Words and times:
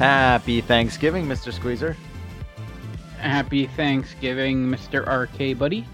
Happy 0.00 0.62
Thanksgiving, 0.62 1.26
Mr. 1.26 1.52
Squeezer. 1.52 1.94
Happy 3.18 3.66
Thanksgiving, 3.66 4.64
Mr. 4.64 5.06
RK 5.06 5.58
Buddy. 5.58 5.86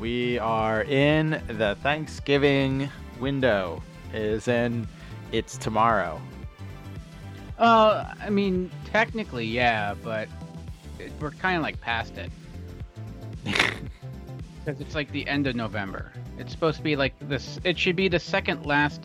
We 0.00 0.38
are 0.38 0.82
in 0.82 1.42
the 1.46 1.76
Thanksgiving 1.82 2.88
window. 3.20 3.82
Is 4.12 4.48
in 4.48 4.88
it's 5.30 5.56
tomorrow. 5.56 6.20
Uh, 7.58 8.12
I 8.20 8.30
mean, 8.30 8.70
technically, 8.86 9.44
yeah, 9.44 9.94
but 10.02 10.28
it, 10.98 11.12
we're 11.20 11.30
kind 11.32 11.56
of 11.56 11.62
like 11.62 11.80
past 11.80 12.14
it. 12.16 12.30
Because 14.62 14.78
it's 14.82 14.94
like 14.94 15.10
the 15.10 15.26
end 15.26 15.46
of 15.46 15.56
November. 15.56 16.12
It's 16.36 16.52
supposed 16.52 16.76
to 16.76 16.82
be 16.82 16.94
like 16.94 17.14
this. 17.22 17.58
It 17.64 17.78
should 17.78 17.96
be 17.96 18.08
the 18.08 18.18
second 18.18 18.66
last 18.66 19.02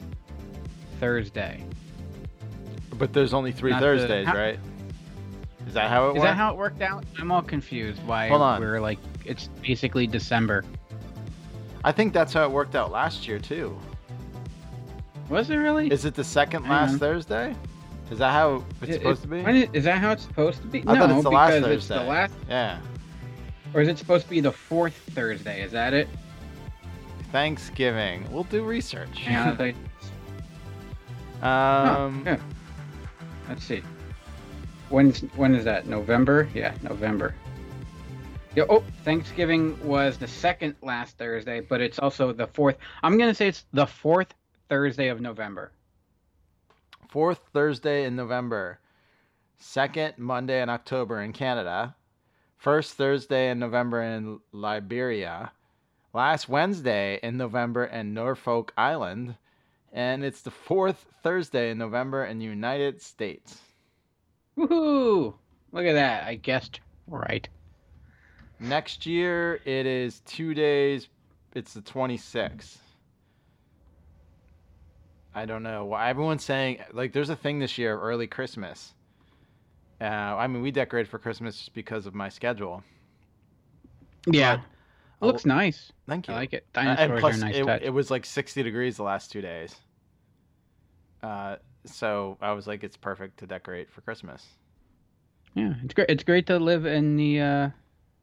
Thursday. 0.99 1.63
But 2.99 3.13
there's 3.13 3.33
only 3.33 3.53
three 3.53 3.71
Not 3.71 3.79
the- 3.79 3.85
Thursdays, 3.85 4.27
how- 4.27 4.35
right? 4.35 4.59
Is 5.65 5.73
that 5.73 5.89
how 5.89 6.07
it 6.07 6.09
Is 6.09 6.13
works? 6.15 6.23
that 6.25 6.35
how 6.35 6.51
it 6.51 6.57
worked 6.57 6.81
out? 6.81 7.05
I'm 7.17 7.31
all 7.31 7.41
confused. 7.41 8.05
Why 8.05 8.27
Hold 8.27 8.41
on. 8.41 8.59
we're 8.59 8.81
like 8.81 8.99
it's 9.23 9.47
basically 9.61 10.07
December. 10.07 10.65
I 11.85 11.91
think 11.91 12.13
that's 12.13 12.33
how 12.33 12.43
it 12.45 12.49
worked 12.51 12.73
out 12.75 12.91
last 12.91 13.27
year 13.27 13.37
too. 13.37 13.77
Was 15.29 15.51
it 15.51 15.55
really? 15.57 15.87
Is 15.91 16.03
it 16.03 16.15
the 16.15 16.23
second 16.23 16.67
last. 16.67 16.97
Thursday? 16.97 17.55
Is 18.09 18.17
that 18.17 18.31
how 18.31 18.63
it's 18.81 18.89
It- 18.89 18.93
supposed 18.95 19.19
it- 19.19 19.21
to 19.21 19.27
be? 19.27 19.41
when 19.43 19.55
is- 19.55 19.69
is 19.71 19.83
that 19.83 19.99
how 19.99 20.11
it's 20.11 20.23
supposed 20.23 20.61
to 20.63 20.67
be? 20.67 20.79
I 20.87 20.93
no, 20.95 20.99
thought 21.01 21.11
it's 21.11 21.23
the 21.23 21.29
last 21.31 21.53
because 21.53 21.71
it's 21.71 21.87
the 21.87 22.01
last, 22.01 22.33
Yeah. 22.49 22.79
or 23.75 23.81
is 23.81 23.87
it 23.87 23.99
supposed 23.99 24.23
to 24.25 24.29
be 24.31 24.39
the 24.41 24.51
fourth 24.51 24.95
Thursday? 25.11 25.61
Is 25.61 25.71
that 25.73 25.93
it? 25.93 26.09
Thanksgiving. 27.31 28.25
We'll 28.31 28.43
do 28.45 28.63
research. 28.63 29.27
On, 29.29 29.59
um, 29.61 29.75
Oh, 31.43 32.13
yeah. 32.25 32.37
Let's 33.47 33.63
see. 33.63 33.83
When's 34.89 35.21
when 35.35 35.53
is 35.53 35.63
that? 35.65 35.85
November? 35.87 36.47
Yeah, 36.55 36.73
November. 36.81 37.35
Yeah. 38.55 38.63
Oh, 38.69 38.83
Thanksgiving 39.03 39.77
was 39.85 40.17
the 40.17 40.27
second 40.27 40.75
last 40.81 41.17
Thursday, 41.17 41.59
but 41.59 41.81
it's 41.81 41.99
also 41.99 42.31
the 42.31 42.47
fourth. 42.47 42.77
I'm 43.03 43.17
gonna 43.17 43.33
say 43.33 43.49
it's 43.49 43.65
the 43.73 43.85
fourth 43.85 44.33
Thursday 44.69 45.09
of 45.09 45.19
November. 45.19 45.71
fourth 47.09 47.41
Thursday 47.53 48.05
in 48.05 48.15
November, 48.15 48.79
second 49.57 50.17
Monday 50.17 50.61
in 50.61 50.69
October 50.69 51.21
in 51.21 51.33
Canada, 51.33 51.95
first 52.57 52.95
Thursday 52.95 53.49
in 53.51 53.59
November 53.59 54.01
in 54.01 54.39
Liberia, 54.51 55.51
last 56.13 56.49
Wednesday 56.49 57.19
in 57.23 57.37
November 57.37 57.85
in 57.85 58.13
Norfolk 58.13 58.73
Island, 58.77 59.35
and 59.93 60.23
it's 60.25 60.41
the 60.41 60.51
fourth 60.51 61.05
Thursday 61.23 61.71
in 61.71 61.77
November 61.77 62.25
in 62.25 62.39
the 62.39 62.45
United 62.45 63.01
States. 63.01 63.59
Woohoo! 64.57 65.33
Look 65.71 65.85
at 65.85 65.93
that. 65.93 66.25
I 66.25 66.35
guessed 66.35 66.79
right. 67.07 67.47
Next 68.59 69.05
year 69.05 69.59
it 69.65 69.85
is 69.85 70.21
two 70.21 70.53
days. 70.53 71.07
It's 71.53 71.73
the 71.73 71.81
26th. 71.81 72.77
I 75.33 75.45
don't 75.45 75.63
know. 75.63 75.85
why 75.85 76.09
Everyone's 76.09 76.43
saying 76.43 76.79
like 76.93 77.11
there's 77.11 77.29
a 77.29 77.35
thing 77.35 77.59
this 77.59 77.77
year 77.77 77.93
of 77.95 78.03
early 78.03 78.27
Christmas. 78.27 78.93
Uh, 79.99 80.05
I 80.05 80.47
mean, 80.47 80.61
we 80.61 80.71
decorate 80.71 81.07
for 81.07 81.19
Christmas 81.19 81.57
just 81.57 81.73
because 81.73 82.05
of 82.05 82.13
my 82.13 82.29
schedule. 82.29 82.83
Yeah. 84.25 84.57
But- 85.19 85.27
looks 85.27 85.45
nice. 85.45 85.91
Thank 86.07 86.27
you. 86.27 86.33
I 86.33 86.37
like 86.37 86.53
it. 86.53 86.65
Uh, 86.75 86.79
and 86.79 87.19
plus, 87.19 87.37
are 87.37 87.45
nice 87.45 87.55
it, 87.55 87.65
touch. 87.65 87.81
it 87.81 87.89
was 87.89 88.11
like 88.11 88.25
60 88.25 88.63
degrees 88.63 88.97
the 88.97 89.03
last 89.03 89.31
two 89.31 89.41
days. 89.41 89.75
Uh, 91.23 91.55
so 91.85 92.37
I 92.41 92.51
was 92.51 92.67
like, 92.67 92.83
it's 92.83 92.97
perfect 92.97 93.39
to 93.39 93.47
decorate 93.47 93.89
for 93.89 94.01
Christmas. 94.01 94.45
Yeah, 95.53 95.73
it's 95.83 95.93
great. 95.93 96.09
It's 96.09 96.23
great 96.23 96.47
to 96.47 96.59
live 96.59 96.85
in 96.85 97.15
the 97.15 97.39
uh, 97.41 97.69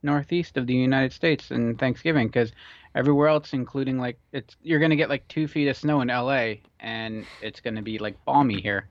northeast 0.03 0.57
of 0.57 0.67
the 0.67 0.75
United 0.75 1.13
States 1.13 1.51
in 1.51 1.77
Thanksgiving 1.77 2.27
because 2.29 2.53
everywhere 2.95 3.29
else, 3.29 3.53
including 3.53 3.99
like 3.99 4.19
it's, 4.33 4.57
you're 4.63 4.81
gonna 4.81 4.97
get 4.97 5.09
like 5.09 5.27
two 5.29 5.47
feet 5.49 5.69
of 5.69 5.77
snow 5.77 6.01
in 6.01 6.09
LA, 6.09 6.55
and 6.81 7.25
it's 7.41 7.61
gonna 7.61 7.83
be 7.83 7.99
like 7.99 8.23
balmy 8.25 8.61
here. 8.61 8.89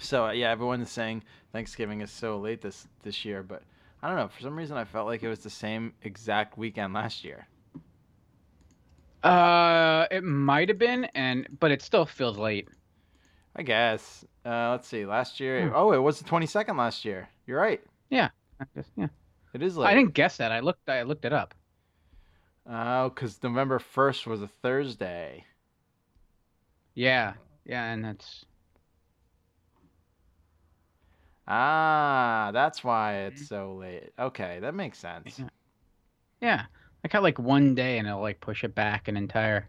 So 0.00 0.26
uh, 0.26 0.30
yeah, 0.32 0.50
everyone's 0.50 0.90
saying 0.90 1.22
Thanksgiving 1.52 2.00
is 2.00 2.10
so 2.10 2.38
late 2.38 2.60
this 2.60 2.86
this 3.02 3.24
year, 3.24 3.42
but 3.42 3.62
I 4.02 4.08
don't 4.08 4.16
know. 4.16 4.28
For 4.28 4.40
some 4.42 4.56
reason, 4.56 4.76
I 4.76 4.84
felt 4.84 5.06
like 5.06 5.22
it 5.22 5.28
was 5.28 5.40
the 5.40 5.50
same 5.50 5.92
exact 6.02 6.56
weekend 6.56 6.94
last 6.94 7.24
year. 7.24 7.48
Uh, 9.24 10.06
it 10.10 10.22
might 10.22 10.68
have 10.68 10.78
been, 10.78 11.04
and 11.16 11.48
but 11.58 11.70
it 11.72 11.82
still 11.82 12.06
feels 12.06 12.38
late. 12.38 12.68
I 13.56 13.62
guess. 13.62 14.24
Uh, 14.46 14.70
let's 14.70 14.86
see. 14.86 15.04
Last 15.04 15.40
year, 15.40 15.68
Hmm. 15.68 15.74
oh, 15.74 15.92
it 15.92 15.98
was 15.98 16.20
the 16.20 16.28
22nd 16.28 16.76
last 16.78 17.04
year. 17.04 17.28
You're 17.46 17.58
right. 17.60 17.82
I 18.60 18.64
guess, 18.74 18.90
yeah, 18.96 19.08
It 19.54 19.62
is 19.62 19.76
late. 19.76 19.88
I 19.88 19.94
didn't 19.94 20.14
guess 20.14 20.36
that. 20.38 20.52
I 20.52 20.60
looked. 20.60 20.88
I 20.88 21.02
looked 21.02 21.24
it 21.24 21.32
up. 21.32 21.54
Oh, 22.66 23.08
because 23.08 23.42
November 23.42 23.78
1st 23.78 24.26
was 24.26 24.42
a 24.42 24.48
Thursday. 24.48 25.44
Yeah, 26.94 27.34
yeah, 27.64 27.92
and 27.92 28.04
that's 28.04 28.44
Ah, 31.46 32.50
that's 32.52 32.84
why 32.84 33.20
it's 33.20 33.48
so 33.48 33.74
late. 33.74 34.12
Okay, 34.18 34.58
that 34.60 34.74
makes 34.74 34.98
sense. 34.98 35.38
Yeah. 35.38 35.48
yeah. 36.42 36.64
I 37.04 37.08
got 37.08 37.22
like 37.22 37.38
one 37.38 37.74
day, 37.74 37.98
and 37.98 38.06
it'll 38.06 38.20
like 38.20 38.40
push 38.40 38.64
it 38.64 38.74
back 38.74 39.08
an 39.08 39.16
entire. 39.16 39.68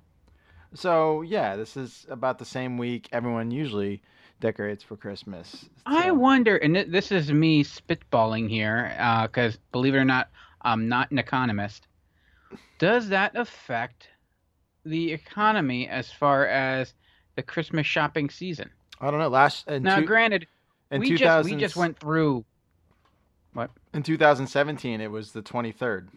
So 0.74 1.22
yeah, 1.22 1.56
this 1.56 1.78
is 1.78 2.06
about 2.10 2.38
the 2.38 2.46
same 2.46 2.78
week 2.78 3.08
everyone 3.12 3.50
usually 3.52 4.02
decorates 4.40 4.84
for 4.84 4.96
Christmas. 4.96 5.66
I 5.86 6.12
wonder, 6.12 6.58
and 6.58 6.76
th- 6.76 6.88
this 6.88 7.12
is 7.12 7.32
me 7.32 7.64
spitballing 7.64 8.50
here, 8.50 8.96
uh, 9.00 9.28
because 9.28 9.58
believe 9.72 9.96
it 9.96 9.98
or 9.98 10.06
not, 10.06 10.30
I'm 10.62 10.88
not 10.88 11.12
an 11.12 11.20
economist. 11.20 11.88
Does 12.80 13.10
that 13.10 13.36
affect 13.36 14.08
the 14.86 15.12
economy 15.12 15.88
as 15.88 16.12
far 16.12 16.46
as 16.48 16.94
the 17.36 17.44
Christmas 17.44 17.86
shopping 17.86 18.30
season? 18.30 18.70
I 19.02 19.12
don't 19.12 19.20
know. 19.20 19.28
Last 19.30 19.68
Now, 19.70 20.00
two, 20.00 20.06
granted, 20.06 20.48
in 20.92 21.02
we 21.02 21.10
just 21.10 21.22
2000 21.22 21.52
we 21.56 21.60
just 21.60 21.76
went 21.76 22.00
through. 22.00 22.46
What 23.54 23.72
in 23.94 24.04
2017. 24.04 25.02
It 25.02 25.12
was 25.12 25.32
the 25.32 25.42
23rd. 25.42 26.10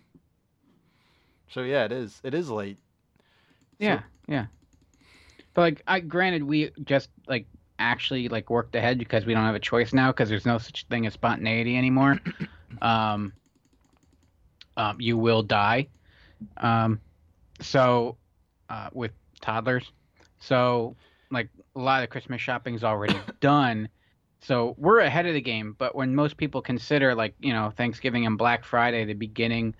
So 1.50 1.62
yeah, 1.62 1.84
it 1.84 1.92
is. 1.92 2.20
It 2.24 2.34
is 2.34 2.50
late. 2.50 2.78
So- 3.80 3.86
Yeah, 3.86 4.02
yeah. 4.26 4.46
But 5.54 5.60
like, 5.62 5.82
I 5.86 6.00
granted 6.00 6.44
we 6.44 6.70
just 6.84 7.10
like 7.26 7.46
actually 7.78 8.28
like 8.28 8.50
worked 8.50 8.74
ahead 8.74 8.98
because 8.98 9.26
we 9.26 9.34
don't 9.34 9.44
have 9.44 9.54
a 9.54 9.60
choice 9.60 9.92
now 9.92 10.10
because 10.12 10.28
there's 10.28 10.46
no 10.46 10.58
such 10.58 10.86
thing 10.86 11.06
as 11.06 11.12
spontaneity 11.14 11.76
anymore. 11.76 12.18
um, 12.82 13.32
um, 14.76 15.00
you 15.00 15.16
will 15.18 15.42
die. 15.42 15.88
Um, 16.56 17.00
so 17.60 18.16
uh, 18.68 18.88
with 18.92 19.12
toddlers, 19.40 19.90
so 20.40 20.96
like 21.30 21.48
a 21.76 21.80
lot 21.80 22.02
of 22.02 22.10
Christmas 22.10 22.40
shopping 22.40 22.74
is 22.74 22.84
already 22.84 23.18
done. 23.40 23.88
So 24.40 24.74
we're 24.76 25.00
ahead 25.00 25.26
of 25.26 25.34
the 25.34 25.40
game. 25.40 25.76
But 25.78 25.94
when 25.94 26.14
most 26.14 26.36
people 26.36 26.62
consider 26.62 27.14
like 27.14 27.34
you 27.40 27.52
know 27.52 27.72
Thanksgiving 27.76 28.26
and 28.26 28.36
Black 28.38 28.64
Friday 28.64 29.04
the 29.04 29.14
beginning 29.14 29.74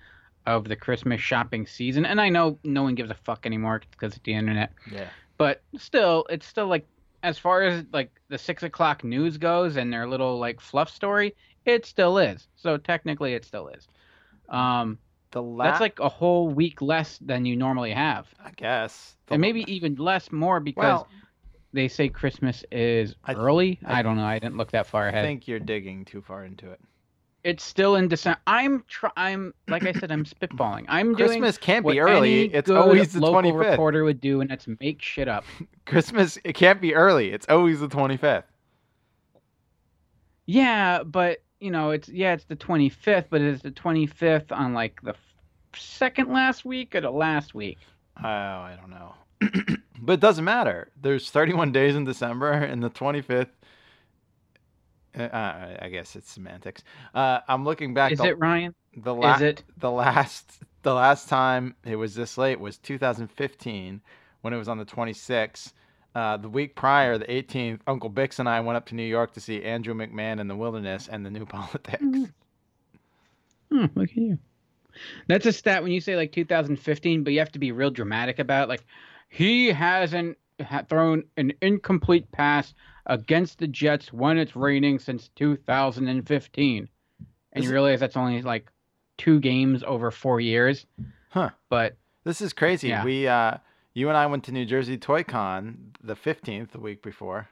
of 0.47 0.69
the 0.69 0.77
Christmas 0.77 1.21
shopping 1.21 1.67
season, 1.67 2.05
and 2.05 2.21
I 2.21 2.29
know 2.29 2.59
no 2.65 2.83
one 2.83 2.95
gives 2.95 3.11
a 3.11 3.15
fuck 3.15 3.47
anymore 3.47 3.81
because 3.91 4.17
of 4.17 4.23
the 4.25 4.35
internet 4.35 4.73
Yeah. 4.91 5.09
but 5.39 5.63
still 5.79 6.27
it's 6.31 6.47
still 6.47 6.67
like 6.67 6.87
as 7.23 7.39
far 7.39 7.63
as 7.63 7.85
like 7.93 8.11
the 8.29 8.39
six 8.39 8.63
o'clock 8.63 9.05
news 9.05 9.37
goes 9.39 9.77
and 9.77 9.93
their 9.93 10.07
little 10.07 10.39
like 10.39 10.61
fluff 10.61 10.91
story 10.91 11.35
it 11.65 11.87
still 11.87 12.19
is 12.19 12.49
so 12.57 12.77
technically 12.77 13.35
it 13.35 13.45
still 13.45 13.69
is 13.69 13.87
um 14.49 14.99
The 15.33 15.43
last. 15.43 15.73
that's 15.73 15.81
like 15.81 15.99
a 16.01 16.09
whole 16.09 16.49
week 16.49 16.83
less 16.83 17.19
than 17.19 17.45
you 17.47 17.57
normally 17.57 17.93
have 17.93 18.27
I 18.45 18.51
guess. 18.57 19.17
The- 19.27 19.35
and 19.35 19.41
maybe 19.41 19.71
even 19.73 19.95
less 19.97 20.31
more 20.33 20.61
because 20.61 20.85
Well, 20.85 21.09
they 21.73 21.89
say 21.89 22.09
christmas 22.09 22.65
is 22.71 23.15
I 23.25 23.35
th- 23.35 23.43
early 23.45 23.81
I 23.87 24.01
I, 24.01 24.03
don't 24.03 24.17
know 24.17 24.25
i 24.25 24.39
didn't 24.39 24.57
look 24.57 24.73
that 24.73 24.87
far 24.87 25.09
ahead. 25.09 25.15
I 25.15 25.19
ahead 25.19 25.29
think 25.29 25.49
you're 25.49 25.61
digging 25.61 26.05
too 26.05 26.21
far 26.23 26.45
into 26.45 26.71
it. 26.71 26.81
It's 27.45 27.65
still 27.65 27.97
in 27.97 28.09
december 28.09 28.39
i'm 28.47 28.85
try- 28.89 29.11
i'm 29.17 29.53
like 29.69 29.85
i 29.85 29.93
said 29.93 30.11
i'm 30.13 30.25
spitballing 30.25 30.85
i'm 30.89 31.15
doing 31.15 31.41
Christmas 31.41 31.59
can't 31.59 31.87
be 31.87 31.99
early. 32.01 32.53
It's 32.55 32.71
always 32.71 33.13
the 33.13 33.21
local 33.21 33.53
25th. 33.53 33.71
reporter 33.71 34.05
would 34.05 34.21
do 34.21 34.41
and 34.41 34.51
that's 34.51 34.67
make 34.81 35.03
shit 35.03 35.29
up 35.29 35.45
Christmas 35.87 36.39
it 36.45 36.55
can't 36.55 36.81
be 36.81 36.95
early. 36.95 37.33
It's 37.33 37.47
always 37.49 37.81
the 37.81 37.89
25th. 37.89 38.45
Yeah, 40.47 41.03
but 41.03 41.39
you 41.61 41.71
know, 41.71 41.91
it's 41.91 42.09
yeah, 42.09 42.33
it's 42.33 42.45
the 42.45 42.57
25th, 42.57 43.27
but 43.31 43.41
it's 43.41 43.63
the 43.63 43.71
25th 43.71 44.51
on 44.51 44.75
like 44.75 45.01
the 45.03 45.15
second 45.75 46.33
last 46.33 46.65
week 46.65 46.95
or 46.95 47.01
the 47.01 47.11
last 47.11 47.55
week. 47.55 47.79
Oh, 48.19 48.29
I 48.29 48.77
don't 48.81 48.91
know. 48.91 49.15
but 50.01 50.15
it 50.15 50.21
doesn't 50.21 50.45
matter. 50.45 50.91
There's 51.01 51.31
31 51.31 51.73
days 51.73 51.95
in 51.95 52.05
December, 52.05 52.53
and 52.53 52.83
the 52.83 52.91
25th. 52.91 53.51
Uh, 55.19 55.77
I 55.81 55.89
guess 55.91 56.17
it's 56.17 56.31
semantics. 56.31 56.83
Uh, 57.15 57.41
I'm 57.47 57.65
looking 57.65 57.93
back. 57.95 58.13
Is 58.13 58.19
the, 58.19 58.29
it 58.29 58.39
Ryan? 58.39 58.75
the 58.97 59.15
la- 59.15 59.35
Is 59.35 59.43
it? 59.43 59.65
the 59.77 59.91
last 59.91 60.61
the 60.83 60.95
last 60.95 61.29
time 61.29 61.75
it 61.85 61.97
was 61.97 62.15
this 62.15 62.39
late 62.39 62.59
was 62.59 62.79
2015 62.79 64.01
when 64.41 64.53
it 64.55 64.57
was 64.57 64.69
on 64.69 64.79
the 64.79 64.85
26th. 64.85 65.73
Uh, 66.15 66.37
the 66.37 66.49
week 66.49 66.75
prior, 66.77 67.17
the 67.17 67.25
18th, 67.27 67.81
Uncle 67.87 68.11
Bix 68.11 68.39
and 68.39 68.49
I 68.49 68.61
went 68.61 68.77
up 68.77 68.87
to 68.87 68.95
New 68.95 69.05
York 69.05 69.33
to 69.33 69.41
see 69.41 69.63
Andrew 69.63 69.95
McMahon 69.95 70.41
in 70.41 70.49
the 70.49 70.57
Wilderness 70.57 71.09
and 71.09 71.25
the 71.25 71.31
New 71.31 71.47
Politics. 71.47 72.05
Hmm, 73.71 73.87
look 73.95 74.11
at 74.11 74.17
you. 74.17 74.39
That's 75.27 75.47
a 75.47 75.53
stat 75.53 75.83
when 75.83 75.93
you 75.93 76.01
say 76.03 76.17
like 76.17 76.33
2015, 76.33 77.25
but 77.25 77.33
you 77.33 77.39
have 77.39 77.53
to 77.53 77.59
be 77.59 77.73
real 77.73 77.91
dramatic 77.91 78.39
about 78.39 78.65
it. 78.65 78.69
Like 78.69 78.85
he 79.31 79.69
hasn't 79.69 80.37
thrown 80.89 81.25
an 81.39 81.53
incomplete 81.63 82.31
pass 82.31 82.75
against 83.07 83.59
the 83.59 83.67
Jets 83.67 84.13
when 84.13 84.39
it's 84.39 84.55
raining 84.57 84.99
since 84.99 85.29
2015, 85.37 86.89
and 87.53 87.65
you 87.65 87.71
realize 87.71 88.01
that's 88.01 88.17
only 88.17 88.43
like 88.43 88.71
two 89.19 89.41
games 89.41 89.83
over 89.87 90.11
four 90.11 90.41
years. 90.41 90.87
Huh. 91.31 91.51
But 91.69 91.97
This 92.25 92.41
is 92.41 92.53
crazy. 92.53 92.89
Yeah. 92.89 93.05
We, 93.05 93.27
uh, 93.27 93.59
you 93.95 94.09
and 94.09 94.17
I 94.17 94.27
went 94.27 94.45
to 94.45 94.53
New 94.53 94.65
Jersey 94.65 94.97
Toy 94.97 95.23
Con 95.25 95.93
the 96.03 96.15
15th, 96.17 96.71
the 96.71 96.81
week 96.81 97.03
before. 97.03 97.49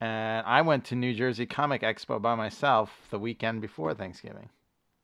And 0.00 0.46
I 0.46 0.60
went 0.62 0.84
to 0.86 0.94
New 0.94 1.14
Jersey 1.14 1.46
Comic 1.46 1.82
Expo 1.82 2.20
by 2.20 2.34
myself 2.34 2.90
the 3.10 3.18
weekend 3.18 3.62
before 3.62 3.94
Thanksgiving. 3.94 4.50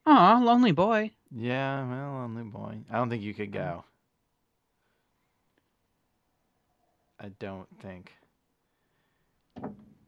oh, 0.06 0.40
lonely 0.44 0.72
boy. 0.72 1.12
Yeah, 1.34 1.88
well, 1.88 2.24
only 2.24 2.42
boy. 2.42 2.78
I 2.90 2.96
don't 2.96 3.08
think 3.08 3.22
you 3.22 3.32
could 3.32 3.52
go. 3.52 3.84
I 7.18 7.28
don't 7.38 7.68
think. 7.80 8.12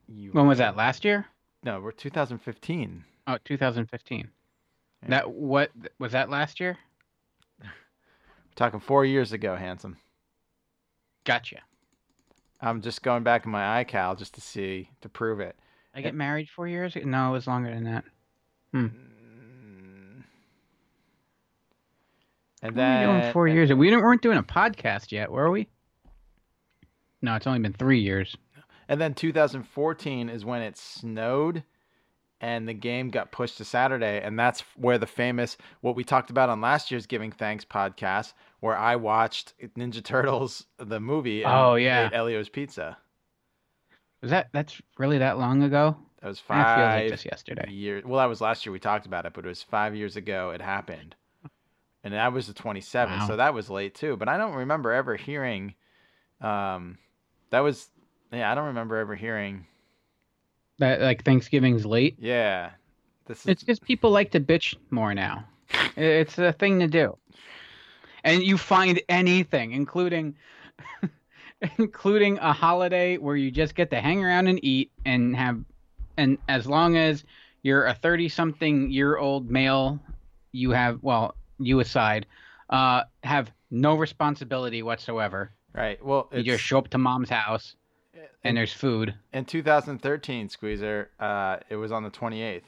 You 0.08 0.30
When 0.32 0.46
was 0.46 0.58
that? 0.58 0.76
Last 0.76 1.04
year? 1.04 1.26
No, 1.62 1.80
we're 1.80 1.92
2015. 1.92 3.04
Oh, 3.26 3.38
2015. 3.44 4.28
Yeah. 5.02 5.08
That 5.08 5.30
what 5.30 5.70
was 5.98 6.12
that 6.12 6.30
last 6.30 6.60
year? 6.60 6.78
We're 7.62 7.70
talking 8.54 8.80
four 8.80 9.04
years 9.04 9.32
ago, 9.32 9.56
handsome. 9.56 9.96
Gotcha. 11.24 11.60
I'm 12.60 12.80
just 12.80 13.02
going 13.02 13.22
back 13.22 13.44
in 13.44 13.50
my 13.50 13.84
iCal 13.84 14.16
just 14.18 14.34
to 14.34 14.40
see 14.40 14.90
to 15.00 15.08
prove 15.08 15.40
it. 15.40 15.56
I 15.94 16.00
get 16.00 16.14
married 16.14 16.48
four 16.48 16.66
years 16.66 16.96
ago. 16.96 17.06
No, 17.06 17.28
it 17.30 17.32
was 17.32 17.46
longer 17.46 17.72
than 17.72 17.84
that. 17.84 18.04
Hmm. 18.72 18.86
Mm. 18.86 20.24
And 22.62 22.76
were 22.76 22.82
we 22.82 23.04
doing 23.04 23.20
then 23.20 23.32
four 23.32 23.48
years. 23.48 23.72
We 23.72 23.90
didn't, 23.90 24.02
weren't 24.02 24.22
doing 24.22 24.38
a 24.38 24.42
podcast 24.42 25.12
yet, 25.12 25.30
were 25.30 25.50
we? 25.50 25.68
No, 27.22 27.36
it's 27.36 27.46
only 27.46 27.60
been 27.60 27.72
three 27.72 28.00
years. 28.00 28.36
And 28.88 29.00
then 29.00 29.14
2014 29.14 30.28
is 30.28 30.44
when 30.44 30.62
it 30.62 30.76
snowed 30.76 31.62
and 32.40 32.68
the 32.68 32.74
game 32.74 33.08
got 33.10 33.32
pushed 33.32 33.56
to 33.58 33.64
Saturday. 33.64 34.20
And 34.22 34.38
that's 34.38 34.60
where 34.76 34.98
the 34.98 35.06
famous, 35.06 35.56
what 35.80 35.96
we 35.96 36.04
talked 36.04 36.30
about 36.30 36.50
on 36.50 36.60
last 36.60 36.90
year's 36.90 37.06
Giving 37.06 37.32
Thanks 37.32 37.64
podcast, 37.64 38.34
where 38.60 38.76
I 38.76 38.96
watched 38.96 39.54
Ninja 39.78 40.02
Turtles, 40.04 40.66
the 40.78 41.00
movie. 41.00 41.42
And 41.42 41.52
Oh, 41.52 41.74
yeah. 41.76 42.10
Elio's 42.12 42.48
Pizza. 42.48 42.98
Was 44.20 44.30
that 44.30 44.48
that's 44.52 44.80
really 44.98 45.18
that 45.18 45.38
long 45.38 45.62
ago? 45.62 45.96
That 46.20 46.28
was 46.28 46.40
That 46.48 46.54
feels 46.54 46.64
five 46.64 47.00
like 47.02 47.10
just 47.10 47.24
yesterday. 47.26 47.70
years. 47.70 48.04
Well, 48.04 48.18
that 48.18 48.24
was 48.28 48.40
last 48.40 48.64
year 48.64 48.72
we 48.72 48.78
talked 48.78 49.06
about 49.06 49.26
it, 49.26 49.32
but 49.34 49.44
it 49.44 49.48
was 49.48 49.62
five 49.62 49.94
years 49.94 50.16
ago 50.16 50.50
it 50.50 50.60
happened. 50.62 51.14
And 52.02 52.12
that 52.12 52.32
was 52.34 52.46
the 52.46 52.54
27th. 52.54 53.06
Wow. 53.20 53.26
So 53.26 53.36
that 53.36 53.54
was 53.54 53.70
late 53.70 53.94
too. 53.94 54.16
But 54.16 54.28
I 54.28 54.36
don't 54.36 54.54
remember 54.54 54.92
ever 54.92 55.16
hearing, 55.16 55.74
um, 56.40 56.98
that 57.50 57.60
was, 57.60 57.88
yeah, 58.36 58.50
I 58.50 58.54
don't 58.54 58.66
remember 58.66 58.96
ever 58.96 59.14
hearing, 59.14 59.66
That 60.78 61.00
like 61.00 61.24
Thanksgiving's 61.24 61.84
late. 61.86 62.16
yeah. 62.18 62.70
This 63.26 63.38
is 63.40 63.46
It's 63.46 63.62
because 63.62 63.78
people 63.80 64.10
like 64.10 64.30
to 64.32 64.40
bitch 64.40 64.76
more 64.90 65.14
now. 65.14 65.44
It's 65.96 66.36
a 66.38 66.52
thing 66.52 66.78
to 66.80 66.86
do. 66.86 67.16
And 68.22 68.42
you 68.42 68.58
find 68.58 69.00
anything, 69.08 69.72
including 69.72 70.34
including 71.78 72.38
a 72.38 72.52
holiday 72.52 73.16
where 73.16 73.36
you 73.36 73.50
just 73.50 73.74
get 73.74 73.90
to 73.90 74.00
hang 74.00 74.24
around 74.24 74.46
and 74.48 74.62
eat 74.64 74.90
and 75.04 75.34
have 75.36 75.60
and 76.16 76.38
as 76.48 76.66
long 76.66 76.96
as 76.96 77.24
you're 77.62 77.86
a 77.86 77.94
30 77.94 78.28
something 78.28 78.90
year 78.90 79.16
old 79.16 79.50
male, 79.50 79.98
you 80.52 80.70
have 80.70 80.98
well, 81.02 81.34
you 81.58 81.80
aside, 81.80 82.26
uh 82.70 83.02
have 83.22 83.50
no 83.70 83.94
responsibility 83.94 84.82
whatsoever. 84.82 85.50
right. 85.72 86.04
Well, 86.04 86.28
You 86.32 86.42
just 86.42 86.62
show 86.62 86.78
up 86.78 86.88
to 86.90 86.98
mom's 86.98 87.30
house 87.30 87.76
and 88.14 88.26
in, 88.50 88.54
there's 88.54 88.72
food. 88.72 89.14
in 89.32 89.44
2013, 89.44 90.48
Squeezer, 90.48 91.10
uh, 91.18 91.56
it 91.68 91.76
was 91.76 91.90
on 91.92 92.02
the 92.02 92.10
28th. 92.10 92.62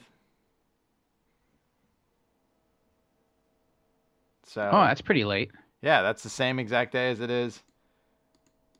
So 4.45 4.69
Oh, 4.73 4.85
that's 4.85 5.01
pretty 5.01 5.25
late. 5.25 5.51
yeah, 5.83 6.03
that's 6.03 6.23
the 6.23 6.29
same 6.29 6.59
exact 6.59 6.93
day 6.93 7.11
as 7.11 7.21
it 7.21 7.31
is 7.31 7.63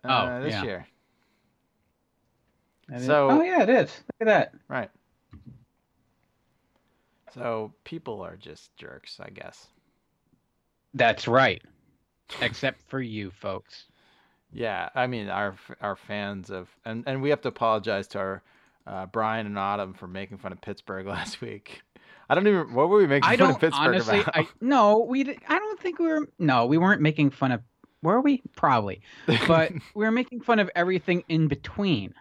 uh, 0.05 0.39
Oh, 0.39 0.43
this 0.43 0.53
yeah. 0.55 0.63
year. 0.65 0.87
That 2.89 3.01
is- 3.01 3.07
So- 3.07 3.31
Oh 3.31 3.43
yeah, 3.43 3.63
it 3.63 3.69
is. 3.69 3.91
Look 4.21 4.21
at 4.21 4.27
that. 4.27 4.55
Right. 4.69 4.91
So 7.35 7.75
people 7.85 8.23
are 8.23 8.37
just 8.37 8.75
jerks, 8.77 9.19
I 9.21 9.29
guess. 9.31 9.67
That's 10.95 11.29
right. 11.29 11.63
Except 12.41 12.81
for 12.89 13.01
you 13.01 13.31
folks. 13.31 13.85
Yeah, 14.57 14.89
I 14.95 15.07
mean 15.07 15.29
our 15.29 15.55
our 15.81 15.97
fans 15.97 16.51
of 16.51 16.69
and 16.85 17.05
and 17.07 17.21
we 17.23 17.31
have 17.31 17.41
to 17.43 17.49
apologize 17.49 18.09
to 18.09 18.19
our 18.19 18.43
uh, 18.87 19.07
Brian 19.07 19.47
and 19.47 19.59
Autumn 19.59 19.93
for 19.95 20.07
making 20.07 20.39
fun 20.39 20.53
of 20.53 20.61
Pittsburgh 20.61 21.07
last 21.17 21.41
week. 21.41 21.83
I 22.31 22.35
don't 22.35 22.47
even 22.47 22.73
what 22.73 22.89
were 22.89 22.99
we 22.99 23.07
making 23.07 23.29
I 23.29 23.37
fun 23.37 23.39
don't 23.39 23.55
of 23.57 23.61
Pittsburgh 23.61 23.87
honestly. 23.89 24.21
about? 24.21 24.37
I 24.37 24.49
no, 24.61 25.01
we. 25.09 25.21
I 25.49 25.59
don't 25.59 25.81
think 25.81 25.99
we 25.99 26.07
were. 26.07 26.27
No, 26.39 26.67
we 26.67 26.79
weren't 26.79 27.03
making 27.03 27.31
fun 27.31 27.53
of. 27.53 27.61
Were 28.03 28.21
we? 28.21 28.43
Probably. 28.57 29.01
But 29.47 29.73
we 29.95 30.05
were 30.05 30.11
making 30.11 30.41
fun 30.41 30.59
of 30.59 30.71
everything 30.75 31.25
in 31.29 31.49
between. 31.49 32.15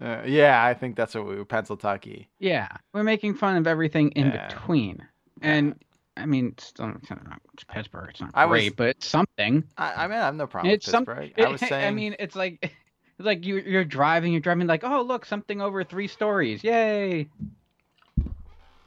uh, 0.00 0.22
yeah, 0.26 0.64
I 0.64 0.74
think 0.74 0.96
that's 0.96 1.14
what 1.14 1.26
we 1.26 1.36
were 1.36 1.44
Pennsylvania. 1.44 2.24
Yeah, 2.38 2.68
we're 2.92 3.04
making 3.04 3.34
fun 3.34 3.56
of 3.56 3.66
everything 3.66 4.10
in 4.12 4.28
Yeah. 4.28 4.48
between. 4.48 5.06
And 5.42 5.74
I 6.16 6.26
mean, 6.26 6.48
it's, 6.56 6.72
not 6.78 7.00
it's 7.54 7.64
Pittsburgh. 7.64 8.10
It's 8.10 8.20
not 8.20 8.30
I 8.34 8.46
was- 8.46 8.60
great, 8.60 8.76
but 8.76 8.88
it's 8.88 9.06
something. 9.06 9.64
I, 9.78 10.04
I 10.04 10.06
mean 10.08 10.18
I 10.18 10.24
have 10.26 10.34
no 10.34 10.46
problem 10.46 10.72
It's 10.74 10.86
with 10.86 10.92
some- 10.92 11.06
Pittsburgh. 11.06 11.32
I 11.38 11.48
was 11.48 11.60
saying 11.60 11.84
I 11.88 11.90
mean, 11.90 12.16
it's 12.18 12.36
like. 12.36 12.72
It's 13.18 13.26
like 13.26 13.44
you, 13.44 13.56
you're 13.58 13.84
driving, 13.84 14.32
you're 14.32 14.40
driving 14.40 14.66
like, 14.66 14.82
oh 14.82 15.02
look, 15.02 15.26
something 15.26 15.60
over 15.60 15.84
three 15.84 16.06
stories, 16.08 16.64
yay! 16.64 17.28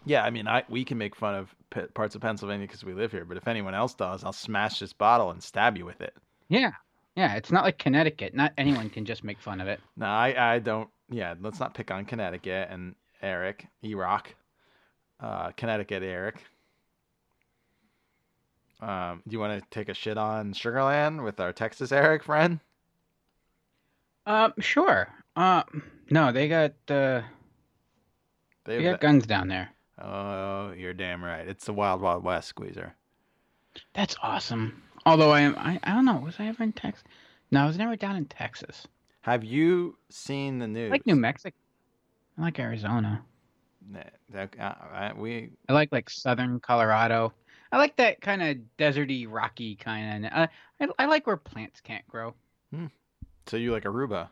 Yeah, 0.05 0.23
I 0.23 0.31
mean, 0.31 0.47
I 0.47 0.63
we 0.69 0.83
can 0.83 0.97
make 0.97 1.15
fun 1.15 1.35
of 1.35 1.55
p- 1.69 1.81
parts 1.93 2.15
of 2.15 2.21
Pennsylvania 2.21 2.65
because 2.67 2.83
we 2.83 2.93
live 2.93 3.11
here, 3.11 3.25
but 3.25 3.37
if 3.37 3.47
anyone 3.47 3.75
else 3.75 3.93
does, 3.93 4.23
I'll 4.23 4.33
smash 4.33 4.79
this 4.79 4.91
bottle 4.91 5.29
and 5.29 5.41
stab 5.41 5.77
you 5.77 5.85
with 5.85 6.01
it. 6.01 6.15
Yeah, 6.49 6.71
yeah. 7.15 7.35
It's 7.35 7.51
not 7.51 7.63
like 7.63 7.77
Connecticut. 7.77 8.33
Not 8.33 8.53
anyone 8.57 8.89
can 8.89 9.05
just 9.05 9.23
make 9.23 9.39
fun 9.39 9.61
of 9.61 9.67
it. 9.67 9.79
No, 9.95 10.07
I 10.07 10.55
I 10.55 10.59
don't. 10.59 10.89
Yeah, 11.09 11.35
let's 11.39 11.59
not 11.59 11.73
pick 11.75 11.91
on 11.91 12.03
Connecticut 12.05 12.69
and 12.71 12.95
Eric 13.21 13.67
E-Rock, 13.83 14.33
uh, 15.19 15.51
Connecticut 15.51 16.01
Eric. 16.03 16.43
Um, 18.83 19.21
do 19.27 19.33
you 19.33 19.39
want 19.39 19.61
to 19.61 19.67
take 19.69 19.89
a 19.89 19.93
shit 19.93 20.17
on 20.17 20.53
Sugarland 20.53 21.23
with 21.23 21.39
our 21.39 21.53
Texas 21.53 21.91
Eric 21.91 22.23
friend? 22.23 22.59
Um, 24.25 24.53
sure. 24.59 25.07
Uh, 25.35 25.63
no, 26.09 26.31
they 26.31 26.47
got 26.47 26.71
uh, 26.89 27.21
They 28.65 28.77
they 28.77 28.83
got 28.83 28.91
that- 28.91 29.01
guns 29.01 29.25
down 29.25 29.47
there. 29.47 29.69
oh, 30.01 30.71
you're 30.71 30.93
damn 30.93 31.23
right. 31.23 31.47
It's 31.47 31.65
the 31.65 31.73
Wild 31.73 32.01
Wild 32.01 32.23
West, 32.23 32.47
Squeezer. 32.49 32.93
That's 33.93 34.15
awesome. 34.21 34.81
Although 35.05 35.31
I 35.31 35.41
am, 35.41 35.55
I, 35.57 35.79
I 35.83 35.93
don't 35.93 36.05
know. 36.05 36.17
Was 36.17 36.35
I 36.39 36.47
ever 36.47 36.63
in 36.63 36.73
Texas? 36.73 37.03
No, 37.51 37.63
I 37.63 37.67
was 37.67 37.77
never 37.77 37.95
down 37.95 38.15
in 38.15 38.25
Texas. 38.25 38.87
Have 39.21 39.43
you 39.43 39.97
seen 40.09 40.59
the 40.59 40.65
I 40.65 40.67
news? 40.67 40.91
like 40.91 41.05
New 41.05 41.15
Mexico. 41.15 41.55
I 42.37 42.41
like 42.43 42.59
Arizona. 42.59 43.23
That- 43.91 44.13
uh, 44.59 45.11
we 45.17 45.51
I 45.69 45.73
like 45.73 45.89
like 45.91 46.09
southern 46.09 46.59
Colorado. 46.59 47.33
I 47.73 47.77
like 47.77 47.95
that 47.95 48.21
kind 48.21 48.43
of 48.43 48.57
deserty, 48.77 49.25
rocky 49.27 49.75
kind 49.75 50.27
of. 50.27 50.31
Uh, 50.31 50.47
I 50.79 50.87
I 50.99 51.05
like 51.07 51.25
where 51.25 51.37
plants 51.37 51.81
can't 51.81 52.07
grow. 52.07 52.35
so 53.47 53.57
you 53.57 53.71
like 53.71 53.83
Aruba? 53.83 54.29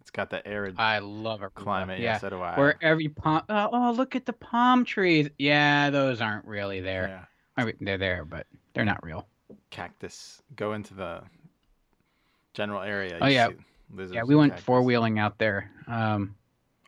It's 0.00 0.10
got 0.10 0.30
that 0.30 0.46
arid 0.46 0.76
I 0.78 1.00
love 1.00 1.40
Aruba. 1.40 1.54
climate. 1.54 2.00
Yeah, 2.00 2.12
Yeah, 2.14 2.18
so 2.18 2.30
do 2.30 2.40
I. 2.40 2.58
where 2.58 2.76
every 2.82 3.08
palm. 3.08 3.42
Oh, 3.50 3.68
oh, 3.70 3.92
look 3.92 4.16
at 4.16 4.24
the 4.24 4.32
palm 4.32 4.86
trees. 4.86 5.28
Yeah, 5.38 5.90
those 5.90 6.22
aren't 6.22 6.46
really 6.46 6.80
there. 6.80 7.08
Yeah. 7.08 7.24
I 7.58 7.66
mean, 7.66 7.76
they're 7.82 7.98
there, 7.98 8.24
but 8.24 8.46
they're 8.72 8.86
not 8.86 9.04
real. 9.04 9.26
cactus. 9.70 10.40
Go 10.56 10.72
into 10.72 10.94
the 10.94 11.22
general 12.54 12.80
area. 12.80 13.18
Oh, 13.20 13.26
yeah. 13.26 13.48
Yeah, 14.10 14.22
we 14.22 14.36
went 14.36 14.58
four 14.58 14.82
wheeling 14.82 15.18
out 15.18 15.38
there. 15.38 15.70
Um, 15.86 16.34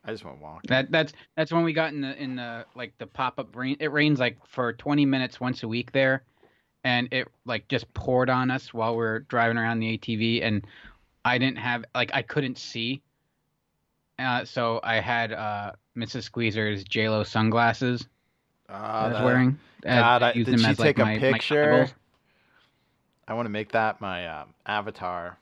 I 0.05 0.11
just 0.11 0.25
went 0.25 0.39
walking. 0.41 0.67
that 0.69 0.91
that's 0.91 1.13
that's 1.37 1.51
when 1.51 1.63
we 1.63 1.71
got 1.73 1.93
in 1.93 2.01
the 2.01 2.21
in 2.21 2.35
the 2.35 2.65
like 2.75 2.93
the 2.97 3.07
pop 3.07 3.39
up 3.39 3.55
rain. 3.55 3.77
It 3.79 3.91
rains 3.91 4.19
like 4.19 4.37
for 4.45 4.73
20 4.73 5.05
minutes 5.05 5.39
once 5.39 5.63
a 5.63 5.67
week 5.67 5.91
there, 5.93 6.23
and 6.83 7.07
it 7.11 7.27
like 7.45 7.67
just 7.69 7.91
poured 7.93 8.29
on 8.29 8.51
us 8.51 8.73
while 8.73 8.95
we 8.97 9.05
are 9.05 9.19
driving 9.21 9.57
around 9.57 9.79
the 9.79 9.97
ATV, 9.97 10.43
and 10.43 10.65
I 11.23 11.37
didn't 11.37 11.57
have 11.59 11.85
like 11.95 12.11
I 12.13 12.21
couldn't 12.21 12.57
see. 12.57 13.01
Uh, 14.19 14.45
so 14.45 14.79
I 14.83 14.95
had 14.99 15.31
uh, 15.33 15.71
Mrs. 15.97 16.23
Squeezer's 16.23 16.83
J 16.83 17.09
Lo 17.09 17.23
sunglasses 17.23 18.07
Uh, 18.69 18.73
I 18.73 19.07
was 19.07 19.13
that- 19.17 19.25
wearing. 19.25 19.57
God, 19.83 20.21
I 20.23 20.29
I- 20.29 20.33
used 20.33 20.45
did 20.45 20.53
them 20.53 20.59
she 20.65 20.67
as, 20.71 20.79
like, 20.79 20.95
take 20.95 20.99
a 20.99 21.05
my- 21.05 21.13
my 21.15 21.19
picture? 21.19 21.65
goggles. 21.71 21.93
I 23.27 23.33
want 23.33 23.45
to 23.47 23.49
make 23.51 23.71
that 23.71 23.99
my 24.01 24.27
um, 24.27 24.53
avatar 24.65 25.37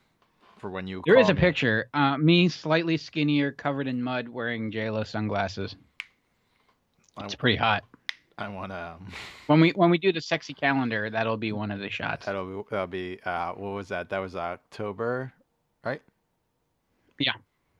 for 0.61 0.69
when 0.69 0.87
you. 0.87 1.01
There 1.05 1.17
is 1.17 1.25
call 1.25 1.31
a 1.31 1.35
me. 1.35 1.39
picture. 1.41 1.89
Uh, 1.93 2.17
me 2.17 2.47
slightly 2.47 2.95
skinnier, 2.95 3.51
covered 3.51 3.87
in 3.87 4.01
mud, 4.01 4.29
wearing 4.29 4.71
J 4.71 4.89
Lo 4.91 5.03
sunglasses. 5.03 5.75
I, 7.17 7.25
It's 7.25 7.35
pretty 7.35 7.57
hot. 7.57 7.83
I 8.37 8.47
want 8.47 8.71
to. 8.71 8.95
When 9.47 9.59
we 9.59 9.71
when 9.71 9.89
we 9.89 9.97
do 9.97 10.13
the 10.13 10.21
sexy 10.21 10.53
calendar, 10.53 11.09
that'll 11.09 11.35
be 11.35 11.51
one 11.51 11.71
of 11.71 11.79
the 11.79 11.89
shots. 11.89 12.25
That'll 12.25 12.45
be. 12.63 12.69
That'll 12.71 12.87
be. 12.87 13.19
Uh, 13.25 13.51
what 13.53 13.71
was 13.71 13.89
that? 13.89 14.09
That 14.09 14.19
was 14.19 14.33
October, 14.37 15.33
right? 15.83 16.01
Yeah. 17.19 17.33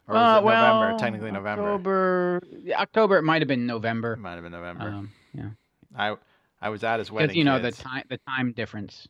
Or 0.10 0.16
was 0.16 0.22
Uh, 0.22 0.40
it 0.42 0.44
November? 0.54 0.98
Technically 1.00 1.32
November. 1.32 1.64
October. 1.70 2.42
October. 2.74 3.18
It 3.20 3.22
might 3.24 3.42
have 3.42 3.48
been 3.48 3.62
It 3.64 3.68
November. 3.68 4.18
might 4.18 4.34
have 4.34 4.44
been 4.44 4.52
November. 4.52 4.90
Um, 4.90 5.12
yeah, 5.34 5.50
I 5.96 6.18
I 6.62 6.68
was 6.70 6.84
at 6.84 7.00
his 7.00 7.10
wedding. 7.10 7.28
because 7.30 7.38
you 7.38 7.46
know 7.46 7.60
the 7.60 7.72
time 7.72 8.04
the 8.10 8.20
time 8.28 8.52
difference. 8.52 9.08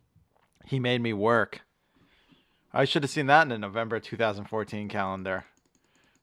He 0.66 0.80
made 0.80 1.02
me 1.02 1.14
work. 1.14 1.60
I 2.74 2.86
should 2.86 3.04
have 3.04 3.10
seen 3.10 3.26
that 3.28 3.44
in 3.44 3.50
the 3.50 3.58
November 3.58 4.00
2014 4.00 4.88
calendar. 4.88 5.46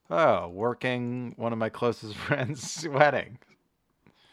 Oh, 0.09 0.47
working 0.47 1.33
one 1.37 1.53
of 1.53 1.59
my 1.59 1.69
closest 1.69 2.15
friends' 2.17 2.87
wedding. 2.89 3.37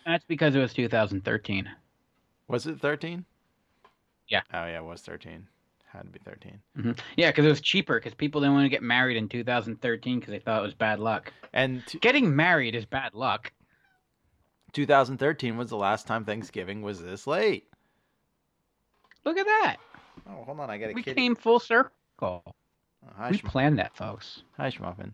That's 0.07 0.25
because 0.25 0.55
it 0.55 0.61
was 0.61 0.73
2013. 0.73 1.69
Was 2.49 2.67
it 2.67 2.81
13? 2.81 3.25
Yeah. 4.29 4.43
Oh 4.55 4.65
yeah, 4.67 4.79
it 4.79 4.85
was 4.85 5.03
13. 5.03 5.47
Had 5.93 6.03
to 6.05 6.11
be 6.11 6.19
13. 6.25 6.59
hmm 6.77 6.93
Yeah, 7.17 7.31
because 7.31 7.45
it 7.45 7.49
was 7.49 7.61
cheaper 7.61 7.99
because 7.99 8.15
people 8.15 8.41
didn't 8.41 8.55
want 8.55 8.65
to 8.65 8.71
get 8.71 8.83
married 8.83 9.17
in 9.17 9.29
2013 9.29 10.19
because 10.21 10.31
they 10.33 10.39
thought 10.39 10.61
it 10.61 10.67
was 10.67 10.75
bad 10.75 11.01
luck. 11.01 11.33
And 11.53 11.85
t- 11.87 11.99
Getting 11.99 12.35
married 12.35 12.75
is 12.75 12.85
bad 12.87 13.15
luck. 13.15 13.53
2013 14.73 15.57
was 15.57 15.71
the 15.71 15.77
last 15.77 16.07
time 16.07 16.25
Thanksgiving 16.25 16.83
was 16.83 17.03
this 17.03 17.27
late. 17.27 17.69
Look 19.25 19.39
at 19.39 19.47
that. 19.47 19.77
Oh, 20.29 20.45
hold 20.45 20.61
on, 20.61 20.71
I 20.71 20.79
got 20.79 20.91
a 20.91 20.93
We 20.93 21.03
kitty. 21.03 21.15
came 21.21 21.35
full 21.37 21.59
circle. 21.59 21.93
Oh, 22.21 22.43
hi, 23.17 23.31
We 23.31 23.39
Schm- 23.39 23.45
planned 23.45 23.79
that, 23.79 23.97
folks. 23.97 24.43
hi, 24.57 24.71
Schmuffin. 24.71 25.13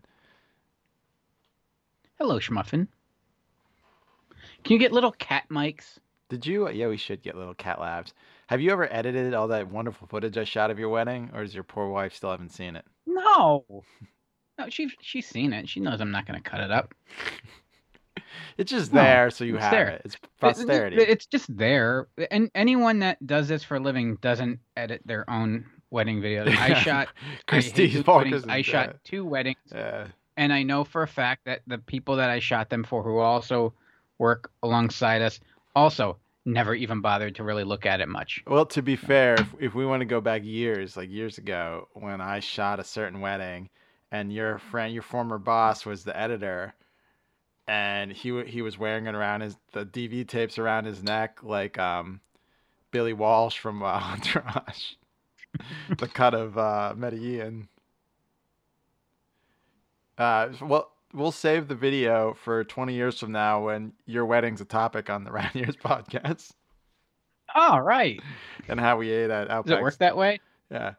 Hello, 2.17 2.39
Schmuffin. 2.39 2.87
Can 4.63 4.73
you 4.73 4.79
get 4.79 4.91
little 4.93 5.11
cat 5.11 5.43
mics? 5.51 5.97
Did 6.29 6.45
you? 6.45 6.69
Yeah, 6.69 6.87
we 6.87 6.97
should 6.97 7.21
get 7.21 7.35
little 7.35 7.53
cat 7.53 7.79
labs. 7.79 8.13
Have 8.47 8.61
you 8.61 8.71
ever 8.71 8.91
edited 8.91 9.33
all 9.33 9.47
that 9.49 9.69
wonderful 9.69 10.07
footage 10.07 10.37
I 10.37 10.43
shot 10.45 10.71
of 10.71 10.79
your 10.79 10.89
wedding, 10.89 11.29
or 11.33 11.43
does 11.43 11.53
your 11.53 11.63
poor 11.63 11.89
wife 11.89 12.13
still 12.13 12.31
haven't 12.31 12.51
seen 12.51 12.75
it? 12.75 12.85
No. 13.05 13.65
No, 14.59 14.69
she's 14.69 14.91
she's 15.01 15.25
seen 15.25 15.51
it. 15.51 15.67
She 15.67 15.79
knows 15.79 15.99
I'm 15.99 16.11
not 16.11 16.27
going 16.27 16.39
to 16.39 16.47
cut 16.47 16.59
it 16.59 16.69
up. 16.69 16.93
It's 18.55 18.69
just 18.71 18.93
No, 18.93 19.01
there, 19.01 19.31
so 19.31 19.43
you 19.45 19.57
have 19.57 19.71
there. 19.71 19.87
it. 19.89 20.01
It's 20.05 20.15
It- 20.43 20.69
it- 20.69 21.09
It's 21.09 21.25
just 21.25 21.57
there. 21.57 22.07
And 22.29 22.51
anyone 22.53 22.99
that 22.99 23.25
does 23.25 23.47
this 23.47 23.63
for 23.63 23.77
a 23.77 23.79
living 23.79 24.17
doesn't 24.17 24.59
edit 24.77 25.01
their 25.05 25.27
own 25.27 25.65
wedding 25.93 26.21
videos. 26.21 26.47
I 26.57 26.73
shot 26.81 27.07
I 27.07 27.37
Christie's 27.47 28.05
weddings. 28.05 28.45
I 28.47 28.61
shot 28.61 28.97
two 29.05 29.23
weddings, 29.23 29.71
uh, 29.71 30.07
and 30.35 30.51
I 30.51 30.63
know 30.63 30.83
for 30.83 31.03
a 31.03 31.07
fact 31.07 31.45
that 31.45 31.61
the 31.67 31.77
people 31.77 32.17
that 32.17 32.29
I 32.29 32.39
shot 32.39 32.69
them 32.69 32.83
for, 32.83 33.03
who 33.03 33.19
also 33.19 33.73
work 34.17 34.51
alongside 34.63 35.21
us, 35.21 35.39
also 35.75 36.17
never 36.45 36.75
even 36.75 36.99
bothered 36.99 37.35
to 37.35 37.43
really 37.43 37.63
look 37.63 37.85
at 37.85 38.01
it 38.01 38.09
much. 38.09 38.43
Well, 38.47 38.65
to 38.65 38.81
be 38.81 38.95
fair, 38.95 39.35
if, 39.35 39.55
if 39.59 39.75
we 39.75 39.85
want 39.85 40.01
to 40.01 40.05
go 40.05 40.19
back 40.19 40.43
years, 40.43 40.97
like 40.97 41.09
years 41.09 41.37
ago, 41.37 41.87
when 41.93 42.19
I 42.19 42.41
shot 42.41 42.79
a 42.79 42.83
certain 42.83 43.21
wedding, 43.21 43.69
and 44.11 44.31
your 44.31 44.59
friend, 44.59 44.93
your 44.93 45.03
former 45.03 45.37
boss, 45.37 45.85
was 45.85 46.03
the 46.03 46.17
editor, 46.19 46.73
and 47.67 48.11
he 48.11 48.43
he 48.43 48.61
was 48.61 48.77
wearing 48.77 49.07
it 49.07 49.15
around 49.15 49.41
his 49.41 49.55
the 49.71 49.85
DV 49.85 50.27
tapes 50.27 50.57
around 50.57 50.85
his 50.85 51.01
neck, 51.01 51.39
like 51.43 51.77
um, 51.79 52.19
Billy 52.91 53.13
Walsh 53.13 53.57
from 53.57 53.81
uh, 53.81 53.87
Entourage, 54.13 54.93
the 55.97 56.07
cut 56.07 56.33
of 56.33 56.57
uh, 56.57 56.93
Medellin. 56.95 57.67
Uh, 60.17 60.49
well, 60.61 60.91
we'll 61.13 61.31
save 61.31 61.67
the 61.67 61.75
video 61.75 62.33
for 62.33 62.63
20 62.63 62.93
years 62.93 63.19
from 63.19 63.31
now 63.31 63.65
when 63.65 63.93
your 64.05 64.25
wedding's 64.25 64.61
a 64.61 64.65
topic 64.65 65.09
on 65.09 65.23
the 65.23 65.31
Rad 65.33 65.53
Years 65.55 65.75
podcast 65.75 66.51
All 67.55 67.81
right. 67.81 68.21
and 68.67 68.79
how 68.79 68.97
we 68.97 69.11
ate 69.11 69.29
at 69.29 69.49
Outback. 69.49 69.65
Does 69.65 69.79
it 69.79 69.81
work 69.81 69.97
that 69.97 70.17
way? 70.17 70.39
Yeah. 70.71 70.93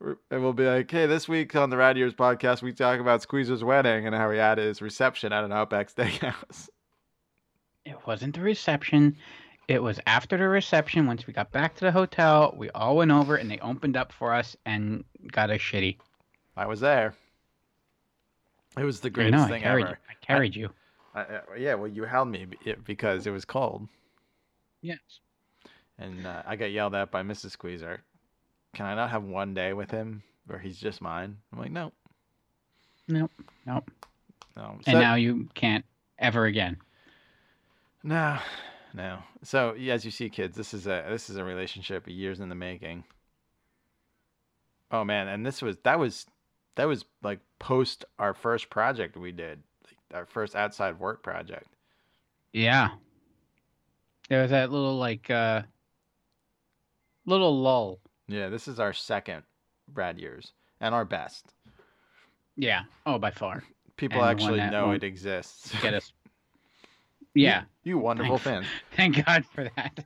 And 0.00 0.42
we'll 0.42 0.52
be 0.52 0.66
like, 0.66 0.90
hey, 0.90 1.06
this 1.06 1.26
week 1.26 1.56
on 1.56 1.70
the 1.70 1.76
Rad 1.76 1.96
Years 1.96 2.14
podcast, 2.14 2.60
we 2.60 2.72
talk 2.72 3.00
about 3.00 3.22
Squeezer's 3.22 3.64
wedding 3.64 4.06
and 4.06 4.14
how 4.14 4.30
he 4.30 4.38
had 4.38 4.58
his 4.58 4.82
reception 4.82 5.32
at 5.32 5.42
an 5.42 5.52
Outback 5.52 5.90
Steakhouse. 5.94 6.68
It 7.84 7.96
wasn't 8.06 8.34
the 8.34 8.42
reception. 8.42 9.16
It 9.68 9.82
was 9.82 9.98
after 10.06 10.36
the 10.36 10.48
reception. 10.48 11.06
Once 11.06 11.26
we 11.26 11.32
got 11.32 11.50
back 11.50 11.74
to 11.76 11.84
the 11.84 11.92
hotel, 11.92 12.54
we 12.56 12.70
all 12.70 12.96
went 12.96 13.10
over 13.10 13.36
and 13.36 13.50
they 13.50 13.58
opened 13.58 13.96
up 13.96 14.12
for 14.12 14.32
us 14.32 14.56
and 14.64 15.04
got 15.32 15.50
us 15.50 15.58
shitty. 15.60 15.96
I 16.56 16.66
was 16.66 16.80
there. 16.80 17.14
It 18.78 18.84
was 18.84 19.00
the 19.00 19.08
I 19.08 19.10
greatest 19.10 19.32
know. 19.40 19.44
I 19.44 19.48
thing 19.48 19.62
carried 19.62 19.86
ever. 19.86 19.90
you. 19.92 19.96
I 20.10 20.24
carried 20.26 20.56
you. 20.56 20.70
I, 21.14 21.20
I- 21.22 21.56
yeah, 21.58 21.74
well, 21.74 21.88
you 21.88 22.04
held 22.04 22.28
me 22.28 22.46
because 22.84 23.26
it 23.26 23.30
was 23.30 23.44
cold, 23.44 23.88
Yes. 24.82 24.98
and 25.98 26.26
uh, 26.26 26.42
I 26.46 26.56
got 26.56 26.70
yelled 26.70 26.94
at 26.94 27.10
by 27.10 27.22
Mrs. 27.22 27.52
Squeezer. 27.52 28.02
Can 28.74 28.84
I 28.86 28.94
not 28.94 29.10
have 29.10 29.24
one 29.24 29.54
day 29.54 29.72
with 29.72 29.90
him 29.90 30.22
where 30.46 30.58
he's 30.58 30.78
just 30.78 31.00
mine? 31.00 31.38
I'm 31.52 31.58
like, 31.58 31.70
no, 31.72 31.90
Nope. 33.08 33.30
Nope. 33.64 33.90
no. 34.56 34.78
And 34.86 35.00
now 35.00 35.14
you 35.14 35.48
can't 35.54 35.84
ever 36.18 36.44
again. 36.44 36.76
No, 38.02 38.36
no. 38.94 39.18
So 39.42 39.74
yeah, 39.74 39.94
as 39.94 40.04
you 40.04 40.10
see, 40.10 40.28
kids, 40.28 40.56
this 40.56 40.74
is 40.74 40.86
a 40.86 41.04
this 41.08 41.30
is 41.30 41.36
a 41.36 41.44
relationship 41.44 42.04
years 42.06 42.40
in 42.40 42.48
the 42.48 42.54
making. 42.54 43.04
Oh 44.90 45.04
man, 45.04 45.28
and 45.28 45.44
this 45.44 45.62
was 45.62 45.76
that 45.84 45.98
was 45.98 46.26
that 46.76 46.86
was 46.86 47.04
like 47.22 47.40
post 47.58 48.04
our 48.18 48.34
first 48.34 48.70
project 48.70 49.16
we 49.16 49.32
did, 49.32 49.62
like 49.84 50.18
our 50.18 50.26
first 50.26 50.54
outside 50.54 50.98
work 50.98 51.22
project. 51.22 51.68
Yeah. 52.52 52.90
There 54.28 54.42
was 54.42 54.50
that 54.50 54.70
little 54.70 54.96
like 54.96 55.30
uh 55.30 55.62
little 57.26 57.60
lull. 57.60 58.00
Yeah, 58.28 58.48
this 58.48 58.68
is 58.68 58.80
our 58.80 58.92
second 58.92 59.42
Rad 59.92 60.18
years 60.18 60.52
and 60.80 60.94
our 60.94 61.04
best. 61.04 61.52
Yeah. 62.56 62.82
Oh, 63.04 63.18
by 63.18 63.30
far. 63.30 63.62
People 63.96 64.22
And 64.22 64.30
actually 64.30 64.60
know 64.70 64.92
it 64.92 65.04
exists. 65.04 65.72
Get 65.80 65.94
us. 65.94 66.12
Yeah. 67.36 67.64
you 67.84 67.98
wonderful 67.98 68.38
Thanks. 68.38 68.66
fans. 68.68 68.82
Thank 68.96 69.24
God 69.26 69.44
for 69.46 69.70
that. 69.76 70.04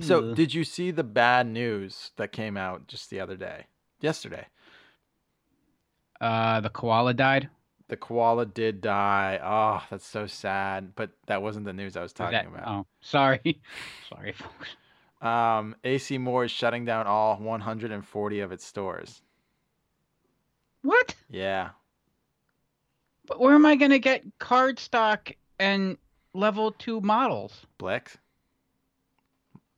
So, 0.00 0.34
did 0.34 0.54
you 0.54 0.62
see 0.64 0.90
the 0.92 1.02
bad 1.04 1.46
news 1.48 2.12
that 2.16 2.30
came 2.32 2.56
out 2.56 2.86
just 2.86 3.10
the 3.10 3.20
other 3.20 3.36
day? 3.36 3.66
Yesterday. 4.00 4.46
uh 6.20 6.60
the 6.60 6.68
koala 6.70 7.14
died. 7.14 7.48
The 7.88 7.96
koala 7.96 8.46
did 8.46 8.80
die. 8.80 9.38
Oh, 9.42 9.84
that's 9.90 10.06
so 10.06 10.26
sad. 10.26 10.94
But 10.94 11.10
that 11.26 11.42
wasn't 11.42 11.66
the 11.66 11.72
news 11.72 11.96
I 11.96 12.00
was 12.02 12.10
Was 12.10 12.12
talking 12.14 12.32
that- 12.32 12.46
about. 12.46 12.68
Oh, 12.68 12.86
sorry. 13.00 13.60
sorry, 14.08 14.32
folks. 14.32 14.68
Um, 15.20 15.76
AC 15.84 16.18
Moore 16.18 16.44
is 16.44 16.50
shutting 16.50 16.84
down 16.84 17.06
all 17.06 17.36
140 17.36 18.40
of 18.40 18.50
its 18.52 18.64
stores. 18.64 19.20
What? 20.82 21.14
Yeah. 21.30 21.70
But 23.26 23.38
where 23.40 23.54
am 23.54 23.66
I 23.66 23.76
gonna 23.76 23.98
get 24.00 24.24
card 24.38 24.78
stock 24.78 25.30
and 25.60 25.96
level 26.34 26.72
two 26.72 27.00
models? 27.00 27.66
Blick. 27.78 28.12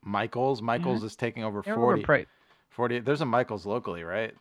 Michaels. 0.02 0.60
Michaels 0.60 0.98
mm-hmm. 0.98 1.06
is 1.06 1.16
taking 1.16 1.44
over 1.44 1.62
They're 1.62 1.74
40, 1.74 2.02
overpriced. 2.02 2.26
40. 2.70 3.00
There's 3.00 3.20
a 3.20 3.26
Michaels 3.26 3.64
locally, 3.66 4.04
right? 4.04 4.34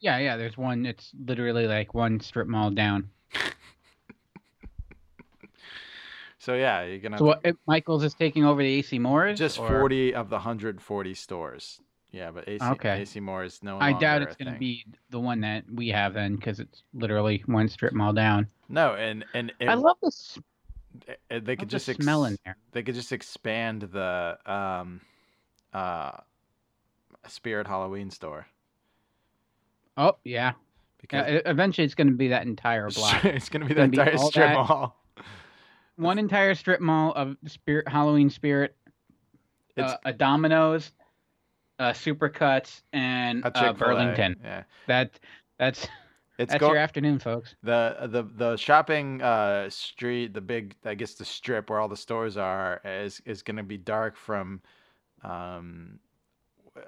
Yeah, 0.00 0.18
yeah. 0.18 0.36
There's 0.36 0.58
one. 0.58 0.84
It's 0.84 1.12
literally 1.26 1.66
like 1.66 1.94
one 1.94 2.20
strip 2.20 2.46
mall 2.46 2.70
down. 2.70 3.10
So 6.44 6.52
yeah, 6.52 6.84
you're 6.84 6.98
gonna 6.98 7.16
So 7.16 7.24
what, 7.24 7.42
Michaels 7.66 8.04
is 8.04 8.12
taking 8.12 8.44
over 8.44 8.60
the 8.62 8.68
AC 8.68 8.98
Moore's? 8.98 9.38
just 9.38 9.58
or- 9.58 9.66
40 9.66 10.14
of 10.14 10.28
the 10.28 10.36
140 10.36 11.14
stores. 11.14 11.80
Yeah, 12.10 12.30
but 12.30 12.46
AC, 12.46 12.62
Okay. 12.62 13.00
AC 13.00 13.18
Moore 13.18 13.44
is 13.44 13.62
no 13.62 13.78
I 13.80 13.94
doubt 13.94 14.20
it's 14.20 14.36
gonna 14.36 14.58
be 14.58 14.84
the 15.08 15.18
one 15.18 15.40
that 15.40 15.64
we 15.72 15.88
have 15.88 16.12
then, 16.12 16.36
because 16.36 16.60
it's 16.60 16.82
literally 16.92 17.42
one 17.46 17.68
strip 17.68 17.94
mall 17.94 18.12
down. 18.12 18.46
No, 18.68 18.94
and 18.94 19.24
and 19.32 19.52
it, 19.58 19.68
I 19.68 19.74
love 19.74 19.96
this. 20.02 20.38
Uh, 21.30 21.40
they 21.42 21.56
could 21.56 21.68
just 21.70 21.88
ex- 21.88 22.02
smell 22.02 22.24
in 22.24 22.36
there. 22.44 22.56
they 22.72 22.82
could 22.82 22.94
just 22.94 23.12
expand 23.12 23.82
the 23.82 24.38
um 24.46 25.00
uh 25.72 26.12
Spirit 27.26 27.66
Halloween 27.66 28.10
store 28.10 28.46
Oh 29.96 30.16
yeah. 30.24 30.52
because 31.00 31.26
Yeah, 31.28 31.36
e- 31.38 31.42
eventually, 31.46 31.84
it's 31.84 31.94
gonna 31.94 32.10
be 32.12 32.28
that 32.28 32.46
entire 32.46 32.88
block. 32.90 33.24
it's 33.24 33.48
gonna 33.48 33.66
be 33.66 33.74
that 33.74 33.90
be 33.90 33.98
entire 33.98 34.16
all 34.16 34.30
strip 34.30 34.46
that. 34.46 34.54
mall. 34.54 34.96
one 35.96 36.18
entire 36.18 36.54
strip 36.54 36.80
mall 36.80 37.12
of 37.14 37.36
spirit 37.46 37.88
Halloween 37.88 38.28
spirit, 38.30 38.76
It's 39.76 39.92
uh, 39.92 39.96
a 40.04 40.12
Domino's, 40.12 40.90
uh, 41.78 41.92
Supercuts, 41.92 42.82
and 42.92 43.44
A 43.44 43.50
uh. 43.54 43.72
Burlington. 43.72 44.36
Yeah, 44.42 44.64
That 44.88 45.18
that's 45.58 45.86
it's 46.38 46.52
that's 46.52 46.60
go- 46.60 46.68
your 46.68 46.76
afternoon, 46.78 47.18
folks. 47.18 47.54
the 47.62 47.96
the 48.10 48.22
the 48.22 48.56
shopping 48.56 49.22
uh 49.22 49.68
street, 49.70 50.34
the 50.34 50.40
big 50.40 50.74
I 50.84 50.94
guess 50.94 51.14
the 51.14 51.24
strip 51.24 51.70
where 51.70 51.78
all 51.80 51.88
the 51.88 51.96
stores 51.96 52.36
are 52.36 52.80
is 52.84 53.20
is 53.24 53.42
going 53.42 53.56
to 53.56 53.62
be 53.62 53.76
dark 53.76 54.16
from 54.16 54.60
um 55.22 55.98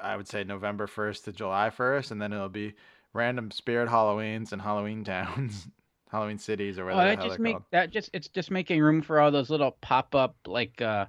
I 0.03 0.17
would 0.17 0.27
say 0.27 0.43
November 0.43 0.87
1st 0.89 1.25
to 1.25 1.33
July 1.33 1.71
1st 1.71 2.11
and 2.11 2.21
then 2.21 2.33
it'll 2.33 2.49
be 2.49 2.75
random 3.13 3.51
spirit 3.51 3.89
Halloweens 3.89 4.53
and 4.53 4.61
Halloween 4.61 5.05
towns, 5.05 5.69
Halloween 6.11 6.39
cities 6.39 6.79
or 6.79 6.85
Well, 6.87 6.97
whatever 6.97 7.11
that 7.11 7.17
the 7.17 7.23
hell 7.23 7.29
just 7.31 7.39
make 7.41 7.53
called. 7.55 7.65
that 7.71 7.91
just 7.91 8.11
it's 8.13 8.29
just 8.29 8.51
making 8.51 8.81
room 8.81 9.01
for 9.03 9.21
all 9.21 9.31
those 9.31 9.49
little 9.49 9.77
pop 9.81 10.15
up 10.15 10.35
like 10.47 10.83
uh, 10.83 11.07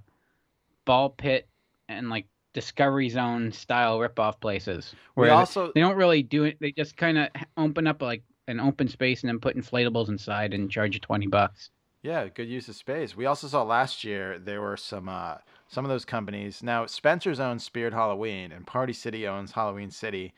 ball 0.86 1.10
pit 1.10 1.48
and 1.90 2.10
like 2.10 2.28
Discovery 2.58 3.08
Zone 3.08 3.52
style 3.52 4.00
rip 4.00 4.20
off 4.20 4.40
places 4.40 4.96
We 5.16 5.28
where 5.28 5.32
also 5.32 5.72
they 5.76 5.82
don't 5.82 5.96
really 5.96 6.24
do 6.24 6.46
it. 6.46 6.58
They 6.60 6.72
just 6.72 6.98
kind 6.98 7.20
of 7.20 7.30
open 7.56 7.86
up 7.86 8.02
like 8.02 8.24
an 8.48 8.60
open 8.60 8.88
space 8.88 9.22
and 9.22 9.30
then 9.30 9.40
put 9.40 9.56
inflatables 9.56 10.10
inside 10.10 10.56
and 10.56 10.68
charge 10.68 10.96
you 10.96 11.00
twenty 11.00 11.28
bucks. 11.28 11.70
Yeah, 12.02 12.28
good 12.28 12.50
use 12.50 12.68
of 12.68 12.74
space. 12.76 13.16
We 13.16 13.28
also 13.28 13.46
saw 13.46 13.62
last 13.62 14.04
year 14.04 14.40
there 14.40 14.60
were 14.60 14.76
some 14.76 15.08
uh, 15.08 15.36
some 15.68 15.86
of 15.86 15.90
those 15.90 16.04
companies. 16.04 16.64
Now 16.64 16.88
Spencer's 16.88 17.40
owns 17.40 17.64
Spirit 17.64 17.94
Halloween 17.94 18.52
and 18.52 18.66
Party 18.66 18.94
City 18.94 19.28
owns 19.28 19.52
Halloween 19.52 19.92
City, 19.92 20.34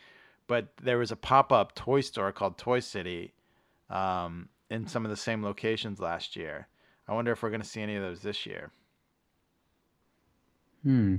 but 0.47 0.73
there 0.83 0.97
was 0.97 1.13
a 1.13 1.15
pop 1.15 1.53
up 1.53 1.73
toy 1.73 2.01
store 2.01 2.33
called 2.33 2.57
Toy 2.57 2.81
City, 2.81 3.33
um, 3.89 4.49
in 4.69 4.87
some 4.87 5.05
of 5.05 5.09
the 5.09 5.15
same 5.15 5.41
locations 5.41 6.01
last 6.01 6.35
year. 6.35 6.67
I 7.07 7.13
wonder 7.13 7.31
if 7.31 7.41
we're 7.41 7.49
going 7.49 7.61
to 7.61 7.67
see 7.67 7.81
any 7.81 7.95
of 7.95 8.03
those 8.03 8.19
this 8.21 8.45
year. 8.45 8.71
Hmm, 10.83 11.15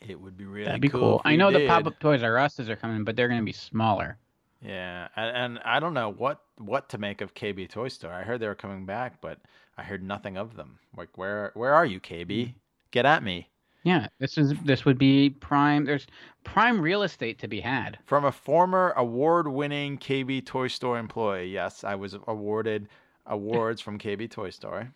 It 0.00 0.20
would 0.20 0.36
be 0.36 0.44
really 0.44 0.66
that'd 0.66 0.80
be 0.80 0.88
cool. 0.88 1.00
cool. 1.00 1.22
I 1.24 1.36
know 1.36 1.50
the 1.50 1.66
pop 1.66 1.86
up 1.86 1.98
Toys 2.00 2.22
R 2.22 2.38
Us's 2.38 2.68
are 2.68 2.76
coming, 2.76 3.04
but 3.04 3.16
they're 3.16 3.28
gonna 3.28 3.42
be 3.42 3.52
smaller. 3.52 4.18
Yeah, 4.62 5.08
and, 5.16 5.36
and 5.36 5.58
I 5.64 5.80
don't 5.80 5.94
know 5.94 6.12
what 6.12 6.40
what 6.58 6.88
to 6.90 6.98
make 6.98 7.20
of 7.20 7.34
KB 7.34 7.68
Toy 7.68 7.88
Store. 7.88 8.12
I 8.12 8.22
heard 8.22 8.40
they 8.40 8.48
were 8.48 8.54
coming 8.54 8.86
back, 8.86 9.20
but 9.20 9.38
I 9.78 9.82
heard 9.82 10.02
nothing 10.02 10.36
of 10.36 10.56
them. 10.56 10.78
Like 10.96 11.16
where 11.16 11.52
where 11.54 11.74
are 11.74 11.86
you, 11.86 12.00
KB? 12.00 12.26
Mm-hmm. 12.26 12.52
Get 12.90 13.06
at 13.06 13.22
me. 13.22 13.48
Yeah, 13.82 14.08
this 14.18 14.36
is 14.36 14.54
this 14.64 14.84
would 14.84 14.98
be 14.98 15.30
prime. 15.30 15.84
There's 15.84 16.06
prime 16.42 16.80
real 16.80 17.04
estate 17.04 17.38
to 17.38 17.48
be 17.48 17.60
had. 17.60 17.98
From 18.04 18.24
a 18.24 18.32
former 18.32 18.92
award-winning 18.96 19.98
KB 19.98 20.44
Toy 20.44 20.66
Store 20.66 20.98
employee, 20.98 21.46
yes, 21.48 21.84
I 21.84 21.94
was 21.94 22.16
awarded 22.26 22.88
awards 23.26 23.80
from 23.80 23.98
KB 23.98 24.28
Toy 24.28 24.50
Store. 24.50 24.92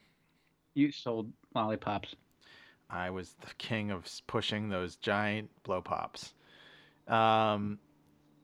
You 0.75 0.91
sold 0.91 1.31
lollipops. 1.55 2.17
I 2.91 3.11
was 3.11 3.35
the 3.41 3.55
king 3.59 3.91
of 3.91 4.07
pushing 4.27 4.69
those 4.69 4.97
giant 4.97 5.51
blow 5.63 5.81
pops. 5.81 6.35
Um, 7.07 7.79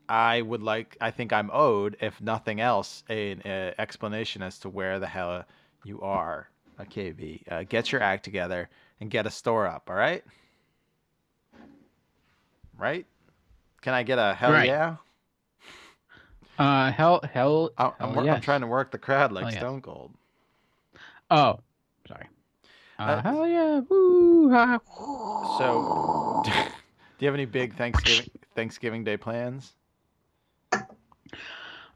I 0.08 0.40
would 0.40 0.62
like. 0.62 0.96
I 1.00 1.10
think 1.10 1.32
I'm 1.32 1.50
owed, 1.52 1.96
if 2.00 2.20
nothing 2.20 2.60
else, 2.60 3.02
an 3.08 3.42
explanation 3.78 4.42
as 4.42 4.58
to 4.60 4.68
where 4.68 4.98
the 5.00 5.06
hell 5.06 5.44
you 5.84 6.00
are. 6.00 6.48
A 6.78 6.84
KB. 6.84 7.42
Uh, 7.50 7.62
get 7.64 7.90
your 7.90 8.02
act 8.02 8.22
together 8.24 8.68
and 9.00 9.10
get 9.10 9.26
a 9.26 9.30
store 9.30 9.66
up. 9.66 9.88
All 9.88 9.96
right. 9.96 10.22
Right? 12.78 13.06
Can 13.80 13.94
I 13.94 14.02
get 14.02 14.18
a 14.18 14.34
hell 14.34 14.52
Right. 14.52 14.66
yeah? 14.68 14.96
Uh, 16.58 16.90
hell, 16.92 17.20
hell. 17.32 17.70
I, 17.78 17.92
I'm, 17.98 18.12
hell 18.12 18.24
wor- 18.24 18.30
I'm 18.30 18.40
trying 18.40 18.60
to 18.62 18.66
work 18.66 18.90
the 18.90 18.98
crowd 18.98 19.32
like 19.32 19.52
Hell. 19.54 19.60
Stone 19.60 19.82
Cold. 19.82 20.12
Oh. 21.30 21.60
Uh, 22.98 23.02
Uh, 23.02 23.22
hell 23.22 23.46
yeah! 23.48 23.80
Woo! 23.80 24.50
ha. 24.50 24.78
So, 25.58 26.42
do 26.44 26.50
you 27.24 27.26
have 27.28 27.34
any 27.34 27.44
big 27.44 27.76
Thanksgiving 27.76 28.30
Thanksgiving 28.54 29.04
Day 29.04 29.16
plans? 29.16 29.74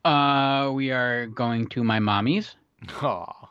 Uh, 0.04 0.70
we 0.74 0.90
are 0.90 1.26
going 1.26 1.66
to 1.68 1.84
my 1.84 1.98
mommy's. 1.98 2.54
Aw. 3.02 3.50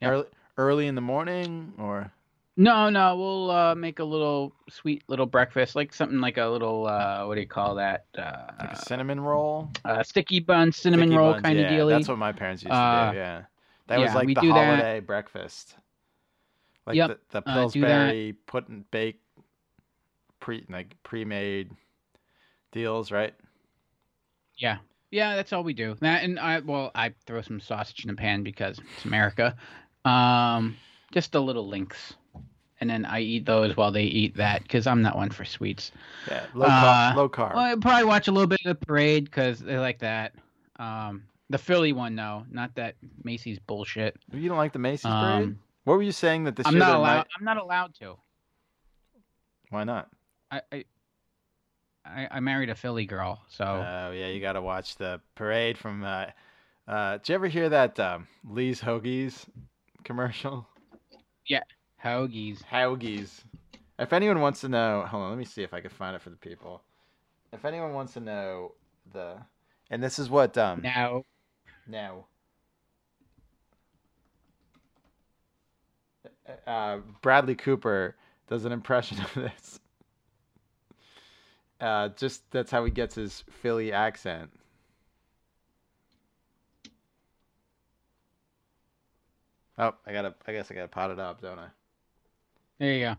Yep. 0.00 0.10
Early, 0.12 0.24
early 0.58 0.86
in 0.86 0.94
the 0.94 1.00
morning 1.00 1.72
or 1.78 2.12
No, 2.56 2.88
no, 2.90 3.16
we'll 3.16 3.50
uh, 3.50 3.74
make 3.74 3.98
a 3.98 4.04
little 4.04 4.52
sweet 4.70 5.02
little 5.08 5.26
breakfast, 5.26 5.74
like 5.74 5.92
something 5.94 6.20
like 6.20 6.36
a 6.36 6.46
little 6.46 6.86
uh, 6.86 7.24
what 7.26 7.34
do 7.34 7.40
you 7.40 7.46
call 7.48 7.74
that? 7.76 8.04
Uh, 8.16 8.52
like 8.60 8.72
a 8.72 8.76
cinnamon 8.76 9.20
roll? 9.20 9.68
uh, 9.84 10.02
sticky 10.02 10.40
bun, 10.40 10.70
cinnamon 10.72 11.08
Sticky 11.08 11.16
roll 11.16 11.32
buns, 11.32 11.42
kind 11.42 11.58
of 11.58 11.62
yeah, 11.64 11.68
deal. 11.76 11.88
That's 11.88 12.08
what 12.08 12.18
my 12.18 12.32
parents 12.32 12.62
used 12.62 12.70
to 12.72 12.76
Uh, 12.78 13.12
do. 13.12 13.16
Yeah, 13.18 13.42
that 13.88 13.98
was 13.98 14.14
like 14.14 14.26
we 14.26 14.34
the 14.34 14.40
do 14.42 14.48
that. 14.52 14.66
holiday 14.66 15.00
breakfast. 15.00 15.74
Like 16.88 16.96
Yep, 16.96 17.20
the, 17.30 17.42
the 17.42 17.50
uh. 17.50 17.54
Pillsbury 17.54 18.34
put 18.46 18.66
and 18.68 18.90
bake 18.90 19.20
pre 20.40 20.64
like 20.70 20.96
pre-made 21.02 21.70
deals, 22.72 23.12
right? 23.12 23.34
Yeah, 24.56 24.78
yeah, 25.10 25.36
that's 25.36 25.52
all 25.52 25.62
we 25.62 25.74
do. 25.74 25.96
That 26.00 26.24
and 26.24 26.40
I 26.40 26.60
well, 26.60 26.90
I 26.94 27.12
throw 27.26 27.42
some 27.42 27.60
sausage 27.60 28.04
in 28.04 28.08
the 28.08 28.16
pan 28.16 28.42
because 28.42 28.78
it's 28.78 29.04
America. 29.04 29.54
Um, 30.06 30.78
just 31.12 31.34
a 31.34 31.40
little 31.40 31.68
links, 31.68 32.14
and 32.80 32.88
then 32.88 33.04
I 33.04 33.20
eat 33.20 33.44
those 33.44 33.76
while 33.76 33.92
they 33.92 34.04
eat 34.04 34.36
that 34.36 34.62
because 34.62 34.86
I'm 34.86 35.02
not 35.02 35.14
one 35.14 35.28
for 35.28 35.44
sweets. 35.44 35.92
Yeah, 36.26 36.46
low 36.54 36.66
Uh, 36.68 37.12
carb. 37.12 37.16
Low 37.16 37.28
carb. 37.28 37.54
Well, 37.54 37.64
I 37.64 37.74
probably 37.74 38.04
watch 38.04 38.28
a 38.28 38.32
little 38.32 38.48
bit 38.48 38.60
of 38.64 38.78
the 38.80 38.86
parade 38.86 39.26
because 39.26 39.60
they 39.60 39.78
like 39.78 39.98
that. 39.98 40.32
Um, 40.76 41.24
the 41.50 41.58
Philly 41.58 41.92
one, 41.92 42.14
no, 42.14 42.46
not 42.50 42.74
that 42.76 42.94
Macy's 43.24 43.58
bullshit. 43.58 44.16
you 44.32 44.48
don't 44.48 44.56
like 44.56 44.72
the 44.72 44.78
Macy's 44.78 45.10
parade? 45.10 45.56
What 45.88 45.96
were 45.96 46.02
you 46.02 46.12
saying 46.12 46.44
that 46.44 46.54
this 46.54 46.66
I'm 46.66 46.76
not 46.76 46.94
allowed. 46.94 47.16
might- 47.16 47.26
I'm 47.38 47.44
not 47.46 47.56
allowed 47.56 47.94
to. 48.00 48.18
Why 49.70 49.84
not? 49.84 50.10
I, 50.50 50.60
I, 50.70 50.84
I, 52.04 52.28
I 52.30 52.40
married 52.40 52.68
a 52.68 52.74
Philly 52.74 53.06
girl, 53.06 53.40
so 53.48 53.64
Oh 53.64 54.10
yeah, 54.10 54.26
you 54.26 54.38
got 54.38 54.52
to 54.52 54.60
watch 54.60 54.96
the 54.96 55.18
parade 55.34 55.78
from. 55.78 56.04
Uh, 56.04 56.26
uh, 56.86 57.12
did 57.16 57.30
you 57.30 57.34
ever 57.36 57.48
hear 57.48 57.70
that 57.70 57.98
um, 57.98 58.28
Lee's 58.46 58.82
Hoagies 58.82 59.46
commercial? 60.04 60.68
Yeah, 61.46 61.62
Hoagies. 62.04 62.62
Hoagies. 62.70 63.40
If 63.98 64.12
anyone 64.12 64.42
wants 64.42 64.60
to 64.60 64.68
know, 64.68 65.06
hold 65.08 65.22
on, 65.22 65.30
let 65.30 65.38
me 65.38 65.46
see 65.46 65.62
if 65.62 65.72
I 65.72 65.80
can 65.80 65.88
find 65.90 66.14
it 66.14 66.20
for 66.20 66.28
the 66.28 66.36
people. 66.36 66.82
If 67.50 67.64
anyone 67.64 67.94
wants 67.94 68.12
to 68.12 68.20
know 68.20 68.72
the, 69.10 69.38
and 69.90 70.02
this 70.02 70.18
is 70.18 70.28
what 70.28 70.58
um 70.58 70.82
Now, 70.82 71.24
now. 71.86 72.26
Uh, 76.66 76.98
Bradley 77.22 77.54
Cooper 77.54 78.16
does 78.48 78.64
an 78.64 78.72
impression 78.72 79.20
of 79.22 79.34
this. 79.34 79.80
Uh, 81.80 82.08
just 82.10 82.50
that's 82.50 82.70
how 82.70 82.84
he 82.84 82.90
gets 82.90 83.14
his 83.14 83.44
Philly 83.50 83.92
accent. 83.92 84.50
Oh, 89.78 89.94
I 90.04 90.12
gotta. 90.12 90.34
I 90.46 90.52
guess 90.52 90.70
I 90.70 90.74
gotta 90.74 90.88
pot 90.88 91.10
it 91.12 91.20
up, 91.20 91.40
don't 91.40 91.58
I? 91.58 91.68
there 92.78 92.92
you 92.92 93.00
go. 93.00 93.16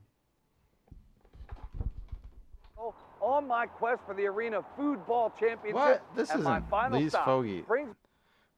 on 3.22 3.48
my 3.48 3.66
quest 3.66 4.02
for 4.06 4.14
the 4.14 4.26
Arena 4.26 4.62
Food 4.76 5.06
Ball 5.06 5.34
Championship. 5.40 5.76
What? 5.76 6.04
This 6.16 6.30
and 6.32 6.44
my 6.44 6.58
isn't 6.58 6.70
final 6.70 7.00
Lee's 7.00 7.12
stop 7.12 7.26
Fogey. 7.26 7.62
brings 7.62 7.96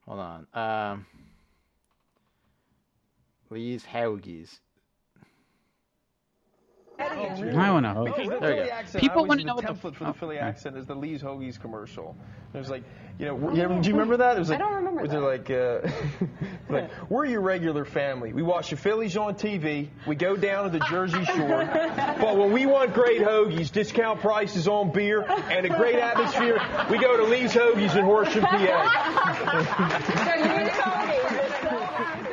Hold 0.07 0.19
on. 0.19 0.47
Um, 0.53 1.05
Lee's 3.52 3.84
Hoagies. 3.84 4.60
I 7.00 7.72
want 7.72 7.86
to 7.86 7.94
hoagie. 7.94 8.06
Because 8.06 8.30
the 8.30 8.40
There 8.40 8.50
you 8.52 8.56
Philly 8.58 8.68
go. 8.68 8.72
accent, 8.74 9.02
People 9.02 9.26
wanna 9.26 9.44
know 9.44 9.56
the 9.60 9.64
what 9.64 9.82
the- 9.82 9.90
template 9.90 9.96
for 9.96 10.04
oh, 10.06 10.08
the 10.12 10.14
Philly 10.20 10.38
okay. 10.38 10.46
accent 10.46 10.78
is 10.78 10.86
the 10.86 10.94
Lee's 10.96 11.22
Hoagies 11.24 11.60
commercial. 11.60 12.16
It 12.54 12.58
was 12.60 12.70
like, 12.70 12.84
you 13.18 13.26
know, 13.26 13.54
you 13.54 13.64
ever, 13.64 13.80
do 13.82 13.88
you 13.90 13.96
remember 13.96 14.18
that? 14.18 14.36
It 14.36 14.40
was 14.40 14.50
like, 14.50 14.60
I 14.60 14.64
don't 14.64 14.76
remember 14.76 15.02
was 15.02 15.12
that. 15.12 15.20
Like, 15.20 15.50
uh, 15.50 15.80
like, 16.70 16.92
we're 17.10 17.26
your 17.26 17.42
regular 17.42 17.86
family. 17.86 18.34
We 18.34 18.44
watch 18.44 18.70
the 18.70 18.76
Phillies 18.78 19.18
on 19.18 19.34
TV. 19.34 19.90
We 20.06 20.16
go 20.16 20.36
down 20.36 20.66
to 20.66 20.70
the 20.70 20.86
Jersey 20.86 21.26
Shore. 21.26 21.66
but 22.20 22.38
when 22.38 22.52
we 22.52 22.68
want 22.68 22.94
great 22.94 23.22
hoagies, 23.22 23.72
discount 23.72 24.20
prices 24.22 24.68
on 24.68 24.92
beer, 24.92 25.24
and 25.24 25.66
a 25.66 25.70
great 25.70 25.96
atmosphere, 25.96 26.62
we 26.90 27.00
go 27.00 27.18
to 27.18 27.24
Lee's 27.24 27.54
Hoagies 27.54 27.96
in 27.96 28.06
Horsham, 28.06 28.44
PA. 28.44 29.88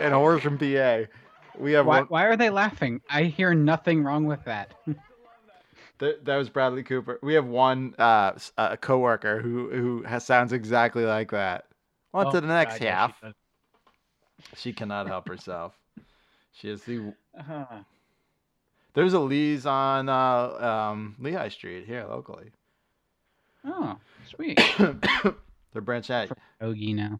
In 0.00 0.12
Horsham, 0.12 0.58
PA. 0.58 1.02
We 1.58 1.72
have 1.72 1.86
Why, 1.86 1.98
one. 2.00 2.06
why 2.06 2.24
are 2.26 2.36
they 2.36 2.50
laughing? 2.50 3.00
I 3.10 3.24
hear 3.24 3.54
nothing 3.54 4.02
wrong 4.04 4.26
with 4.26 4.44
that. 4.44 4.74
Th- 5.98 6.16
that 6.22 6.36
was 6.36 6.48
Bradley 6.48 6.84
Cooper. 6.84 7.18
We 7.22 7.34
have 7.34 7.46
one 7.46 7.94
uh, 7.98 8.32
s- 8.36 8.52
a 8.56 8.76
coworker 8.76 9.40
who 9.40 9.68
who 9.70 10.02
has, 10.04 10.24
sounds 10.24 10.52
exactly 10.52 11.04
like 11.04 11.32
that. 11.32 11.64
On 12.14 12.26
Oh, 12.26 12.30
to 12.30 12.40
the 12.40 12.46
next 12.46 12.74
God, 12.78 12.84
yeah, 12.84 12.94
half. 12.96 13.18
she. 13.20 13.32
She 14.56 14.72
cannot 14.72 15.08
help 15.08 15.26
herself. 15.26 15.76
She 16.52 16.68
is 16.70 16.84
the. 16.84 17.12
Uh-huh. 17.36 17.64
There's 18.94 19.12
a 19.12 19.18
Lee's 19.18 19.66
on 19.66 20.08
uh, 20.08 20.90
um, 20.92 21.16
Lehigh 21.18 21.48
Street 21.48 21.86
here 21.86 22.04
locally. 22.08 22.50
Oh, 23.64 23.96
sweet. 24.34 24.60
They're 24.78 25.82
branch 25.82 26.10
out. 26.10 26.30
Hoagie 26.62 26.94
now. 26.94 27.18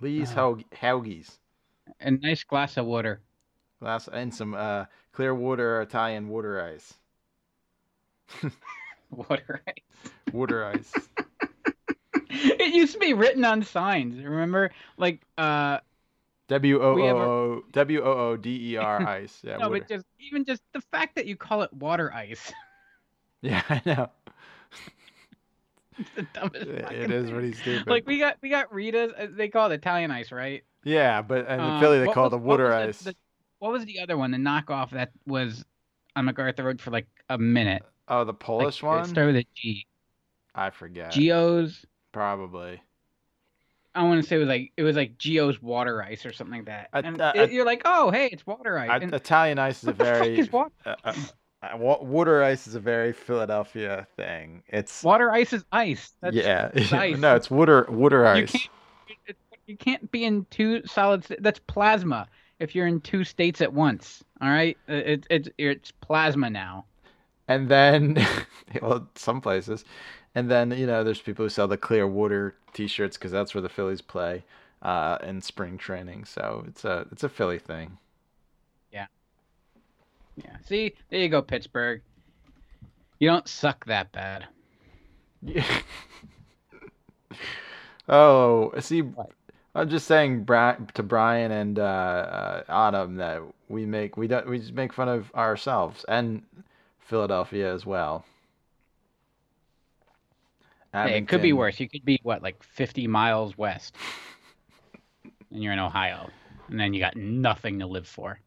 Lee's 0.00 0.30
Uh-huh. 0.30 0.40
Hoag- 0.40 0.64
A 2.00 2.10
nice 2.10 2.44
glass 2.44 2.76
of 2.76 2.86
water. 2.86 3.20
Glass 3.80 4.08
and 4.12 4.32
some 4.34 4.54
uh, 4.54 4.84
Clear 5.12 5.34
water, 5.34 5.80
Italian 5.82 6.28
water 6.28 6.62
ice. 6.62 6.94
Water 9.10 9.62
ice. 9.66 10.12
Water 10.32 10.64
ice. 10.66 10.92
It 12.30 12.74
used 12.74 12.92
to 12.92 12.98
be 12.98 13.14
written 13.14 13.44
on 13.44 13.62
signs. 13.62 14.22
Remember, 14.22 14.70
like 14.98 15.22
uh, 15.38 15.78
W 16.48 16.80
O 16.82 16.94
We 16.94 17.02
have 17.06 17.16
O 17.16 17.20
a- 17.20 17.26
O 17.56 17.62
W 17.72 18.02
O 18.02 18.12
O 18.12 18.36
D 18.36 18.72
E 18.72 18.76
R 18.76 19.00
ice. 19.08 19.40
Yeah, 19.42 19.56
no, 19.56 19.68
water. 19.70 19.80
but 19.80 19.88
just 19.88 20.04
even 20.20 20.44
just 20.44 20.62
the 20.74 20.80
fact 20.92 21.16
that 21.16 21.24
you 21.26 21.34
call 21.36 21.62
it 21.62 21.72
water 21.72 22.12
ice. 22.12 22.52
yeah, 23.40 23.62
I 23.70 23.80
know. 23.86 24.10
the 26.14 26.22
dumbest. 26.34 26.66
It 26.66 27.10
is 27.10 27.30
pretty 27.30 27.52
stupid. 27.54 27.86
Like 27.88 28.06
we 28.06 28.18
got 28.18 28.36
we 28.42 28.48
got 28.48 28.72
Rita's. 28.72 29.12
uh, 29.18 29.26
They 29.30 29.48
call 29.48 29.70
it 29.70 29.74
Italian 29.74 30.10
ice, 30.10 30.30
right? 30.32 30.62
yeah, 30.84 31.22
but 31.22 31.46
and 31.48 31.60
in 31.60 31.68
Um, 31.68 31.80
Philly 31.80 31.98
they 31.98 32.06
call 32.06 32.24
was- 32.24 32.32
it 32.32 32.36
the 32.36 32.38
water 32.38 32.64
was 32.64 32.72
the- 32.72 32.88
ice. 32.88 33.00
the- 33.02 33.16
what 33.58 33.72
was 33.72 33.84
the 33.84 34.00
other 34.00 34.16
one? 34.16 34.30
The 34.30 34.38
knockoff 34.38 34.90
that 34.90 35.10
was 35.26 35.64
on 36.14 36.24
MacArthur 36.26 36.62
Road 36.64 36.80
for 36.80 36.90
like 36.92 37.06
a 37.28 37.36
minute. 37.38 37.82
oh, 38.08 38.24
the 38.24 38.32
Like, 38.32 38.38
Polish 38.40 38.82
It 38.82 38.86
one. 38.86 39.04
started 39.04 39.34
with 39.34 39.44
a 39.44 39.46
G. 39.54 39.86
I 40.54 40.70
forget. 40.70 41.10
Geo's. 41.12 41.84
Probably. 42.12 42.80
I 43.94 44.02
want 44.04 44.22
to 44.22 44.28
say 44.28 44.36
it 44.36 44.38
was 44.38 44.48
like 44.48 44.72
it 44.76 44.82
was 44.84 44.94
like 44.96 45.18
Geo's 45.18 45.60
water 45.60 46.02
ice 46.02 46.24
or 46.24 46.32
something 46.32 46.56
like 46.58 46.66
that. 46.66 46.88
And 46.92 47.20
I- 47.20 47.32
it- 47.34 47.52
you're 47.52 47.64
like, 47.66 47.82
oh 47.84 48.10
hey, 48.10 48.28
it's 48.30 48.46
water 48.46 48.78
ice. 48.78 48.90
I, 48.90 48.96
And 48.98 49.12
Italian 49.12 49.58
ice 49.58 49.82
is 49.82 49.88
a 49.88 49.92
very 49.92 50.38
is 50.38 50.48
uh, 50.52 50.68
uh, 51.04 51.14
water 51.76 52.42
ice 52.42 52.66
is 52.66 52.74
a 52.74 52.80
very 52.80 53.12
Philadelphia 53.12 54.06
thing. 54.16 54.62
It's 54.68 55.02
Water 55.02 55.30
ice 55.32 55.52
is 55.52 55.64
ice. 55.72 56.12
That's, 56.20 56.36
yeah, 56.36 56.70
ice. 56.74 57.18
no, 57.18 57.34
it's 57.34 57.50
water 57.50 57.86
water 57.88 58.22
You 58.36 58.42
ice. 58.44 58.52
can't. 58.52 58.70
You 59.66 59.76
can't 59.76 60.10
be 60.10 60.24
in 60.24 60.46
two 60.50 60.82
solid. 60.86 61.26
That's 61.40 61.58
plasma. 61.66 62.26
If 62.58 62.74
you're 62.74 62.86
in 62.86 63.00
two 63.00 63.22
states 63.24 63.60
at 63.60 63.72
once, 63.72 64.24
all 64.40 64.48
right. 64.48 64.76
It's 64.88 65.26
it's 65.30 65.48
it's 65.58 65.90
plasma 65.90 66.48
now. 66.50 66.86
And 67.48 67.68
then, 67.68 68.24
well, 68.82 69.08
some 69.14 69.40
places, 69.40 69.84
and 70.34 70.50
then 70.50 70.70
you 70.72 70.86
know, 70.86 71.02
there's 71.04 71.20
people 71.20 71.44
who 71.44 71.48
sell 71.50 71.68
the 71.68 71.76
Clearwater 71.76 72.54
T-shirts 72.72 73.16
because 73.16 73.32
that's 73.32 73.54
where 73.54 73.62
the 73.62 73.68
Phillies 73.68 74.00
play 74.02 74.44
uh, 74.82 75.18
in 75.22 75.40
spring 75.40 75.76
training. 75.78 76.24
So 76.24 76.64
it's 76.68 76.84
a 76.84 77.06
it's 77.12 77.24
a 77.24 77.28
Philly 77.28 77.58
thing. 77.58 77.98
Yeah. 80.44 80.56
See, 80.66 80.94
there 81.10 81.20
you 81.20 81.28
go, 81.28 81.42
Pittsburgh. 81.42 82.02
You 83.18 83.28
don't 83.28 83.48
suck 83.48 83.84
that 83.86 84.12
bad. 84.12 84.46
Yeah. 85.42 85.64
oh, 88.08 88.72
see? 88.80 89.02
I'm 89.74 89.88
just 89.88 90.06
saying 90.06 90.46
to 90.46 91.02
Brian 91.02 91.52
and 91.52 91.78
uh, 91.78 91.82
uh, 91.82 92.62
Autumn 92.68 93.16
that 93.16 93.42
we 93.68 93.86
make 93.86 94.16
we 94.16 94.26
don't 94.26 94.48
we 94.48 94.58
just 94.58 94.72
make 94.72 94.92
fun 94.92 95.08
of 95.08 95.32
ourselves 95.34 96.04
and 96.08 96.42
Philadelphia 97.00 97.72
as 97.72 97.84
well. 97.84 98.24
Hey, 100.92 101.18
it 101.18 101.28
could 101.28 101.42
be 101.42 101.52
worse. 101.52 101.78
You 101.78 101.88
could 101.88 102.04
be 102.04 102.18
what, 102.22 102.42
like 102.42 102.62
50 102.62 103.06
miles 103.06 103.58
west, 103.58 103.94
and 105.50 105.62
you're 105.62 105.74
in 105.74 105.78
Ohio, 105.78 106.30
and 106.68 106.80
then 106.80 106.94
you 106.94 107.00
got 107.00 107.14
nothing 107.14 107.78
to 107.80 107.86
live 107.86 108.06
for. 108.06 108.40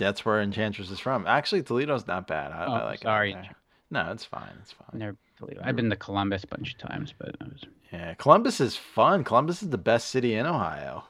That's 0.00 0.24
where 0.24 0.40
Enchantress 0.40 0.90
is 0.90 0.98
from. 0.98 1.26
Actually, 1.26 1.62
Toledo's 1.62 2.06
not 2.06 2.26
bad. 2.26 2.52
I, 2.52 2.64
I 2.64 2.82
Oh, 2.82 2.84
like 2.86 3.00
sorry. 3.02 3.32
it. 3.34 3.44
No, 3.90 4.10
it's 4.10 4.24
fine. 4.24 4.50
It's 4.62 4.72
fine. 4.72 4.98
Never 4.98 5.16
believe 5.38 5.58
I've 5.62 5.76
been 5.76 5.90
to 5.90 5.96
Columbus 5.96 6.42
a 6.44 6.46
bunch 6.46 6.72
of 6.72 6.78
times, 6.78 7.12
but 7.18 7.28
it 7.28 7.36
was 7.40 7.64
Yeah, 7.92 8.14
Columbus 8.14 8.60
is 8.60 8.76
fun. 8.76 9.24
Columbus 9.24 9.62
is 9.62 9.68
the 9.70 9.78
best 9.78 10.08
city 10.08 10.34
in 10.34 10.46
Ohio. 10.46 11.04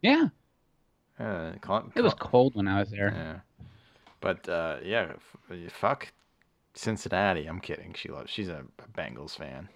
yeah. 0.00 0.28
Yeah, 1.20 1.52
Colum- 1.60 1.92
It 1.94 2.00
was 2.02 2.14
Col- 2.14 2.30
cold 2.30 2.54
when 2.56 2.66
I 2.66 2.80
was 2.80 2.90
there. 2.90 3.12
Yeah, 3.14 3.66
but 4.20 4.48
uh, 4.48 4.76
yeah, 4.82 5.12
f- 5.50 5.72
fuck 5.72 6.10
Cincinnati. 6.74 7.44
I'm 7.46 7.60
kidding. 7.60 7.92
She 7.94 8.08
loves. 8.08 8.30
She's 8.30 8.48
a 8.48 8.62
Bengals 8.96 9.36
fan. 9.36 9.68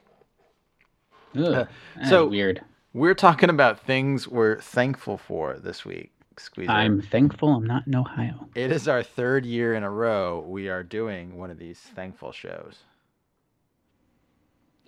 Ugh, 1.36 1.68
so- 2.08 2.26
weird. 2.26 2.62
We're 2.94 3.14
talking 3.14 3.50
about 3.50 3.78
things 3.80 4.26
we're 4.26 4.58
thankful 4.60 5.18
for 5.18 5.58
this 5.58 5.84
week. 5.84 6.10
Squeezer. 6.38 6.70
I'm 6.70 7.00
thankful 7.00 7.48
I'm 7.50 7.66
not 7.66 7.86
in 7.86 7.94
Ohio. 7.94 8.48
It 8.54 8.70
is 8.72 8.88
our 8.88 9.02
third 9.02 9.46
year 9.46 9.74
in 9.74 9.82
a 9.82 9.90
row 9.90 10.44
we 10.46 10.68
are 10.68 10.82
doing 10.82 11.36
one 11.38 11.50
of 11.50 11.58
these 11.58 11.78
thankful 11.78 12.32
shows. 12.32 12.78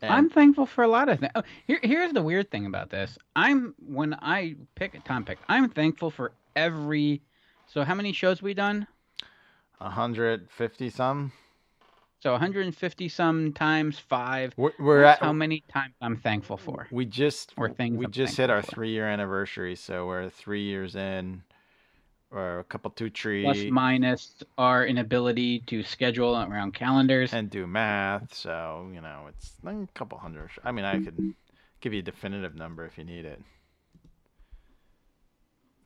And- 0.02 0.12
I'm 0.12 0.30
thankful 0.30 0.66
for 0.66 0.84
a 0.84 0.88
lot 0.88 1.08
of 1.08 1.18
things. 1.20 1.32
Oh, 1.34 1.42
here, 1.66 1.80
here's 1.82 2.12
the 2.12 2.22
weird 2.22 2.50
thing 2.50 2.66
about 2.66 2.90
this. 2.90 3.18
I'm 3.34 3.74
when 3.84 4.14
I 4.14 4.56
pick 4.74 4.94
a 4.94 5.00
topic, 5.00 5.38
I'm 5.48 5.68
thankful 5.70 6.10
for 6.10 6.32
every. 6.54 7.22
So 7.66 7.84
how 7.84 7.94
many 7.94 8.12
shows 8.12 8.40
we 8.40 8.54
done? 8.54 8.86
150 9.78 10.90
some. 10.90 11.32
So 12.20 12.32
150 12.32 13.08
some 13.08 13.52
times 13.52 13.98
five. 13.98 14.52
We're, 14.56 14.72
we're 14.78 15.02
That's 15.02 15.20
at 15.20 15.26
how 15.26 15.32
many 15.32 15.62
times 15.72 15.94
I'm 16.00 16.16
thankful 16.16 16.56
for. 16.56 16.88
We 16.90 17.04
just 17.04 17.54
Or 17.56 17.68
things 17.68 17.96
we 17.96 18.06
I'm 18.06 18.10
just 18.10 18.36
hit 18.36 18.50
our 18.50 18.62
for. 18.62 18.72
three 18.72 18.90
year 18.90 19.06
anniversary, 19.06 19.76
so 19.76 20.06
we're 20.06 20.28
three 20.28 20.62
years 20.64 20.96
in. 20.96 21.42
Or 22.30 22.58
a 22.58 22.64
couple 22.64 22.90
two 22.90 23.08
tree 23.08 23.42
Plus 23.44 23.58
minus 23.70 24.42
our 24.58 24.84
inability 24.84 25.60
to 25.60 25.82
schedule 25.82 26.36
around 26.36 26.74
calendars. 26.74 27.32
and 27.32 27.48
do 27.48 27.66
math, 27.66 28.34
so 28.34 28.90
you 28.92 29.00
know 29.00 29.26
it's 29.28 29.52
a 29.64 29.88
couple 29.94 30.18
hundred. 30.18 30.50
I 30.62 30.72
mean, 30.72 30.84
I 30.84 31.02
could 31.02 31.34
give 31.80 31.94
you 31.94 32.00
a 32.00 32.02
definitive 32.02 32.54
number 32.54 32.84
if 32.84 32.98
you 32.98 33.04
need 33.04 33.24
it. 33.24 33.40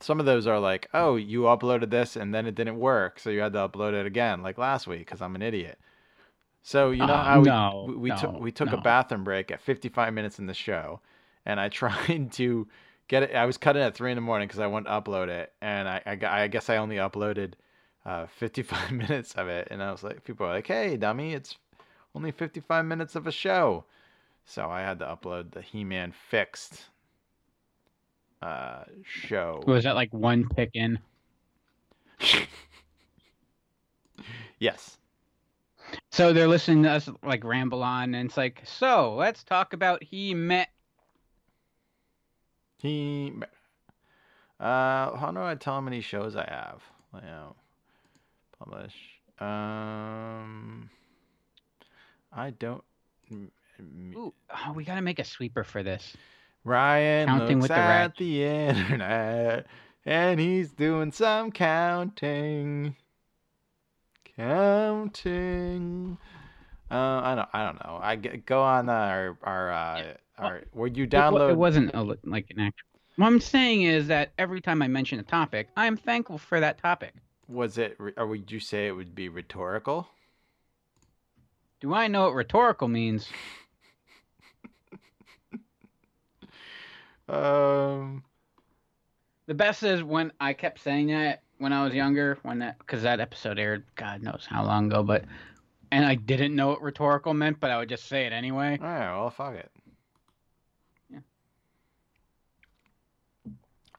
Some 0.01 0.19
of 0.19 0.25
those 0.25 0.47
are 0.47 0.59
like, 0.59 0.89
oh, 0.93 1.15
you 1.15 1.43
uploaded 1.43 1.91
this 1.91 2.17
and 2.17 2.33
then 2.35 2.45
it 2.45 2.55
didn't 2.55 2.77
work, 2.77 3.19
so 3.19 3.29
you 3.29 3.39
had 3.39 3.53
to 3.53 3.59
upload 3.59 3.93
it 3.93 4.05
again, 4.05 4.41
like 4.41 4.57
last 4.57 4.85
week, 4.85 4.99
because 4.99 5.21
I'm 5.21 5.35
an 5.35 5.41
idiot. 5.41 5.79
So 6.63 6.91
you 6.91 7.05
know 7.05 7.13
Uh, 7.13 7.23
how 7.23 7.39
we 7.41 7.45
no, 7.45 7.85
we, 7.89 7.95
we 7.95 8.11
took 8.11 8.39
we 8.39 8.51
took 8.51 8.71
a 8.71 8.77
bathroom 8.77 9.25
break 9.25 9.51
at 9.51 9.61
55 9.61 10.13
minutes 10.13 10.39
in 10.39 10.47
the 10.47 10.53
show, 10.53 11.01
and 11.45 11.59
I 11.59 11.67
tried 11.81 12.31
to 12.33 12.67
get 13.09 13.23
it. 13.23 13.35
I 13.35 13.45
was 13.45 13.57
cutting 13.57 13.81
at 13.83 13.93
three 13.93 14.11
in 14.11 14.15
the 14.15 14.21
morning 14.21 14.47
because 14.47 14.61
I 14.61 14.67
wanted 14.67 14.85
to 14.89 15.01
upload 15.01 15.27
it, 15.27 15.51
and 15.61 15.89
I 15.89 16.01
I, 16.05 16.43
I 16.43 16.47
guess 16.47 16.69
I 16.69 16.77
only 16.77 16.95
uploaded 16.95 17.53
uh, 18.05 18.25
55 18.39 18.91
minutes 19.03 19.33
of 19.33 19.49
it, 19.49 19.67
and 19.71 19.83
I 19.83 19.91
was 19.91 20.03
like, 20.03 20.23
people 20.23 20.45
are 20.47 20.53
like, 20.53 20.67
hey, 20.67 20.95
dummy, 20.95 21.33
it's 21.33 21.57
only 22.15 22.31
55 22.31 22.85
minutes 22.85 23.15
of 23.15 23.27
a 23.27 23.31
show, 23.31 23.83
so 24.45 24.69
I 24.69 24.81
had 24.81 24.99
to 24.99 25.05
upload 25.05 25.51
the 25.51 25.61
He-Man 25.61 26.13
fixed 26.13 26.85
uh, 28.41 28.83
show. 29.03 29.61
Was 29.67 29.83
that 29.83 29.95
like 29.95 30.13
one 30.13 30.47
pick 30.47 30.69
in? 30.73 30.99
yes. 34.59 34.97
So 36.11 36.33
they're 36.33 36.47
listening 36.47 36.83
to 36.83 36.91
us 36.91 37.09
like 37.23 37.43
ramble 37.43 37.83
on, 37.83 38.13
and 38.15 38.27
it's 38.27 38.37
like, 38.37 38.61
so 38.63 39.15
let's 39.15 39.43
talk 39.43 39.73
about 39.73 40.03
he 40.03 40.33
met. 40.33 40.69
He. 42.79 43.31
Met. 43.31 43.49
Uh, 44.59 45.15
how 45.17 45.31
do 45.33 45.41
I 45.41 45.55
tell 45.55 45.75
how 45.75 45.81
many 45.81 46.01
shows 46.01 46.35
I 46.35 46.45
have? 46.49 46.81
Layout. 47.13 47.55
Publish. 48.59 48.93
Um. 49.39 50.89
I 52.31 52.51
don't. 52.51 52.83
Ooh, 54.15 54.33
oh, 54.49 54.73
we 54.73 54.83
gotta 54.83 55.01
make 55.01 55.19
a 55.19 55.23
sweeper 55.23 55.63
for 55.63 55.83
this. 55.83 56.15
Ryan 56.63 57.27
Counting 57.27 57.59
looks 57.59 57.69
with 57.69 57.77
the 57.77 57.83
at 57.83 58.17
the 58.17 58.43
internet, 58.43 59.65
and 60.05 60.39
he's 60.39 60.71
doing 60.71 61.11
some 61.11 61.51
counting. 61.51 62.95
Counting. 64.37 66.17
Uh, 66.89 66.95
I 66.95 67.35
don't. 67.35 67.49
I 67.53 67.65
don't 67.65 67.83
know. 67.85 67.99
I 68.01 68.15
g- 68.15 68.43
go 68.45 68.61
on 68.61 68.89
our 68.89 69.37
our 69.43 69.71
uh, 69.71 69.97
Yeah, 69.99 70.13
our 70.37 70.61
where 70.71 70.87
you 70.87 71.07
download. 71.07 71.51
It, 71.51 71.57
wasn't 71.57 71.93
a, 71.93 72.01
like 72.23 72.47
an 72.49 72.59
actual. 72.59 72.87
What 73.15 73.27
I'm 73.27 73.39
saying 73.39 73.83
is 73.83 74.07
that 74.07 74.31
every 74.39 74.59
time 74.59 74.81
I 74.81 74.87
mention 74.87 75.19
a 75.19 75.23
topic, 75.23 75.69
I'm 75.77 75.95
thankful 75.95 76.39
for 76.39 76.59
that 76.59 76.79
topic. 76.79 77.13
Was 77.47 77.77
it? 77.77 77.97
Or 78.17 78.25
would 78.25 78.51
you 78.51 78.59
say 78.59 78.87
it 78.87 78.91
would 78.91 79.13
be 79.13 79.29
rhetorical? 79.29 80.07
Do 81.79 81.93
I 81.93 82.07
know 82.07 82.23
what 82.23 82.35
rhetorical 82.35 82.87
means? 82.87 83.29
Um. 87.29 88.25
The 89.45 89.53
best 89.53 89.81
is 89.81 90.03
when 90.03 90.33
I 90.41 90.51
kept 90.51 90.81
saying 90.81 91.07
that 91.07 91.41
when 91.63 91.71
I 91.71 91.83
was 91.83 91.93
younger, 91.93 92.37
when 92.43 92.59
that 92.59 92.77
because 92.77 93.03
that 93.03 93.21
episode 93.21 93.57
aired, 93.57 93.85
God 93.95 94.21
knows 94.21 94.45
how 94.49 94.65
long 94.65 94.91
ago, 94.91 95.01
but 95.01 95.23
and 95.91 96.05
I 96.05 96.15
didn't 96.15 96.55
know 96.55 96.67
what 96.67 96.81
rhetorical 96.81 97.33
meant, 97.33 97.59
but 97.59 97.71
I 97.71 97.77
would 97.77 97.87
just 97.87 98.05
say 98.05 98.25
it 98.25 98.33
anyway. 98.33 98.77
All 98.81 98.87
right. 98.87 99.15
Well, 99.15 99.29
fuck 99.29 99.55
it. 99.55 99.71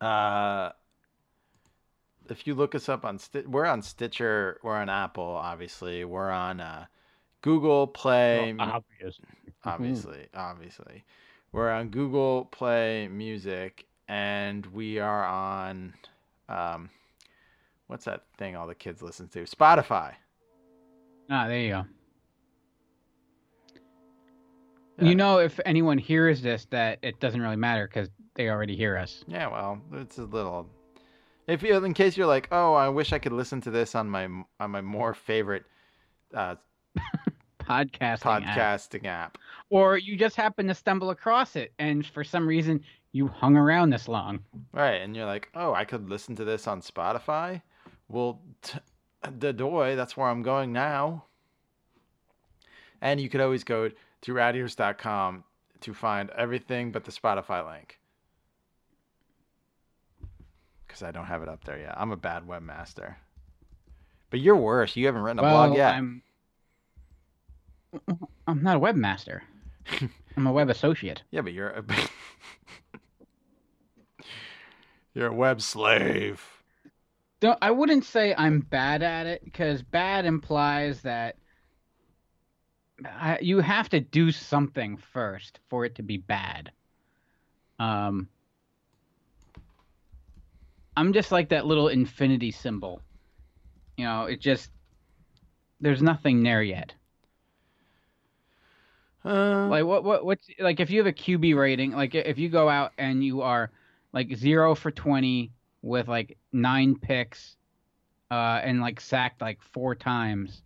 Yeah. 0.00 0.06
Uh, 0.06 0.72
if 2.28 2.46
you 2.46 2.54
look 2.54 2.74
us 2.74 2.88
up 2.88 3.04
on 3.06 3.18
Sti- 3.18 3.44
we're 3.46 3.64
on 3.64 3.80
Stitcher, 3.80 4.60
we're 4.62 4.76
on 4.76 4.90
Apple, 4.90 5.24
obviously, 5.24 6.04
we're 6.04 6.30
on 6.30 6.60
uh, 6.60 6.84
Google 7.40 7.86
Play, 7.86 8.52
Well, 8.58 8.82
obvious. 9.00 9.18
obviously, 9.64 10.26
obviously, 10.34 11.04
we're 11.52 11.70
on 11.70 11.88
Google 11.88 12.44
Play 12.46 13.08
Music, 13.08 13.86
and 14.06 14.66
we 14.66 14.98
are 14.98 15.24
on, 15.24 15.94
um, 16.48 16.90
what's 17.86 18.04
that 18.06 18.22
thing 18.38 18.56
all 18.56 18.66
the 18.66 18.74
kids 18.74 19.02
listen 19.02 19.28
to? 19.28 19.44
Spotify. 19.44 20.14
Ah, 21.30 21.46
there 21.48 21.58
you 21.60 21.70
go. 21.70 21.84
Yeah. 24.98 25.08
You 25.08 25.14
know, 25.14 25.38
if 25.38 25.58
anyone 25.64 25.98
hears 25.98 26.40
this, 26.40 26.66
that 26.70 26.98
it 27.02 27.18
doesn't 27.18 27.40
really 27.40 27.56
matter 27.56 27.86
because 27.88 28.08
they 28.34 28.48
already 28.48 28.76
hear 28.76 28.96
us. 28.96 29.24
Yeah, 29.26 29.48
well, 29.48 29.80
it's 29.92 30.18
a 30.18 30.24
little. 30.24 30.68
If 31.46 31.62
you, 31.62 31.76
in 31.84 31.94
case 31.94 32.16
you're 32.16 32.26
like, 32.26 32.48
oh, 32.52 32.74
I 32.74 32.88
wish 32.88 33.12
I 33.12 33.18
could 33.18 33.32
listen 33.32 33.60
to 33.62 33.70
this 33.70 33.94
on 33.94 34.08
my 34.08 34.28
on 34.60 34.70
my 34.70 34.80
more 34.80 35.12
favorite 35.12 35.64
uh, 36.32 36.56
Podcasting. 37.60 38.46
app. 38.46 38.56
podcasting 38.56 39.06
app. 39.06 39.38
Or 39.70 39.96
you 39.98 40.16
just 40.16 40.36
happen 40.36 40.66
to 40.68 40.74
stumble 40.74 41.10
across 41.10 41.56
it, 41.56 41.72
and 41.78 42.06
for 42.06 42.22
some 42.22 42.46
reason 42.46 42.80
you 43.12 43.26
hung 43.28 43.56
around 43.56 43.90
this 43.90 44.06
long. 44.08 44.40
Right, 44.72 45.00
and 45.00 45.14
you're 45.16 45.26
like, 45.26 45.48
oh, 45.54 45.72
I 45.74 45.84
could 45.84 46.08
listen 46.08 46.36
to 46.36 46.44
this 46.44 46.66
on 46.66 46.80
Spotify. 46.82 47.62
Well, 48.08 48.40
t- 48.62 48.78
the 49.38 49.52
doy, 49.52 49.96
that's 49.96 50.16
where 50.16 50.28
I'm 50.28 50.42
going 50.42 50.72
now. 50.72 51.24
And 53.00 53.20
you 53.20 53.28
could 53.28 53.40
always 53.40 53.64
go 53.64 53.90
to 54.22 54.32
radyears.com 54.32 55.44
to 55.80 55.94
find 55.94 56.30
everything 56.30 56.92
but 56.92 57.04
the 57.04 57.12
Spotify 57.12 57.66
link. 57.70 57.98
Because 60.86 61.02
I 61.02 61.10
don't 61.10 61.26
have 61.26 61.42
it 61.42 61.48
up 61.48 61.64
there 61.64 61.78
yet. 61.78 61.94
I'm 61.96 62.12
a 62.12 62.16
bad 62.16 62.46
webmaster. 62.46 63.16
But 64.30 64.40
you're 64.40 64.56
worse. 64.56 64.96
You 64.96 65.06
haven't 65.06 65.22
written 65.22 65.40
a 65.40 65.42
well, 65.42 65.66
blog 65.66 65.76
yet. 65.76 65.94
I'm. 65.94 66.22
I'm 68.46 68.62
not 68.62 68.76
a 68.76 68.80
webmaster. 68.80 69.40
I'm 70.36 70.46
a 70.46 70.52
web 70.52 70.70
associate. 70.70 71.22
Yeah, 71.30 71.42
but 71.42 71.52
you're 71.52 71.70
a 71.70 71.84
you're 75.14 75.28
a 75.28 75.34
web 75.34 75.60
slave. 75.60 76.53
Don't, 77.44 77.58
I 77.60 77.72
wouldn't 77.72 78.06
say 78.06 78.34
I'm 78.34 78.60
bad 78.60 79.02
at 79.02 79.26
it 79.26 79.44
because 79.44 79.82
bad 79.82 80.24
implies 80.24 81.02
that 81.02 81.36
I, 83.04 83.38
you 83.42 83.60
have 83.60 83.90
to 83.90 84.00
do 84.00 84.32
something 84.32 84.96
first 84.96 85.60
for 85.68 85.84
it 85.84 85.96
to 85.96 86.02
be 86.02 86.16
bad. 86.16 86.72
Um, 87.78 88.30
I'm 90.96 91.12
just 91.12 91.32
like 91.32 91.50
that 91.50 91.66
little 91.66 91.88
infinity 91.88 92.50
symbol. 92.50 93.02
You 93.98 94.06
know, 94.06 94.22
it 94.24 94.40
just 94.40 94.70
there's 95.82 96.00
nothing 96.00 96.42
there 96.42 96.62
yet. 96.62 96.94
Uh, 99.22 99.68
Like 99.68 99.84
what 99.84 100.02
what 100.02 100.24
what's 100.24 100.48
like 100.58 100.80
if 100.80 100.88
you 100.88 100.98
have 101.00 101.06
a 101.06 101.12
QB 101.12 101.54
rating, 101.54 101.90
like 101.90 102.14
if 102.14 102.38
you 102.38 102.48
go 102.48 102.70
out 102.70 102.92
and 102.96 103.22
you 103.22 103.42
are 103.42 103.70
like 104.14 104.34
zero 104.34 104.74
for 104.74 104.90
twenty 104.90 105.52
with 105.84 106.08
like 106.08 106.38
nine 106.52 106.96
picks, 106.96 107.56
uh, 108.30 108.60
and 108.64 108.80
like 108.80 109.00
sacked 109.00 109.40
like 109.42 109.60
four 109.60 109.94
times, 109.94 110.62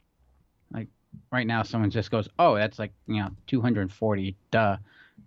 like 0.73 0.89
right 1.33 1.47
now 1.47 1.63
someone 1.63 1.91
just 1.91 2.11
goes, 2.11 2.29
oh, 2.39 2.55
that's 2.55 2.79
like 2.79 2.93
you 3.07 3.21
know 3.21 3.31
two 3.47 3.61
hundred 3.61 3.83
and 3.83 3.93
forty, 3.93 4.37
duh. 4.51 4.77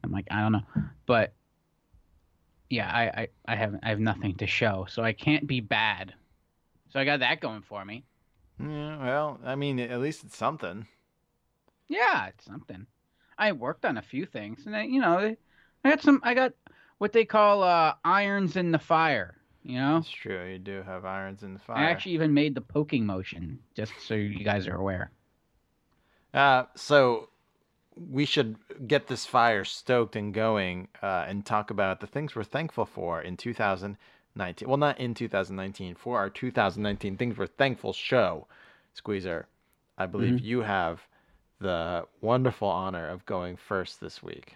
I'm 0.03 0.11
like 0.11 0.27
I 0.31 0.41
don't 0.41 0.53
know, 0.53 0.63
but 1.05 1.33
yeah, 2.69 2.89
I, 2.89 3.21
I 3.21 3.27
I 3.45 3.55
have 3.55 3.75
I 3.83 3.89
have 3.89 3.99
nothing 3.99 4.35
to 4.35 4.47
show, 4.47 4.87
so 4.89 5.03
I 5.03 5.11
can't 5.13 5.45
be 5.45 5.59
bad. 5.59 6.13
So 6.89 6.99
I 6.99 7.05
got 7.05 7.19
that 7.19 7.41
going 7.41 7.61
for 7.61 7.83
me. 7.85 8.03
yeah, 8.59 8.97
well, 8.97 9.39
I 9.45 9.55
mean, 9.55 9.79
at 9.79 9.99
least 9.99 10.23
it's 10.23 10.37
something. 10.37 10.87
Yeah, 11.89 12.27
it's 12.27 12.45
something. 12.45 12.87
I 13.37 13.51
worked 13.51 13.85
on 13.85 13.97
a 13.97 14.01
few 14.01 14.25
things, 14.25 14.65
and 14.65 14.75
I, 14.75 14.83
you 14.83 15.01
know, 15.01 15.35
I 15.83 15.89
got 15.89 16.01
some. 16.01 16.21
I 16.23 16.33
got 16.33 16.53
what 16.97 17.11
they 17.11 17.25
call 17.25 17.63
uh, 17.63 17.95
irons 18.05 18.55
in 18.55 18.71
the 18.71 18.79
fire. 18.79 19.35
You 19.63 19.79
know, 19.79 19.97
It's 19.97 20.09
true. 20.09 20.43
You 20.51 20.57
do 20.57 20.81
have 20.83 21.05
irons 21.05 21.43
in 21.43 21.53
the 21.53 21.59
fire. 21.59 21.77
I 21.77 21.89
actually 21.91 22.13
even 22.13 22.33
made 22.33 22.55
the 22.55 22.61
poking 22.61 23.05
motion, 23.05 23.59
just 23.75 23.93
so 24.07 24.15
you 24.15 24.43
guys 24.43 24.67
are 24.67 24.75
aware. 24.75 25.11
Uh, 26.33 26.63
so 26.75 27.29
we 27.95 28.25
should 28.25 28.55
get 28.87 29.07
this 29.07 29.25
fire 29.25 29.63
stoked 29.63 30.15
and 30.15 30.33
going 30.33 30.87
uh, 31.03 31.25
and 31.27 31.45
talk 31.45 31.69
about 31.71 31.99
the 31.99 32.07
things 32.07 32.35
we're 32.35 32.43
thankful 32.43 32.85
for 32.85 33.21
in 33.21 33.37
2019. 33.37 34.67
Well, 34.67 34.77
not 34.77 34.99
in 34.99 35.13
2019, 35.13 35.95
for 35.95 36.17
our 36.17 36.29
2019 36.29 37.17
Things 37.17 37.37
We're 37.37 37.47
Thankful 37.47 37.93
show. 37.93 38.47
Squeezer, 38.93 39.47
I 39.97 40.05
believe 40.05 40.35
Mm-hmm. 40.35 40.45
you 40.45 40.61
have 40.61 41.01
the 41.59 42.05
wonderful 42.21 42.67
honor 42.67 43.07
of 43.09 43.25
going 43.25 43.55
first 43.57 44.01
this 44.01 44.23
week. 44.23 44.55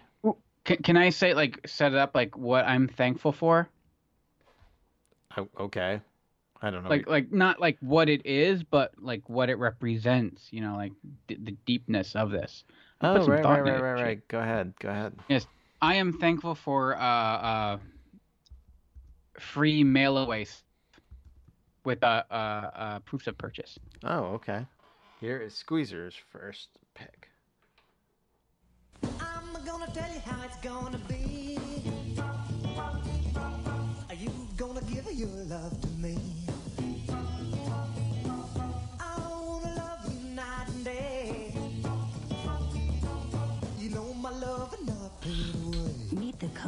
Can, 0.64 0.78
can 0.78 0.96
I 0.96 1.10
say 1.10 1.32
like 1.32 1.60
set 1.66 1.92
it 1.92 1.98
up 1.98 2.14
like 2.14 2.36
what 2.36 2.66
I'm 2.66 2.88
thankful 2.88 3.32
for? 3.32 3.68
O- 5.36 5.48
okay. 5.60 6.00
I 6.62 6.70
don't 6.70 6.84
know. 6.84 6.90
Like 6.90 7.08
like 7.08 7.32
not 7.32 7.60
like 7.60 7.76
what 7.80 8.08
it 8.08 8.24
is, 8.24 8.62
but 8.62 8.92
like 8.98 9.28
what 9.28 9.50
it 9.50 9.56
represents. 9.56 10.48
You 10.50 10.62
know, 10.62 10.74
like 10.76 10.92
d- 11.28 11.38
the 11.42 11.52
deepness 11.66 12.16
of 12.16 12.30
this. 12.30 12.64
I 13.00 13.12
put 13.12 13.22
oh, 13.22 13.24
some 13.24 13.34
right, 13.34 13.44
right, 13.44 13.60
right, 13.60 13.80
right, 13.80 14.02
right. 14.02 14.28
Go 14.28 14.40
ahead. 14.40 14.72
Go 14.80 14.88
ahead. 14.88 15.12
Yes 15.28 15.46
i 15.82 15.94
am 15.94 16.12
thankful 16.12 16.54
for 16.54 16.96
uh, 16.96 17.00
uh, 17.00 17.78
free 19.38 19.84
mail 19.84 20.18
away 20.18 20.46
with 21.84 22.02
uh, 22.02 22.24
uh, 22.30 22.34
uh, 22.34 22.98
proofs 23.00 23.26
of 23.26 23.38
purchase. 23.38 23.78
Oh, 24.02 24.34
okay. 24.34 24.66
Here 25.20 25.38
is 25.38 25.54
Squeezer's 25.54 26.16
first 26.32 26.68
pick. 26.94 27.28
I'm 29.20 29.64
gonna 29.64 29.86
tell 29.92 30.12
you 30.12 30.20
how 30.20 30.42
it's 30.44 30.56
gonna 30.56 30.98
be. 31.08 31.45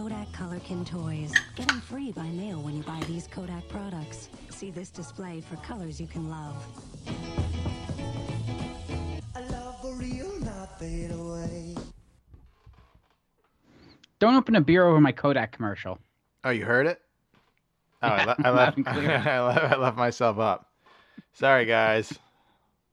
Kodak 0.09 0.33
Kolorkin 0.33 0.87
toys. 0.87 1.35
Get 1.55 1.69
them 1.69 1.83
free 1.83 2.13
by 2.13 2.23
mail 2.29 2.63
when 2.63 2.75
you 2.75 2.83
buy 2.83 2.99
these 3.07 3.27
Kodak 3.27 3.69
products. 3.69 4.31
See 4.49 4.71
this 4.71 4.89
display 4.89 5.43
for 5.43 5.57
colors 5.57 6.01
you 6.01 6.07
can 6.07 6.31
love. 6.31 6.57
A 9.37 9.43
love 9.53 9.79
for 9.83 9.95
real, 9.97 10.41
not 10.41 10.79
fade 10.81 11.11
away. 11.11 11.75
Don't 14.19 14.35
open 14.35 14.57
a 14.57 14.63
beer 14.63 14.87
over 14.87 14.99
my 14.99 15.13
Kodak 15.13 15.53
commercial. 15.53 15.99
Oh, 16.43 16.51
you 16.51 16.65
heard 16.65 16.87
it? 16.87 17.01
Oh, 18.01 18.07
I, 18.07 18.17
Yeah, 18.19 18.25
le- 18.25 18.37
I 18.45 18.51
loud 18.51 18.77
left. 18.79 18.89
I, 19.27 19.41
left 19.47 19.59
I 19.73 19.77
left 19.77 19.97
myself 19.99 20.39
up. 20.39 20.71
Sorry, 21.33 21.67
guys. 21.67 22.17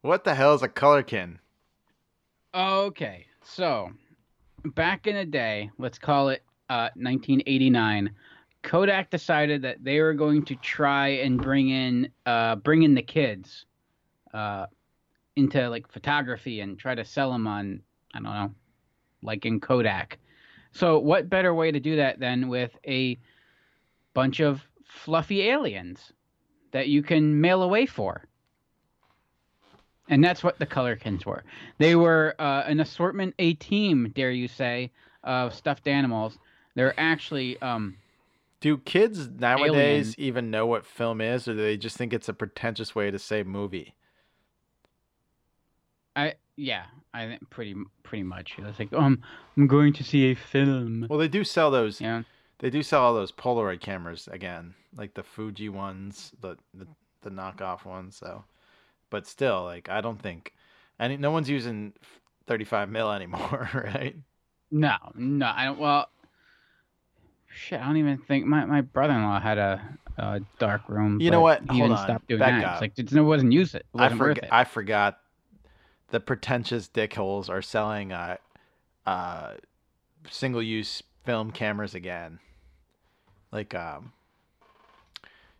What 0.02 0.24
the 0.24 0.34
hell 0.34 0.56
is 0.56 0.64
a 0.64 0.68
Kolorkin? 0.68 1.38
Okay, 2.56 3.28
so 3.44 3.92
back 4.66 5.06
in 5.06 5.16
the 5.16 5.24
day, 5.26 5.70
let's 5.78 6.00
call 6.00 6.30
it 6.30 6.42
uh, 6.70 6.90
1989, 6.96 8.12
Kodak 8.64 9.10
decided 9.12 9.62
that 9.62 9.84
they 9.84 10.02
were 10.02 10.14
going 10.14 10.44
to 10.46 10.56
try 10.56 11.10
and 11.10 11.40
bring 11.40 11.70
in 11.70 12.10
uh, 12.26 12.56
bring 12.56 12.84
in 12.84 12.96
the 12.96 13.02
kids 13.02 13.66
uh, 14.34 14.66
into 15.36 15.70
like 15.70 15.88
photography 15.92 16.62
and 16.62 16.80
try 16.80 16.96
to 16.96 17.06
sell 17.06 17.32
them 17.32 17.46
on 17.48 17.82
I 18.14 18.20
don't 18.20 18.34
know, 18.34 18.52
like 19.22 19.46
in 19.46 19.60
Kodak. 19.60 20.18
So 20.72 21.00
what 21.00 21.30
better 21.30 21.54
way 21.54 21.72
to 21.72 21.80
do 21.80 21.98
that 21.98 22.20
than 22.20 22.48
with 22.48 22.72
a 22.88 23.18
bunch 24.14 24.40
of 24.40 24.62
fluffy 24.84 25.44
aliens 25.50 26.12
that 26.72 26.88
you 26.88 27.04
can 27.04 27.40
mail 27.40 27.62
away 27.64 27.86
for? 27.86 28.26
And 30.08 30.24
that's 30.24 30.44
what 30.44 30.60
the 30.60 30.66
Kolorkins 30.66 31.26
were. 31.26 31.44
They 31.78 31.96
were 31.96 32.36
uh, 32.40 32.64
an 32.68 32.80
assortment, 32.80 33.36
a 33.40 33.54
team, 33.54 34.12
dare 34.14 34.32
you 34.32 34.48
say, 34.48 34.92
of 35.24 35.54
stuffed 35.54 35.88
animals. 35.88 36.38
They're 36.76 36.98
actually, 37.00 37.60
um, 37.62 37.98
Do 38.62 38.78
kids 38.78 39.30
nowadays 39.30 40.16
Alien. 40.18 40.28
even 40.28 40.52
know 40.52 40.66
what 40.66 40.86
film 40.86 41.22
is, 41.22 41.48
or 41.48 41.54
do 41.54 41.62
they 41.62 41.78
just 41.78 41.98
think 41.98 42.14
it's 42.14 42.30
a 42.30 42.34
pretentious 42.34 42.94
way 42.94 43.12
to 43.12 43.18
say 43.20 43.44
movie? 43.44 43.96
I 46.16 46.36
yeah, 46.56 46.86
I 47.14 47.26
think 47.28 47.50
pretty 47.50 47.76
pretty 48.04 48.24
much. 48.24 48.56
It's 48.58 48.80
like, 48.80 48.94
um, 48.94 49.22
I'm 49.58 49.68
going 49.68 49.94
to 49.94 50.04
see 50.04 50.32
a 50.32 50.36
film. 50.36 51.08
Well, 51.10 51.20
they 51.20 51.28
do 51.28 51.44
sell 51.44 51.70
those. 51.72 52.00
Yeah, 52.00 52.24
They 52.60 52.70
do 52.70 52.84
sell 52.84 53.02
all 53.04 53.14
those 53.14 53.32
Polaroid 53.32 53.82
cameras 53.82 54.30
again, 54.32 54.74
like 54.96 55.14
the 55.14 55.24
Fuji 55.24 55.70
ones, 55.70 56.32
the 56.42 56.58
the, 56.74 56.88
the 57.22 57.30
knockoff 57.30 57.86
ones. 57.86 58.16
So, 58.16 58.46
but 59.10 59.28
still, 59.28 59.64
like 59.64 59.90
I 59.90 60.00
don't 60.02 60.22
think 60.22 60.54
any 61.00 61.18
no 61.18 61.32
one's 61.32 61.50
using 61.50 61.94
35 62.48 62.90
mil 62.90 63.12
anymore, 63.12 63.70
right? 63.74 64.16
no, 64.72 64.96
no, 65.16 65.52
I 65.54 65.66
don't. 65.66 65.80
Well, 65.80 66.08
shit, 67.56 67.80
I 67.80 67.86
don't 67.88 67.98
even 67.98 68.18
think 68.18 68.46
my 68.46 68.66
my 68.66 68.82
brother-in-law 68.82 69.40
had 69.40 69.58
a, 69.58 69.98
a 70.18 70.42
dark 70.60 70.88
room. 70.90 71.20
You 71.22 71.32
know 71.32 71.42
what? 71.42 71.62
He 71.62 71.68
Hold 71.68 71.78
even 71.80 71.92
on. 71.94 71.98
stopped 72.04 72.28
doing 72.28 72.40
Back 72.40 72.62
that. 72.62 72.68
up. 72.68 72.84
It's 72.84 73.00
like 73.00 73.12
it 73.14 73.22
wasn't 73.22 73.52
use 73.54 73.74
it. 73.76 73.86
It 73.94 73.98
I 73.98 74.04
wasn't 74.04 74.22
worth 74.22 74.36
forgot. 74.38 74.44
it. 74.44 74.54
I 74.54 74.64
forgot. 74.64 75.20
The 76.10 76.20
pretentious 76.20 76.88
dickholes 76.88 77.50
are 77.50 77.62
selling 77.64 78.12
uh, 78.14 78.38
uh, 79.08 79.54
single-use 80.30 81.02
film 81.26 81.52
cameras 81.52 81.96
again. 81.96 82.40
Like 83.52 83.74
um, 83.74 84.12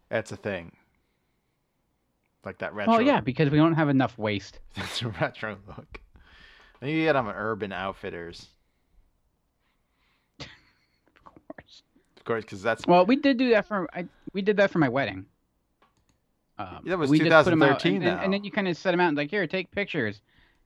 that's 0.10 0.32
a 0.32 0.36
thing. 0.38 0.74
like 2.46 2.60
that 2.60 2.74
retro. 2.76 2.94
Well, 2.94 3.02
yeah, 3.02 3.22
because 3.22 3.50
we 3.50 3.58
don't 3.58 3.74
have 3.74 3.90
enough 3.90 4.18
waste. 4.18 4.60
That's 4.76 5.02
a 5.02 5.08
retro 5.10 5.58
look. 5.68 6.00
I 6.76 6.86
think 6.86 6.98
you 6.98 7.04
get 7.06 7.14
them 7.14 7.28
at 7.28 7.36
Urban 7.38 7.72
Outfitters, 7.72 8.48
course. 12.26 12.44
of 12.44 12.44
course, 12.44 12.44
because 12.46 12.62
that's 12.62 12.86
Well, 12.86 13.06
we 13.06 13.16
did 13.16 13.38
do 13.38 13.50
that 13.52 13.68
for 13.68 13.88
I, 13.94 14.06
we 14.34 14.42
did 14.42 14.58
that 14.58 14.72
for 14.72 14.80
my 14.80 14.90
wedding. 14.90 15.26
Um, 16.58 16.84
That 16.86 16.98
was 16.98 17.10
we 17.10 17.20
just 17.20 17.44
put 17.44 17.52
'em 17.52 17.62
out, 17.64 17.80
2013 17.80 17.96
and, 17.96 18.06
and, 18.06 18.24
and 18.26 18.34
then 18.34 18.44
you 18.44 18.52
kind 18.52 18.68
of 18.68 18.78
set 18.78 18.92
them 18.92 19.00
out 19.00 19.10
and 19.10 19.18
like, 19.18 19.30
here, 19.30 19.46
take 19.46 19.72
pictures. 19.72 20.22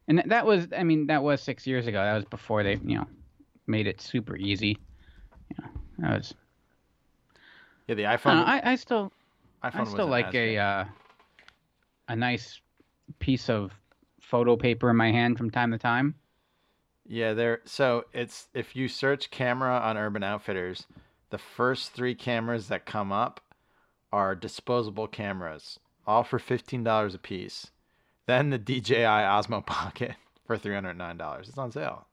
And 0.08 0.24
that 0.26 0.46
was, 0.46 0.68
I 0.76 0.84
mean, 0.84 1.08
that 1.08 1.22
was 1.22 1.42
six 1.42 1.68
years 1.68 1.88
ago. 1.88 2.02
That 2.02 2.16
was 2.16 2.26
before 2.26 2.64
they, 2.64 2.80
you 2.84 2.98
know, 2.98 3.08
made 3.68 3.88
it 3.88 4.02
super 4.02 4.36
easy. 4.36 4.78
Know, 5.60 5.68
that 6.00 6.18
was. 6.18 6.34
yeah 7.88 7.96
the 7.96 8.04
iPhone. 8.04 8.36
don't 8.36 8.48
I, 8.48 8.62
I 8.72 8.76
still, 8.76 9.12
iPhone 9.64 9.82
I 9.82 9.84
still 9.86 10.08
like 10.08 10.34
a 10.34 10.58
uh, 10.58 10.86
a 12.08 12.16
nice 12.16 12.62
piece 13.20 13.50
of 13.50 13.72
photo 14.22 14.56
paper 14.56 14.90
in 14.90 14.96
my 14.96 15.12
hand 15.12 15.38
from 15.38 15.50
time 15.50 15.72
to 15.72 15.78
time. 15.78 16.16
Yeah, 17.08 17.34
there. 17.34 17.62
So 17.66 18.06
it's 18.14 18.48
if 18.54 18.76
you 18.76 18.88
search 18.88 19.32
camera 19.32 19.80
on 19.80 19.98
Urban 19.98 20.24
Outfitters, 20.24 20.86
the 21.30 21.38
first 21.38 21.92
three 21.94 22.16
cameras 22.16 22.68
that 22.68 22.86
come 22.86 23.12
up 23.12 23.42
are 24.12 24.36
disposable 24.36 25.08
cameras, 25.08 25.80
all 26.08 26.24
for 26.24 26.40
fifteen 26.40 26.84
dollars 26.84 27.14
a 27.16 27.20
piece. 27.20 27.72
Then 28.26 28.50
the 28.50 28.58
DJI 28.60 28.96
Osmo 28.96 29.66
Pocket 29.66 30.16
for 30.46 30.58
three 30.58 30.74
hundred 30.74 30.96
nine 30.98 31.18
dollars. 31.18 31.48
It's 31.50 31.58
on 31.58 31.72
sale. 31.72 32.06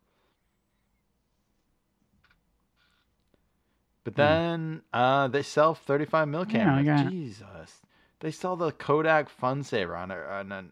But 4.05 4.15
then 4.15 4.83
uh, 4.93 5.29
they 5.29 5.43
sell 5.43 5.75
thirty-five 5.75 6.29
mil 6.29 6.45
Yeah, 6.49 6.75
I 6.77 6.83
cameras. 6.83 7.03
got- 7.03 7.11
Jesus, 7.11 7.81
they 8.21 8.31
sell 8.31 8.57
the 8.57 8.73
Kodak 8.73 9.29
FunSaver 9.29 9.99
on 9.99 10.11
a 10.11 10.17
on 10.17 10.53
a 10.53 10.65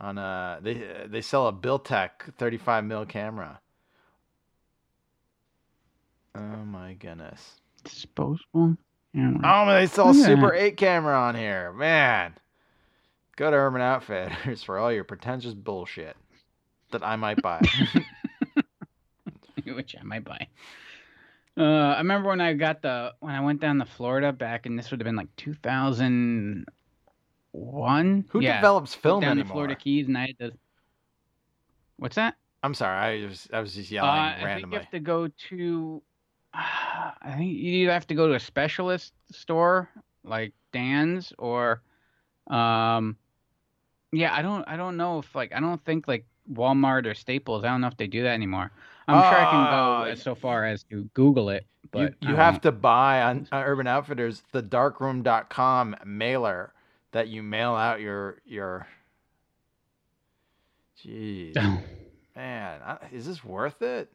on 0.00 0.18
a 0.18 0.58
they 0.62 1.06
they 1.06 1.20
sell 1.20 1.46
a 1.48 1.52
Biltec 1.52 2.32
35 2.38 2.84
mil 2.84 3.04
camera. 3.04 3.60
Oh 6.38 6.64
my 6.64 6.94
goodness. 6.94 7.60
Disposable. 7.84 8.76
Yeah. 9.12 9.32
Oh, 9.36 9.64
man, 9.64 9.80
they 9.80 9.86
sell 9.86 10.14
Yeah. 10.14 10.26
Super 10.26 10.54
8 10.54 10.76
camera 10.76 11.18
on 11.18 11.34
here. 11.34 11.72
Man. 11.72 12.34
Go 13.36 13.50
to 13.50 13.56
Urban 13.56 13.80
Outfitters 13.80 14.62
for 14.64 14.78
all 14.78 14.92
your 14.92 15.04
pretentious 15.04 15.54
bullshit 15.54 16.16
that 16.92 17.02
I 17.04 17.16
might 17.16 17.42
buy. 17.42 17.62
which 19.64 19.96
I 19.98 20.02
might 20.02 20.24
buy. 20.24 20.46
Uh, 21.56 21.94
I 21.94 21.98
remember 21.98 22.28
when 22.28 22.40
I 22.40 22.52
got 22.54 22.82
the 22.82 23.14
when 23.20 23.34
I 23.34 23.40
went 23.40 23.60
down 23.60 23.78
to 23.78 23.84
Florida 23.84 24.32
back, 24.32 24.66
and 24.66 24.78
this 24.78 24.90
would 24.90 25.00
have 25.00 25.04
been 25.04 25.16
like 25.16 25.34
2001. 25.36 28.24
Who 28.28 28.40
yeah, 28.40 28.56
develops 28.56 28.94
film 28.94 29.22
down 29.22 29.32
anymore? 29.32 29.54
Florida 29.54 29.74
Keys, 29.74 30.06
and 30.06 30.16
I 30.16 30.26
had 30.26 30.38
to. 30.38 30.52
What's 31.96 32.14
that? 32.16 32.36
I'm 32.62 32.74
sorry, 32.74 33.24
I 33.24 33.26
was 33.26 33.48
I 33.52 33.60
was 33.60 33.74
just 33.74 33.90
Uh, 33.90 33.94
yelling 33.94 34.10
I 34.10 34.54
think 34.54 34.72
you 34.72 34.78
have 34.78 34.90
to 34.90 35.00
go 35.00 35.28
to. 35.48 36.02
I 36.54 37.34
think 37.36 37.52
you 37.52 37.82
either 37.82 37.92
have 37.92 38.06
to 38.08 38.14
go 38.14 38.28
to 38.28 38.34
a 38.34 38.40
specialist 38.40 39.12
store 39.30 39.88
like 40.24 40.52
Dan's 40.72 41.32
or, 41.38 41.82
um, 42.48 43.16
yeah, 44.12 44.34
I 44.34 44.42
don't 44.42 44.66
I 44.66 44.76
don't 44.76 44.96
know 44.96 45.18
if 45.18 45.34
like 45.34 45.52
I 45.54 45.60
don't 45.60 45.84
think 45.84 46.08
like 46.08 46.24
Walmart 46.50 47.06
or 47.06 47.14
Staples. 47.14 47.64
I 47.64 47.68
don't 47.68 47.80
know 47.80 47.88
if 47.88 47.96
they 47.96 48.06
do 48.06 48.22
that 48.22 48.32
anymore. 48.32 48.70
I'm 49.06 49.22
sure 49.22 49.38
I 49.38 49.44
can 49.44 49.66
Ah, 49.70 50.04
go 50.06 50.14
so 50.14 50.34
far 50.34 50.64
as 50.64 50.82
to 50.84 51.04
Google 51.14 51.50
it, 51.50 51.66
but 51.90 52.14
you 52.22 52.30
you 52.30 52.36
have 52.36 52.60
to 52.62 52.72
buy 52.72 53.22
on 53.22 53.46
uh, 53.52 53.62
Urban 53.64 53.86
Outfitters 53.86 54.42
the 54.52 54.62
darkroom.com 54.62 55.96
mailer 56.04 56.72
that 57.12 57.28
you 57.28 57.42
mail 57.42 57.74
out 57.74 58.00
your 58.00 58.38
your 58.46 58.86
Jeez. 61.04 61.54
Man, 62.36 62.80
I, 62.82 62.98
is 63.12 63.26
this 63.26 63.44
worth 63.44 63.82
it? 63.82 64.12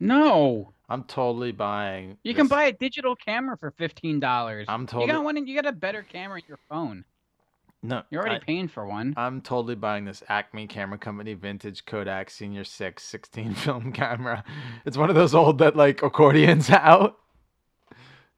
No, 0.00 0.72
I'm 0.88 1.04
totally 1.04 1.52
buying. 1.52 2.16
you 2.22 2.34
can 2.34 2.46
buy 2.46 2.64
a 2.64 2.72
digital 2.72 3.16
camera 3.16 3.56
for 3.56 3.70
fifteen 3.72 4.20
dollars. 4.20 4.66
I'm 4.68 4.86
totally. 4.86 5.06
You 5.06 5.12
got 5.12 5.24
one. 5.24 5.36
and 5.36 5.48
You 5.48 5.54
got 5.60 5.66
a 5.66 5.72
better 5.76 6.02
camera 6.02 6.38
in 6.38 6.44
your 6.48 6.58
phone. 6.68 7.04
no. 7.82 8.02
You're 8.10 8.22
already 8.22 8.36
I, 8.36 8.44
paying 8.44 8.68
for 8.68 8.86
one. 8.86 9.14
I'm 9.16 9.40
totally 9.40 9.74
buying 9.74 10.04
this 10.04 10.22
Acme 10.28 10.66
Camera 10.66 10.98
Company 10.98 11.34
vintage 11.34 11.84
Kodak 11.86 12.30
Senior 12.30 12.64
6 12.64 13.02
16 13.02 13.54
film 13.54 13.92
camera. 13.92 14.44
It's 14.84 14.96
one 14.96 15.08
of 15.10 15.16
those 15.16 15.34
old 15.34 15.58
that 15.58 15.76
like 15.76 16.02
accordions 16.02 16.70
out. 16.70 17.18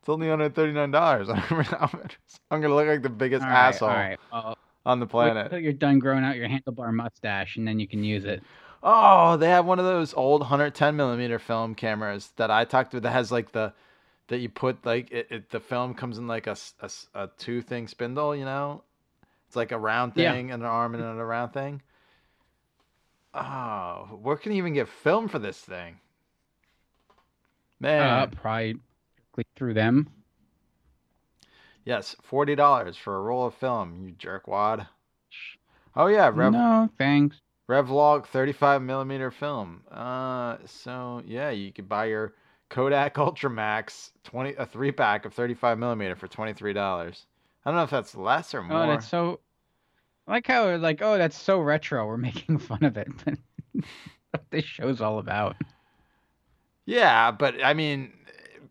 It's 0.00 0.08
only 0.08 0.28
$139 0.28 1.28
on 1.28 1.42
Urban 1.50 1.74
Outfitters. 1.78 2.16
I'm 2.50 2.60
gonna 2.62 2.74
look 2.74 2.86
like 2.86 3.02
the 3.02 3.10
biggest 3.10 3.42
All 3.42 3.50
right, 3.50 3.68
asshole 3.68 3.88
All 3.88 3.94
right. 3.94 4.18
Well, 4.32 4.58
on 4.86 5.00
the 5.00 5.06
planet. 5.06 5.44
until 5.46 5.58
you're 5.58 5.72
done 5.74 5.98
growing 5.98 6.24
out 6.24 6.36
your 6.36 6.48
handlebar 6.48 6.92
mustache, 6.94 7.56
and 7.56 7.68
then 7.68 7.78
you 7.78 7.86
can 7.86 8.02
use 8.02 8.24
it. 8.24 8.42
Oh, 8.82 9.36
they 9.36 9.48
have 9.50 9.66
one 9.66 9.78
of 9.78 9.84
those 9.84 10.14
old 10.14 10.40
110 10.42 10.96
millimeter 10.96 11.38
film 11.38 11.74
cameras 11.76 12.32
that 12.36 12.50
I 12.50 12.64
talked 12.64 12.90
to 12.92 13.00
that 13.00 13.10
has 13.12 13.30
like 13.32 13.52
the 13.52 13.72
that 14.28 14.38
you 14.38 14.48
put 14.48 14.84
like 14.86 15.10
it, 15.12 15.28
it 15.30 15.50
the 15.50 15.60
film 15.60 15.94
comes 15.94 16.18
in 16.18 16.26
like 16.26 16.46
a 16.46 16.56
a 17.14 17.28
two 17.38 17.62
thing 17.62 17.88
spindle, 17.88 18.34
you 18.36 18.44
know? 18.44 18.82
It's 19.48 19.56
like 19.56 19.72
a 19.72 19.78
round 19.78 20.14
Yeah. 20.14 20.36
thing 20.36 20.50
and 20.50 20.62
an 20.62 20.68
arm 20.68 20.94
and 20.94 21.04
a 21.04 21.24
round 21.24 21.52
thing. 21.54 21.82
Oh, 23.32 24.18
where 24.20 24.36
can 24.36 24.52
you 24.52 24.58
even 24.58 24.74
get 24.74 24.86
film 24.86 25.28
for 25.28 25.38
this 25.38 25.58
thing? 25.62 26.00
Man, 27.80 28.24
Uh, 28.24 28.26
probably 28.28 28.76
click 29.32 29.46
through 29.56 29.74
them. 29.74 30.08
yes, 31.84 32.14
forty 32.22 32.54
dollars 32.54 32.96
for 32.96 33.16
a 33.16 33.20
roll 33.20 33.44
of 33.46 33.52
film, 33.54 34.06
you 34.06 34.12
jerkwad. 34.14 34.86
Oh 35.94 36.06
yeah, 36.06 36.30
Rev 36.32 36.54
No, 36.54 36.88
thanks. 36.96 37.40
Revolog 37.68 38.26
35 38.26 38.82
millimeter 38.82 39.30
film. 39.30 39.82
Uh, 39.90 40.56
so 40.64 41.22
yeah, 41.26 41.50
you 41.50 41.72
could 41.72 41.88
buy 41.88 42.06
your 42.06 42.32
Kodak 42.70 43.14
Ultramax 43.16 44.10
20 44.24 44.54
a 44.54 44.66
three 44.66 44.92
pack 44.92 45.24
of 45.24 45.34
35 45.34 45.78
millimeter 45.78 46.16
for 46.16 46.28
twenty 46.28 46.52
three 46.54 46.72
dollars. 46.72 47.26
I 47.64 47.70
don't 47.70 47.76
know 47.76 47.84
if 47.84 47.90
that's 47.90 48.14
less 48.14 48.54
or 48.54 48.62
more. 48.62 48.84
Oh, 48.84 48.86
that's 48.86 49.08
so. 49.08 49.40
I 50.26 50.32
like 50.32 50.46
how 50.46 50.74
like, 50.76 51.02
oh, 51.02 51.18
that's 51.18 51.38
so 51.38 51.60
retro. 51.60 52.06
We're 52.06 52.16
making 52.30 52.58
fun 52.58 52.84
of 52.84 52.96
it, 52.96 53.08
but 53.24 53.38
this 54.50 54.64
show's 54.64 55.00
all 55.00 55.18
about. 55.18 55.56
yeah, 56.86 57.30
but 57.30 57.62
I 57.62 57.74
mean, 57.74 58.12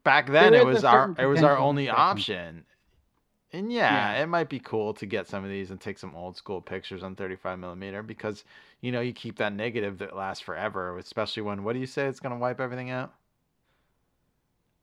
back 0.04 0.32
then 0.32 0.54
it 0.56 0.66
was 0.66 0.84
our 0.84 1.14
it 1.20 1.26
was 1.26 1.44
our 1.44 1.58
only 1.58 1.90
option. 1.90 2.64
And 3.54 3.72
yeah, 3.72 4.16
Yeah. 4.16 4.24
it 4.24 4.28
might 4.28 4.50
be 4.50 4.60
cool 4.60 4.94
to 4.96 5.06
get 5.06 5.28
some 5.28 5.44
of 5.44 5.50
these 5.50 5.72
and 5.72 5.80
take 5.80 5.98
some 5.98 6.14
old 6.16 6.36
school 6.36 6.60
pictures 6.62 7.02
on 7.02 7.16
35 7.16 7.58
millimeter 7.60 8.04
because 8.04 8.44
you 8.82 8.92
know 8.92 9.02
you 9.02 9.13
keep 9.13 9.38
that 9.38 9.54
negative 9.54 9.98
that 10.00 10.16
lasts 10.16 10.44
forever, 10.44 10.98
especially 10.98 11.44
when 11.44 11.63
what 11.63 11.74
do 11.74 11.80
you 11.80 11.86
say 11.88 12.08
it's 12.08 12.20
gonna 12.20 12.38
wipe 12.38 12.60
everything 12.60 12.90
out? 12.90 13.13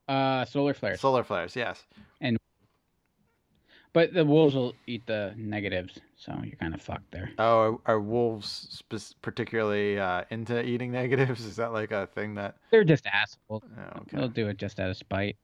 Uh, 0.09 0.44
solar 0.44 0.74
flares. 0.74 1.00
Solar 1.00 1.24
flares, 1.24 1.57
yes. 1.57 1.83
And 2.20 2.37
But 3.94 4.12
the 4.12 4.24
wolves 4.24 4.54
will 4.54 4.74
eat 4.87 5.07
the 5.07 5.33
negatives, 5.37 5.98
so 6.16 6.38
you're 6.44 6.57
kind 6.57 6.74
of 6.74 6.83
fucked 6.83 7.11
there. 7.11 7.30
Oh, 7.38 7.80
are, 7.87 7.94
are 7.94 8.00
wolves 8.00 8.66
spe- 8.70 9.14
particularly 9.22 9.98
uh, 9.98 10.24
into 10.30 10.62
eating 10.62 10.92
negatives? 11.02 11.44
Is 11.44 11.57
that 11.57 11.72
like 11.72 11.90
a 11.92 12.07
thing 12.09 12.35
that? 12.35 12.57
They're 12.70 12.85
just 12.85 13.07
assholes. 13.07 13.62
Oh, 13.78 14.02
They'll 14.12 14.28
do 14.28 14.48
it 14.48 14.59
just 14.59 14.78
out 14.80 14.90
of 14.90 14.96
spite. 14.96 15.37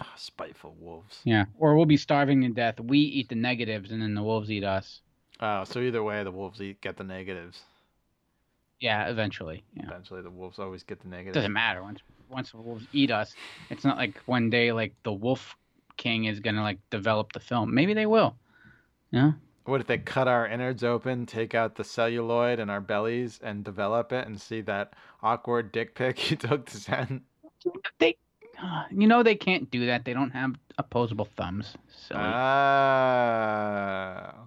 Ah, 0.00 0.12
spiteful 0.16 0.76
wolves. 0.78 1.18
Yeah. 1.24 1.46
Or 1.58 1.74
we'll 1.74 1.86
be 1.86 1.96
starving 1.96 2.42
to 2.42 2.50
death. 2.50 2.78
We 2.78 2.98
eat 3.00 3.28
the 3.30 3.34
negatives, 3.34 3.90
and 3.90 4.00
then 4.00 4.14
the 4.14 4.22
wolves 4.22 4.48
eat 4.50 4.62
us. 4.62 5.00
Oh, 5.40 5.64
so 5.64 5.80
either 5.80 6.04
way, 6.04 6.22
the 6.22 6.30
wolves 6.30 6.60
eat 6.60 6.80
get 6.80 6.96
the 6.98 7.04
negatives. 7.04 7.62
Yeah, 8.80 9.08
eventually. 9.08 9.64
Yeah. 9.74 9.84
Eventually, 9.86 10.22
the 10.22 10.30
wolves 10.30 10.58
always 10.58 10.82
get 10.84 11.00
the 11.00 11.08
negative. 11.08 11.32
It 11.32 11.34
doesn't 11.34 11.52
matter 11.52 11.82
once 11.82 12.00
once 12.28 12.50
the 12.52 12.58
wolves 12.58 12.86
eat 12.92 13.10
us. 13.10 13.34
It's 13.70 13.84
not 13.84 13.96
like 13.96 14.18
one 14.26 14.50
day 14.50 14.70
like 14.72 14.94
the 15.02 15.12
wolf 15.12 15.56
king 15.96 16.26
is 16.26 16.40
gonna 16.40 16.62
like 16.62 16.78
develop 16.90 17.32
the 17.32 17.40
film. 17.40 17.74
Maybe 17.74 17.94
they 17.94 18.06
will. 18.06 18.36
Yeah. 19.10 19.32
What 19.64 19.80
if 19.82 19.86
they 19.86 19.98
cut 19.98 20.28
our 20.28 20.46
innards 20.46 20.82
open, 20.82 21.26
take 21.26 21.54
out 21.54 21.74
the 21.74 21.84
celluloid 21.84 22.58
in 22.58 22.70
our 22.70 22.80
bellies, 22.80 23.38
and 23.42 23.62
develop 23.62 24.12
it, 24.12 24.26
and 24.26 24.40
see 24.40 24.62
that 24.62 24.94
awkward 25.22 25.72
dick 25.72 25.94
pic 25.94 26.30
you 26.30 26.38
took 26.38 26.64
to 26.66 26.76
send? 26.78 27.20
They, 27.98 28.16
you 28.90 29.06
know, 29.06 29.22
they 29.22 29.34
can't 29.34 29.70
do 29.70 29.84
that. 29.86 30.06
They 30.06 30.14
don't 30.14 30.30
have 30.30 30.54
opposable 30.78 31.28
thumbs. 31.36 31.74
So 31.88 32.14
Oh. 32.14 32.20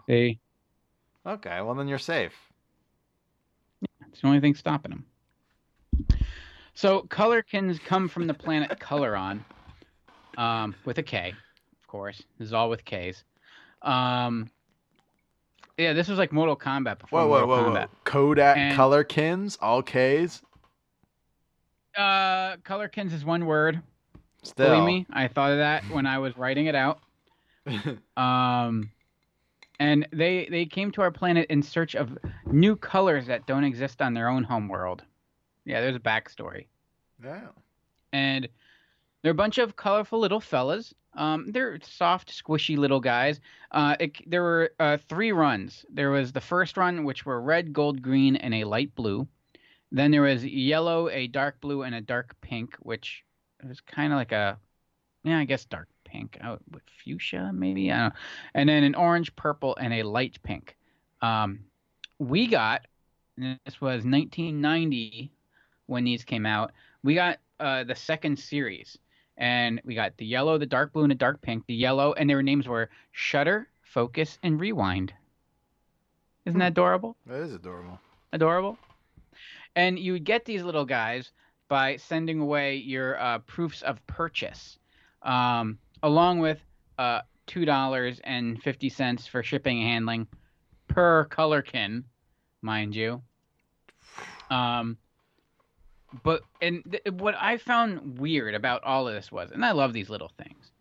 they, 0.08 0.40
okay. 1.26 1.62
Well, 1.62 1.76
then 1.76 1.88
you're 1.88 2.00
safe. 2.00 2.34
It's 4.12 4.22
the 4.22 4.28
only 4.28 4.40
thing 4.40 4.56
stopping 4.56 4.92
them. 4.92 5.06
So 6.74 7.02
Kolorkins 7.04 7.80
come 7.84 8.08
from 8.08 8.28
the 8.28 8.34
planet 8.34 8.78
Coloron, 8.80 9.44
um, 10.38 10.76
with 10.86 10.98
a 10.98 11.04
K, 11.04 11.30
of 11.82 11.88
course. 11.88 12.22
This 12.40 12.48
is 12.48 12.54
all 12.54 12.70
with 12.70 12.84
Ks. 12.86 13.24
Um, 13.82 14.50
yeah, 15.78 15.94
this 15.94 16.08
was 16.08 16.18
like 16.18 16.32
Mortal 16.32 16.56
Kombat 16.56 17.00
before 17.00 17.22
Whoa, 17.22 17.28
whoa, 17.28 17.46
Mortal 17.48 17.66
whoa, 17.66 17.70
Kombat. 17.72 17.88
whoa! 17.88 17.98
Kodak 18.06 18.58
And- 18.58 18.78
Kolorkins, 18.78 19.58
all 19.62 19.82
K's. 19.82 20.42
Uh, 21.98 22.56
Kolorkins 22.58 23.12
is 23.14 23.26
one 23.26 23.46
word. 23.46 23.82
Still. 24.44 24.70
Believe 24.70 24.86
me, 24.86 25.06
I 25.12 25.28
thought 25.28 25.52
of 25.52 25.58
that 25.58 25.84
when 25.92 26.06
I 26.08 26.18
was 26.20 26.38
writing 26.38 26.66
it 26.68 26.76
out. 26.76 27.00
Um, 28.18 28.90
and 29.82 30.08
they 30.14 30.48
they 30.52 30.66
came 30.66 30.92
to 30.92 31.02
our 31.02 31.12
planet 31.12 31.48
in 31.50 31.64
search 31.64 31.96
of 31.96 32.16
new 32.46 32.76
colors 32.76 33.26
that 33.26 33.48
don't 33.48 33.64
exist 33.64 34.00
on 34.02 34.14
their 34.14 34.30
own 34.30 34.44
home 34.44 34.68
world. 34.68 35.04
Yeah, 35.66 35.82
there's 35.82 35.96
a 35.96 36.00
backstory, 36.00 36.66
Yeah. 37.24 37.48
and 38.14 38.48
they're 39.22 39.32
a 39.32 39.44
bunch 39.44 39.58
of 39.58 39.76
colorful 39.76 40.20
little 40.20 40.40
fellas. 40.40 40.94
Um, 41.14 41.52
they're 41.52 41.80
soft, 41.82 42.30
squishy 42.32 42.78
little 42.78 43.00
guys. 43.00 43.42
Uh, 43.72 43.96
it, 44.00 44.30
there 44.30 44.44
were 44.44 44.72
uh, 44.80 44.98
three 45.10 45.32
runs. 45.32 45.86
There 45.90 46.12
was 46.12 46.32
the 46.32 46.42
first 46.42 46.78
run, 46.78 47.04
which 47.04 47.26
were 47.26 47.42
red, 47.42 47.74
gold, 47.74 48.02
green, 48.02 48.36
and 48.36 48.54
a 48.54 48.64
light 48.64 48.94
blue. 48.96 49.28
Then 49.92 50.12
there 50.12 50.22
was 50.22 50.46
yellow, 50.46 51.10
a 51.10 51.28
dark 51.28 51.60
blue, 51.60 51.84
and 51.84 51.94
a 51.96 52.02
dark 52.02 52.36
pink, 52.42 52.76
which 52.80 53.24
was 53.68 53.82
kind 53.82 54.14
of 54.14 54.18
like 54.18 54.32
a, 54.32 54.58
yeah, 55.24 55.40
I 55.40 55.46
guess 55.46 55.66
dark 55.66 55.90
pink. 56.12 56.38
Oh, 56.44 56.58
with 56.72 56.84
fuchsia, 57.04 57.52
maybe. 57.54 57.92
I 57.92 57.98
don't 57.98 58.10
know. 58.10 58.16
And 58.54 58.70
then 58.70 58.84
an 58.84 58.96
orange, 58.96 59.36
purple, 59.36 59.76
and 59.78 59.94
a 59.94 60.04
light 60.04 60.38
pink. 60.44 60.76
Um, 61.22 61.60
we 62.20 62.48
got, 62.48 62.86
this 63.38 63.80
was 63.80 64.04
1990 64.04 65.32
when 65.88 66.04
these 66.04 66.24
came 66.24 66.46
out. 66.46 66.72
We 67.04 67.16
got 67.16 67.40
uh, 67.60 67.84
the 67.84 67.96
second 67.96 68.38
series, 68.38 68.98
and 69.38 69.82
we 69.86 69.96
got 69.96 70.18
the 70.18 70.26
yellow, 70.26 70.58
the 70.58 70.66
dark 70.66 70.94
blue, 70.94 71.04
and 71.04 71.12
the 71.12 71.16
dark 71.16 71.42
pink. 71.42 71.66
The 71.68 71.74
yellow, 71.74 72.14
and 72.14 72.30
their 72.30 72.44
names 72.44 72.68
were 72.68 72.90
Shutter, 73.12 73.68
Focus, 73.84 74.38
and 74.44 74.60
Rewind. 74.60 75.14
Isn't 76.46 76.60
that 76.60 76.72
adorable? 76.72 77.16
That 77.28 77.42
is 77.42 77.54
adorable. 77.54 78.00
adorable. 78.34 78.78
And 79.76 79.98
you 79.98 80.14
would 80.14 80.26
get 80.26 80.46
these 80.46 80.64
little 80.64 80.86
guys 80.86 81.32
by 81.70 81.96
sending 81.96 82.40
away 82.40 82.76
your 82.76 83.18
uh, 83.22 83.40
proofs 83.40 83.82
of 83.84 84.06
purchase, 84.06 84.78
um, 85.22 85.78
along 86.04 86.40
with 86.40 86.60
uh, 86.98 87.22
two 87.48 87.66
dollars 87.66 88.20
and 88.24 88.62
fifty 88.62 88.90
cents 88.90 89.28
for 89.28 89.44
shipping 89.44 89.80
and 89.80 89.88
handling 89.88 90.28
per 90.88 91.26
Kolorkin, 91.26 92.04
mind 92.62 92.96
you. 92.96 93.22
Um, 94.50 94.98
but 96.24 96.42
and 96.62 96.84
th- 96.90 97.16
what 97.16 97.36
I 97.40 97.58
found 97.58 98.20
weird 98.20 98.56
about 98.56 98.84
all 98.84 99.08
of 99.08 99.14
this 99.14 99.32
was, 99.32 99.52
and 99.52 99.66
I 99.66 99.72
love 99.72 99.94
these 99.94 100.10
little 100.10 100.32
things, 100.38 100.72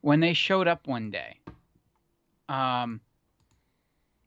when 0.00 0.20
they 0.20 0.32
showed 0.32 0.68
up 0.68 0.86
one 0.86 1.10
day. 1.10 1.38
Um, 2.48 3.00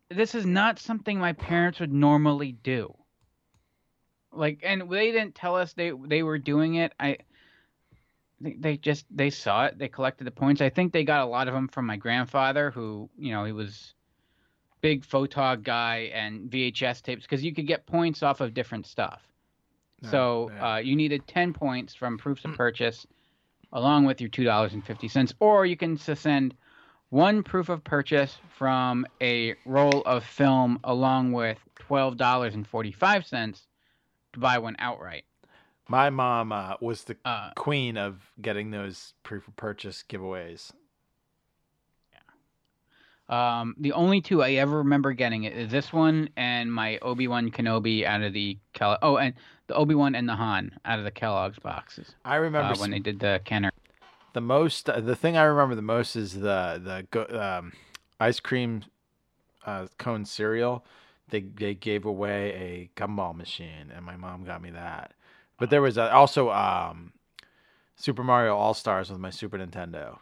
this 0.10 0.36
is 0.36 0.46
not 0.46 0.78
something 0.78 1.18
my 1.18 1.34
parents 1.34 1.80
would 1.80 1.94
normally 1.94 2.52
do. 2.52 2.94
Like, 4.34 4.60
and 4.64 4.90
they 4.90 5.12
didn't 5.12 5.36
tell 5.36 5.56
us 5.56 5.74
they 5.74 5.92
they 6.06 6.24
were 6.24 6.38
doing 6.38 6.76
it. 6.76 6.94
I 7.00 7.18
they, 8.42 8.54
they 8.60 8.78
just 8.78 9.06
they 9.10 9.30
saw 9.30 9.66
it. 9.66 9.78
They 9.78 9.88
collected 9.88 10.26
the 10.26 10.32
points. 10.32 10.62
I 10.62 10.70
think 10.70 10.92
they 10.92 11.04
got 11.04 11.22
a 11.22 11.26
lot 11.26 11.48
of 11.48 11.54
them 11.54 11.68
from 11.68 11.86
my 11.86 11.98
grandfather, 11.98 12.72
who 12.72 13.10
you 13.18 13.32
know 13.32 13.46
he 13.46 13.52
was 13.52 13.94
big 14.82 15.06
photog 15.06 15.64
guy 15.64 16.12
and 16.14 16.50
VHS 16.50 17.04
tapes 17.04 17.24
because 17.24 17.44
you 17.44 17.54
could 17.54 17.68
get 17.68 17.86
points 17.86 18.24
off 18.24 18.42
of 18.42 18.54
different 18.54 18.88
stuff. 18.88 19.22
So 20.10 20.50
yeah. 20.52 20.74
uh, 20.74 20.78
you 20.78 20.96
needed 20.96 21.28
ten 21.28 21.54
points 21.54 21.94
from 21.94 22.18
proofs 22.18 22.44
of 22.44 22.56
purchase, 22.56 23.06
along 23.72 24.06
with 24.06 24.20
your 24.20 24.30
two 24.30 24.44
dollars 24.44 24.74
and 24.74 24.84
fifty 24.84 25.08
cents, 25.08 25.34
or 25.40 25.66
you 25.66 25.78
can 25.78 25.98
send 25.98 26.56
one 27.10 27.44
proof 27.44 27.70
of 27.70 27.84
purchase 27.84 28.38
from 28.58 29.06
a 29.22 29.56
roll 29.66 30.02
of 30.06 30.24
film 30.24 30.80
along 30.84 31.34
with 31.34 31.60
twelve 31.78 32.18
dollars 32.18 32.56
and 32.56 32.66
forty 32.66 32.92
five 32.92 33.26
cents 33.28 33.68
to 34.34 34.40
buy 34.40 34.58
one 34.58 34.76
outright. 34.80 35.26
My 35.92 36.10
mom 36.10 36.54
uh, 36.54 36.76
was 36.80 37.04
the 37.04 37.18
Uh, 37.26 37.52
queen 37.58 37.98
of 37.98 38.32
getting 38.42 38.72
those 38.72 39.14
pre-purchase 39.24 40.06
giveaways. 40.08 40.72
Um, 43.28 43.76
the 43.78 43.92
only 43.92 44.22
two 44.22 44.42
I 44.42 44.52
ever 44.54 44.78
remember 44.78 45.12
getting 45.12 45.44
it 45.44 45.52
is 45.54 45.70
this 45.70 45.92
one 45.92 46.30
and 46.38 46.72
my 46.72 46.98
Obi 47.02 47.28
Wan 47.28 47.52
Kenobi 47.52 48.06
out 48.06 48.22
of 48.22 48.32
the 48.32 48.58
Kel- 48.74 49.00
oh, 49.02 49.18
and 49.18 49.34
the 49.68 49.74
Obi 49.74 49.94
Wan 49.94 50.16
and 50.16 50.30
the 50.30 50.36
Han 50.36 50.80
out 50.86 51.00
of 51.00 51.04
the 51.06 51.12
Kellogg's 51.12 51.60
boxes 51.60 52.16
I 52.24 52.36
remember 52.38 52.74
uh, 52.74 52.78
when 52.78 52.92
they 52.92 53.00
did 53.00 53.20
the 53.20 53.42
Kenner. 53.44 53.72
the 54.32 54.42
most. 54.42 54.90
uh, 54.90 55.02
The 55.02 55.16
thing 55.16 55.36
I 55.36 55.44
remember 55.44 55.76
the 55.76 55.82
most 55.82 56.16
is 56.16 56.40
the 56.40 57.06
the 57.12 57.42
um, 57.42 57.74
ice 58.18 58.40
cream 58.40 58.84
uh, 59.66 59.88
cone 59.98 60.24
cereal. 60.24 60.86
They 61.30 61.42
they 61.42 61.74
gave 61.74 62.06
away 62.06 62.52
a 62.54 63.00
gumball 63.00 63.36
machine, 63.36 63.92
and 63.94 64.06
my 64.06 64.16
mom 64.16 64.46
got 64.46 64.62
me 64.62 64.72
that. 64.72 65.14
But 65.62 65.70
there 65.70 65.84
was 65.84 66.00
uh 66.00 66.10
also 66.10 66.50
um, 66.50 67.14
Super 67.96 68.24
Mario 68.24 68.58
All 68.58 68.74
Stars 68.74 69.12
with 69.12 69.20
my 69.20 69.30
Super 69.30 69.60
Nintendo. 69.60 70.18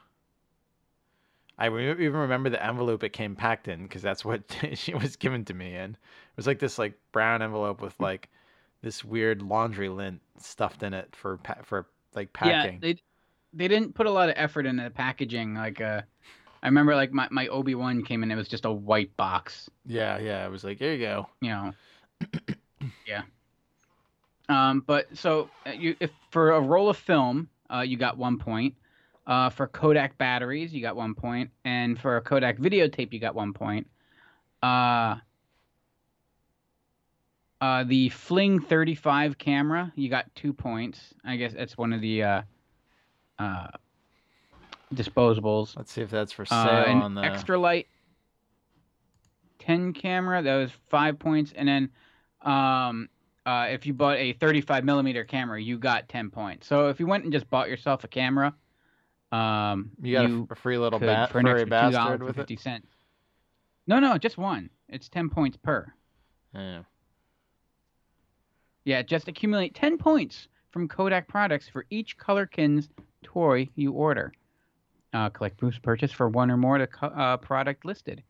I 1.58 1.68
re- 1.68 1.92
even 1.92 2.18
remember 2.18 2.50
the 2.50 2.62
envelope 2.62 3.06
it 3.06 3.14
came 3.14 3.38
packed 3.38 3.70
in 3.70 3.84
because 3.84 4.02
that's 4.02 4.26
what 4.26 4.42
she 4.74 4.94
was 4.94 5.16
given 5.16 5.46
to 5.46 5.54
me 5.54 5.76
in. 5.76 5.92
It 5.92 6.36
was 6.36 6.46
like 6.46 6.60
this 6.60 6.78
like 6.78 6.96
brown 7.14 7.42
envelope 7.42 7.82
with 7.82 7.98
like 8.02 8.28
this 8.82 9.06
weird 9.06 9.42
laundry 9.42 9.88
lint 9.88 10.20
stuffed 10.40 10.84
in 10.84 10.94
it 10.94 11.16
for 11.16 11.38
pa- 11.38 11.64
for 11.64 11.88
like 12.14 12.34
packing. 12.34 12.74
Yeah, 12.74 12.80
they 12.82 13.02
they 13.54 13.70
didn't 13.70 13.96
put 13.96 14.08
a 14.08 14.12
lot 14.12 14.28
of 14.28 14.36
effort 14.38 14.66
into 14.66 14.84
the 14.84 14.90
packaging. 14.90 15.54
Like 15.56 15.80
uh, 15.80 16.02
I 16.62 16.68
remember 16.68 16.98
like 16.98 17.14
my 17.14 17.30
my 17.32 17.48
Obi 17.48 17.76
Wan 17.76 18.04
came 18.04 18.24
in, 18.24 18.32
it 18.32 18.36
was 18.36 18.50
just 18.50 18.66
a 18.66 18.72
white 18.74 19.16
box. 19.16 19.70
Yeah, 19.86 20.18
yeah. 20.20 20.46
It 20.46 20.52
was 20.52 20.66
like, 20.66 20.80
here 20.80 20.92
you 20.92 21.00
go. 21.00 21.30
you 21.40 21.50
know. 21.52 21.74
yeah. 23.08 23.22
Um, 24.50 24.84
but 24.86 25.08
so 25.16 25.50
uh, 25.66 25.72
you 25.72 25.96
if 26.00 26.12
for 26.32 26.52
a 26.52 26.60
roll 26.60 26.90
of 26.90 26.98
film, 26.98 27.48
uh, 27.74 27.82
you 27.82 27.98
got 27.98 28.18
one 28.18 28.38
point. 28.38 28.76
Uh, 29.28 29.48
for 29.48 29.68
Kodak 29.68 30.18
batteries, 30.18 30.74
you 30.74 30.82
got 30.82 30.96
one 30.96 31.14
point, 31.14 31.52
and 31.64 32.00
for 32.00 32.18
a 32.18 32.22
Kodak 32.22 32.58
videotape, 32.58 33.14
you 33.14 33.20
got 33.20 33.36
one 33.36 33.54
point. 33.54 33.86
Uh, 34.64 35.18
uh, 37.62 37.84
the 37.84 38.10
Fling 38.10 38.60
35 38.60 39.38
camera, 39.38 39.92
you 39.96 40.10
got 40.10 40.34
two 40.34 40.52
points. 40.52 41.14
I 41.24 41.36
guess 41.36 41.54
that's 41.54 41.78
one 41.78 41.94
of 41.94 42.02
the 42.02 42.24
uh, 42.24 42.42
uh, 43.38 43.68
disposables. 44.96 45.78
Let's 45.78 45.92
see 45.92 46.02
if 46.02 46.10
that's 46.10 46.32
for 46.32 46.46
sale 46.46 46.58
on 46.58 47.14
the. 47.14 47.22
extra 47.22 47.58
light 47.60 47.88
10 49.60 49.94
camera 49.94 50.42
that 50.42 50.56
was 50.56 50.72
five 50.90 51.20
points 51.20 51.54
and 51.56 51.68
then 51.68 51.90
um 52.42 53.10
uh 53.50 53.66
if 53.70 53.86
you 53.86 53.94
bought 53.94 54.18
a 54.18 54.34
35 54.34 54.84
millimeter 54.84 55.24
camera 55.24 55.60
you 55.62 55.78
got 55.78 56.08
10 56.08 56.30
points 56.30 56.68
so 56.68 56.90
if 56.90 57.00
you 57.00 57.08
went 57.08 57.24
and 57.24 57.34
just 57.34 57.50
bought 57.50 57.70
yourself 57.70 58.04
a 58.04 58.08
camera 58.08 58.54
um 59.32 59.92
you 60.02 60.14
got 60.14 60.26
a- 60.26 60.48
a, 60.52 60.56
free 60.56 60.78
little 60.78 61.00
bat 61.00 61.32
for 61.32 61.40
an 61.40 61.46
bastard 61.46 62.22
with 62.24 62.38
it. 62.38 62.48
$2.50 62.48 62.82
no 63.88 64.00
no 64.00 64.18
just 64.18 64.38
one 64.38 64.70
it's 64.88 65.10
10 65.10 65.30
points 65.30 65.58
per 65.58 65.92
Yeah. 66.54 66.82
yeah 68.86 69.02
just 69.02 69.28
accumulate 69.28 69.74
10 69.76 69.98
points 69.98 70.48
from 70.72 70.88
kodak 70.88 71.28
products 71.28 71.68
for 71.68 71.86
each 71.90 72.18
Kolorkins 72.18 72.90
toy 73.24 73.68
you 73.76 73.92
order 73.94 74.32
uh, 75.12 75.28
collect 75.30 75.58
boost 75.60 75.82
purchase 75.82 76.12
for 76.12 76.30
one 76.30 76.52
or 76.52 76.58
more 76.58 76.78
to 76.78 76.86
co- 76.86 77.08
uh, 77.08 77.38
product 77.38 77.84
listed 77.86 78.22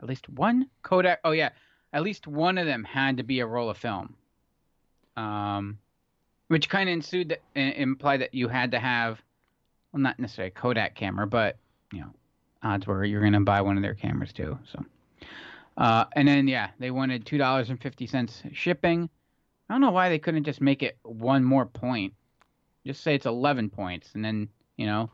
at 0.00 0.08
least 0.08 0.28
one 0.30 0.66
Kodak. 0.82 1.20
Oh 1.22 1.30
yeah, 1.30 1.50
at 1.92 2.02
least 2.02 2.26
one 2.26 2.58
of 2.58 2.66
them 2.66 2.82
had 2.82 3.18
to 3.18 3.22
be 3.22 3.38
a 3.38 3.46
roll 3.46 3.70
of 3.70 3.76
film. 3.76 4.16
Um, 5.16 5.78
which 6.48 6.68
kind 6.68 6.88
of 6.88 6.92
ensued 6.94 7.30
that, 7.30 7.40
i- 7.56 7.60
implied 7.60 8.20
that 8.20 8.34
you 8.34 8.48
had 8.48 8.72
to 8.72 8.78
have, 8.78 9.22
well, 9.92 10.00
not 10.02 10.18
necessarily 10.18 10.48
a 10.48 10.54
Kodak 10.54 10.94
camera, 10.94 11.26
but 11.26 11.56
you 11.92 12.00
know, 12.00 12.12
odds 12.62 12.86
were 12.86 13.04
you're 13.04 13.22
gonna 13.22 13.40
buy 13.40 13.60
one 13.60 13.76
of 13.76 13.82
their 13.82 13.94
cameras 13.94 14.32
too. 14.32 14.58
So, 14.70 14.84
uh, 15.76 16.04
and 16.12 16.26
then 16.28 16.48
yeah, 16.48 16.70
they 16.78 16.90
wanted 16.90 17.24
two 17.26 17.38
dollars 17.38 17.70
and 17.70 17.80
fifty 17.80 18.06
cents 18.06 18.42
shipping. 18.52 19.08
I 19.68 19.74
don't 19.74 19.80
know 19.80 19.90
why 19.90 20.08
they 20.08 20.18
couldn't 20.18 20.44
just 20.44 20.60
make 20.60 20.82
it 20.82 20.98
one 21.02 21.44
more 21.44 21.66
point. 21.66 22.14
Just 22.86 23.02
say 23.02 23.14
it's 23.14 23.26
eleven 23.26 23.70
points, 23.70 24.14
and 24.14 24.24
then 24.24 24.48
you 24.76 24.86
know, 24.86 25.10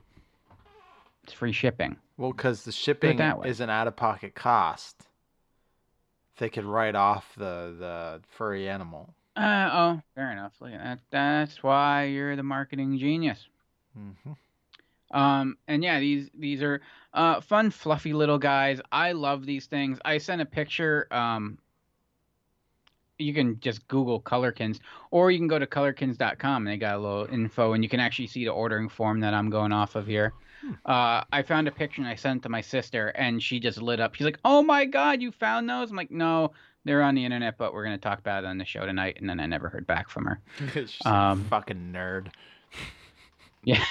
it's 1.25 1.33
free 1.33 1.53
shipping. 1.53 1.97
Well, 2.17 2.33
because 2.33 2.65
the 2.65 2.73
shipping 2.73 3.19
is 3.49 3.61
an 3.61 3.71
out-of-pocket 3.71 4.35
cost. 4.35 5.07
They 6.39 6.49
could 6.49 6.65
write 6.65 6.95
off 6.97 7.33
the 7.37 7.75
the 7.79 8.21
furry 8.29 8.69
animal. 8.69 9.15
Uh, 9.39 9.71
oh, 9.73 10.03
fair 10.17 10.33
enough. 10.33 10.53
Look 10.61 10.73
at 10.73 10.83
that. 10.83 10.99
That's 11.11 11.63
why 11.63 12.05
you're 12.05 12.35
the 12.35 12.43
marketing 12.43 12.99
genius. 12.99 13.47
hmm 13.95 14.33
Um, 15.13 15.57
and 15.69 15.83
yeah, 15.85 16.01
these 16.01 16.29
these 16.35 16.63
are 16.63 16.81
uh 17.15 17.41
fun, 17.41 17.71
fluffy 17.71 18.13
little 18.13 18.39
guys. 18.39 18.81
I 18.91 19.13
love 19.13 19.47
these 19.47 19.67
things. 19.67 19.99
I 20.05 20.19
sent 20.19 20.43
a 20.43 20.45
picture. 20.47 21.07
Um, 21.13 21.59
you 23.19 23.33
can 23.33 23.59
just 23.61 23.87
Google 23.89 24.21
Kolorkins, 24.21 24.81
or 25.11 25.31
you 25.31 25.39
can 25.39 25.49
go 25.49 25.59
to 25.59 25.67
kolorkins.com 25.67 26.67
and 26.67 26.73
they 26.73 26.77
got 26.77 26.97
a 26.97 26.99
little 26.99 27.27
info, 27.27 27.73
and 27.73 27.83
you 27.83 27.89
can 27.89 28.01
actually 28.01 28.29
see 28.29 28.45
the 28.45 28.51
ordering 28.53 28.89
form 28.89 29.21
that 29.21 29.35
I'm 29.35 29.51
going 29.51 29.73
off 29.73 29.95
of 29.97 30.07
here. 30.07 30.35
Uh, 30.85 31.23
I 31.33 31.43
found 31.43 31.69
a 31.69 31.73
picture 31.73 32.03
and 32.03 32.09
I 32.11 32.17
sent 32.17 32.39
it 32.39 32.43
to 32.43 32.49
my 32.49 32.61
sister, 32.61 33.09
and 33.09 33.43
she 33.43 33.61
just 33.61 33.81
lit 33.81 34.01
up. 34.01 34.15
She's 34.15 34.25
like, 34.25 34.41
"Oh 34.45 34.63
my 34.63 34.85
god, 34.85 35.23
you 35.23 35.31
found 35.33 35.69
those?" 35.69 35.91
I'm 35.91 35.97
like, 35.97 36.11
"No, 36.11 36.53
they're 36.89 37.03
on 37.03 37.15
the 37.15 37.25
internet, 37.25 37.59
but 37.59 37.75
we're 37.75 37.85
gonna 37.85 37.99
talk 37.99 38.19
about 38.19 38.45
it 38.45 38.49
on 38.49 38.59
the 38.59 38.65
show 38.65 38.87
tonight." 38.87 39.19
And 39.21 39.29
then 39.31 39.41
I 39.41 39.47
never 39.47 39.69
heard 39.69 39.87
back 39.87 40.09
from 40.11 40.27
her. 40.27 40.41
She's 40.87 41.01
Um, 41.05 41.43
a 41.43 41.49
fucking 41.49 41.93
nerd. 41.93 42.33
Yeah. 43.65 43.85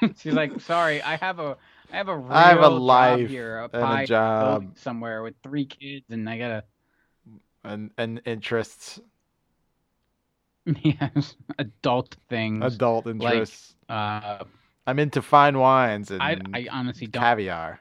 She's 0.16 0.34
like, 0.34 0.60
sorry, 0.60 1.02
I 1.02 1.16
have 1.16 1.38
a 1.38 1.56
I 1.90 1.96
have 1.96 2.08
a 2.08 2.16
real 2.16 2.30
I 2.30 2.48
have 2.50 2.60
a 2.62 2.68
job 2.68 2.70
life 2.70 3.28
here, 3.28 3.58
a 3.58 3.70
and 3.72 3.92
a 3.92 3.98
job. 3.98 4.76
somewhere 4.76 5.22
with 5.22 5.34
three 5.42 5.66
kids, 5.66 6.06
and 6.10 6.28
I 6.28 6.38
gotta 6.38 6.64
and 7.64 7.90
and 7.98 8.20
interests, 8.24 9.00
yes, 10.82 11.36
adult 11.58 12.16
things. 12.28 12.80
adult 12.80 13.06
like, 13.18 13.34
interests. 13.36 13.74
uh, 13.88 14.44
I'm 14.86 14.98
into 14.98 15.20
fine 15.20 15.58
wines 15.58 16.10
and 16.10 16.22
I 16.52 16.66
I 16.66 16.68
honestly 16.70 17.06
don't. 17.06 17.36
caviar. 17.36 17.80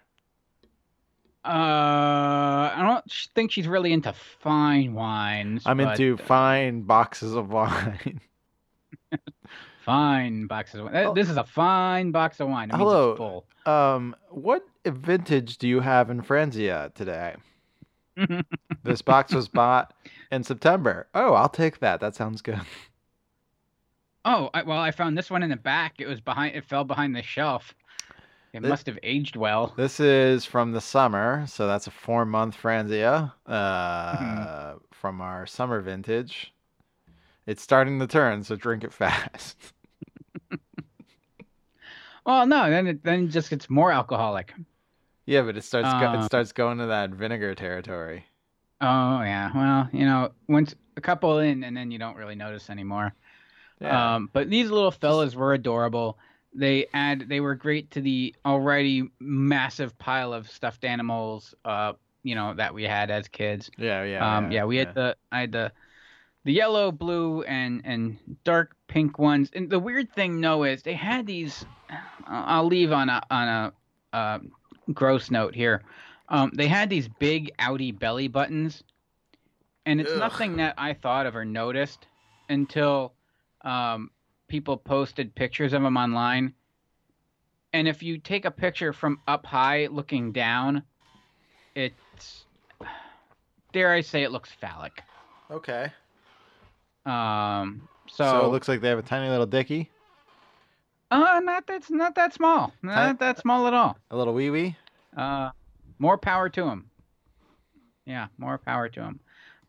Uh, 1.46 2.72
I 2.76 2.82
don't 2.82 3.12
think 3.36 3.52
she's 3.52 3.68
really 3.68 3.91
into 3.91 4.14
fine 4.39 4.94
wines. 4.94 5.64
I'm 5.66 5.78
but, 5.78 6.00
into 6.00 6.22
uh, 6.22 6.26
fine 6.26 6.84
boxes 6.84 7.36
of 7.36 7.52
wine. 7.52 8.22
fine 9.86 10.48
boxes. 10.48 10.80
Of 10.80 10.86
wine. 10.86 10.96
Oh. 10.96 11.14
This 11.14 11.30
is 11.30 11.36
a 11.36 11.44
fine 11.44 12.12
box 12.12 12.39
of 12.39 12.48
wine. 12.48 12.70
It 12.70 12.76
Hello. 12.78 13.44
um, 13.66 14.16
what 14.30 14.66
vintage 14.86 15.58
do 15.58 15.68
you 15.68 15.82
have 15.82 16.10
in 16.10 16.22
Franzia 16.22 16.94
today? 16.94 17.36
This 18.84 19.02
box 19.02 19.34
was 19.34 19.48
bought 19.48 19.94
in 20.30 20.44
September. 20.44 21.08
Oh, 21.16 21.34
I'll 21.34 21.48
take 21.48 21.80
that. 21.80 22.02
That 22.02 22.16
sounds 22.16 22.41
good. 22.41 22.60
Oh, 24.26 24.50
I, 24.54 24.64
well, 24.64 24.78
I 24.78 24.91
found 24.91 25.18
this 25.18 25.30
one 25.30 25.41
in 25.41 25.50
the 25.50 25.56
back. 25.56 25.96
It 26.00 26.08
was 26.08 26.20
behind. 26.22 26.56
It 26.56 26.66
fell 26.66 26.84
behind 26.84 27.16
the 27.16 27.22
shelf. 27.22 27.74
It 28.54 28.62
Thi- 28.62 28.70
must 28.70 28.86
have 28.86 28.99
aged 29.01 29.36
well. 29.36 29.74
This 29.76 29.99
is 29.99 30.45
from 30.45 30.72
the 30.74 30.82
summer, 30.82 31.45
so 31.47 31.66
that's 31.68 31.88
a 31.88 31.91
four 31.91 32.24
month 32.26 32.56
Franzia 32.62 33.34
uh, 33.47 34.16
Mm-hmm. 34.18 34.78
from 34.91 35.22
our 35.22 35.45
summer 35.47 35.82
vintage. 35.82 36.54
It's 37.47 37.62
starting 37.64 37.99
to 37.99 38.08
turn, 38.08 38.43
so 38.43 38.56
drink 38.56 38.84
it 38.84 38.93
fast. 39.01 39.58
Well, 42.26 42.45
no, 42.47 42.70
then 42.70 42.88
it 42.88 43.04
then 43.04 43.26
it 43.26 43.28
just 43.28 43.49
gets 43.49 43.70
more 43.70 43.91
alcoholic. 43.91 44.54
yeah, 45.26 45.41
but 45.41 45.58
it 45.58 45.64
starts 45.66 45.91
go- 45.91 46.08
Uh, 46.08 46.22
it 46.22 46.26
starts 46.26 46.54
going 46.54 46.78
to 46.78 46.86
that 46.86 47.10
vinegar 47.10 47.54
territory. 47.54 48.26
Oh 48.80 49.22
yeah. 49.22 49.51
Well, 49.54 49.89
you 49.91 50.06
know, 50.06 50.32
once 50.47 50.74
a 50.95 51.01
couple 51.01 51.39
in, 51.39 51.64
and 51.66 51.76
then 51.76 51.91
you 51.91 51.99
don't 51.99 52.16
really 52.16 52.36
notice 52.36 52.70
anymore. 52.70 53.14
Yeah. 53.82 54.16
Um, 54.16 54.30
but 54.32 54.49
these 54.49 54.70
little 54.70 54.91
fellas 54.91 55.36
were 55.36 55.54
adorable. 55.54 56.18
They 56.56 56.88
add 56.93 57.28
they 57.28 57.39
were 57.39 57.56
great 57.56 57.91
to 57.91 58.01
the 58.01 58.36
already 58.45 59.10
massive 59.20 59.97
pile 59.97 60.34
of 60.34 60.49
stuffed 60.49 60.86
animals, 60.86 61.56
uh, 61.66 61.93
you 62.24 62.36
know, 62.36 62.54
that 62.54 62.74
we 62.74 62.84
had 62.84 63.10
as 63.10 63.28
kids. 63.28 63.72
yeah, 63.78 64.04
yeah, 64.04 64.38
um, 64.38 64.51
yeah, 64.51 64.66
we 64.66 64.78
had 64.78 64.93
the 64.93 65.16
I 65.32 65.41
had 65.41 65.51
the 65.51 65.72
the 66.45 66.54
yellow, 66.54 66.91
blue, 66.91 67.43
and 67.43 67.82
and 67.86 68.18
dark 68.43 68.76
pink 68.88 69.18
ones. 69.18 69.49
And 69.54 69.70
the 69.70 69.80
weird 69.80 70.14
thing, 70.14 70.39
no, 70.39 70.64
is 70.64 70.84
they 70.84 70.93
had 70.93 71.26
these. 71.26 71.66
I'll 72.28 72.45
I'll 72.45 72.68
leave 72.68 72.91
on 72.91 73.10
a 73.10 73.22
on 73.32 73.47
a 73.47 73.74
uh, 74.16 74.39
gross 74.93 75.32
note 75.32 75.56
here. 75.56 75.84
Um, 76.30 76.51
they 76.56 76.68
had 76.68 76.89
these 76.89 77.08
big 77.08 77.56
outy 77.58 77.97
belly 77.97 78.28
buttons, 78.28 78.84
and 79.86 79.99
it's 79.99 80.12
Ugh. 80.12 80.20
nothing 80.20 80.58
that 80.58 80.76
I 80.78 80.93
thought 80.93 81.26
of 81.26 81.36
or 81.36 81.45
noticed 81.45 82.08
until 82.49 83.14
um, 83.64 84.10
people 84.54 84.78
posted 84.78 85.34
pictures 85.34 85.74
of 85.74 85.82
them 85.82 85.97
online. 85.97 86.54
And 87.74 87.88
if 87.88 88.04
you 88.04 88.20
take 88.20 88.45
a 88.45 88.51
picture 88.51 88.93
from 88.93 89.20
up 89.28 89.47
high 89.47 89.88
looking 89.88 90.32
down, 90.32 90.84
it's 91.74 92.45
dare 93.72 93.91
I 93.91 94.01
say 94.01 94.22
it 94.22 94.32
looks 94.32 94.51
phallic. 94.51 95.01
Okay. 95.49 95.91
Um, 97.04 97.89
so, 98.08 98.26
So, 98.26 98.45
it 98.45 98.49
looks 98.49 98.68
like 98.68 98.80
they 98.82 98.89
have 98.89 98.99
a 98.99 99.01
tiny 99.01 99.28
little 99.28 99.47
dicky, 99.47 99.89
uh, 101.10 101.41
not 101.43 101.66
that's 101.66 101.89
not 101.89 102.14
that 102.14 102.36
small, 102.36 102.72
not 102.84 103.18
that 103.18 103.39
small 103.39 103.66
at 103.66 103.74
all. 103.74 103.97
a 104.12 104.16
little 104.16 104.36
wee 104.36 104.51
wee. 104.51 104.78
Uh, 105.18 105.49
more 105.97 106.20
power 106.20 106.47
to 106.49 106.68
him. 106.68 106.91
Yeah, 108.06 108.28
more 108.38 108.60
power 108.60 108.88
to 108.88 109.01
him. 109.01 109.20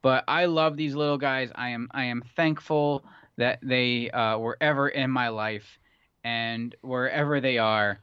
But 0.03 0.25
I 0.29 0.45
love 0.45 0.77
these 0.77 0.95
little 0.95 1.17
guys. 1.17 1.51
I 1.55 1.71
am 1.71 1.89
I 1.93 2.05
am 2.05 2.23
thankful 2.37 3.03
that 3.37 3.59
they 3.63 4.11
uh, 4.11 4.39
were 4.39 4.57
ever 4.61 4.89
in 4.89 5.11
my 5.11 5.29
life, 5.29 5.79
and 6.23 6.75
wherever 6.83 7.41
they 7.41 7.59
are, 7.59 8.01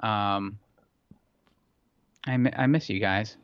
um, 0.00 0.58
I 2.26 2.36
mi- 2.36 2.52
I 2.56 2.66
miss 2.66 2.88
you 2.88 3.00
guys. 3.00 3.36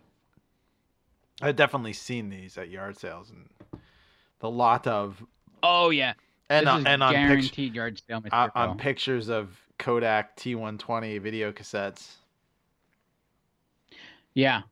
I've 1.43 1.57
definitely 1.57 1.95
seen 1.95 2.29
these 2.29 2.59
at 2.59 2.69
yard 2.69 2.99
sales 2.99 3.31
and 3.31 3.81
the 4.41 4.51
lot 4.51 4.87
of 4.87 5.23
Oh 5.63 5.91
yeah, 5.91 6.15
and 6.49 6.69
is 6.69 6.87
and 6.87 7.03
on, 7.03 7.13
guaranteed 7.13 7.75
yard 7.75 8.01
sale 8.07 8.17
on, 8.17 8.23
material. 8.25 8.53
on 8.55 8.77
pictures 8.79 9.29
of 9.29 9.59
Kodak 9.79 10.37
T120 10.37 11.21
video 11.21 11.53
cassettes, 11.53 12.17
yeah, 14.35 14.63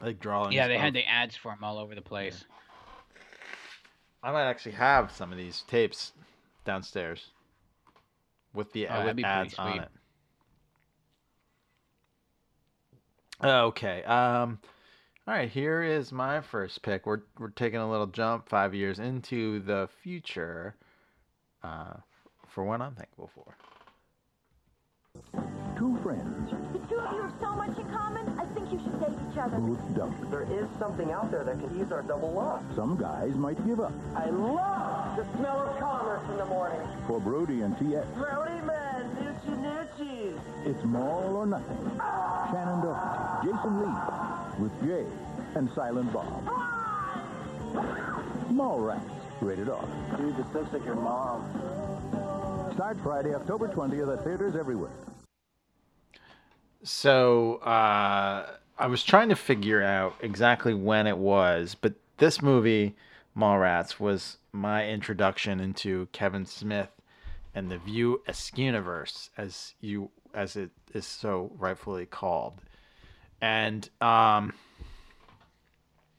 like 0.00 0.20
drawings. 0.20 0.54
yeah, 0.54 0.68
they 0.68 0.78
had 0.78 0.94
the 0.94 1.06
ads 1.06 1.36
for 1.36 1.52
them 1.52 1.62
all 1.62 1.78
over 1.78 1.94
the 1.94 2.02
place. 2.02 2.44
I 4.22 4.32
might 4.32 4.48
actually 4.48 4.72
have 4.72 5.10
some 5.12 5.32
of 5.32 5.38
these 5.38 5.62
tapes 5.68 6.12
downstairs 6.64 7.30
with 8.54 8.72
the 8.72 8.88
Oh, 8.88 9.04
with 9.04 9.24
ads 9.24 9.54
on 9.58 9.80
it. 9.80 9.88
Okay. 13.42 14.04
Um. 14.04 14.60
All 15.26 15.34
right. 15.34 15.48
Here 15.50 15.82
is 15.82 16.12
my 16.12 16.40
first 16.40 16.82
pick. 16.82 17.06
We're 17.06 17.22
we're 17.38 17.50
taking 17.50 17.80
a 17.80 17.90
little 17.90 18.06
jump 18.06 18.48
five 18.48 18.74
years 18.74 18.98
into 18.98 19.60
the 19.60 19.88
future. 20.02 20.76
Uh, 21.62 21.94
for 22.48 22.64
one 22.64 22.82
I'm 22.82 22.94
thankful 22.94 23.30
for. 23.34 23.56
Two 25.82 25.98
friends 26.00 26.48
The 26.72 26.78
two 26.86 26.94
of 26.94 27.12
you 27.12 27.22
have 27.22 27.32
so 27.40 27.56
much 27.56 27.76
in 27.76 27.84
common, 27.90 28.38
I 28.38 28.44
think 28.54 28.70
you 28.70 28.78
should 28.78 29.00
date 29.00 29.18
each 29.32 29.36
other. 29.36 29.58
both 29.58 29.96
dumb. 29.96 30.14
There 30.30 30.44
is 30.44 30.68
something 30.78 31.10
out 31.10 31.32
there 31.32 31.42
that 31.42 31.58
can 31.58 31.80
ease 31.80 31.90
our 31.90 32.02
double 32.02 32.30
lock. 32.30 32.62
Some 32.76 32.96
guys 32.96 33.34
might 33.34 33.58
give 33.66 33.80
up. 33.80 33.92
I 34.14 34.26
love 34.26 35.16
the 35.16 35.26
smell 35.36 35.58
of 35.58 35.76
commerce 35.80 36.22
in 36.30 36.36
the 36.36 36.44
morning. 36.44 36.78
For 37.08 37.18
Brody 37.18 37.62
and 37.62 37.76
T.S., 37.80 38.06
Brody 38.14 38.64
man, 38.64 39.10
noochie 39.18 39.58
noochies. 39.98 40.38
it's 40.64 40.84
Mall 40.84 41.34
or 41.34 41.46
Nothing. 41.46 41.76
Shannen 41.98 42.82
Doherty, 42.84 43.48
Jason 43.50 43.82
Lee, 43.82 44.62
with 44.62 44.86
Jay 44.86 45.06
and 45.56 45.68
Silent 45.74 46.12
Bob. 46.12 46.46
Mallrats, 48.52 49.00
rated 49.40 49.68
R. 49.68 49.84
Dude, 50.16 50.36
this 50.36 50.46
looks 50.54 50.72
like 50.72 50.84
your 50.84 50.94
mom. 50.94 51.42
Start 52.74 52.96
Friday, 53.02 53.34
October 53.34 53.66
20th 53.66 54.16
at 54.16 54.22
theaters 54.22 54.54
everywhere. 54.54 54.92
So 56.84 57.56
uh, 57.56 58.46
I 58.78 58.86
was 58.86 59.04
trying 59.04 59.28
to 59.28 59.36
figure 59.36 59.82
out 59.82 60.16
exactly 60.20 60.74
when 60.74 61.06
it 61.06 61.18
was, 61.18 61.76
but 61.80 61.94
this 62.18 62.42
movie, 62.42 62.96
Mallrats, 63.36 64.00
was 64.00 64.38
my 64.52 64.88
introduction 64.88 65.60
into 65.60 66.08
Kevin 66.12 66.44
Smith 66.44 66.90
and 67.54 67.70
the 67.70 67.78
View 67.78 68.22
Askewniverse, 68.26 69.30
as 69.36 69.74
you 69.80 70.10
as 70.34 70.56
it 70.56 70.70
is 70.94 71.06
so 71.06 71.52
rightfully 71.58 72.06
called. 72.06 72.54
And 73.40 73.88
um, 74.00 74.54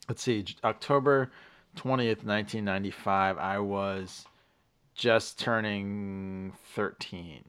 let's 0.08 0.22
see, 0.22 0.46
October 0.64 1.32
twentieth, 1.76 2.24
nineteen 2.24 2.66
ninety 2.66 2.92
five. 2.92 3.38
I 3.38 3.60
was 3.60 4.26
just 4.96 5.40
turning 5.40 6.54
thirteen 6.74 7.44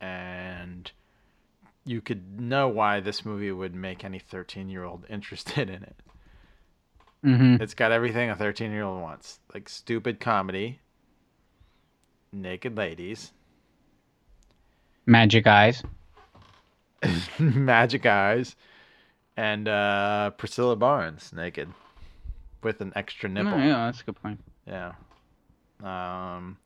and 0.00 0.90
you 1.84 2.00
could 2.00 2.40
know 2.40 2.68
why 2.68 3.00
this 3.00 3.24
movie 3.24 3.52
would 3.52 3.74
make 3.74 4.04
any 4.04 4.18
13 4.18 4.68
year 4.68 4.84
old 4.84 5.04
interested 5.10 5.70
in 5.70 5.82
it. 5.82 5.96
Mm-hmm. 7.24 7.62
It's 7.62 7.74
got 7.74 7.90
everything 7.90 8.30
a 8.30 8.36
13 8.36 8.70
year 8.70 8.84
old 8.84 9.00
wants 9.00 9.40
like 9.52 9.68
stupid 9.68 10.20
comedy, 10.20 10.80
naked 12.32 12.76
ladies, 12.76 13.32
Magic 15.08 15.46
eyes. 15.46 15.82
magic 17.38 18.04
eyes, 18.04 18.56
and 19.38 19.66
uh, 19.66 20.28
Priscilla 20.36 20.76
Barnes 20.76 21.32
naked 21.34 21.70
with 22.62 22.82
an 22.82 22.92
extra 22.94 23.26
nipple. 23.26 23.54
Oh, 23.54 23.56
yeah, 23.56 23.86
that's 23.86 24.02
a 24.02 24.04
good 24.04 24.22
point. 24.22 24.38
Yeah. 24.66 24.92
Um, 25.82 26.58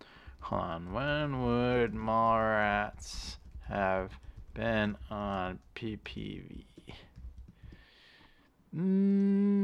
hold 0.42 0.62
on. 0.62 0.92
When 0.92 1.42
would 1.42 1.94
Mallrats 1.94 3.36
have 3.68 4.18
been 4.54 4.96
on 5.10 5.58
PPV? 5.74 6.64
Mm, 8.74 9.62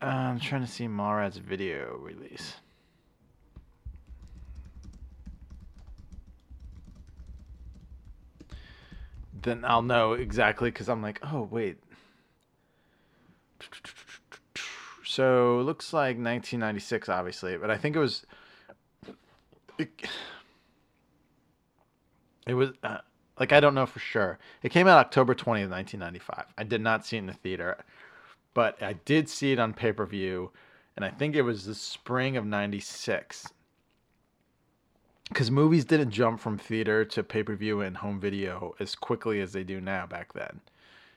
I'm 0.00 0.40
trying 0.40 0.62
to 0.62 0.66
see 0.66 0.86
Mallrats 0.86 1.40
video 1.40 1.96
release. 1.98 2.54
Then 9.42 9.64
I'll 9.64 9.82
know 9.82 10.14
exactly 10.14 10.70
because 10.70 10.88
I'm 10.88 11.02
like, 11.02 11.20
oh 11.22 11.42
wait, 11.50 11.78
so 15.04 15.60
looks 15.60 15.92
like 15.92 16.16
1996, 16.16 17.08
obviously, 17.08 17.56
but 17.56 17.70
I 17.70 17.76
think 17.76 17.96
it 17.96 18.00
was. 18.00 18.26
It, 19.78 19.90
It 22.46 22.54
was 22.54 22.70
uh, 22.82 22.98
like 23.38 23.52
I 23.52 23.60
don't 23.60 23.74
know 23.74 23.86
for 23.86 23.98
sure. 23.98 24.38
It 24.62 24.70
came 24.70 24.86
out 24.86 24.98
October 24.98 25.34
20th, 25.34 25.70
1995. 25.70 26.44
I 26.56 26.62
did 26.62 26.80
not 26.80 27.04
see 27.04 27.16
it 27.16 27.20
in 27.20 27.26
the 27.26 27.32
theater, 27.32 27.76
but 28.54 28.80
I 28.82 28.94
did 29.04 29.28
see 29.28 29.52
it 29.52 29.58
on 29.58 29.74
pay 29.74 29.92
per 29.92 30.06
view, 30.06 30.52
and 30.94 31.04
I 31.04 31.10
think 31.10 31.34
it 31.34 31.42
was 31.42 31.64
the 31.64 31.74
spring 31.74 32.36
of 32.36 32.46
'96. 32.46 33.48
Because 35.28 35.50
movies 35.50 35.84
didn't 35.84 36.12
jump 36.12 36.38
from 36.38 36.56
theater 36.56 37.04
to 37.04 37.22
pay 37.24 37.42
per 37.42 37.56
view 37.56 37.80
and 37.80 37.96
home 37.96 38.20
video 38.20 38.76
as 38.78 38.94
quickly 38.94 39.40
as 39.40 39.52
they 39.52 39.64
do 39.64 39.80
now 39.80 40.06
back 40.06 40.32
then. 40.32 40.60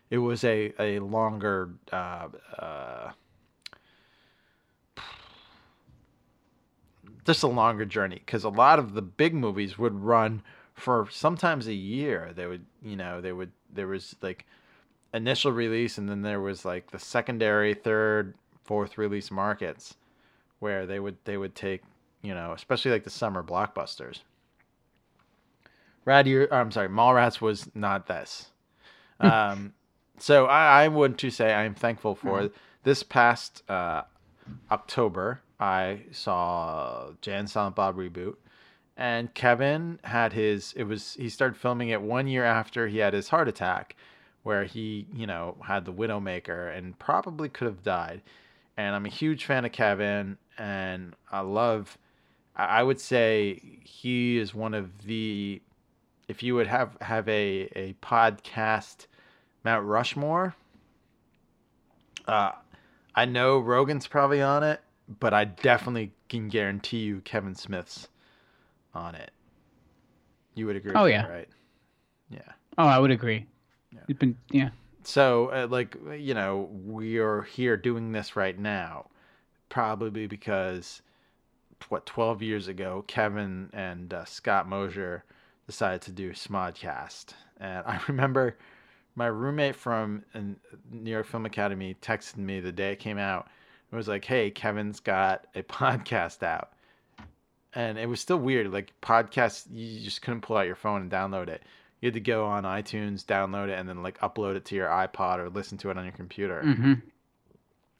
It 0.09 0.17
was 0.17 0.43
a 0.43 0.73
a 0.79 0.99
longer. 0.99 1.69
Uh, 1.91 2.29
uh, 2.57 3.11
just 7.25 7.43
a 7.43 7.47
longer 7.47 7.85
journey 7.85 8.21
because 8.25 8.43
a 8.43 8.49
lot 8.49 8.79
of 8.79 8.93
the 8.93 9.01
big 9.01 9.33
movies 9.33 9.77
would 9.77 10.03
run 10.03 10.41
for 10.73 11.07
sometimes 11.11 11.67
a 11.67 11.73
year. 11.73 12.31
They 12.35 12.47
would, 12.47 12.65
you 12.81 12.95
know, 12.95 13.21
they 13.21 13.31
would 13.31 13.51
there 13.71 13.87
was 13.87 14.15
like 14.21 14.45
initial 15.13 15.51
release 15.51 15.97
and 15.97 16.09
then 16.09 16.21
there 16.21 16.41
was 16.41 16.65
like 16.65 16.91
the 16.91 16.99
secondary, 16.99 17.73
third, 17.73 18.33
fourth 18.63 18.97
release 18.97 19.31
markets 19.31 19.95
where 20.59 20.85
they 20.85 20.99
would 20.99 21.17
they 21.25 21.37
would 21.37 21.55
take, 21.55 21.83
you 22.21 22.33
know, 22.33 22.53
especially 22.53 22.91
like 22.91 23.03
the 23.03 23.09
summer 23.09 23.43
blockbusters. 23.43 24.19
Rad 26.05 26.27
I'm 26.27 26.71
sorry, 26.71 26.89
Mallrats 26.89 27.41
was 27.41 27.69
not 27.75 28.07
this. 28.07 28.51
Um, 29.19 29.73
so 30.17 30.45
I, 30.45 30.83
I 30.83 30.87
want 30.87 31.17
to 31.19 31.29
say 31.29 31.53
I 31.53 31.65
am 31.65 31.75
thankful 31.75 32.15
for 32.15 32.49
this 32.83 33.03
past 33.03 33.69
uh, 33.69 34.03
October. 34.71 35.41
I 35.59 36.01
saw 36.11 37.11
Jay 37.21 37.35
and 37.35 37.49
Silent 37.49 37.75
Bob 37.75 37.97
reboot, 37.97 38.35
and 38.95 39.33
Kevin 39.33 39.99
had 40.03 40.33
his. 40.33 40.73
It 40.73 40.83
was 40.83 41.15
he 41.15 41.29
started 41.29 41.57
filming 41.57 41.89
it 41.89 42.01
one 42.01 42.27
year 42.27 42.45
after 42.45 42.87
he 42.87 42.99
had 42.99 43.13
his 43.13 43.29
heart 43.29 43.47
attack, 43.47 43.95
where 44.43 44.63
he 44.63 45.07
you 45.13 45.27
know 45.27 45.57
had 45.65 45.85
the 45.85 45.93
Widowmaker 45.93 46.75
and 46.75 46.97
probably 46.97 47.49
could 47.49 47.65
have 47.65 47.83
died. 47.83 48.21
And 48.77 48.95
I'm 48.95 49.05
a 49.05 49.09
huge 49.09 49.43
fan 49.43 49.65
of 49.65 49.73
Kevin, 49.73 50.37
and 50.57 51.15
I 51.31 51.41
love. 51.41 51.97
I 52.55 52.65
I 52.79 52.83
would 52.83 52.99
say 53.01 53.79
he 53.83 54.37
is 54.37 54.53
one 54.53 54.73
of 54.73 55.05
the. 55.05 55.61
If 56.29 56.43
you 56.43 56.55
would 56.55 56.67
have 56.67 56.95
have 57.01 57.27
a 57.27 57.69
a 57.75 57.95
podcast, 58.01 59.07
Mount 59.65 59.85
Rushmore. 59.85 60.55
Uh, 62.27 62.51
I 63.15 63.25
know 63.25 63.59
Rogan's 63.59 64.07
probably 64.07 64.41
on 64.41 64.63
it, 64.63 64.81
but 65.19 65.33
I 65.33 65.45
definitely 65.45 66.11
can 66.27 66.49
guarantee 66.49 66.99
you 66.99 67.21
Kevin 67.21 67.55
Smith's 67.55 68.09
on 68.93 69.15
it. 69.15 69.31
You 70.55 70.67
would 70.67 70.75
agree? 70.75 70.93
Oh, 70.95 71.03
with 71.03 71.11
yeah. 71.11 71.23
that, 71.23 71.31
right? 71.31 71.49
Yeah. 72.29 72.51
Oh, 72.77 72.85
I 72.85 72.99
would 72.99 73.11
agree. 73.11 73.45
It's 74.07 74.19
been 74.19 74.37
yeah. 74.51 74.69
So, 75.03 75.47
uh, 75.47 75.67
like, 75.69 75.95
you 76.17 76.33
know, 76.33 76.69
we 76.85 77.17
are 77.17 77.43
here 77.43 77.77
doing 77.77 78.11
this 78.11 78.35
right 78.35 78.57
now, 78.57 79.07
probably 79.69 80.27
because 80.27 81.01
what 81.87 82.05
12 82.05 82.41
years 82.41 82.67
ago, 82.67 83.05
Kevin 83.07 83.69
and 83.71 84.13
uh, 84.13 84.25
Scott 84.25 84.67
Mosier 84.67 85.23
decided 85.67 86.01
to 86.01 86.11
do 86.11 86.31
Smodcast, 86.31 87.33
and 87.59 87.85
I 87.85 87.99
remember 88.07 88.57
my 89.15 89.27
roommate 89.27 89.75
from 89.75 90.23
uh, 90.35 90.39
New 90.91 91.11
York 91.11 91.27
Film 91.27 91.45
Academy 91.45 91.95
texted 92.01 92.37
me 92.37 92.59
the 92.59 92.71
day 92.71 92.93
it 92.93 92.99
came 92.99 93.17
out. 93.17 93.47
It 93.91 93.95
was 93.95 94.07
like, 94.07 94.25
"Hey, 94.25 94.51
Kevin's 94.51 94.99
got 94.99 95.47
a 95.55 95.63
podcast 95.63 96.43
out," 96.43 96.73
and 97.73 97.97
it 97.97 98.07
was 98.07 98.19
still 98.21 98.37
weird. 98.37 98.71
Like 98.71 98.93
podcasts, 99.01 99.65
you 99.71 99.99
just 99.99 100.21
couldn't 100.21 100.41
pull 100.41 100.57
out 100.57 100.67
your 100.67 100.75
phone 100.75 101.01
and 101.01 101.11
download 101.11 101.47
it. 101.47 101.63
You 102.01 102.07
had 102.07 102.13
to 102.13 102.19
go 102.21 102.45
on 102.45 102.63
iTunes, 102.63 103.25
download 103.25 103.69
it, 103.69 103.77
and 103.77 103.89
then 103.89 104.03
like 104.03 104.19
upload 104.19 104.55
it 104.55 104.65
to 104.65 104.75
your 104.75 104.87
iPod 104.87 105.39
or 105.39 105.49
listen 105.49 105.77
to 105.79 105.89
it 105.89 105.97
on 105.97 106.05
your 106.05 106.13
computer. 106.13 106.61
hmm 106.61 106.93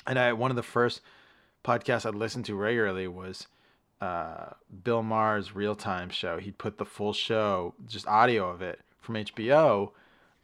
And 0.08 0.18
I 0.18 0.34
one 0.34 0.52
of 0.52 0.56
the 0.56 0.64
first 0.64 1.02
podcasts 1.66 2.06
I'd 2.06 2.16
listened 2.16 2.46
to 2.46 2.56
regularly 2.56 3.08
was 3.08 3.48
uh, 4.00 4.52
Bill 4.84 5.04
Maher's 5.04 5.54
Real 5.56 5.76
Time 5.76 6.10
show. 6.10 6.38
He'd 6.38 6.58
put 6.58 6.78
the 6.78 6.86
full 6.86 7.12
show, 7.14 7.74
just 7.86 8.08
audio 8.08 8.50
of 8.50 8.62
it 8.62 8.80
from 9.02 9.16
HBO, 9.16 9.92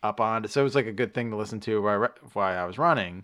up 0.04 0.20
on. 0.20 0.48
So 0.50 0.62
it 0.62 0.66
was 0.66 0.76
like 0.76 0.88
a 0.88 0.91
good 0.91 1.14
thing 1.14 1.30
to 1.32 1.38
listen 1.38 1.60
to 1.62 1.82
while, 1.82 2.04
I 2.04 2.10
while 2.34 2.64
I 2.64 2.66
was 2.66 2.78
running, 2.78 3.24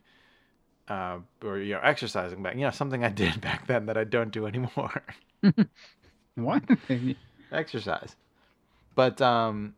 uh, 0.91 1.19
or 1.43 1.57
you 1.59 1.73
know, 1.73 1.79
exercising 1.81 2.43
back. 2.43 2.55
You 2.55 2.61
know, 2.61 2.71
something 2.71 3.03
I 3.03 3.09
did 3.09 3.39
back 3.49 3.67
then 3.67 3.85
that 3.85 3.97
I 3.97 4.03
don't 4.03 4.31
do 4.31 4.45
anymore. 4.45 5.03
What? 6.35 6.63
exercise. 7.51 8.15
But 8.95 9.21
um, 9.21 9.75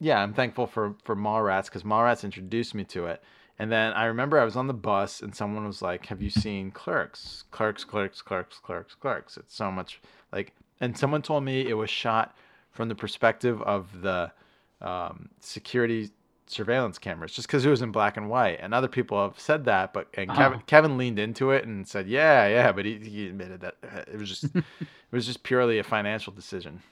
yeah, 0.00 0.22
I'm 0.22 0.34
thankful 0.34 0.66
for 0.66 0.94
for 1.04 1.16
Mallrats 1.16 1.66
because 1.66 1.82
Mallrats 1.82 2.24
introduced 2.24 2.74
me 2.74 2.84
to 2.84 3.06
it. 3.06 3.22
And 3.58 3.70
then 3.70 3.92
I 3.92 4.06
remember 4.06 4.38
I 4.38 4.44
was 4.44 4.56
on 4.56 4.66
the 4.66 4.74
bus 4.74 5.22
and 5.22 5.34
someone 5.34 5.66
was 5.66 5.80
like, 5.80 6.06
"Have 6.06 6.20
you 6.20 6.30
seen 6.30 6.70
Clerks? 6.70 7.44
Clerks, 7.50 7.84
Clerks, 7.84 8.20
Clerks, 8.20 8.58
Clerks, 8.58 8.94
Clerks." 8.94 9.36
It's 9.36 9.54
so 9.54 9.70
much 9.70 10.00
like, 10.32 10.52
and 10.80 10.98
someone 10.98 11.22
told 11.22 11.44
me 11.44 11.66
it 11.66 11.74
was 11.74 11.90
shot 11.90 12.36
from 12.70 12.88
the 12.88 12.94
perspective 12.94 13.62
of 13.62 14.02
the 14.02 14.32
um, 14.80 15.28
security 15.40 16.10
surveillance 16.46 16.98
cameras, 16.98 17.32
just 17.32 17.48
because 17.48 17.64
it 17.64 17.70
was 17.70 17.82
in 17.82 17.90
black 17.92 18.16
and 18.16 18.28
white. 18.28 18.58
And 18.60 18.74
other 18.74 18.88
people 18.88 19.20
have 19.22 19.38
said 19.38 19.64
that, 19.64 19.92
but 19.92 20.08
and 20.14 20.30
Kevin, 20.34 20.58
Oh. 20.60 20.62
Kevin 20.66 20.98
leaned 20.98 21.18
into 21.18 21.50
it 21.50 21.64
and 21.66 21.86
said, 21.88 22.06
"Yeah, 22.06 22.46
yeah," 22.48 22.72
but 22.72 22.84
he, 22.84 22.98
he 22.98 23.26
admitted 23.28 23.60
that 23.62 23.76
uh, 23.82 24.02
it 24.12 24.18
was 24.18 24.28
just 24.28 24.44
it 24.54 24.64
was 25.12 25.26
just 25.26 25.42
purely 25.42 25.78
a 25.78 25.82
financial 25.84 26.32
decision. 26.32 26.82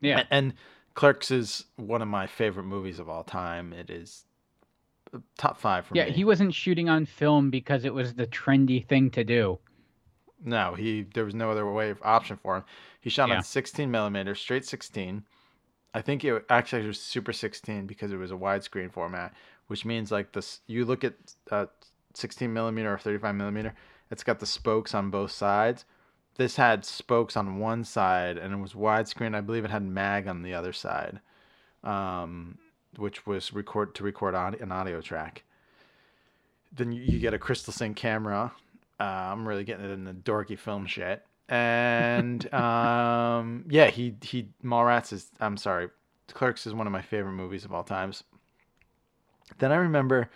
yeah. 0.00 0.20
A- 0.20 0.26
And 0.34 0.54
Clerks 0.94 1.30
is 1.30 1.64
one 1.76 2.02
of 2.02 2.08
my 2.08 2.26
favorite 2.26 2.64
movies 2.64 2.98
of 2.98 3.08
all 3.08 3.24
time. 3.24 3.72
It 3.72 3.90
is 3.90 4.24
uh, 5.12 5.18
top 5.36 5.58
five 5.58 5.86
for 5.86 5.96
Yeah, 5.96 6.06
me. 6.06 6.12
he 6.12 6.24
wasn't 6.24 6.54
shooting 6.54 6.88
on 6.88 7.06
film 7.06 7.50
because 7.50 7.84
it 7.84 7.92
was 7.94 8.14
the 8.14 8.26
trendy 8.26 8.86
thing 8.86 9.10
to 9.10 9.24
do. 9.24 9.58
No, 10.44 10.74
he 10.74 11.06
there 11.14 11.24
was 11.24 11.34
no 11.34 11.50
other 11.50 11.70
way 11.70 11.90
of 11.90 11.98
option 12.02 12.36
for 12.36 12.56
him. 12.56 12.64
He 13.00 13.10
shot 13.10 13.28
Yeah. 13.28 13.36
on 13.36 13.42
16 13.42 13.90
millimeter, 13.90 14.34
straight 14.34 14.64
16. 14.64 15.24
I 15.94 16.02
think 16.02 16.24
it 16.24 16.44
actually 16.50 16.86
was 16.86 17.00
super 17.00 17.32
16 17.32 17.86
because 17.86 18.12
it 18.12 18.16
was 18.16 18.32
a 18.32 18.36
widescreen 18.36 18.92
format, 18.92 19.32
which 19.68 19.84
means 19.84 20.10
like 20.10 20.32
this. 20.32 20.60
You 20.66 20.84
look 20.84 21.04
at 21.04 21.14
uh, 21.52 21.66
16 22.14 22.52
millimeter 22.52 22.92
or 22.92 22.98
35 22.98 23.34
millimeter, 23.36 23.74
it's 24.10 24.24
got 24.24 24.40
the 24.40 24.46
spokes 24.46 24.92
on 24.92 25.10
both 25.10 25.30
sides. 25.30 25.84
This 26.36 26.56
had 26.56 26.84
spokes 26.84 27.36
on 27.36 27.60
one 27.60 27.84
side 27.84 28.38
and 28.38 28.52
it 28.52 28.56
was 28.56 28.72
widescreen. 28.72 29.36
I 29.36 29.40
believe 29.40 29.64
it 29.64 29.70
had 29.70 29.84
mag 29.84 30.26
on 30.26 30.42
the 30.42 30.52
other 30.52 30.72
side, 30.72 31.20
um, 31.84 32.58
which 32.96 33.24
was 33.24 33.52
record 33.52 33.94
to 33.94 34.02
record 34.02 34.34
aud- 34.34 34.60
an 34.60 34.72
audio 34.72 35.00
track. 35.00 35.44
Then 36.72 36.90
you, 36.90 37.02
you 37.02 37.20
get 37.20 37.34
a 37.34 37.38
crystal 37.38 37.72
sync 37.72 37.96
camera. 37.96 38.50
Uh, 38.98 39.04
I'm 39.04 39.46
really 39.46 39.62
getting 39.62 39.84
it 39.84 39.92
in 39.92 40.02
the 40.02 40.12
dorky 40.12 40.58
film 40.58 40.86
shit. 40.86 41.24
And 41.48 42.52
um, 42.54 43.64
yeah, 43.68 43.90
he 43.90 44.14
he 44.22 44.48
Mallrats 44.62 45.12
is. 45.12 45.30
I'm 45.40 45.56
sorry, 45.56 45.88
Clerks 46.32 46.66
is 46.66 46.74
one 46.74 46.86
of 46.86 46.92
my 46.92 47.02
favorite 47.02 47.32
movies 47.32 47.64
of 47.64 47.72
all 47.72 47.84
times. 47.84 48.24
Then 49.58 49.72
I 49.72 49.76
remember 49.76 50.30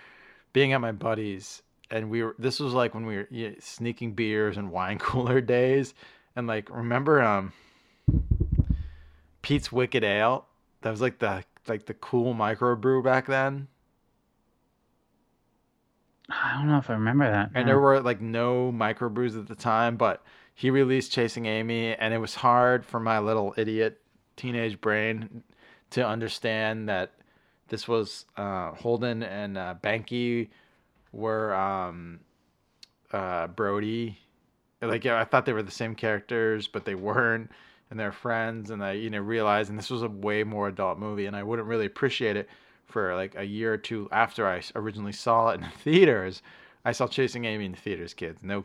being 0.53 0.73
at 0.73 0.81
my 0.81 0.93
buddies, 0.93 1.63
and 1.91 2.11
we 2.11 2.23
were. 2.23 2.35
This 2.39 2.61
was 2.61 2.75
like 2.75 2.95
when 2.95 3.07
we 3.07 3.17
were 3.17 3.29
yeah, 3.31 3.51
sneaking 3.61 4.13
beers 4.13 4.57
and 4.57 4.71
wine 4.71 4.99
cooler 5.01 5.41
days, 5.41 5.95
and 6.37 6.47
like 6.47 6.69
remember 6.71 7.23
um 7.23 7.53
Pete's 9.43 9.73
Wicked 9.73 10.05
Ale. 10.05 10.47
That 10.83 10.91
was 10.91 11.01
like 11.01 11.19
the 11.19 11.45
like 11.67 11.87
the 11.87 11.95
cool 11.95 12.35
microbrew 12.35 13.03
back 13.03 13.27
then. 13.27 13.69
I 16.29 16.55
don't 16.55 16.69
know 16.69 16.77
if 16.77 16.91
I 16.91 16.93
remember 16.95 17.31
that. 17.31 17.51
and 17.55 17.67
there 17.67 17.79
were 17.79 18.01
like 18.01 18.21
no 18.21 18.71
microbrews 18.71 19.39
at 19.39 19.49
the 19.49 19.55
time 19.55 19.97
but 19.97 20.23
he 20.59 20.71
released 20.71 21.13
chasing 21.13 21.47
amy 21.47 21.95
and 21.95 22.13
it 22.13 22.19
was 22.19 22.35
hard 22.35 22.85
for 22.85 22.99
my 22.99 23.19
little 23.21 23.55
idiot 23.57 24.01
teenage 24.37 24.81
brain 24.81 25.43
to 25.91 26.05
understand 26.05 26.89
that 26.89 27.13
this 27.69 27.87
was 27.87 28.25
uh, 28.37 28.73
holden 28.73 29.23
and 29.23 29.57
uh, 29.57 29.75
banky 29.83 30.49
were 31.13 31.55
um, 31.55 32.19
uh, 33.13 33.47
brody 33.47 34.19
like 34.83 35.07
i 35.07 35.25
thought 35.25 35.47
they 35.47 35.53
were 35.53 35.63
the 35.63 35.71
same 35.71 35.95
characters 35.95 36.67
but 36.67 36.85
they 36.85 36.95
weren't 36.95 37.51
and 37.91 37.99
they're 37.99 38.13
friends 38.13 38.71
and 38.71 38.85
i 38.85 38.93
you 38.93 39.11
know 39.11 39.21
realized 39.21 39.71
and 39.71 39.79
this 39.79 39.91
was 39.91 40.03
a 40.03 40.09
way 40.09 40.43
more 40.43 40.69
adult 40.69 40.99
movie 40.99 41.27
and 41.27 41.37
i 41.37 41.43
wouldn't 41.43 41.69
really 41.69 41.87
appreciate 41.87 42.37
it 42.37 42.49
for 42.89 43.15
like 43.15 43.35
a 43.37 43.45
year 43.45 43.73
or 43.75 43.77
two 43.77 44.09
after 44.11 44.49
I 44.49 44.63
originally 44.75 45.13
saw 45.13 45.51
it 45.51 45.57
in 45.57 45.61
the 45.61 45.69
theaters. 45.85 46.43
I 46.85 46.93
saw 46.93 47.07
Chasing 47.07 47.45
Amy 47.45 47.67
in 47.67 47.73
the 47.73 47.79
theaters, 47.79 48.15
kids. 48.15 48.43
No 48.43 48.65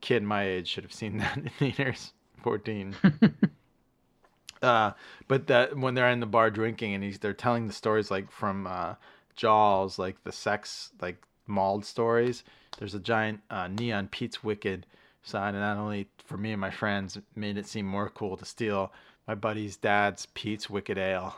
kid 0.00 0.22
my 0.22 0.44
age 0.44 0.68
should 0.68 0.84
have 0.84 0.92
seen 0.92 1.18
that 1.18 1.36
in 1.36 1.48
theaters. 1.58 2.12
14. 2.42 2.94
uh, 4.62 4.92
but 5.26 5.46
that 5.48 5.76
when 5.76 5.94
they're 5.94 6.10
in 6.10 6.20
the 6.20 6.26
bar 6.26 6.50
drinking 6.50 6.94
and 6.94 7.02
he's 7.02 7.18
they're 7.18 7.32
telling 7.32 7.66
the 7.66 7.72
stories 7.72 8.10
like 8.10 8.30
from 8.30 8.66
uh, 8.66 8.94
Jaws, 9.36 9.98
like 9.98 10.22
the 10.24 10.32
sex 10.32 10.90
like 11.00 11.22
mauled 11.46 11.84
stories. 11.84 12.44
There's 12.78 12.94
a 12.94 13.00
giant 13.00 13.40
uh, 13.50 13.68
neon 13.68 14.08
Pete's 14.08 14.44
Wicked 14.44 14.86
sign, 15.22 15.54
and 15.54 15.62
not 15.62 15.76
only 15.76 16.08
for 16.24 16.36
me 16.36 16.52
and 16.52 16.60
my 16.60 16.70
friends 16.70 17.18
made 17.34 17.58
it 17.58 17.66
seem 17.66 17.86
more 17.86 18.08
cool 18.08 18.36
to 18.36 18.44
steal 18.44 18.92
my 19.26 19.34
buddy's 19.34 19.76
dad's 19.76 20.26
Pete's 20.26 20.70
Wicked 20.70 20.96
Ale, 20.96 21.36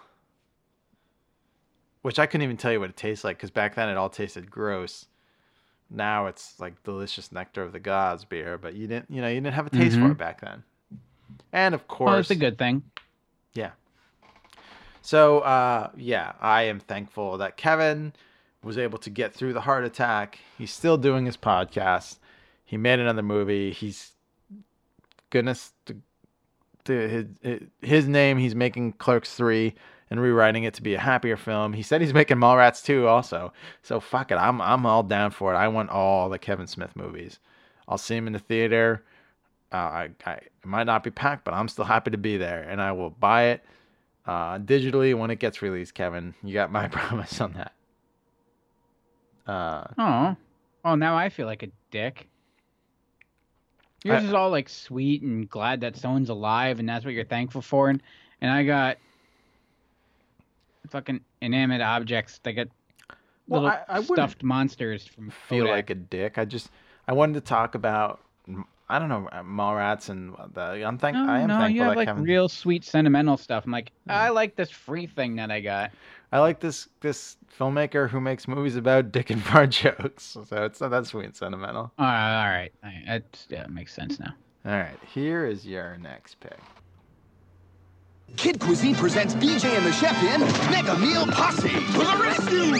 which 2.02 2.18
I 2.18 2.26
couldn't 2.26 2.44
even 2.44 2.56
tell 2.56 2.72
you 2.72 2.80
what 2.80 2.90
it 2.90 2.96
tastes 2.96 3.24
like 3.24 3.36
because 3.36 3.50
back 3.50 3.74
then 3.74 3.88
it 3.88 3.96
all 3.96 4.10
tasted 4.10 4.50
gross. 4.50 5.06
Now 5.90 6.26
it's 6.26 6.58
like 6.60 6.80
delicious 6.84 7.32
nectar 7.32 7.62
of 7.62 7.72
the 7.72 7.80
gods 7.80 8.24
beer, 8.24 8.56
but 8.58 8.74
you 8.74 8.86
didn't, 8.86 9.10
you 9.10 9.20
know, 9.20 9.28
you 9.28 9.40
didn't 9.40 9.54
have 9.54 9.66
a 9.66 9.70
taste 9.70 9.96
for 9.96 10.02
Mhm. 10.04 10.10
it 10.12 10.18
back 10.18 10.40
then. 10.40 10.62
And 11.52 11.74
of 11.74 11.88
course, 11.88 12.08
Well, 12.08 12.18
it's 12.20 12.30
a 12.30 12.36
good 12.36 12.58
thing. 12.58 12.82
yeah. 13.54 13.70
So, 15.02 15.40
uh, 15.40 15.90
yeah, 15.96 16.32
I 16.40 16.62
am 16.62 16.78
thankful 16.78 17.38
that 17.38 17.56
Kevin 17.56 18.12
was 18.62 18.76
able 18.78 18.98
to 18.98 19.10
get 19.10 19.32
through 19.34 19.52
the 19.54 19.62
heart 19.62 19.84
attack. 19.84 20.38
He's 20.58 20.70
still 20.72 20.98
doing 20.98 21.26
his 21.26 21.36
podcast. 21.36 22.18
He 22.64 22.76
made 22.76 23.00
another 23.00 23.22
movie. 23.22 23.72
He's 23.72 24.12
goodness 25.30 25.72
to, 25.86 25.96
to 26.84 27.08
his 27.42 27.60
his 27.80 28.08
name. 28.08 28.38
He's 28.38 28.54
making 28.54 28.92
Clerks 28.94 29.34
three 29.34 29.74
and 30.10 30.20
rewriting 30.20 30.64
it 30.64 30.74
to 30.74 30.82
be 30.82 30.94
a 30.94 30.98
happier 31.00 31.36
film. 31.36 31.72
He 31.72 31.82
said 31.82 32.00
he's 32.00 32.12
making 32.14 32.38
Mallrats 32.38 32.84
two 32.84 33.06
also. 33.06 33.52
So 33.82 34.00
fuck 34.00 34.30
it, 34.30 34.36
I'm 34.36 34.60
I'm 34.60 34.84
all 34.86 35.02
down 35.02 35.30
for 35.30 35.52
it. 35.54 35.56
I 35.56 35.68
want 35.68 35.90
all 35.90 36.28
the 36.28 36.38
Kevin 36.38 36.66
Smith 36.66 36.94
movies. 36.96 37.38
I'll 37.88 37.98
see 37.98 38.16
him 38.16 38.26
in 38.26 38.32
the 38.32 38.38
theater. 38.38 39.02
Uh, 39.72 39.76
I, 39.76 40.10
I 40.26 40.32
it 40.32 40.52
might 40.64 40.84
not 40.84 41.04
be 41.04 41.10
packed, 41.10 41.44
but 41.44 41.54
I'm 41.54 41.68
still 41.68 41.84
happy 41.84 42.10
to 42.10 42.18
be 42.18 42.36
there, 42.36 42.62
and 42.62 42.82
I 42.82 42.92
will 42.92 43.10
buy 43.10 43.44
it 43.44 43.64
uh, 44.26 44.58
digitally 44.58 45.16
when 45.16 45.30
it 45.30 45.38
gets 45.38 45.62
released. 45.62 45.94
Kevin, 45.94 46.34
you 46.42 46.52
got 46.54 46.72
my 46.72 46.88
promise 46.96 47.40
on 47.40 47.52
that. 47.52 47.72
Uh, 49.46 49.84
Oh, 49.98 50.36
oh, 50.84 50.94
now 50.94 51.16
I 51.16 51.28
feel 51.28 51.46
like 51.46 51.62
a 51.62 51.68
dick. 51.90 52.26
Yours 54.04 54.22
I- 54.22 54.26
is 54.26 54.32
all 54.32 54.50
like 54.50 54.68
sweet 54.68 55.22
and 55.22 55.48
glad 55.48 55.80
that 55.82 55.96
someone's 55.96 56.30
alive, 56.30 56.78
and 56.80 56.88
that's 56.88 57.04
what 57.04 57.14
you're 57.14 57.24
thankful 57.24 57.62
for. 57.62 57.88
And, 57.90 58.02
and 58.40 58.50
I 58.50 58.64
got 58.64 58.98
fucking 60.90 61.20
inanimate 61.40 61.80
objects. 61.80 62.40
They 62.42 62.52
got 62.52 62.68
Well, 63.48 63.62
little 63.62 63.78
I- 63.88 63.98
I 63.98 64.02
stuffed 64.02 64.42
monsters 64.42 65.06
from 65.06 65.30
feel 65.30 65.64
Kodak. 65.64 65.74
like 65.76 65.90
a 65.90 65.94
dick. 65.94 66.38
I 66.38 66.44
just 66.44 66.70
I 67.08 67.12
wanted 67.12 67.34
to 67.34 67.40
talk 67.40 67.74
about 67.74 68.20
I 68.88 68.98
don't 68.98 69.08
know 69.08 69.28
Mallrats 69.44 70.08
and 70.08 70.34
the 70.54 70.84
I'm 70.84 70.98
thank 70.98 71.16
No, 71.16 71.24
I 71.28 71.40
am 71.40 71.48
no, 71.48 71.54
thankful 71.58 71.70
you 71.76 71.82
have 71.82 71.90
that 71.92 71.96
like 71.96 72.08
Kevin. 72.08 72.24
real 72.24 72.48
sweet 72.48 72.84
sentimental 72.84 73.36
stuff. 73.36 73.64
I'm 73.64 73.70
like, 73.70 73.92
hmm. 74.04 74.10
I 74.12 74.30
like 74.30 74.56
this 74.56 74.70
free 74.70 75.06
thing 75.06 75.36
that 75.36 75.50
I 75.50 75.60
got. 75.60 75.92
I 76.32 76.38
like 76.40 76.60
this 76.60 76.88
this 77.00 77.36
filmmaker 77.58 78.08
who 78.08 78.20
makes 78.20 78.46
movies 78.48 78.76
about 78.76 79.10
dick 79.12 79.30
and 79.30 79.42
fart 79.42 79.70
jokes. 79.82 80.36
So 80.44 80.64
it's 80.64 80.80
not 80.80 80.90
that 80.90 81.06
sweet 81.06 81.26
and 81.26 81.36
sentimental. 81.36 81.92
All 81.98 82.06
right, 82.06 82.42
all 82.42 82.48
right, 82.50 82.72
all 82.84 82.90
right. 82.90 83.04
That's, 83.06 83.46
yeah, 83.48 83.62
it 83.64 83.70
makes 83.70 83.92
sense 83.94 84.18
now. 84.20 84.32
All 84.66 84.72
right, 84.72 84.96
here 85.12 85.46
is 85.46 85.64
your 85.66 85.96
next 85.98 86.38
pick. 86.40 86.58
Kid 88.36 88.58
Cuisine 88.60 88.94
presents 88.94 89.34
BJ 89.34 89.76
and 89.76 89.84
the 89.86 89.92
Chef 89.92 90.16
in 90.22 90.40
Mega 90.70 90.96
Meal 90.98 91.26
Posse. 91.26 91.68
To 91.68 91.98
the 91.98 92.18
rescue! 92.22 92.72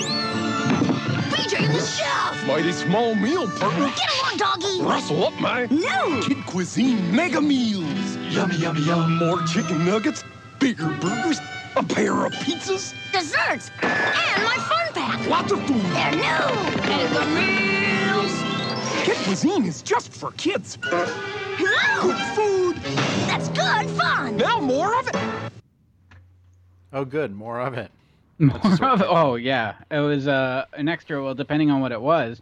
BJ 1.31 1.65
and 1.65 1.75
the 1.75 1.81
chef! 1.81 2.47
Mighty 2.47 2.73
small 2.73 3.15
meal, 3.15 3.47
partner. 3.49 3.93
Get 3.97 4.11
along, 4.19 4.37
doggy! 4.39 4.83
Rustle 4.83 5.25
up, 5.25 5.41
my. 5.41 5.67
No! 5.67 6.23
Kid 6.23 6.45
Cuisine 6.47 7.15
Mega 7.15 7.41
Meals. 7.41 8.17
Yummy, 8.31 8.57
yummy, 8.57 8.81
yum. 8.83 9.19
More 9.19 9.43
chicken 9.43 9.85
nuggets, 9.85 10.25
bigger 10.59 10.89
burgers, 11.01 11.41
a 11.77 11.83
pair 11.83 12.25
of 12.25 12.33
pizzas. 12.33 12.95
Desserts! 13.13 13.71
And 13.83 14.45
my 14.45 14.57
fun 14.57 14.95
pack! 14.95 15.29
Lots 15.29 15.53
of 15.53 15.61
food. 15.67 15.83
They're 15.93 16.13
new! 16.13 16.81
Mega 16.89 17.27
meals! 17.35 18.33
Kid 19.05 19.17
Cuisine 19.25 19.67
is 19.67 19.83
just 19.83 20.13
for 20.13 20.31
kids. 20.33 20.79
No! 20.91 22.03
Good 22.03 22.17
food. 22.35 22.50
That's 23.61 23.89
good 23.89 23.97
fun! 24.01 24.37
Now 24.37 24.61
more 24.61 24.99
of 24.99 25.07
it. 25.09 25.17
Oh, 26.93 27.05
good, 27.05 27.35
more 27.35 27.61
of 27.61 27.75
it. 27.75 27.91
More 28.39 28.57
of 28.83 29.01
it. 29.03 29.07
Oh 29.09 29.35
yeah, 29.37 29.75
it 29.91 29.99
was 30.01 30.27
uh, 30.27 30.65
an 30.73 30.89
extra. 30.89 31.23
Well, 31.23 31.35
depending 31.35 31.71
on 31.71 31.81
what 31.81 31.93
it 31.93 32.01
was, 32.01 32.41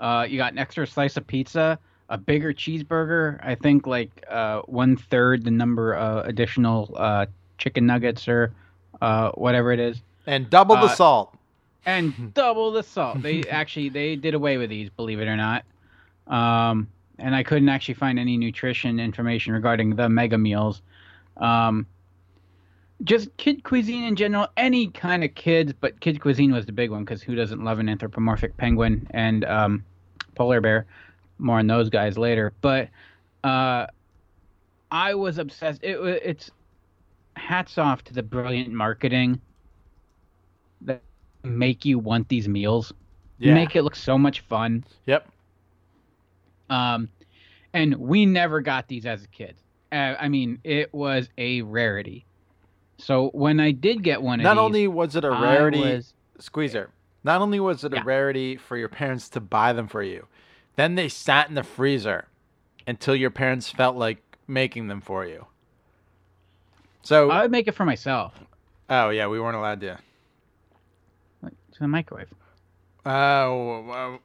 uh, 0.00 0.26
you 0.28 0.36
got 0.38 0.52
an 0.52 0.58
extra 0.58 0.86
slice 0.86 1.16
of 1.16 1.26
pizza, 1.26 1.78
a 2.08 2.18
bigger 2.18 2.52
cheeseburger. 2.52 3.38
I 3.42 3.54
think 3.54 3.86
like 3.86 4.10
uh, 4.28 4.62
one 4.62 4.96
third 4.96 5.44
the 5.44 5.50
number 5.52 5.94
of 5.94 6.26
additional 6.26 6.92
uh, 6.96 7.26
chicken 7.58 7.86
nuggets 7.86 8.26
or 8.28 8.52
uh, 9.00 9.30
whatever 9.32 9.72
it 9.72 9.78
is, 9.78 10.02
And 10.26 10.50
double 10.50 10.74
the 10.76 10.82
Uh, 10.82 10.94
salt. 10.96 11.36
and 11.86 12.12
double 12.34 12.72
the 12.72 12.82
salt. 12.82 13.22
They 13.22 13.44
actually 13.44 13.88
they 13.90 14.16
did 14.16 14.34
away 14.34 14.56
with 14.58 14.68
these, 14.70 14.90
believe 14.90 15.20
it 15.20 15.28
or 15.28 15.36
not. 15.36 15.64
Um, 16.26 16.88
and 17.18 17.34
I 17.34 17.42
couldn't 17.42 17.68
actually 17.68 17.94
find 17.94 18.18
any 18.18 18.36
nutrition 18.36 19.00
information 19.00 19.52
regarding 19.52 19.96
the 19.96 20.08
mega 20.08 20.38
meals. 20.38 20.82
Um, 21.36 21.86
just 23.04 23.34
kid 23.36 23.62
cuisine 23.62 24.04
in 24.04 24.16
general, 24.16 24.48
any 24.56 24.88
kind 24.88 25.22
of 25.22 25.34
kids, 25.34 25.72
but 25.72 26.00
kid 26.00 26.20
cuisine 26.20 26.52
was 26.52 26.66
the 26.66 26.72
big 26.72 26.90
one 26.90 27.04
because 27.04 27.22
who 27.22 27.34
doesn't 27.34 27.62
love 27.62 27.78
an 27.78 27.88
anthropomorphic 27.88 28.56
penguin 28.56 29.06
and 29.10 29.44
um, 29.44 29.84
polar 30.34 30.60
bear? 30.60 30.86
More 31.38 31.58
on 31.58 31.66
those 31.66 31.90
guys 31.90 32.16
later. 32.16 32.54
But 32.62 32.88
uh, 33.44 33.86
I 34.90 35.14
was 35.14 35.38
obsessed. 35.38 35.84
It 35.84 35.98
it's 36.00 36.50
hats 37.36 37.76
off 37.76 38.02
to 38.04 38.14
the 38.14 38.22
brilliant 38.22 38.72
marketing 38.72 39.40
that 40.80 41.02
make 41.44 41.84
you 41.84 41.98
want 41.98 42.28
these 42.28 42.48
meals. 42.48 42.92
Yeah. 43.38 43.52
Make 43.52 43.76
it 43.76 43.82
look 43.82 43.96
so 43.96 44.16
much 44.16 44.40
fun. 44.40 44.84
Yep. 45.04 45.28
Um, 46.70 47.08
and 47.72 47.96
we 47.96 48.26
never 48.26 48.60
got 48.60 48.88
these 48.88 49.06
as 49.06 49.24
a 49.24 49.28
kid. 49.28 49.56
Uh, 49.92 50.14
I 50.18 50.28
mean, 50.28 50.58
it 50.64 50.92
was 50.92 51.28
a 51.38 51.62
rarity. 51.62 52.24
So 52.98 53.28
when 53.28 53.60
I 53.60 53.72
did 53.72 54.02
get 54.02 54.22
one 54.22 54.40
of 54.40 54.44
Not 54.44 54.54
these, 54.54 54.60
only 54.60 54.88
was 54.88 55.16
it 55.16 55.24
a 55.24 55.30
rarity, 55.30 55.80
was- 55.80 56.14
squeezer. 56.38 56.90
Not 57.24 57.40
only 57.40 57.58
was 57.60 57.82
it 57.82 57.92
a 57.92 58.02
rarity 58.04 58.56
for 58.56 58.76
your 58.76 58.88
parents 58.88 59.28
to 59.30 59.40
buy 59.40 59.72
them 59.72 59.88
for 59.88 60.02
you, 60.02 60.26
then 60.76 60.94
they 60.94 61.08
sat 61.08 61.48
in 61.48 61.56
the 61.56 61.64
freezer 61.64 62.26
until 62.86 63.16
your 63.16 63.30
parents 63.30 63.68
felt 63.68 63.96
like 63.96 64.22
making 64.46 64.86
them 64.86 65.00
for 65.00 65.26
you. 65.26 65.46
So, 67.02 67.30
I 67.30 67.42
would 67.42 67.50
make 67.50 67.66
it 67.68 67.72
for 67.72 67.84
myself. 67.84 68.34
oh 68.90 69.10
yeah, 69.10 69.26
we 69.26 69.40
weren't 69.40 69.56
allowed 69.56 69.80
to. 69.80 69.98
Like, 71.42 71.52
to 71.72 71.78
the 71.80 71.88
microwave. 71.88 72.28
Oh, 73.04 73.84
well, 73.86 74.20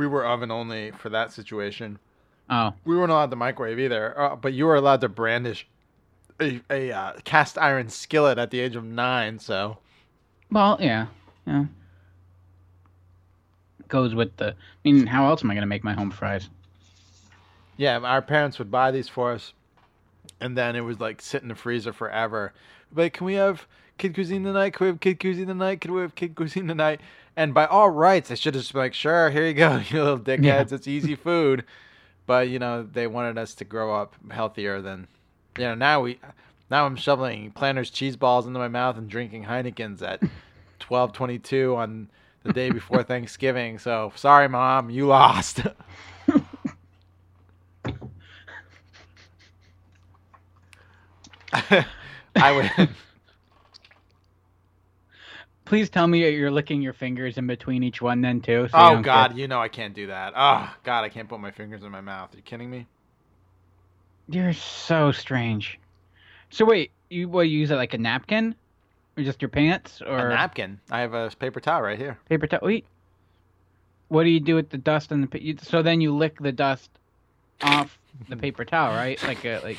we 0.00 0.06
were 0.06 0.24
oven 0.24 0.50
only 0.50 0.92
for 0.92 1.10
that 1.10 1.30
situation. 1.30 1.98
Oh, 2.48 2.72
We 2.86 2.96
weren't 2.96 3.12
allowed 3.12 3.28
to 3.32 3.36
microwave 3.36 3.78
either, 3.78 4.18
uh, 4.18 4.34
but 4.34 4.54
you 4.54 4.64
were 4.64 4.74
allowed 4.74 5.02
to 5.02 5.10
brandish 5.10 5.68
a, 6.40 6.62
a 6.70 6.90
uh, 6.90 7.12
cast 7.24 7.58
iron 7.58 7.90
skillet 7.90 8.38
at 8.38 8.50
the 8.50 8.60
age 8.60 8.76
of 8.76 8.84
nine. 8.84 9.38
So, 9.38 9.76
well, 10.50 10.78
yeah, 10.80 11.08
yeah. 11.46 11.66
Goes 13.88 14.14
with 14.14 14.34
the. 14.38 14.52
I 14.52 14.54
mean, 14.84 15.06
how 15.06 15.26
else 15.26 15.44
am 15.44 15.50
I 15.50 15.54
gonna 15.54 15.66
make 15.66 15.84
my 15.84 15.92
home 15.92 16.10
fries? 16.10 16.48
yeah, 17.76 17.98
our 17.98 18.22
parents 18.22 18.58
would 18.58 18.70
buy 18.70 18.90
these 18.90 19.08
for 19.08 19.32
us, 19.32 19.52
and 20.40 20.56
then 20.56 20.76
it 20.76 20.80
was 20.80 20.98
like 20.98 21.20
sit 21.20 21.42
in 21.42 21.48
the 21.48 21.54
freezer 21.54 21.92
forever. 21.92 22.54
Like, 22.94 23.12
can 23.12 23.26
we 23.26 23.34
have 23.34 23.66
kid 23.98 24.14
cuisine 24.14 24.44
tonight? 24.44 24.70
Can 24.70 24.86
we 24.86 24.88
have 24.92 25.00
kid 25.00 25.20
cuisine 25.20 25.48
tonight? 25.48 25.82
Can 25.82 25.92
we 25.92 26.00
have 26.00 26.14
kid 26.14 26.34
cuisine 26.34 26.68
tonight? 26.68 27.02
And 27.36 27.54
by 27.54 27.66
all 27.66 27.90
rights, 27.90 28.30
I 28.30 28.34
should 28.34 28.54
have 28.54 28.62
just 28.62 28.72
been 28.72 28.82
like, 28.82 28.94
sure, 28.94 29.30
here 29.30 29.46
you 29.46 29.54
go, 29.54 29.80
you 29.90 30.02
little 30.02 30.18
dickheads. 30.18 30.42
Yeah. 30.42 30.64
It's 30.70 30.88
easy 30.88 31.14
food. 31.14 31.64
But 32.26 32.48
you 32.48 32.58
know, 32.58 32.82
they 32.82 33.06
wanted 33.06 33.38
us 33.38 33.54
to 33.56 33.64
grow 33.64 33.94
up 33.94 34.14
healthier 34.30 34.80
than, 34.80 35.08
you 35.58 35.64
know. 35.64 35.74
Now 35.74 36.02
we, 36.02 36.20
now 36.70 36.86
I'm 36.86 36.94
shoveling 36.96 37.50
Planters 37.50 37.90
cheese 37.90 38.14
balls 38.16 38.46
into 38.46 38.58
my 38.58 38.68
mouth 38.68 38.96
and 38.96 39.08
drinking 39.08 39.44
Heinekens 39.44 40.00
at 40.02 40.20
12:22 40.80 41.76
on 41.76 42.08
the 42.44 42.52
day 42.52 42.70
before 42.70 43.02
Thanksgiving. 43.02 43.78
So 43.78 44.12
sorry, 44.14 44.48
mom, 44.48 44.90
you 44.90 45.06
lost. 45.06 45.62
I 52.36 52.70
win. 52.76 52.88
Please 55.70 55.88
tell 55.88 56.08
me 56.08 56.28
you're 56.28 56.50
licking 56.50 56.82
your 56.82 56.92
fingers 56.92 57.38
in 57.38 57.46
between 57.46 57.84
each 57.84 58.02
one, 58.02 58.20
then 58.22 58.40
too. 58.40 58.66
So 58.72 58.76
oh 58.76 58.90
don't 58.94 59.02
God, 59.02 59.28
get- 59.30 59.38
you 59.38 59.46
know 59.46 59.60
I 59.60 59.68
can't 59.68 59.94
do 59.94 60.08
that. 60.08 60.32
Oh 60.34 60.68
God, 60.82 61.04
I 61.04 61.08
can't 61.08 61.28
put 61.28 61.38
my 61.38 61.52
fingers 61.52 61.84
in 61.84 61.92
my 61.92 62.00
mouth. 62.00 62.34
Are 62.34 62.36
you 62.36 62.42
kidding 62.42 62.68
me? 62.68 62.88
You're 64.28 64.52
so 64.52 65.12
strange. 65.12 65.78
So 66.50 66.64
wait, 66.64 66.90
you 67.08 67.28
what 67.28 67.42
you 67.42 67.56
use 67.56 67.70
it 67.70 67.76
like 67.76 67.94
a 67.94 67.98
napkin, 67.98 68.56
or 69.16 69.22
just 69.22 69.40
your 69.40 69.48
pants, 69.48 70.02
or 70.02 70.18
A 70.18 70.28
napkin. 70.30 70.80
I 70.90 71.02
have 71.02 71.14
a 71.14 71.30
paper 71.38 71.60
towel 71.60 71.82
right 71.82 71.96
here. 71.98 72.18
paper 72.28 72.48
towel? 72.48 72.58
Wait, 72.64 72.84
what 74.08 74.24
do 74.24 74.30
you 74.30 74.40
do 74.40 74.56
with 74.56 74.70
the 74.70 74.78
dust 74.78 75.12
and 75.12 75.30
the? 75.30 75.56
So 75.62 75.82
then 75.82 76.00
you 76.00 76.12
lick 76.16 76.40
the 76.40 76.50
dust 76.50 76.90
off 77.62 77.96
the 78.28 78.36
paper 78.44 78.64
towel, 78.64 78.92
right? 78.96 79.22
Like 79.22 79.44
a 79.44 79.60
like, 79.62 79.78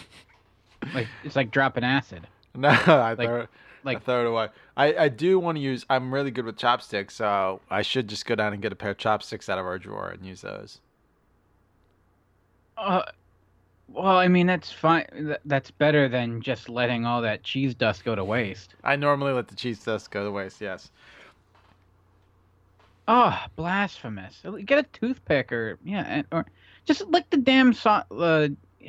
like 0.93 1.07
it's 1.25 1.35
like 1.35 1.51
dropping 1.51 1.83
acid. 1.83 2.27
No, 2.55 2.69
I 2.69 3.15
Like- 3.15 3.49
I 3.83 3.89
like- 3.93 4.03
throw 4.03 4.25
it 4.25 4.29
away. 4.29 4.49
I, 4.77 4.95
I 5.05 5.09
do 5.09 5.39
want 5.39 5.57
to 5.57 5.61
use. 5.61 5.85
I'm 5.89 6.13
really 6.13 6.31
good 6.31 6.45
with 6.45 6.57
chopsticks, 6.57 7.15
so 7.15 7.59
I 7.69 7.81
should 7.81 8.07
just 8.07 8.25
go 8.25 8.35
down 8.35 8.53
and 8.53 8.61
get 8.61 8.71
a 8.71 8.75
pair 8.75 8.91
of 8.91 8.97
chopsticks 8.97 9.49
out 9.49 9.57
of 9.59 9.65
our 9.65 9.77
drawer 9.79 10.09
and 10.09 10.25
use 10.25 10.41
those. 10.41 10.79
Uh, 12.77 13.03
Well, 13.89 14.17
I 14.17 14.27
mean 14.27 14.47
that's 14.47 14.71
fine. 14.71 15.05
Th- 15.11 15.37
That's 15.45 15.69
better 15.71 16.07
than 16.07 16.41
just 16.41 16.69
letting 16.69 17.05
all 17.05 17.21
that 17.23 17.43
cheese 17.43 17.75
dust 17.75 18.05
go 18.05 18.15
to 18.15 18.23
waste. 18.23 18.75
I 18.83 18.95
normally 18.95 19.33
let 19.33 19.47
the 19.49 19.55
cheese 19.55 19.83
dust 19.83 20.09
go 20.11 20.23
to 20.23 20.31
waste. 20.31 20.61
Yes. 20.61 20.89
Oh, 23.07 23.37
blasphemous! 23.55 24.41
Get 24.65 24.79
a 24.79 24.83
toothpick 24.97 25.51
or 25.51 25.77
yeah, 25.83 26.21
or 26.31 26.45
just 26.85 27.05
lick 27.07 27.29
the 27.29 27.37
damn 27.37 27.73
so- 27.73 28.03
uh, 28.11 28.47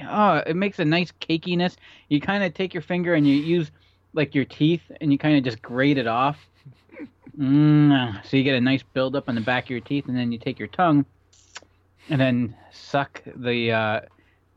Oh, 0.08 0.42
it 0.46 0.56
makes 0.56 0.78
a 0.78 0.84
nice 0.86 1.12
cakiness. 1.20 1.76
You 2.08 2.18
kind 2.20 2.42
of 2.44 2.54
take 2.54 2.72
your 2.72 2.82
finger 2.82 3.14
and 3.14 3.26
you 3.26 3.34
use 3.34 3.70
like 4.14 4.34
your 4.34 4.44
teeth 4.44 4.82
and 5.00 5.12
you 5.12 5.18
kind 5.18 5.36
of 5.36 5.44
just 5.44 5.62
grate 5.62 5.98
it 5.98 6.06
off. 6.06 6.38
Mm, 7.38 8.24
so 8.26 8.36
you 8.36 8.42
get 8.44 8.54
a 8.54 8.60
nice 8.60 8.82
buildup 8.82 9.28
on 9.28 9.34
the 9.34 9.40
back 9.40 9.64
of 9.64 9.70
your 9.70 9.80
teeth, 9.80 10.06
and 10.06 10.16
then 10.16 10.32
you 10.32 10.38
take 10.38 10.58
your 10.58 10.68
tongue 10.68 11.06
and 12.10 12.20
then 12.20 12.54
suck 12.70 13.22
the 13.36 13.72
uh, 13.72 14.00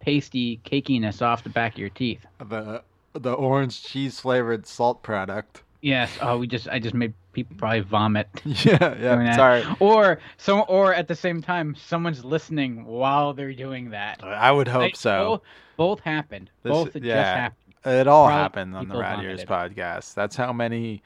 pasty 0.01 0.59
cakiness 0.65 1.21
off 1.21 1.43
the 1.43 1.49
back 1.49 1.73
of 1.73 1.79
your 1.79 1.89
teeth. 1.89 2.25
The 2.39 2.83
the 3.13 3.31
orange 3.31 3.81
cheese 3.81 4.19
flavored 4.19 4.67
salt 4.67 5.01
product. 5.03 5.63
Yes. 5.81 6.17
Oh, 6.21 6.37
we 6.37 6.47
just 6.47 6.67
I 6.67 6.79
just 6.79 6.95
made 6.95 7.13
people 7.31 7.55
probably 7.57 7.81
vomit. 7.81 8.27
Yeah, 8.45 8.95
yeah. 8.99 9.35
Sorry. 9.35 9.63
Or 9.79 10.19
so, 10.37 10.61
or 10.61 10.93
at 10.93 11.07
the 11.07 11.15
same 11.15 11.41
time, 11.41 11.75
someone's 11.75 12.25
listening 12.25 12.85
while 12.85 13.33
they're 13.33 13.53
doing 13.53 13.91
that. 13.91 14.23
I 14.23 14.51
would 14.51 14.67
hope 14.67 14.93
They- 14.93 14.97
so. 14.97 15.25
Both, 15.27 15.41
both 15.77 15.99
happened. 16.01 16.49
This- 16.63 16.71
both 16.71 16.93
just 16.93 17.05
yeah, 17.05 17.35
happened. 17.35 17.64
It 17.85 18.07
all 18.07 18.27
happened 18.27 18.75
on 18.75 18.87
the 18.87 18.97
Rad 18.97 19.21
Years 19.21 19.45
podcast. 19.45 20.13
That's 20.15 20.35
how 20.35 20.51
many, 20.51 21.03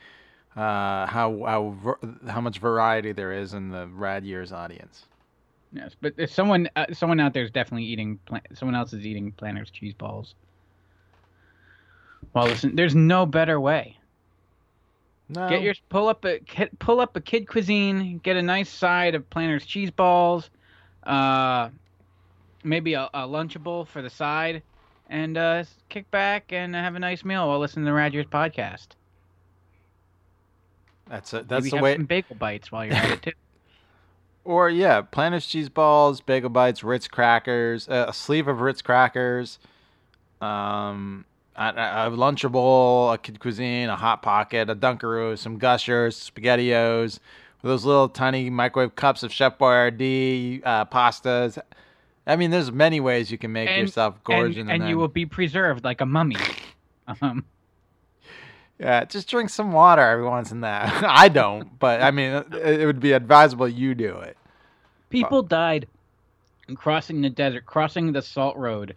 uh, 0.55 1.05
how 1.05 1.43
how 1.45 1.97
how 2.27 2.41
much 2.41 2.59
variety 2.59 3.11
there 3.11 3.33
is 3.33 3.53
in 3.53 3.69
the 3.69 3.87
Rad 3.87 4.23
Years 4.23 4.51
audience. 4.51 5.05
Yes, 5.73 5.95
but 5.99 6.13
if 6.17 6.31
someone 6.31 6.69
uh, 6.75 6.85
someone 6.93 7.19
out 7.19 7.33
there 7.33 7.43
is 7.43 7.51
definitely 7.51 7.85
eating. 7.85 8.19
Pla- 8.25 8.39
someone 8.53 8.75
else 8.75 8.93
is 8.93 9.05
eating 9.05 9.31
Planters 9.33 9.69
cheese 9.69 9.93
balls. 9.93 10.35
Well, 12.33 12.45
listen, 12.47 12.75
there's 12.75 12.95
no 12.95 13.25
better 13.25 13.59
way. 13.59 13.97
No. 15.29 15.47
Get 15.47 15.61
your 15.61 15.75
pull 15.89 16.07
up 16.07 16.25
a 16.25 16.39
pull 16.79 16.99
up 16.99 17.15
a 17.15 17.21
kid 17.21 17.47
cuisine. 17.47 18.19
Get 18.23 18.35
a 18.35 18.41
nice 18.41 18.69
side 18.69 19.15
of 19.15 19.29
Planters 19.29 19.65
cheese 19.65 19.91
balls. 19.91 20.49
Uh, 21.03 21.69
maybe 22.63 22.93
a, 22.93 23.09
a 23.13 23.27
lunchable 23.27 23.87
for 23.87 24.01
the 24.01 24.09
side, 24.09 24.63
and 25.09 25.37
uh, 25.37 25.63
kick 25.89 26.09
back 26.11 26.53
and 26.53 26.75
have 26.75 26.95
a 26.95 26.99
nice 26.99 27.25
meal 27.25 27.47
while 27.47 27.59
listening 27.59 27.85
to 27.85 27.89
the 27.89 27.93
Rad 27.93 28.13
Years 28.13 28.27
podcast. 28.27 28.89
That's 31.09 31.33
a, 31.33 31.43
that's 31.43 31.63
Maybe 31.63 31.69
the 31.71 31.75
have 31.77 31.83
way. 31.83 31.95
some 31.95 32.05
bagel 32.05 32.35
bites 32.35 32.71
while 32.71 32.85
you're 32.85 32.93
at 32.93 33.09
it 33.11 33.21
too. 33.23 33.31
Or 34.45 34.67
yeah, 34.69 35.01
Planters 35.01 35.45
cheese 35.45 35.69
balls, 35.69 36.21
bagel 36.21 36.49
bites, 36.49 36.83
Ritz 36.83 37.07
crackers, 37.07 37.87
uh, 37.87 38.05
a 38.07 38.13
sleeve 38.13 38.47
of 38.47 38.61
Ritz 38.61 38.81
crackers, 38.81 39.59
um, 40.41 41.25
a, 41.55 41.65
a 41.67 42.07
a 42.07 42.11
Lunchable, 42.11 43.13
a 43.13 43.17
Kid 43.19 43.39
Cuisine, 43.39 43.89
a 43.89 43.95
Hot 43.95 44.23
Pocket, 44.23 44.69
a 44.69 44.75
Dunkaroo, 44.75 45.37
some 45.37 45.59
Gushers, 45.59 46.31
SpaghettiOs, 46.31 47.19
those 47.61 47.85
little 47.85 48.09
tiny 48.09 48.49
microwave 48.49 48.95
cups 48.95 49.21
of 49.21 49.31
Chef 49.31 49.57
Boyardee, 49.59 50.61
uh, 50.65 50.85
pastas. 50.85 51.59
I 52.29 52.35
mean, 52.35 52.51
there's 52.51 52.71
many 52.71 52.99
ways 52.99 53.31
you 53.31 53.37
can 53.37 53.51
make 53.51 53.69
yourself 53.69 54.23
gorge 54.23 54.51
and, 54.51 54.57
in 54.57 54.67
the 54.67 54.73
and 54.73 54.89
you 54.89 54.97
will 54.97 55.07
be 55.07 55.25
preserved 55.25 55.83
like 55.83 56.01
a 56.01 56.05
mummy. 56.05 56.37
Um, 57.23 57.43
Yeah, 58.77 59.03
just 59.03 59.27
drink 59.27 59.49
some 59.49 59.71
water 59.71 60.03
every 60.03 60.25
once 60.25 60.51
in 60.51 60.61
that. 60.61 61.03
I 61.07 61.27
don't, 61.27 61.79
but 61.79 62.03
I 62.03 62.11
mean, 62.11 62.43
it, 62.53 62.81
it 62.81 62.85
would 62.85 62.99
be 62.99 63.13
advisable 63.13 63.67
you 63.67 63.95
do 63.95 64.15
it. 64.17 64.37
people 65.09 65.41
died 65.41 65.87
crossing 66.75 67.21
the 67.21 67.29
desert, 67.29 67.65
crossing 67.65 68.11
the 68.11 68.21
salt 68.21 68.55
road 68.57 68.95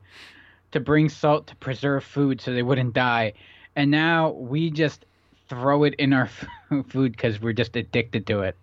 to 0.73 0.81
bring 0.81 1.09
salt 1.09 1.47
to 1.49 1.57
preserve 1.57 2.05
food 2.05 2.41
so 2.41 2.53
they 2.53 2.63
wouldn't 2.63 2.95
die. 2.95 3.33
And 3.77 3.91
now 3.91 4.31
we 4.31 4.71
just 4.71 5.05
throw 5.49 5.85
it 5.85 5.95
in 5.95 6.13
our 6.13 6.29
food 6.89 7.13
because 7.13 7.41
we're 7.41 7.53
just 7.53 7.77
addicted 7.77 8.27
to 8.27 8.41
it. 8.43 8.57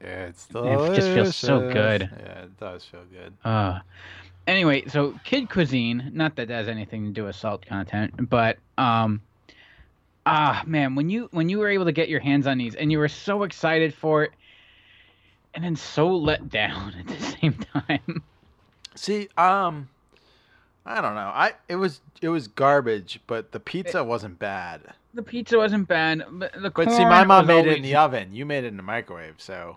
It's 0.00 0.48
It 0.50 0.94
just 0.94 1.08
feels 1.10 1.36
so 1.36 1.60
good. 1.72 2.02
Yeah, 2.02 2.44
it 2.44 2.58
does 2.58 2.84
feel 2.84 3.04
good. 3.04 3.34
Uh, 3.44 3.80
anyway, 4.46 4.86
so 4.86 5.18
kid 5.24 5.50
cuisine, 5.50 6.10
not 6.14 6.36
that 6.36 6.48
that 6.48 6.54
has 6.54 6.68
anything 6.68 7.04
to 7.04 7.10
do 7.10 7.24
with 7.24 7.36
salt 7.36 7.64
content, 7.66 8.28
but 8.28 8.58
um, 8.78 9.20
ah 10.26 10.62
man, 10.66 10.94
when 10.94 11.10
you 11.10 11.28
when 11.32 11.48
you 11.48 11.58
were 11.58 11.68
able 11.68 11.84
to 11.84 11.92
get 11.92 12.08
your 12.08 12.20
hands 12.20 12.46
on 12.46 12.58
these 12.58 12.74
and 12.74 12.90
you 12.90 12.98
were 12.98 13.08
so 13.08 13.42
excited 13.42 13.94
for 13.94 14.24
it, 14.24 14.32
and 15.54 15.62
then 15.62 15.76
so 15.76 16.08
let 16.08 16.48
down 16.48 16.94
at 16.98 17.06
the 17.06 17.22
same 17.22 17.58
time. 17.72 18.22
See, 18.94 19.28
um, 19.36 19.88
I 20.86 21.00
don't 21.00 21.14
know. 21.14 21.30
I 21.32 21.52
it 21.68 21.76
was 21.76 22.00
it 22.22 22.28
was 22.28 22.48
garbage, 22.48 23.20
but 23.26 23.52
the 23.52 23.60
pizza 23.60 24.02
wasn't 24.02 24.38
bad. 24.38 24.80
The 25.12 25.22
pizza 25.22 25.58
wasn't 25.58 25.88
bad, 25.88 26.22
but 26.30 26.52
the 26.52 26.70
But 26.70 26.90
see, 26.90 27.04
my 27.04 27.24
mom 27.24 27.46
made 27.46 27.66
it 27.66 27.76
in 27.76 27.82
the 27.82 27.96
oven. 27.96 28.32
You 28.32 28.46
made 28.46 28.64
it 28.64 28.68
in 28.68 28.76
the 28.76 28.82
microwave, 28.82 29.34
so 29.38 29.76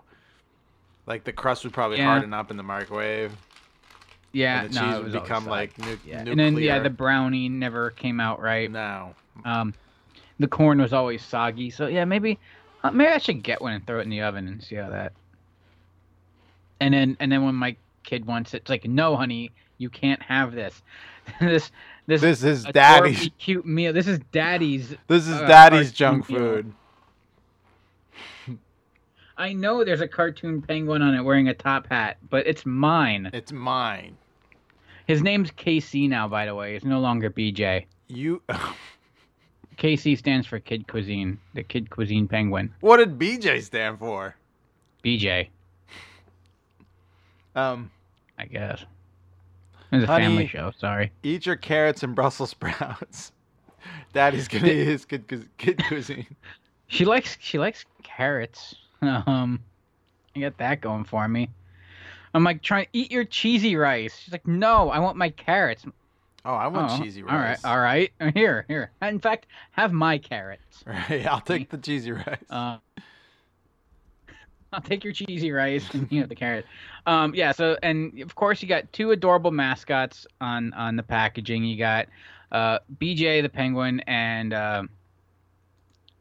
like 1.06 1.24
the 1.24 1.32
crust 1.32 1.64
would 1.64 1.72
probably 1.72 1.98
Yeah. 1.98 2.06
harden 2.06 2.32
up 2.34 2.50
in 2.50 2.56
the 2.56 2.62
microwave. 2.62 3.32
Yeah, 4.32 4.62
and 4.64 4.72
the 4.74 4.80
no, 4.80 4.92
cheese 5.02 5.02
would 5.12 5.22
become 5.22 5.46
like 5.46 5.78
nu- 5.78 5.98
Yeah, 6.04 6.18
nuclear. 6.24 6.30
and 6.32 6.40
then 6.40 6.56
yeah, 6.62 6.78
the 6.80 6.90
brownie 6.90 7.48
never 7.48 7.90
came 7.90 8.18
out 8.20 8.40
right. 8.42 8.70
No. 8.70 9.14
Um, 9.44 9.74
the 10.40 10.48
corn 10.48 10.80
was 10.80 10.92
always 10.92 11.22
soggy, 11.24 11.70
so 11.70 11.86
yeah, 11.86 12.04
maybe 12.04 12.38
uh, 12.82 12.90
maybe 12.90 13.10
I 13.12 13.18
should 13.18 13.42
get 13.42 13.62
one 13.62 13.72
and 13.72 13.86
throw 13.86 14.00
it 14.00 14.02
in 14.02 14.10
the 14.10 14.22
oven 14.22 14.48
and 14.48 14.62
see 14.62 14.74
how 14.76 14.90
that. 14.90 15.12
And 16.80 16.92
then 16.92 17.16
and 17.20 17.30
then 17.30 17.44
when 17.44 17.54
my 17.54 17.76
kid 18.02 18.26
wants 18.26 18.54
it, 18.54 18.58
it's 18.62 18.70
like, 18.70 18.84
no, 18.84 19.16
honey, 19.16 19.50
you 19.78 19.88
can't 19.88 20.22
have 20.22 20.52
this. 20.52 20.82
this 21.40 21.70
this 22.06 22.20
This 22.20 22.42
is 22.42 22.64
daddy's- 22.64 23.30
cute 23.38 23.64
meal. 23.64 23.92
This 23.92 24.06
is 24.08 24.18
daddy's. 24.32 24.96
This 25.06 25.26
is 25.28 25.40
uh, 25.40 25.46
daddy's 25.46 25.92
junk 25.92 26.28
meal. 26.28 26.64
I 29.36 29.52
know 29.52 29.82
there's 29.84 30.00
a 30.00 30.08
cartoon 30.08 30.62
penguin 30.62 31.02
on 31.02 31.14
it 31.14 31.22
wearing 31.22 31.48
a 31.48 31.54
top 31.54 31.88
hat, 31.88 32.18
but 32.30 32.46
it's 32.46 32.64
mine. 32.64 33.30
It's 33.32 33.52
mine. 33.52 34.16
His 35.06 35.22
name's 35.22 35.50
KC 35.50 36.08
now, 36.08 36.28
by 36.28 36.46
the 36.46 36.54
way. 36.54 36.76
It's 36.76 36.84
no 36.84 37.00
longer 37.00 37.30
BJ. 37.30 37.86
You. 38.08 38.42
KC 39.76 40.16
stands 40.16 40.46
for 40.46 40.60
Kid 40.60 40.86
Cuisine, 40.86 41.38
the 41.54 41.64
Kid 41.64 41.90
Cuisine 41.90 42.28
Penguin. 42.28 42.72
What 42.80 42.98
did 42.98 43.18
BJ 43.18 43.60
stand 43.62 43.98
for? 43.98 44.36
BJ, 45.04 45.48
Um, 47.56 47.90
I 48.38 48.46
guess. 48.46 48.84
It's 49.92 50.04
a 50.04 50.06
Honey- 50.06 50.24
family 50.26 50.46
show. 50.46 50.72
Sorry. 50.78 51.12
eat 51.22 51.44
your 51.46 51.56
carrots 51.56 52.02
and 52.02 52.14
Brussels 52.14 52.50
sprouts. 52.50 53.32
Daddy's 54.12 54.48
gonna 54.48 54.68
eat 54.68 54.84
his 54.86 55.04
kid, 55.04 55.48
kid 55.58 55.82
cuisine. 55.86 56.26
She 56.86 57.04
likes 57.06 57.36
she 57.40 57.58
likes 57.58 57.84
carrots. 58.04 58.74
Um, 59.26 59.60
I 60.36 60.40
got 60.40 60.58
that 60.58 60.80
going 60.80 61.04
for 61.04 61.26
me. 61.28 61.48
I'm 62.34 62.42
like 62.42 62.62
trying 62.62 62.84
to 62.86 62.90
eat 62.92 63.12
your 63.12 63.24
cheesy 63.24 63.76
rice. 63.76 64.18
She's 64.18 64.32
like, 64.32 64.46
no, 64.46 64.90
I 64.90 64.98
want 64.98 65.16
my 65.16 65.30
carrots. 65.30 65.84
Oh, 66.44 66.52
I 66.54 66.66
want 66.66 66.90
Oh, 66.92 66.98
cheesy 67.02 67.22
rice. 67.22 67.64
all 67.64 67.78
right. 67.78 68.10
Alright. 68.20 68.34
Here, 68.34 68.64
here. 68.68 68.90
In 69.00 69.18
fact, 69.20 69.46
have 69.70 69.92
my 69.92 70.18
carrots. 70.18 70.82
Right, 70.86 71.24
I'll 71.26 71.40
take 71.40 71.70
the 71.70 71.78
cheesy 71.78 72.10
rice. 72.12 72.42
Uh, 72.50 72.78
I'll 74.72 74.80
take 74.82 75.04
your 75.04 75.12
cheesy 75.12 75.52
rice 75.52 75.88
and 75.94 76.10
you 76.10 76.20
have 76.20 76.28
the 76.28 76.34
carrot. 76.34 76.66
Um, 77.06 77.32
yeah. 77.34 77.52
So 77.52 77.78
and 77.82 78.20
of 78.20 78.34
course 78.34 78.60
you 78.60 78.68
got 78.68 78.92
two 78.92 79.12
adorable 79.12 79.52
mascots 79.52 80.26
on 80.40 80.72
on 80.74 80.96
the 80.96 81.02
packaging. 81.04 81.62
You 81.64 81.78
got 81.78 82.08
uh, 82.50 82.80
BJ 83.00 83.40
the 83.42 83.48
penguin 83.48 84.00
and 84.00 84.52
uh, 84.52 84.82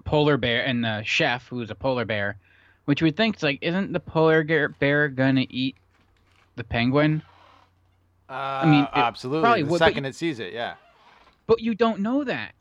polar 0.05 0.38
bear 0.38 0.63
and 0.65 0.84
the 0.84 1.01
chef 1.03 1.47
who's 1.47 1.71
a 1.71 1.75
polar 1.75 2.05
bear, 2.05 2.38
which 2.86 3.01
we 3.01 3.11
think 3.11 3.38
is 3.38 3.43
like 3.43 3.59
isn't 3.61 3.93
the 3.93 3.99
polar 3.99 4.43
bear, 4.79 5.07
gonna 5.09 5.45
eat 5.49 5.75
the 6.55 6.63
penguin? 6.63 7.21
Uh, 8.29 8.34
I 8.34 8.65
mean, 8.65 8.88
absolutely. 8.93 9.41
probably 9.41 9.63
the 9.63 9.69
would, 9.69 9.79
second 9.79 10.03
you- 10.03 10.09
it 10.09 10.15
sees 10.15 10.39
it, 10.39 10.53
yeah. 10.53 10.75
But 11.45 11.59
you 11.61 11.75
don't 11.75 11.99
know 11.99 12.23
that. 12.23 12.53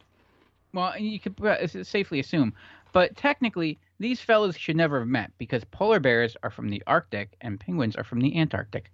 Well, 0.75 0.99
you 0.99 1.21
could 1.21 1.41
uh, 1.45 1.67
safely 1.85 2.19
assume. 2.21 2.53
But 2.93 3.17
technically, 3.17 3.79
these 4.01 4.21
fellas 4.21 4.57
should 4.57 4.77
never 4.77 4.99
have 4.99 5.09
met 5.09 5.33
because 5.39 5.65
polar 5.65 6.01
bears 6.01 6.37
are 6.43 6.51
from 6.51 6.69
the 6.69 6.83
Arctic 6.87 7.31
and 7.41 7.59
penguins 7.59 7.97
are 7.97 8.05
from 8.05 8.21
the 8.21 8.37
Antarctic. 8.39 8.91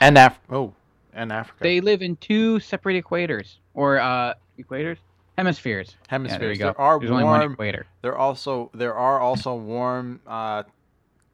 And 0.00 0.18
Af- 0.18 0.40
oh, 0.50 0.74
and 1.12 1.32
Africa. 1.32 1.62
They 1.62 1.80
live 1.80 2.02
in 2.02 2.16
two 2.16 2.58
separate 2.60 3.02
equators 3.02 3.56
or 3.74 3.98
uh, 4.00 4.34
equators, 4.58 4.98
hemispheres. 5.36 5.96
Hemispheres. 6.08 6.34
Yeah, 6.34 6.38
there 6.38 6.52
you 6.52 6.58
go. 6.58 6.64
There 6.66 6.80
are 6.80 6.98
There's 6.98 7.10
only 7.10 7.24
one 7.24 7.40
warm. 7.40 7.52
equator. 7.52 7.86
There 8.02 8.16
also 8.16 8.70
there 8.74 8.94
are 8.94 9.20
also 9.20 9.54
warm 9.54 10.20
uh, 10.26 10.64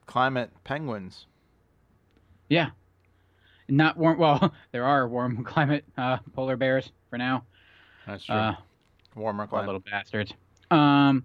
climate 0.06 0.50
penguins. 0.64 1.26
Yeah. 2.48 2.70
Not 3.68 3.96
warm. 3.96 4.18
Well, 4.18 4.52
there 4.72 4.84
are 4.84 5.08
warm 5.08 5.44
climate 5.44 5.84
uh, 5.96 6.18
polar 6.34 6.56
bears 6.56 6.90
for 7.10 7.18
now. 7.18 7.44
That's 8.06 8.24
true. 8.24 8.34
Uh, 8.34 8.54
Warmer 9.14 9.46
climate. 9.46 9.66
little 9.66 9.80
bastards. 9.80 10.32
Um, 10.70 11.24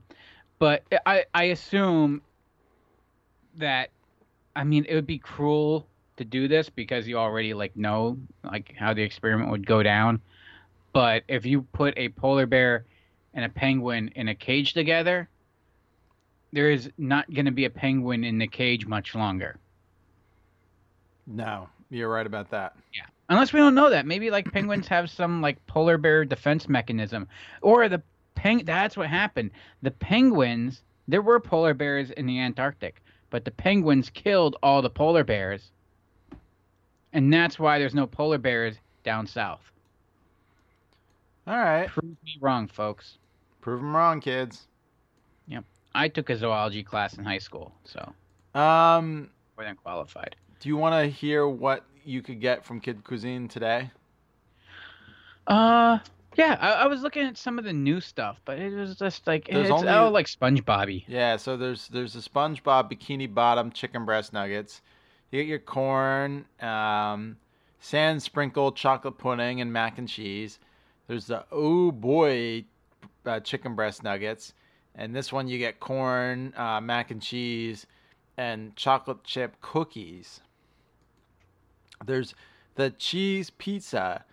but 0.59 0.83
I 1.05 1.23
I 1.33 1.43
assume 1.45 2.21
that 3.55 3.89
I 4.55 4.63
mean 4.63 4.85
it 4.87 4.93
would 4.95 5.07
be 5.07 5.17
cruel 5.17 5.87
to 6.17 6.25
do 6.25 6.47
this 6.47 6.69
because 6.69 7.07
you 7.07 7.17
already 7.17 7.53
like 7.53 7.75
know 7.77 8.17
like 8.43 8.73
how 8.77 8.93
the 8.93 9.01
experiment 9.03 9.51
would 9.51 9.65
go 9.65 9.81
down. 9.83 10.21
But 10.97 11.25
if 11.27 11.45
you 11.45 11.61
put 11.61 11.93
a 11.95 12.09
polar 12.09 12.47
bear 12.47 12.87
and 13.35 13.45
a 13.45 13.49
penguin 13.49 14.09
in 14.15 14.29
a 14.29 14.33
cage 14.33 14.73
together, 14.73 15.29
there 16.51 16.71
is 16.71 16.89
not 16.97 17.31
going 17.31 17.45
to 17.45 17.51
be 17.51 17.65
a 17.65 17.69
penguin 17.69 18.23
in 18.23 18.39
the 18.39 18.47
cage 18.47 18.87
much 18.87 19.13
longer. 19.13 19.59
No, 21.27 21.69
you're 21.91 22.09
right 22.09 22.25
about 22.25 22.49
that. 22.49 22.75
Yeah. 22.95 23.05
Unless 23.29 23.53
we 23.53 23.59
don't 23.59 23.75
know 23.75 23.91
that. 23.91 24.07
Maybe 24.07 24.31
like 24.31 24.51
penguins 24.51 24.87
have 24.87 25.11
some 25.11 25.39
like 25.39 25.63
polar 25.67 25.99
bear 25.99 26.25
defense 26.25 26.67
mechanism. 26.67 27.27
Or 27.61 27.87
the 27.87 28.01
peng 28.33 28.65
that's 28.65 28.97
what 28.97 29.05
happened. 29.05 29.51
The 29.83 29.91
penguins 29.91 30.81
there 31.07 31.21
were 31.21 31.39
polar 31.39 31.75
bears 31.75 32.09
in 32.09 32.25
the 32.25 32.39
Antarctic, 32.39 33.03
but 33.29 33.45
the 33.45 33.51
penguins 33.51 34.09
killed 34.09 34.55
all 34.63 34.81
the 34.81 34.89
polar 34.89 35.23
bears. 35.23 35.69
And 37.13 37.31
that's 37.31 37.59
why 37.59 37.77
there's 37.77 37.93
no 37.93 38.07
polar 38.07 38.39
bears 38.39 38.77
down 39.03 39.27
south. 39.27 39.71
All 41.47 41.57
right. 41.57 41.87
Prove 41.89 42.17
me 42.25 42.37
wrong, 42.41 42.67
folks. 42.67 43.17
Prove 43.61 43.79
them 43.79 43.95
wrong, 43.95 44.19
kids. 44.19 44.67
Yep. 45.47 45.63
I 45.95 46.07
took 46.09 46.29
a 46.29 46.37
zoology 46.37 46.83
class 46.83 47.17
in 47.17 47.23
high 47.23 47.37
school, 47.39 47.73
so 47.85 48.13
Um, 48.59 49.29
more 49.57 49.65
than 49.65 49.75
qualified. 49.75 50.35
do 50.59 50.69
you 50.69 50.77
want 50.77 50.93
to 51.03 51.09
hear 51.09 51.47
what 51.47 51.85
you 52.03 52.21
could 52.21 52.39
get 52.41 52.65
from 52.65 52.79
Kid 52.79 53.03
Cuisine 53.03 53.47
today? 53.47 53.91
Uh 55.47 55.99
yeah, 56.35 56.57
I, 56.59 56.71
I 56.83 56.87
was 56.87 57.01
looking 57.01 57.25
at 57.25 57.35
some 57.37 57.57
of 57.57 57.65
the 57.65 57.73
new 57.73 57.99
stuff, 57.99 58.39
but 58.45 58.59
it 58.59 58.71
was 58.73 58.95
just 58.97 59.25
like 59.25 59.47
There's 59.47 59.63
it's 59.69 59.71
only- 59.71 59.87
all 59.87 60.11
like 60.11 60.27
SpongeBobby. 60.27 61.05
Yeah, 61.07 61.37
so 61.37 61.55
there's 61.57 61.87
there's 61.87 62.15
a 62.15 62.19
SpongeBob 62.19 62.91
bikini 62.91 63.33
bottom 63.33 63.71
chicken 63.71 64.05
breast 64.05 64.33
nuggets. 64.33 64.81
You 65.31 65.39
get 65.41 65.47
your 65.47 65.59
corn, 65.59 66.45
um, 66.61 67.37
sand 67.79 68.21
sprinkled 68.21 68.75
chocolate 68.75 69.17
pudding 69.17 69.61
and 69.61 69.71
mac 69.73 69.97
and 69.97 70.07
cheese. 70.07 70.59
There's 71.07 71.27
the 71.27 71.45
oh 71.51 71.91
boy 71.91 72.65
uh, 73.25 73.39
chicken 73.39 73.75
breast 73.75 74.03
nuggets, 74.03 74.53
and 74.95 75.15
this 75.15 75.31
one 75.31 75.47
you 75.47 75.57
get 75.57 75.79
corn, 75.79 76.53
uh, 76.55 76.81
mac 76.81 77.11
and 77.11 77.21
cheese, 77.21 77.87
and 78.37 78.75
chocolate 78.75 79.23
chip 79.23 79.59
cookies. 79.61 80.41
There's 82.05 82.35
the 82.75 82.91
cheese 82.91 83.49
pizza 83.49 84.23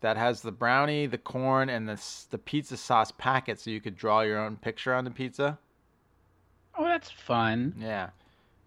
that 0.00 0.16
has 0.16 0.40
the 0.40 0.52
brownie, 0.52 1.06
the 1.06 1.18
corn, 1.18 1.68
and 1.68 1.88
the 1.88 2.00
the 2.30 2.38
pizza 2.38 2.76
sauce 2.76 3.12
packet, 3.12 3.60
so 3.60 3.70
you 3.70 3.80
could 3.80 3.96
draw 3.96 4.20
your 4.20 4.38
own 4.38 4.56
picture 4.56 4.94
on 4.94 5.04
the 5.04 5.10
pizza. 5.10 5.58
Oh, 6.76 6.84
that's 6.84 7.10
fun. 7.10 7.74
Yeah. 7.78 8.10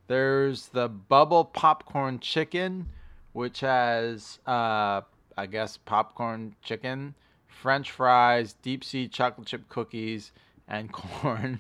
There's 0.08 0.68
the 0.68 0.90
bubble 0.90 1.46
popcorn 1.46 2.20
chicken, 2.20 2.90
which 3.32 3.62
has, 3.62 4.40
uh, 4.46 5.02
I 5.38 5.46
guess, 5.50 5.78
popcorn 5.78 6.56
chicken, 6.62 7.16
French 7.62 7.92
fries, 7.92 8.54
deep 8.62 8.84
sea 8.84 9.08
chocolate 9.08 9.48
chip 9.48 9.68
cookies, 9.70 10.32
and 10.68 10.92
corn. 10.92 11.60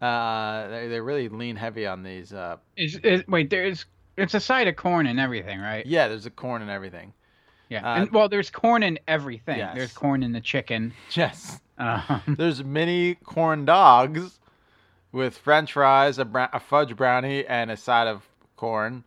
Uh, 0.00 0.68
they 0.68 0.88
they 0.88 1.00
really 1.00 1.28
lean 1.28 1.56
heavy 1.56 1.86
on 1.86 2.02
these. 2.02 2.32
Uh, 2.32 2.56
Is, 2.76 2.96
is 2.96 3.26
wait, 3.28 3.48
there's 3.50 3.86
it's 4.16 4.34
a 4.34 4.40
side 4.40 4.68
of 4.68 4.76
corn 4.76 5.06
and 5.06 5.18
everything, 5.18 5.60
right? 5.60 5.84
yeah, 5.86 6.08
there's 6.08 6.26
a 6.26 6.30
corn 6.30 6.62
and 6.62 6.70
everything. 6.70 7.12
Yeah. 7.68 7.84
Uh, 7.84 7.96
and, 8.02 8.10
well, 8.12 8.28
there's 8.28 8.48
corn 8.50 8.82
in 8.82 8.98
everything. 9.08 9.58
Yes. 9.58 9.74
There's 9.74 9.92
corn 9.92 10.22
in 10.22 10.32
the 10.32 10.40
chicken. 10.40 10.92
Yes. 11.14 11.60
Um, 11.78 12.22
There's 12.38 12.64
mini 12.64 13.16
corn 13.16 13.66
dogs 13.66 14.38
with 15.12 15.36
French 15.36 15.74
fries, 15.74 16.18
a, 16.18 16.24
bra- 16.24 16.48
a 16.54 16.58
fudge 16.60 16.96
brownie, 16.96 17.44
and 17.44 17.70
a 17.70 17.76
side 17.76 18.06
of 18.06 18.26
corn. 18.56 19.04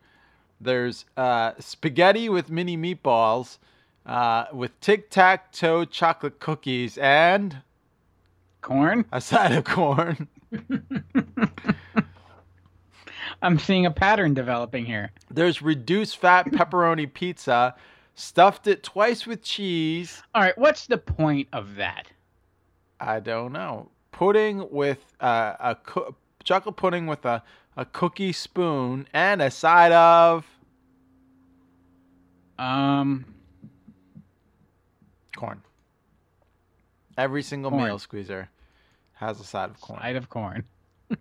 There's 0.60 1.04
uh, 1.16 1.52
spaghetti 1.58 2.28
with 2.28 2.48
mini 2.48 2.76
meatballs, 2.76 3.58
uh, 4.06 4.46
with 4.52 4.78
tic 4.80 5.10
tac 5.10 5.52
toe 5.52 5.84
chocolate 5.84 6.40
cookies, 6.40 6.98
and 6.98 7.58
corn. 8.62 9.04
a 9.12 9.20
side 9.20 9.52
of 9.52 9.64
corn. 9.64 10.28
I'm 13.42 13.58
seeing 13.58 13.86
a 13.86 13.90
pattern 13.90 14.34
developing 14.34 14.84
here. 14.86 15.12
There's 15.30 15.62
reduced 15.62 16.18
fat 16.18 16.46
pepperoni 16.46 17.12
pizza, 17.12 17.74
stuffed 18.14 18.66
it 18.66 18.82
twice 18.82 19.26
with 19.26 19.42
cheese. 19.42 20.22
All 20.34 20.42
right, 20.42 20.58
what's 20.58 20.86
the 20.86 20.98
point 20.98 21.48
of 21.52 21.76
that? 21.76 22.08
I 23.00 23.20
don't 23.20 23.52
know. 23.52 23.88
Pudding 24.12 24.68
with 24.70 25.14
uh, 25.20 25.54
a 25.60 25.74
coo- 25.74 26.14
chocolate 26.44 26.76
pudding 26.76 27.06
with 27.06 27.24
a, 27.24 27.42
a 27.76 27.86
cookie 27.86 28.32
spoon 28.32 29.08
and 29.14 29.40
a 29.40 29.50
side 29.50 29.92
of 29.92 30.46
Um, 32.58 33.24
corn. 35.36 35.62
Every 37.18 37.42
single 37.42 37.70
Corn. 37.70 37.84
meal 37.84 37.98
squeezer 37.98 38.48
has 39.14 39.40
a 39.40 39.44
side 39.44 39.70
of 39.70 39.80
corn. 39.80 40.00
side 40.00 40.16
of 40.16 40.28
corn. 40.28 40.64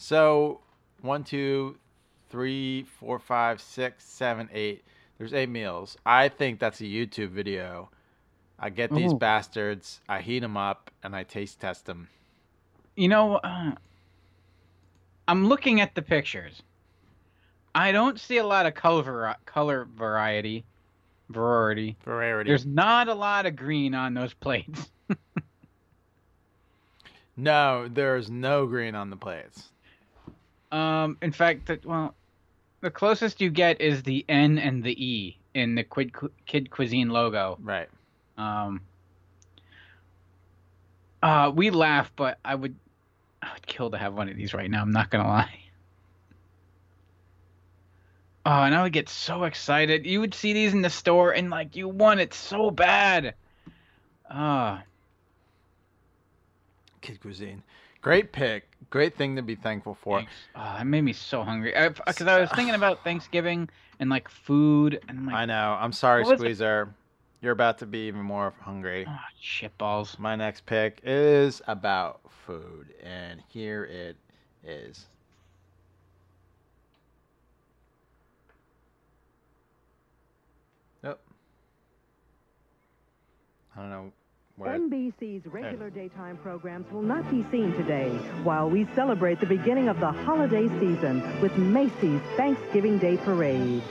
So 0.00 0.60
one, 1.02 1.24
two, 1.24 1.76
three, 2.30 2.84
four, 2.84 3.18
five, 3.18 3.60
six, 3.60 4.04
seven, 4.04 4.48
eight. 4.52 4.84
There's 5.18 5.34
eight 5.34 5.48
meals. 5.48 5.96
I 6.06 6.28
think 6.28 6.60
that's 6.60 6.80
a 6.80 6.84
YouTube 6.84 7.30
video. 7.30 7.90
I 8.60 8.70
get 8.70 8.92
these 8.94 9.12
Ooh. 9.12 9.18
bastards, 9.18 10.00
I 10.08 10.20
heat 10.20 10.38
them 10.40 10.56
up, 10.56 10.90
and 11.02 11.14
I 11.14 11.24
taste 11.24 11.60
test 11.60 11.86
them. 11.86 12.08
You 12.96 13.08
know, 13.08 13.36
uh, 13.36 13.72
I'm 15.26 15.48
looking 15.48 15.80
at 15.80 15.94
the 15.94 16.02
pictures. 16.02 16.62
I 17.74 17.92
don't 17.92 18.18
see 18.18 18.38
a 18.38 18.46
lot 18.46 18.66
of 18.66 18.74
color 18.74 19.34
color 19.46 19.88
variety. 19.96 20.64
Variety. 21.30 21.96
Variety. 22.04 22.50
There's 22.50 22.66
not 22.66 23.08
a 23.08 23.14
lot 23.14 23.46
of 23.46 23.56
green 23.56 23.94
on 23.94 24.14
those 24.14 24.34
plates. 24.34 24.90
No, 27.38 27.86
there's 27.88 28.28
no 28.28 28.66
green 28.66 28.96
on 28.96 29.10
the 29.10 29.16
plates. 29.16 29.68
Um, 30.72 31.16
in 31.22 31.30
fact, 31.30 31.66
the, 31.66 31.78
well, 31.84 32.14
the 32.80 32.90
closest 32.90 33.40
you 33.40 33.48
get 33.48 33.80
is 33.80 34.02
the 34.02 34.24
N 34.28 34.58
and 34.58 34.82
the 34.82 34.92
E 35.02 35.38
in 35.54 35.76
the 35.76 35.84
Quid, 35.84 36.12
Kid 36.46 36.68
Cuisine 36.68 37.10
logo. 37.10 37.56
Right. 37.62 37.88
Um, 38.36 38.80
uh, 41.22 41.52
we 41.54 41.70
laugh, 41.70 42.10
but 42.16 42.38
I 42.44 42.56
would, 42.56 42.74
I 43.40 43.52
would 43.54 43.66
kill 43.68 43.92
to 43.92 43.98
have 43.98 44.14
one 44.14 44.28
of 44.28 44.36
these 44.36 44.52
right 44.52 44.68
now. 44.68 44.82
I'm 44.82 44.90
not 44.90 45.08
gonna 45.08 45.28
lie. 45.28 45.60
Oh, 48.50 48.62
and 48.62 48.74
I 48.74 48.82
would 48.82 48.94
get 48.94 49.10
so 49.10 49.44
excited. 49.44 50.06
You 50.06 50.20
would 50.20 50.32
see 50.32 50.54
these 50.54 50.72
in 50.72 50.80
the 50.80 50.88
store, 50.88 51.32
and 51.32 51.50
like 51.50 51.76
you 51.76 51.86
want 51.86 52.20
it 52.20 52.32
so 52.32 52.70
bad. 52.70 53.34
Ah, 54.30 54.84
Kid 57.02 57.20
Cuisine. 57.20 57.62
Great 58.00 58.32
pick. 58.32 58.66
Great 58.88 59.14
thing 59.16 59.36
to 59.36 59.42
be 59.42 59.54
thankful 59.54 59.98
for. 60.00 60.24
Oh, 60.56 60.76
it 60.80 60.84
made 60.84 61.02
me 61.02 61.12
so 61.12 61.42
hungry. 61.42 61.74
Because 62.06 62.26
I, 62.26 62.40
was 62.40 62.50
thinking 62.52 62.74
about 62.74 63.04
Thanksgiving 63.04 63.68
and 64.00 64.08
like 64.08 64.30
food, 64.30 64.98
and 65.08 65.26
like, 65.26 65.34
I 65.34 65.44
know. 65.44 65.76
I'm 65.78 65.92
sorry? 65.92 66.24
Squeezer. 66.24 66.94
You're 67.42 67.52
about 67.52 67.76
to 67.80 67.86
be 67.86 68.08
even 68.08 68.22
more 68.22 68.54
hungry. 68.62 69.04
oh, 69.06 69.18
shitballs. 69.42 70.18
My 70.18 70.36
next 70.36 70.64
pick 70.64 71.02
is 71.04 71.60
about 71.66 72.20
food, 72.46 72.94
and 73.04 73.42
here 73.50 73.84
it 73.84 74.16
is. 74.64 75.04
Nope. 81.02 81.20
I 83.78 83.82
don't 83.82 83.90
know 83.90 84.12
where. 84.56 84.76
NBC's 84.76 85.46
regular 85.46 85.88
daytime 85.88 86.36
programs 86.38 86.90
will 86.90 87.02
not 87.02 87.30
be 87.30 87.46
seen 87.52 87.72
today 87.74 88.08
while 88.42 88.68
we 88.68 88.88
celebrate 88.96 89.38
the 89.38 89.46
beginning 89.46 89.88
of 89.88 90.00
the 90.00 90.10
holiday 90.10 90.66
season 90.80 91.22
with 91.40 91.56
Macy's 91.56 92.20
Thanksgiving 92.36 92.98
Day 92.98 93.18
Parade. 93.18 93.82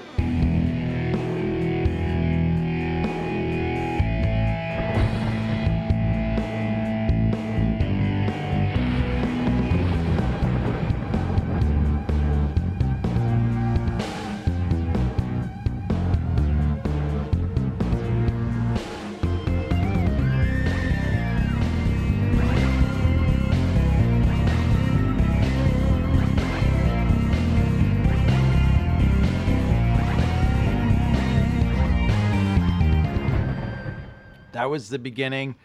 That 34.68 34.72
was 34.72 34.90
the 34.90 35.00
beginning 35.00 35.56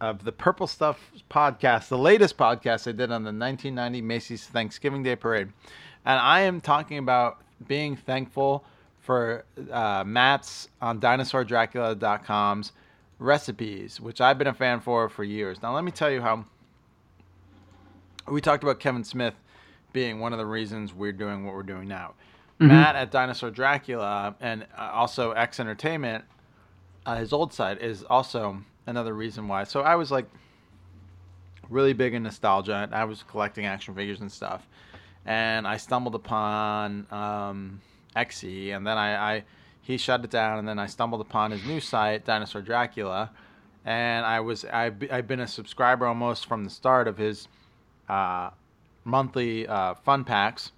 of 0.00 0.24
the 0.24 0.32
Purple 0.32 0.66
Stuff 0.66 0.98
podcast, 1.28 1.88
the 1.88 1.98
latest 1.98 2.38
podcast 2.38 2.88
I 2.88 2.92
did 2.92 3.12
on 3.12 3.24
the 3.24 3.30
1990 3.30 4.00
Macy's 4.00 4.46
Thanksgiving 4.46 5.02
Day 5.02 5.16
Parade. 5.16 5.48
And 6.06 6.18
I 6.18 6.40
am 6.40 6.62
talking 6.62 6.96
about 6.96 7.42
being 7.66 7.94
thankful 7.94 8.64
for 9.00 9.44
uh, 9.70 10.02
Matt's 10.06 10.70
on 10.80 10.98
DinosaurDracula.com's 10.98 12.72
recipes, 13.18 14.00
which 14.00 14.22
I've 14.22 14.38
been 14.38 14.46
a 14.46 14.54
fan 14.54 14.80
for 14.80 15.10
for 15.10 15.24
years. 15.24 15.60
Now, 15.62 15.74
let 15.74 15.84
me 15.84 15.90
tell 15.90 16.10
you 16.10 16.22
how 16.22 16.46
we 18.26 18.40
talked 18.40 18.62
about 18.62 18.80
Kevin 18.80 19.04
Smith 19.04 19.34
being 19.92 20.20
one 20.20 20.32
of 20.32 20.38
the 20.38 20.46
reasons 20.46 20.94
we're 20.94 21.12
doing 21.12 21.44
what 21.44 21.54
we're 21.54 21.62
doing 21.62 21.86
now. 21.86 22.14
Mhm. 22.58 22.68
Matt 22.68 22.96
at 22.96 23.10
Dinosaur 23.10 23.50
Dracula 23.50 24.34
and 24.40 24.62
uh, 24.74 24.90
also 24.94 25.32
X 25.32 25.60
Entertainment, 25.60 26.24
uh, 27.08 27.16
his 27.16 27.32
old 27.32 27.54
site, 27.54 27.80
is 27.80 28.04
also 28.04 28.58
another 28.86 29.14
reason 29.14 29.48
why. 29.48 29.64
So 29.64 29.80
I 29.80 29.96
was 29.96 30.10
like 30.10 30.26
really 31.70 31.94
big 31.94 32.12
in 32.12 32.22
nostalgia. 32.22 32.86
I 32.92 33.04
was 33.04 33.22
collecting 33.22 33.64
action 33.64 33.94
figures 33.94 34.20
and 34.20 34.30
stuff, 34.30 34.68
and 35.24 35.66
I 35.66 35.78
stumbled 35.78 36.14
upon 36.14 37.06
um, 37.10 37.80
XE, 38.14 38.76
and 38.76 38.86
then 38.86 38.98
I, 38.98 39.36
I 39.36 39.44
he 39.80 39.96
shut 39.96 40.22
it 40.22 40.30
down, 40.30 40.58
and 40.58 40.68
then 40.68 40.78
I 40.78 40.84
stumbled 40.84 41.22
upon 41.22 41.50
his 41.50 41.64
new 41.64 41.80
site, 41.80 42.26
Dinosaur 42.26 42.60
Dracula, 42.60 43.30
and 43.86 44.26
I 44.26 44.40
was 44.40 44.66
I've, 44.66 45.02
I've 45.10 45.26
been 45.26 45.40
a 45.40 45.48
subscriber 45.48 46.06
almost 46.06 46.44
from 46.44 46.64
the 46.64 46.70
start 46.70 47.08
of 47.08 47.16
his 47.16 47.48
uh, 48.10 48.50
monthly 49.04 49.66
uh, 49.66 49.94
fun 49.94 50.24
packs. 50.24 50.72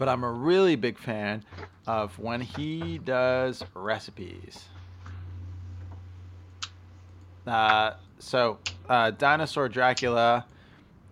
But 0.00 0.08
I'm 0.08 0.24
a 0.24 0.32
really 0.32 0.76
big 0.76 0.98
fan 0.98 1.44
of 1.86 2.18
when 2.18 2.40
he 2.40 2.98
does 2.98 3.62
recipes. 3.74 4.64
Uh, 7.46 7.92
so, 8.18 8.58
uh, 8.88 9.10
Dinosaur 9.10 9.68
Dracula. 9.68 10.46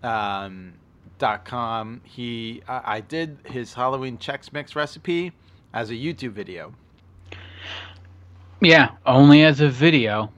Um, 0.02 0.72
dot 1.18 1.44
com. 1.44 2.00
He, 2.04 2.62
I, 2.66 2.96
I 2.96 3.00
did 3.00 3.40
his 3.44 3.74
Halloween 3.74 4.16
Chex 4.16 4.52
Mix 4.54 4.74
recipe 4.74 5.32
as 5.74 5.90
a 5.90 5.94
YouTube 5.94 6.30
video. 6.32 6.72
Yeah, 8.62 8.92
only 9.04 9.42
as 9.42 9.60
a 9.60 9.68
video. 9.68 10.32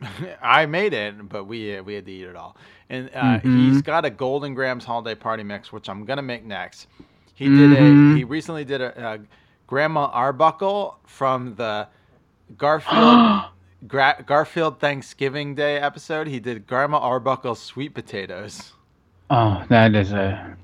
I 0.42 0.66
made 0.66 0.92
it, 0.92 1.28
but 1.28 1.44
we 1.44 1.80
we 1.82 1.94
had 1.94 2.06
to 2.06 2.12
eat 2.12 2.24
it 2.24 2.36
all. 2.36 2.56
And 2.90 3.10
uh, 3.14 3.38
Mhm. 3.38 3.42
he's 3.42 3.82
got 3.82 4.04
a 4.04 4.10
Golden 4.10 4.54
Grahams 4.54 4.84
Holiday 4.84 5.14
Party 5.14 5.44
Mix, 5.44 5.72
which 5.72 5.88
I'm 5.88 6.04
gonna 6.04 6.22
make 6.22 6.44
next. 6.44 6.88
He 7.34 7.48
did 7.48 7.70
Mhm. 7.76 8.14
a. 8.14 8.16
He 8.18 8.24
recently 8.24 8.64
did 8.64 8.80
a, 8.80 9.14
a 9.14 9.18
Grandma 9.66 10.06
Arbuckle 10.12 10.98
from 11.04 11.54
the 11.56 11.88
Garfield 12.58 13.44
Gra- 13.88 14.22
Garfield 14.24 14.78
Thanksgiving 14.80 15.54
Day 15.54 15.76
episode. 15.78 16.26
He 16.26 16.40
did 16.40 16.66
Grandma 16.66 16.98
Arbuckle 16.98 17.54
sweet 17.54 17.94
potatoes. 17.94 18.72
Oh, 19.30 19.64
that 19.68 19.94
is 19.94 20.12
a. 20.12 20.56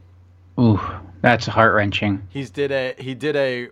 Ooh, 0.59 0.81
that's 1.23 1.47
heart 1.47 1.75
wrenching. 1.75 2.27
He's 2.29 2.51
did 2.51 2.71
a 2.71 2.95
he 2.99 3.15
did 3.15 3.35
a 3.37 3.69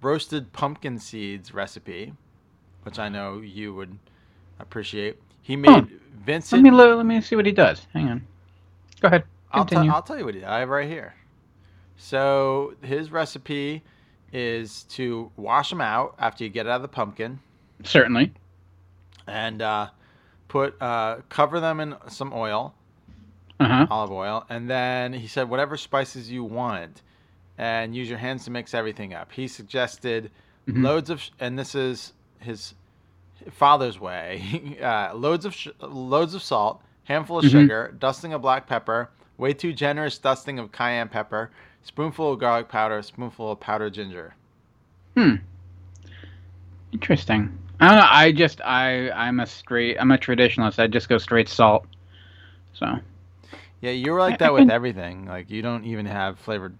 roasted 0.00 0.52
pumpkin 0.52 0.98
seeds 0.98 1.54
recipe, 1.54 2.12
which 2.82 2.98
I 2.98 3.08
know 3.08 3.38
you 3.40 3.72
would 3.74 3.96
appreciate. 4.58 5.16
He 5.40 5.56
made 5.56 5.68
Let 5.70 5.86
Vincent. 6.24 6.62
me 6.62 6.70
let 6.70 7.06
me 7.06 7.20
see 7.20 7.36
what 7.36 7.46
he 7.46 7.52
does. 7.52 7.86
Hang 7.92 8.08
on. 8.08 8.26
Go 9.00 9.08
ahead. 9.08 9.24
I'll, 9.52 9.64
t- 9.64 9.70
Continue. 9.74 9.92
I'll 9.92 10.02
tell 10.02 10.18
you 10.18 10.24
what 10.24 10.34
he 10.34 10.40
did. 10.40 10.48
I 10.48 10.60
have 10.60 10.68
right 10.68 10.88
here. 10.88 11.14
So 11.96 12.74
his 12.82 13.10
recipe 13.10 13.82
is 14.32 14.84
to 14.84 15.30
wash 15.36 15.70
them 15.70 15.80
out 15.80 16.14
after 16.18 16.44
you 16.44 16.50
get 16.50 16.66
out 16.66 16.76
of 16.76 16.82
the 16.82 16.88
pumpkin, 16.88 17.38
Certainly. 17.84 18.32
and 19.26 19.60
uh, 19.62 19.88
put 20.48 20.80
uh, 20.80 21.18
cover 21.28 21.60
them 21.60 21.80
in 21.80 21.94
some 22.08 22.32
oil, 22.32 22.74
Uh 23.60 23.66
huh. 23.68 23.86
olive 23.90 24.10
oil, 24.12 24.44
and 24.48 24.68
then 24.70 25.12
he 25.12 25.26
said 25.26 25.48
whatever 25.48 25.76
spices 25.76 26.30
you 26.30 26.42
want, 26.44 27.02
and 27.58 27.94
use 27.94 28.08
your 28.08 28.18
hands 28.18 28.44
to 28.46 28.50
mix 28.50 28.74
everything 28.74 29.14
up. 29.14 29.30
He 29.32 29.46
suggested 29.48 30.30
Mhm. 30.66 30.82
loads 30.84 31.10
of, 31.10 31.20
sh- 31.20 31.30
and 31.40 31.58
this 31.58 31.74
is 31.74 32.12
his 32.38 32.74
father's 33.50 33.98
way, 34.00 34.78
uh, 34.82 35.12
loads 35.14 35.44
of 35.44 35.54
sh- 35.54 35.68
loads 35.80 36.34
of 36.34 36.42
salt, 36.42 36.80
handful 37.04 37.38
of 37.38 37.44
Mhm. 37.44 37.50
sugar, 37.50 37.94
dusting 37.98 38.32
of 38.32 38.40
black 38.42 38.66
pepper, 38.66 39.10
way 39.36 39.52
too 39.52 39.72
generous 39.72 40.18
dusting 40.18 40.58
of 40.58 40.72
cayenne 40.72 41.08
pepper, 41.08 41.50
spoonful 41.82 42.32
of 42.32 42.38
garlic 42.40 42.68
powder, 42.68 43.02
spoonful 43.02 43.52
of 43.52 43.60
powdered 43.60 43.94
ginger. 43.94 44.34
Hmm. 45.16 45.36
Interesting. 46.92 47.58
I 47.80 47.88
don't 47.88 47.96
know. 47.96 48.08
I 48.08 48.32
just 48.32 48.60
I 48.62 49.10
I'm 49.10 49.40
a 49.40 49.46
straight 49.46 49.96
I'm 49.98 50.10
a 50.10 50.18
traditionalist. 50.18 50.78
I 50.78 50.86
just 50.86 51.08
go 51.08 51.18
straight 51.18 51.48
salt. 51.48 51.86
So 52.74 52.86
Yeah, 53.80 53.90
you're 53.90 54.20
like 54.20 54.38
that 54.38 54.52
with 54.52 54.70
everything. 54.70 55.26
Like 55.26 55.50
you 55.50 55.62
don't 55.62 55.84
even 55.84 56.06
have 56.06 56.38
flavored 56.38 56.76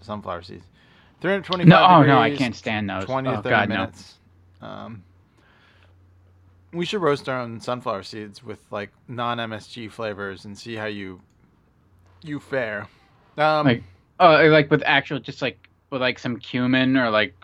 sunflower 0.00 0.42
seeds. 0.42 0.64
325 1.20 1.68
No, 1.68 1.76
oh, 1.86 2.02
no, 2.02 2.18
I 2.18 2.30
can't 2.30 2.54
stand 2.56 2.88
those. 2.88 3.04
20 3.04 3.28
to 3.30 3.36
Oh, 3.36 3.42
30 3.42 3.50
God, 3.50 3.68
no. 3.68 3.76
minutes. 3.76 4.14
Um, 4.62 5.02
we 6.72 6.84
should 6.86 7.02
roast 7.02 7.28
our 7.28 7.40
own 7.40 7.60
sunflower 7.60 8.04
seeds 8.04 8.42
with 8.42 8.60
like 8.70 8.90
non-MSG 9.08 9.90
flavors 9.90 10.44
and 10.44 10.56
see 10.56 10.76
how 10.76 10.86
you 10.86 11.20
you 12.22 12.38
fare. 12.40 12.88
Um, 13.38 13.66
like 13.66 13.82
oh 14.18 14.46
like 14.48 14.70
with 14.70 14.82
actual 14.84 15.18
just 15.20 15.42
like 15.42 15.68
with 15.90 16.00
like 16.00 16.18
some 16.18 16.38
cumin 16.38 16.96
or 16.96 17.10
like 17.10 17.34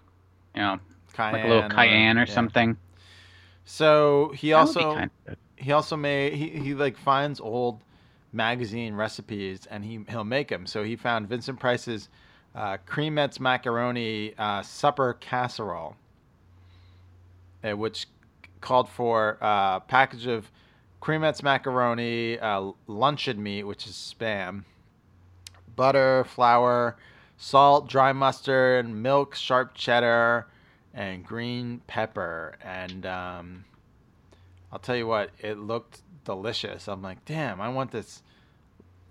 you 0.55 0.63
know 0.63 0.79
like 1.19 1.45
a 1.45 1.49
little 1.49 1.69
Cayenne 1.71 2.19
or- 2.19 2.23
or, 2.23 2.27
yeah. 2.27 2.33
something. 2.33 2.77
So 3.65 4.33
he 4.35 4.51
That 4.51 4.57
also 4.57 5.07
he 5.57 5.73
also 5.73 5.97
made 5.97 6.35
he, 6.35 6.51
he 6.51 6.75
like 6.75 6.97
finds 6.97 7.41
old 7.41 7.81
magazine 8.33 8.95
recipes 8.95 9.67
and 9.71 9.85
he 9.85 10.01
he'll 10.09 10.25
make 10.25 10.49
them. 10.49 10.67
So 10.67 10.85
he 10.85 10.97
found 10.97 11.29
Vincent 11.29 11.59
Price's 11.59 12.09
uh, 12.55 12.79
Creamettes 12.87 13.41
macaroni 13.41 14.35
uh, 14.39 14.63
supper 14.63 15.15
casserole, 15.15 15.97
uh, 17.65 17.77
which 17.77 18.07
called 18.61 18.89
for 18.89 19.39
uh, 19.43 19.77
a 19.77 19.83
package 19.87 20.27
of 20.27 20.51
Creamettes 21.03 21.43
macaroni, 21.43 22.39
uh, 22.39 22.73
luncheon 22.87 23.43
meat, 23.43 23.65
which 23.65 23.87
is 23.87 23.93
spam, 23.93 24.65
butter, 25.77 26.25
flour, 26.25 26.97
salt, 27.37 27.89
dry 27.89 28.13
mustard, 28.13 28.89
milk, 28.89 29.35
sharp 29.35 29.75
cheddar, 29.75 30.47
and 30.95 31.25
green 31.25 31.83
pepper. 31.87 32.57
And 32.63 33.07
um, 33.07 33.65
I'll 34.73 34.79
tell 34.79 34.97
you 34.97 35.07
what, 35.07 35.31
it 35.39 35.59
looked 35.59 36.01
delicious. 36.25 36.89
I'm 36.89 37.03
like, 37.03 37.25
damn, 37.25 37.61
I 37.61 37.69
want 37.69 37.91
this 37.91 38.23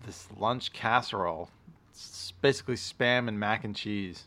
this 0.05 0.27
lunch 0.37 0.71
casserole. 0.73 1.49
It's 1.89 2.33
basically 2.41 2.75
spam 2.75 3.27
and 3.27 3.39
mac 3.39 3.63
and 3.63 3.75
cheese. 3.75 4.25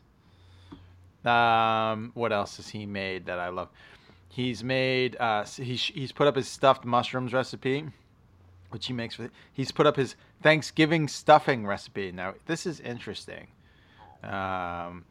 Um, 1.25 2.13
what 2.15 2.33
else 2.33 2.57
has 2.57 2.69
he 2.69 2.87
made 2.87 3.27
that 3.27 3.39
I 3.39 3.49
love? 3.49 3.69
He's 4.29 4.65
made 4.65 5.17
uh, 5.21 5.45
he's 5.45 5.83
he's 5.83 6.13
put 6.13 6.27
up 6.27 6.37
his 6.37 6.49
stuffed 6.49 6.85
mushrooms 6.85 7.33
recipe, 7.33 7.85
which 8.71 8.87
he 8.87 8.93
makes 8.93 9.15
for. 9.15 9.31
He's 9.53 9.73
put 9.73 9.87
up 9.87 9.97
his 9.97 10.17
Thanksgiving 10.43 11.09
stuffing 11.09 11.67
recipe. 11.67 12.13
Now 12.13 12.35
this 12.47 12.67
is 12.67 12.81
interesting. 12.81 13.49
Um, 14.23 15.05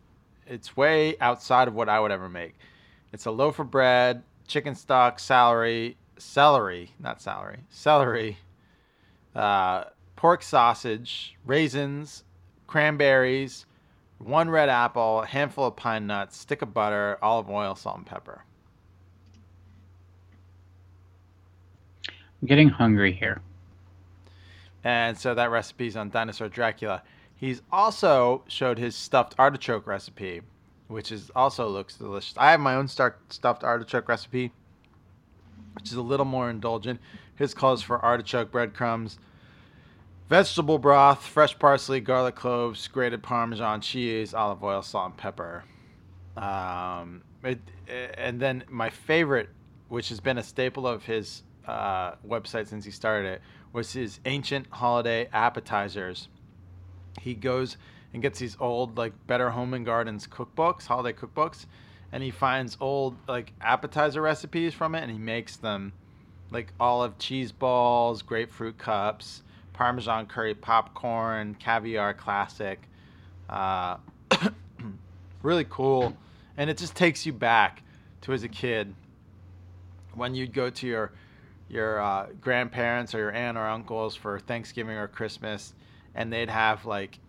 it's 0.45 0.75
way 0.77 1.17
outside 1.19 1.67
of 1.67 1.73
what 1.73 1.89
I 1.89 1.99
would 1.99 2.11
ever 2.11 2.29
make. 2.29 2.55
It's 3.13 3.25
a 3.25 3.31
loaf 3.31 3.59
of 3.59 3.71
bread, 3.71 4.23
chicken 4.47 4.75
stock, 4.75 5.19
celery, 5.19 5.97
celery, 6.17 6.91
not 6.99 7.21
celery, 7.21 7.59
celery, 7.69 8.37
uh, 9.35 9.85
pork 10.15 10.43
sausage, 10.43 11.35
raisins, 11.45 12.23
cranberries, 12.65 13.65
one 14.17 14.49
red 14.49 14.69
apple, 14.69 15.21
a 15.21 15.25
handful 15.25 15.65
of 15.65 15.75
pine 15.75 16.07
nuts, 16.07 16.37
stick 16.37 16.61
of 16.61 16.73
butter, 16.73 17.17
olive 17.21 17.49
oil, 17.49 17.75
salt, 17.75 17.97
and 17.97 18.05
pepper. 18.05 18.43
I'm 22.41 22.47
getting 22.47 22.69
hungry 22.69 23.13
here. 23.13 23.41
And 24.83 25.17
so 25.17 25.33
that 25.33 25.49
recipe's 25.49 25.95
on 25.95 26.09
Dinosaur 26.09 26.49
Dracula. 26.49 27.03
He's 27.35 27.61
also 27.71 28.43
showed 28.47 28.77
his 28.77 28.95
stuffed 28.95 29.35
artichoke 29.37 29.85
recipe, 29.85 30.41
which 30.87 31.11
is 31.11 31.31
also 31.35 31.67
looks 31.67 31.95
delicious. 31.95 32.35
I 32.37 32.51
have 32.51 32.59
my 32.59 32.75
own 32.75 32.87
stuffed 32.87 33.63
artichoke 33.63 34.07
recipe, 34.07 34.51
which 35.73 35.89
is 35.89 35.95
a 35.95 36.01
little 36.01 36.25
more 36.25 36.49
indulgent. 36.49 36.99
His 37.35 37.53
calls 37.53 37.83
for 37.83 38.03
artichoke 38.03 38.51
breadcrumbs, 38.51 39.19
vegetable 40.29 40.79
broth, 40.79 41.25
fresh 41.25 41.57
parsley, 41.57 41.99
garlic 41.99 42.35
cloves, 42.35 42.87
grated 42.87 43.21
Parmesan 43.21 43.81
cheese, 43.81 44.33
olive 44.33 44.63
oil, 44.63 44.81
salt, 44.81 45.05
and 45.07 45.17
pepper. 45.17 45.63
Um, 46.35 47.21
it, 47.43 47.59
and 48.17 48.39
then 48.39 48.63
my 48.69 48.89
favorite, 48.89 49.49
which 49.89 50.09
has 50.09 50.19
been 50.19 50.37
a 50.37 50.43
staple 50.43 50.87
of 50.87 51.05
his 51.05 51.43
uh, 51.67 52.15
website 52.27 52.67
since 52.67 52.85
he 52.85 52.91
started 52.91 53.27
it, 53.33 53.41
was 53.73 53.93
his 53.93 54.19
ancient 54.25 54.67
holiday 54.69 55.29
appetizers. 55.33 56.27
He 57.21 57.33
goes 57.33 57.77
and 58.13 58.21
gets 58.21 58.39
these 58.39 58.57
old 58.59 58.97
like 58.97 59.13
Better 59.27 59.49
Home 59.49 59.73
and 59.73 59.85
Gardens 59.85 60.27
cookbooks, 60.27 60.87
holiday 60.87 61.17
cookbooks, 61.17 61.65
and 62.11 62.23
he 62.23 62.31
finds 62.31 62.77
old 62.79 63.15
like 63.27 63.53
appetizer 63.61 64.21
recipes 64.21 64.73
from 64.73 64.95
it, 64.95 65.01
and 65.03 65.11
he 65.11 65.17
makes 65.17 65.57
them 65.57 65.93
like 66.51 66.71
olive 66.79 67.17
cheese 67.17 67.51
balls, 67.51 68.21
grapefruit 68.21 68.77
cups, 68.77 69.43
Parmesan 69.73 70.25
curry 70.25 70.55
popcorn, 70.55 71.55
caviar 71.55 72.13
classic, 72.13 72.81
Uh, 73.49 73.97
really 75.43 75.65
cool, 75.69 76.15
and 76.57 76.69
it 76.69 76.77
just 76.77 76.95
takes 76.95 77.25
you 77.25 77.33
back 77.33 77.83
to 78.21 78.33
as 78.33 78.43
a 78.43 78.49
kid 78.49 78.93
when 80.15 80.33
you'd 80.33 80.53
go 80.53 80.69
to 80.69 80.87
your 80.87 81.11
your 81.69 82.01
uh, 82.01 82.27
grandparents 82.39 83.13
or 83.13 83.19
your 83.19 83.31
aunt 83.31 83.57
or 83.57 83.67
uncles 83.67 84.15
for 84.15 84.39
Thanksgiving 84.39 84.95
or 84.97 85.07
Christmas, 85.07 85.73
and 86.15 86.31
they'd 86.31 86.49
have 86.49 86.85
like 86.85 87.19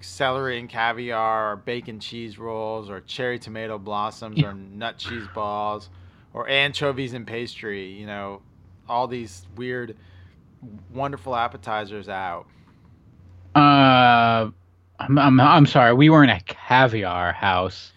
celery 0.00 0.58
and 0.58 0.68
caviar 0.68 1.52
or 1.52 1.56
bacon 1.56 1.98
cheese 2.00 2.38
rolls 2.38 2.90
or 2.90 3.00
cherry 3.00 3.38
tomato 3.38 3.78
blossoms 3.78 4.42
or 4.42 4.52
nut 4.72 4.98
cheese 4.98 5.26
balls 5.34 5.88
or 6.34 6.46
anchovies 6.48 7.14
and 7.14 7.26
pastry 7.26 7.86
you 7.92 8.06
know 8.06 8.42
all 8.88 9.06
these 9.06 9.46
weird 9.56 9.96
wonderful 10.92 11.34
appetizers 11.34 12.08
out 12.08 12.46
Uh, 13.54 14.50
I'm, 14.98 15.18
I'm 15.18 15.40
I'm 15.40 15.66
sorry. 15.66 15.94
We 15.94 16.10
weren't 16.10 16.30
a 16.30 16.40
caviar 16.44 17.32
house. 17.32 17.92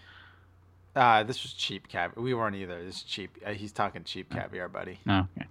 uh, 0.95 1.23
this 1.23 1.43
was 1.43 1.51
cheap 1.53 1.87
caviar 1.89 2.23
we 2.23 2.33
weren't 2.33 2.55
either 2.55 2.83
this 2.85 2.97
is 2.97 3.03
cheap 3.03 3.37
uh, 3.45 3.51
he's 3.51 3.71
talking 3.71 4.03
cheap 4.03 4.29
caviar 4.31 4.69
buddy 4.69 4.99
No. 5.05 5.27
Okay. 5.37 5.47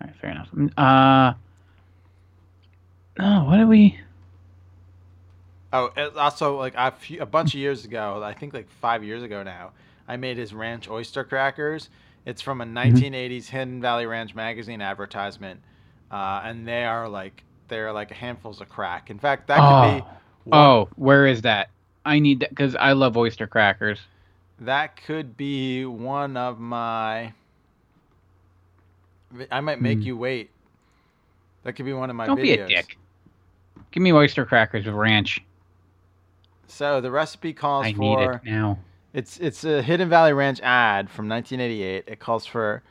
All 0.00 0.06
right. 0.06 0.16
Fair 0.16 0.30
enough. 0.30 0.48
Uh. 0.76 1.34
No. 3.18 3.44
What 3.44 3.56
did 3.58 3.68
we? 3.68 3.98
oh 5.70 5.90
also 6.16 6.56
like 6.56 6.72
a, 6.76 6.90
few, 6.92 7.20
a 7.20 7.26
bunch 7.26 7.52
of 7.52 7.60
years 7.60 7.84
ago 7.84 8.22
i 8.24 8.32
think 8.32 8.54
like 8.54 8.66
five 8.80 9.04
years 9.04 9.22
ago 9.22 9.42
now 9.42 9.70
i 10.08 10.16
made 10.16 10.38
his 10.38 10.54
ranch 10.54 10.88
oyster 10.88 11.24
crackers 11.24 11.90
it's 12.24 12.40
from 12.40 12.62
a 12.62 12.64
1980s 12.64 13.48
hidden 13.48 13.78
valley 13.78 14.06
ranch 14.06 14.34
magazine 14.34 14.80
advertisement 14.80 15.60
uh, 16.10 16.40
and 16.42 16.66
they 16.66 16.86
are 16.86 17.06
like 17.06 17.44
they're 17.68 17.92
like 17.92 18.10
handfuls 18.10 18.62
of 18.62 18.68
crack 18.70 19.10
in 19.10 19.18
fact 19.18 19.46
that 19.48 19.56
could 19.58 19.62
oh. 19.62 19.94
be 19.98 20.18
one- 20.48 20.60
oh, 20.60 20.88
where 20.96 21.26
is 21.26 21.42
that? 21.42 21.70
I 22.04 22.18
need 22.20 22.40
that 22.40 22.50
because 22.50 22.74
I 22.74 22.92
love 22.92 23.16
oyster 23.16 23.46
crackers. 23.46 23.98
That 24.60 24.96
could 24.96 25.36
be 25.36 25.84
one 25.84 26.36
of 26.36 26.58
my. 26.58 27.34
I 29.50 29.60
might 29.60 29.80
make 29.80 29.98
Hmm. 29.98 30.02
you 30.04 30.16
wait. 30.16 30.50
That 31.64 31.74
could 31.74 31.84
be 31.86 31.92
one 31.92 32.08
of 32.10 32.16
my 32.16 32.26
Don't 32.26 32.38
videos. 32.38 32.42
be 32.42 32.52
a 32.52 32.66
dick. 32.66 32.98
Give 33.90 34.02
me 34.02 34.12
oyster 34.12 34.44
crackers 34.44 34.86
with 34.86 34.94
ranch. 34.94 35.40
So 36.66 37.00
the 37.00 37.10
recipe 37.10 37.52
calls 37.52 37.86
I 37.86 37.92
need 37.92 37.96
for. 37.96 38.32
it 38.34 38.44
now. 38.44 38.78
It's 39.14 39.38
it's 39.38 39.64
a 39.64 39.82
Hidden 39.82 40.08
Valley 40.08 40.32
Ranch 40.32 40.60
ad 40.60 41.10
from 41.10 41.28
1988. 41.28 42.04
It 42.06 42.20
calls 42.20 42.44
for 42.46 42.82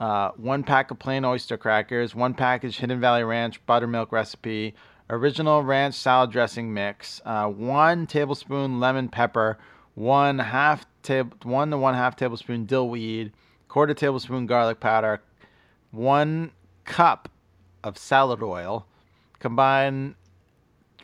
uh, 0.00 0.30
one 0.36 0.62
pack 0.62 0.90
of 0.90 0.98
plain 0.98 1.24
oyster 1.24 1.56
crackers, 1.56 2.14
one 2.14 2.34
package 2.34 2.78
Hidden 2.78 3.00
Valley 3.00 3.24
Ranch 3.24 3.64
buttermilk 3.66 4.12
recipe, 4.12 4.74
original 5.10 5.62
ranch 5.62 5.94
salad 5.94 6.30
dressing 6.30 6.72
mix, 6.72 7.20
uh, 7.24 7.46
one 7.48 8.06
tablespoon 8.06 8.80
lemon 8.80 9.08
pepper, 9.08 9.58
one 9.94 10.38
half 10.38 10.86
tab- 11.02 11.44
one 11.44 11.70
to 11.70 11.76
one 11.78 11.94
half 11.94 12.16
tablespoon 12.16 12.66
dill 12.66 12.88
weed, 12.88 13.32
quarter 13.68 13.94
tablespoon 13.94 14.46
garlic 14.46 14.78
powder, 14.80 15.20
one 15.94 16.50
cup 16.84 17.28
of 17.82 17.96
salad 17.98 18.42
oil. 18.42 18.86
Combine 19.38 20.14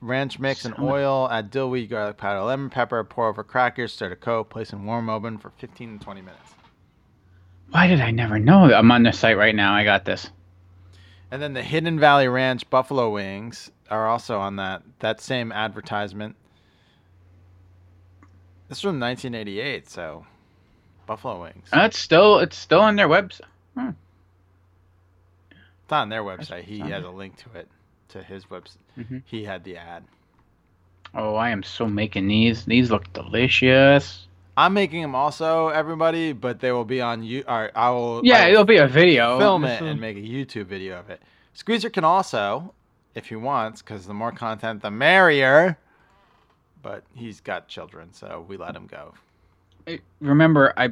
ranch 0.00 0.38
mix 0.38 0.64
and 0.64 0.78
oil, 0.78 1.28
add 1.30 1.50
dill 1.50 1.70
weed, 1.70 1.88
garlic 1.88 2.16
powder, 2.16 2.40
lemon 2.40 2.70
pepper, 2.70 3.04
pour 3.04 3.28
over 3.28 3.44
crackers, 3.44 3.92
stir 3.92 4.08
to 4.08 4.16
coat, 4.16 4.50
place 4.50 4.72
in 4.72 4.84
warm 4.84 5.10
oven 5.10 5.38
for 5.38 5.50
15 5.50 5.98
to 5.98 6.04
20 6.04 6.22
minutes. 6.22 6.54
Why 7.70 7.86
did 7.86 8.00
I 8.00 8.10
never 8.10 8.38
know? 8.38 8.68
that? 8.68 8.78
I'm 8.78 8.90
on 8.90 9.02
the 9.02 9.12
site 9.12 9.36
right 9.36 9.54
now. 9.54 9.74
I 9.74 9.84
got 9.84 10.04
this. 10.04 10.30
And 11.30 11.40
then 11.40 11.52
the 11.52 11.62
Hidden 11.62 12.00
Valley 12.00 12.26
Ranch 12.26 12.68
buffalo 12.68 13.10
wings 13.10 13.70
are 13.88 14.08
also 14.08 14.38
on 14.38 14.56
that 14.56 14.82
that 14.98 15.20
same 15.20 15.52
advertisement. 15.52 16.34
This 18.68 18.78
is 18.78 18.82
from 18.82 18.98
1988, 18.98 19.88
so 19.88 20.26
buffalo 21.06 21.42
wings. 21.42 21.68
That's 21.70 21.98
still 21.98 22.40
it's 22.40 22.56
still 22.56 22.80
on 22.80 22.96
their 22.96 23.08
website. 23.08 23.42
Hmm. 23.76 23.90
It's 25.90 25.96
on 25.96 26.08
their 26.08 26.22
website. 26.22 26.62
He 26.62 26.78
has 26.78 27.02
a 27.02 27.10
link 27.10 27.34
to 27.38 27.58
it, 27.58 27.66
to 28.10 28.22
his 28.22 28.44
website. 28.44 28.76
Mhm. 28.96 29.22
He 29.26 29.42
had 29.42 29.64
the 29.64 29.76
ad. 29.76 30.04
Oh, 31.16 31.34
I 31.34 31.50
am 31.50 31.64
so 31.64 31.84
making 31.88 32.28
these. 32.28 32.64
These 32.64 32.92
look 32.92 33.12
delicious. 33.12 34.28
I'm 34.56 34.72
making 34.72 35.02
them 35.02 35.16
also, 35.16 35.66
everybody, 35.70 36.32
but 36.32 36.60
they 36.60 36.70
will 36.70 36.84
be 36.84 37.00
on 37.00 37.24
you. 37.24 37.42
Or 37.48 37.72
I 37.74 37.90
will. 37.90 38.20
Yeah, 38.22 38.46
it'll 38.46 38.62
be 38.62 38.76
a 38.76 38.86
video. 38.86 39.36
Film 39.40 39.64
it 39.64 39.82
and 39.82 40.00
make 40.00 40.16
a 40.16 40.20
YouTube 40.20 40.66
video 40.66 40.96
of 41.00 41.10
it. 41.10 41.20
Squeezer 41.54 41.90
can 41.90 42.04
also, 42.04 42.72
if 43.16 43.26
he 43.26 43.34
wants, 43.34 43.82
because 43.82 44.06
the 44.06 44.14
more 44.14 44.30
content, 44.30 44.82
the 44.82 44.92
merrier. 44.92 45.76
But 46.84 47.02
he's 47.16 47.40
got 47.40 47.66
children, 47.66 48.12
so 48.12 48.44
we 48.46 48.56
let 48.56 48.76
him 48.76 48.86
go. 48.86 49.14
I- 49.88 49.98
Remember, 50.20 50.72
I 50.76 50.90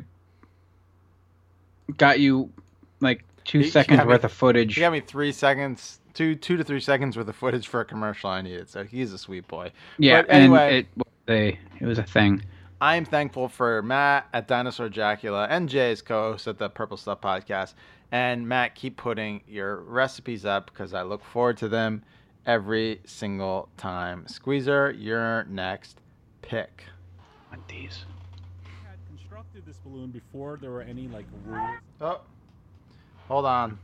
got 1.96 2.18
you 2.18 2.50
like 2.98 3.22
two 3.48 3.58
He- 3.58 3.64
he 3.64 3.70
seconds 3.70 3.96
got 3.98 4.06
me- 4.06 4.12
worth 4.12 4.24
of 4.24 4.32
footage. 4.32 4.74
He 4.74 4.80
got 4.80 4.92
me 4.92 5.00
three 5.00 5.32
seconds, 5.32 5.98
two 6.14 6.36
two 6.36 6.56
to 6.56 6.62
three 6.64 6.80
seconds 6.80 7.16
worth 7.16 7.26
of 7.28 7.34
footage 7.36 7.66
for 7.66 7.80
a 7.80 7.84
commercial 7.84 8.30
I 8.30 8.42
needed. 8.42 8.68
So 8.68 8.84
he's 8.84 9.12
a 9.12 9.18
sweet 9.18 9.48
boy. 9.48 9.72
Yeah, 9.98 10.22
But 10.22 10.30
anyway, 10.30 10.68
and 10.78 10.86
it 10.86 10.88
was 10.96 11.06
a 11.28 11.58
it 11.80 11.86
was 11.86 11.98
a 11.98 12.02
thing. 12.04 12.42
I 12.80 12.94
am 12.94 13.04
thankful 13.04 13.48
for 13.48 13.82
Matt 13.82 14.28
at 14.32 14.46
Dinosaur 14.46 14.88
Dracula 14.88 15.48
and 15.50 15.68
Jay's 15.68 16.00
co-host 16.00 16.46
at 16.46 16.58
the 16.58 16.68
Purple 16.68 16.96
Stuff 16.96 17.20
Podcast. 17.20 17.74
And 18.12 18.48
Matt, 18.48 18.74
keep 18.76 18.96
putting 18.96 19.42
your 19.48 19.78
recipes 19.82 20.44
up 20.44 20.70
because 20.72 20.94
I 20.94 21.02
look 21.02 21.24
forward 21.24 21.56
to 21.58 21.68
them 21.68 22.02
every 22.46 23.00
single 23.04 23.68
time. 23.76 24.26
Squeezer, 24.28 24.92
your 24.92 25.44
next 25.50 26.00
pick. 26.40 26.84
What 27.50 27.66
these? 27.68 28.04
had 28.86 28.96
constructed 29.08 29.66
this 29.66 29.76
balloon 29.78 30.10
before 30.10 30.56
there 30.60 30.70
were 30.70 30.82
any 30.82 31.08
like 31.08 31.26
rules. 31.44 31.78
Oh, 32.00 32.20
hold 33.28 33.44
on. 33.44 33.78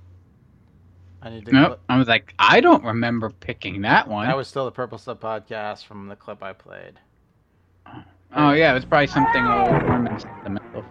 I 1.23 1.31
need 1.31 1.47
to. 1.47 1.53
Nope. 1.53 1.81
I 1.89 1.97
was 1.97 2.09
like, 2.09 2.35
I 2.39 2.61
don't 2.61 2.85
remember 2.85 3.31
picking 3.31 3.83
that 3.83 4.09
one. 4.09 4.27
That 4.27 4.37
was 4.37 4.49
still 4.49 4.67
the 4.67 4.73
Purple 4.73 4.99
Stuff 4.99 5.21
Podcast 5.21 5.87
from 5.87 6.09
the 6.09 6.17
clip 6.17 6.43
I 6.43 6.53
played. 6.53 6.99
oh, 7.87 8.03
oh 8.37 8.53
yeah, 8.53 8.73
it 8.73 8.75
was 8.75 8.85
probably 8.85 9.07
something 9.07 9.47
old 9.47 9.71
warm 9.71 10.07
and 10.07 10.21
sentimental. 10.21 10.85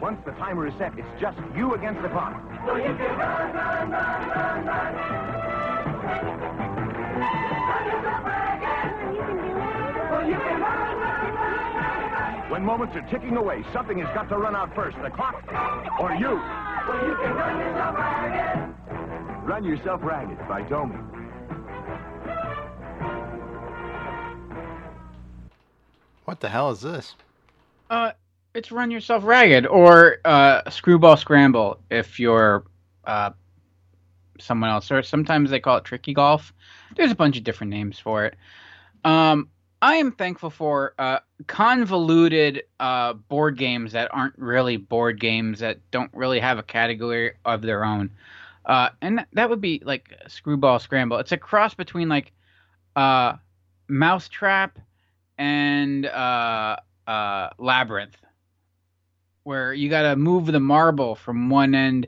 Once 0.00 0.20
the 0.24 0.32
timer 0.32 0.66
is 0.66 0.74
set, 0.78 0.98
it's 0.98 1.08
just 1.20 1.38
you 1.54 1.74
against 1.74 2.00
the 2.00 2.08
clock. 2.08 2.40
When 12.50 12.64
moments 12.64 12.94
are 12.96 13.06
ticking 13.10 13.36
away, 13.36 13.64
something 13.72 13.98
has 13.98 14.14
got 14.14 14.28
to 14.28 14.38
run 14.38 14.54
out 14.54 14.74
first. 14.74 14.96
The 15.02 15.10
clock 15.10 15.42
or 16.00 16.14
you. 16.14 16.40
Run 19.44 19.64
Yourself 19.64 20.00
Ragged 20.02 20.38
by 20.48 20.62
Tomy. 20.62 20.98
What 26.24 26.40
the 26.40 26.48
hell 26.48 26.70
is 26.70 26.80
this? 26.80 27.14
Uh, 27.88 28.12
it's 28.54 28.70
Run 28.70 28.90
Yourself 28.90 29.24
Ragged 29.24 29.66
or 29.66 30.18
uh, 30.24 30.68
Screwball 30.70 31.16
Scramble 31.16 31.78
if 31.90 32.20
you're 32.20 32.64
uh, 33.04 33.30
someone 34.38 34.70
else. 34.70 34.90
Or 34.90 35.02
sometimes 35.02 35.50
they 35.50 35.60
call 35.60 35.78
it 35.78 35.84
Tricky 35.84 36.12
Golf. 36.12 36.52
There's 36.96 37.12
a 37.12 37.16
bunch 37.16 37.38
of 37.38 37.44
different 37.44 37.70
names 37.70 37.98
for 37.98 38.26
it. 38.26 38.36
Um, 39.04 39.48
I 39.84 39.96
am 39.96 40.12
thankful 40.12 40.48
for 40.48 40.94
uh, 40.98 41.18
convoluted 41.46 42.62
uh, 42.80 43.12
board 43.12 43.58
games 43.58 43.92
that 43.92 44.08
aren't 44.14 44.38
really 44.38 44.78
board 44.78 45.20
games 45.20 45.58
that 45.58 45.78
don't 45.90 46.10
really 46.14 46.40
have 46.40 46.56
a 46.56 46.62
category 46.62 47.32
of 47.44 47.60
their 47.60 47.84
own. 47.84 48.08
Uh, 48.64 48.88
and 49.02 49.26
that- 49.34 49.50
would 49.50 49.60
be 49.60 49.82
like 49.84 50.10
Screwball 50.26 50.78
Scramble. 50.78 51.18
It's 51.18 51.32
a 51.32 51.36
cross 51.36 51.74
between 51.74 52.08
like 52.08 52.32
uh, 52.96 53.34
Mousetrap 53.86 54.78
and 55.36 56.06
uh, 56.06 56.76
uh, 57.06 57.50
Labyrinth, 57.58 58.16
where 59.42 59.74
you 59.74 59.90
got 59.90 60.10
to 60.10 60.16
move 60.16 60.46
the 60.46 60.60
marble 60.60 61.14
from 61.14 61.50
one 61.50 61.74
end 61.74 62.06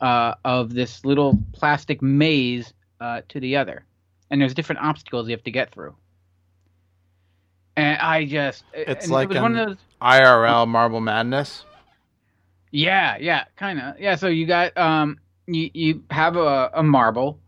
uh, 0.00 0.34
of 0.44 0.74
this 0.74 1.04
little 1.04 1.38
plastic 1.52 2.02
maze 2.02 2.74
to 3.28 3.38
the 3.38 3.56
other, 3.56 3.84
and 4.30 4.40
there's 4.40 4.54
different 4.54 4.80
obstacles 4.80 5.28
you 5.28 5.32
have 5.36 5.44
to 5.44 5.52
get 5.52 5.70
through. 5.70 5.94
And 7.76 7.98
I 8.00 8.24
just 8.24 8.64
It's 8.72 9.08
like 9.08 9.26
it 9.26 9.28
was 9.30 9.40
one 9.40 9.56
of 9.56 9.68
those. 9.68 9.78
IRL 10.00 10.68
Marble 10.68 11.00
Madness. 11.00 11.64
Yeah, 12.70 13.16
yeah, 13.18 13.44
kind 13.56 13.80
of. 13.80 13.98
Yeah, 14.00 14.16
so 14.16 14.28
you 14.28 14.46
got 14.46 14.76
um 14.76 15.18
you 15.46 15.70
you 15.72 16.04
have 16.10 16.36
a, 16.36 16.70
a 16.74 16.82
marble 16.82 17.38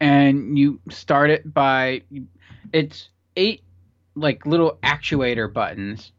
and 0.00 0.58
you 0.58 0.80
start 0.90 1.30
it 1.30 1.52
by 1.52 2.02
it's 2.72 3.08
eight 3.36 3.62
like 4.14 4.44
little 4.46 4.78
actuator 4.82 5.52
buttons 5.52 6.12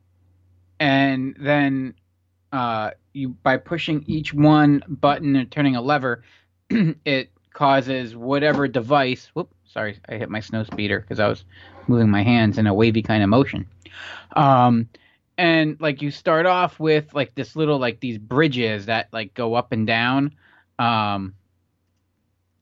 and 0.80 1.36
then 1.40 1.94
uh 2.52 2.92
you 3.14 3.30
by 3.30 3.58
pushing 3.58 4.04
each 4.08 4.34
one 4.34 4.84
button 4.88 5.36
and 5.36 5.52
turning 5.52 5.76
a 5.76 5.82
lever 5.82 6.24
it 6.70 7.32
causes 7.54 8.16
whatever 8.16 8.68
device 8.68 9.30
whoop 9.34 9.54
Sorry, 9.72 9.98
I 10.10 10.16
hit 10.16 10.30
my 10.30 10.42
snow 10.42 10.66
speeder 10.66 11.00
because 11.00 11.22
I 11.22 11.30
was 11.30 11.46
moving 11.88 12.10
my 12.10 12.24
hands 12.24 12.58
in 12.58 12.68
a 12.68 12.74
wavy 12.74 13.02
kind 13.02 13.24
of 13.24 13.30
motion. 13.30 13.68
Um, 14.36 14.90
and 15.38 15.80
like 15.80 16.02
you 16.02 16.12
start 16.12 16.46
off 16.46 16.80
with 16.80 17.14
like 17.14 17.36
this 17.36 17.56
little 17.56 17.80
like 17.80 18.00
these 18.00 18.18
bridges 18.18 18.86
that 18.86 19.08
like 19.12 19.34
go 19.34 19.56
up 19.56 19.72
and 19.72 19.88
down. 19.88 20.36
Um, 20.80 21.34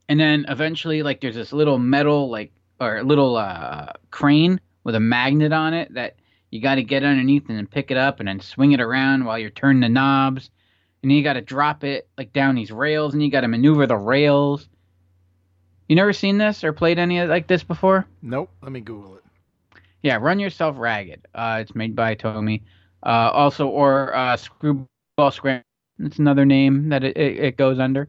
and 0.07 0.19
then 0.19 0.45
eventually 0.49 1.03
like 1.03 1.21
there's 1.21 1.35
this 1.35 1.53
little 1.53 1.77
metal 1.77 2.29
like 2.29 2.51
or 2.81 3.03
little 3.03 3.37
uh 3.37 3.87
crane 4.11 4.59
with 4.83 4.95
a 4.95 4.99
magnet 4.99 5.53
on 5.53 5.73
it 5.73 5.93
that 5.93 6.15
you 6.49 6.59
got 6.61 6.75
to 6.75 6.83
get 6.83 7.03
underneath 7.03 7.47
and 7.47 7.57
then 7.57 7.67
pick 7.67 7.91
it 7.91 7.97
up 7.97 8.19
and 8.19 8.27
then 8.27 8.39
swing 8.39 8.71
it 8.71 8.81
around 8.81 9.23
while 9.23 9.37
you're 9.37 9.51
turning 9.51 9.81
the 9.81 9.89
knobs 9.89 10.49
and 11.03 11.11
you 11.11 11.23
got 11.23 11.33
to 11.33 11.41
drop 11.41 11.83
it 11.83 12.09
like 12.17 12.33
down 12.33 12.55
these 12.55 12.71
rails 12.71 13.13
and 13.13 13.23
you 13.23 13.29
got 13.29 13.41
to 13.41 13.47
maneuver 13.47 13.85
the 13.85 13.97
rails 13.97 14.67
you 15.89 15.95
never 15.95 16.13
seen 16.13 16.37
this 16.37 16.63
or 16.63 16.71
played 16.71 16.99
any 16.99 17.19
of 17.19 17.29
like 17.29 17.47
this 17.47 17.63
before 17.63 18.05
Nope. 18.21 18.49
Let 18.61 18.71
me 18.71 18.79
Google 18.79 19.17
it. 19.17 19.23
yeah 20.03 20.17
run 20.17 20.39
yourself 20.39 20.77
ragged 20.79 21.27
uh 21.35 21.57
it's 21.61 21.75
made 21.75 21.95
by 21.95 22.15
tomy 22.15 22.61
uh 23.03 23.31
also 23.33 23.67
or 23.67 24.15
uh 24.15 24.37
screwball 24.37 24.87
scram 25.31 25.63
it's 25.99 26.19
another 26.19 26.45
name 26.45 26.89
that 26.89 27.03
it, 27.03 27.17
it, 27.17 27.37
it 27.39 27.57
goes 27.57 27.79
under 27.79 28.07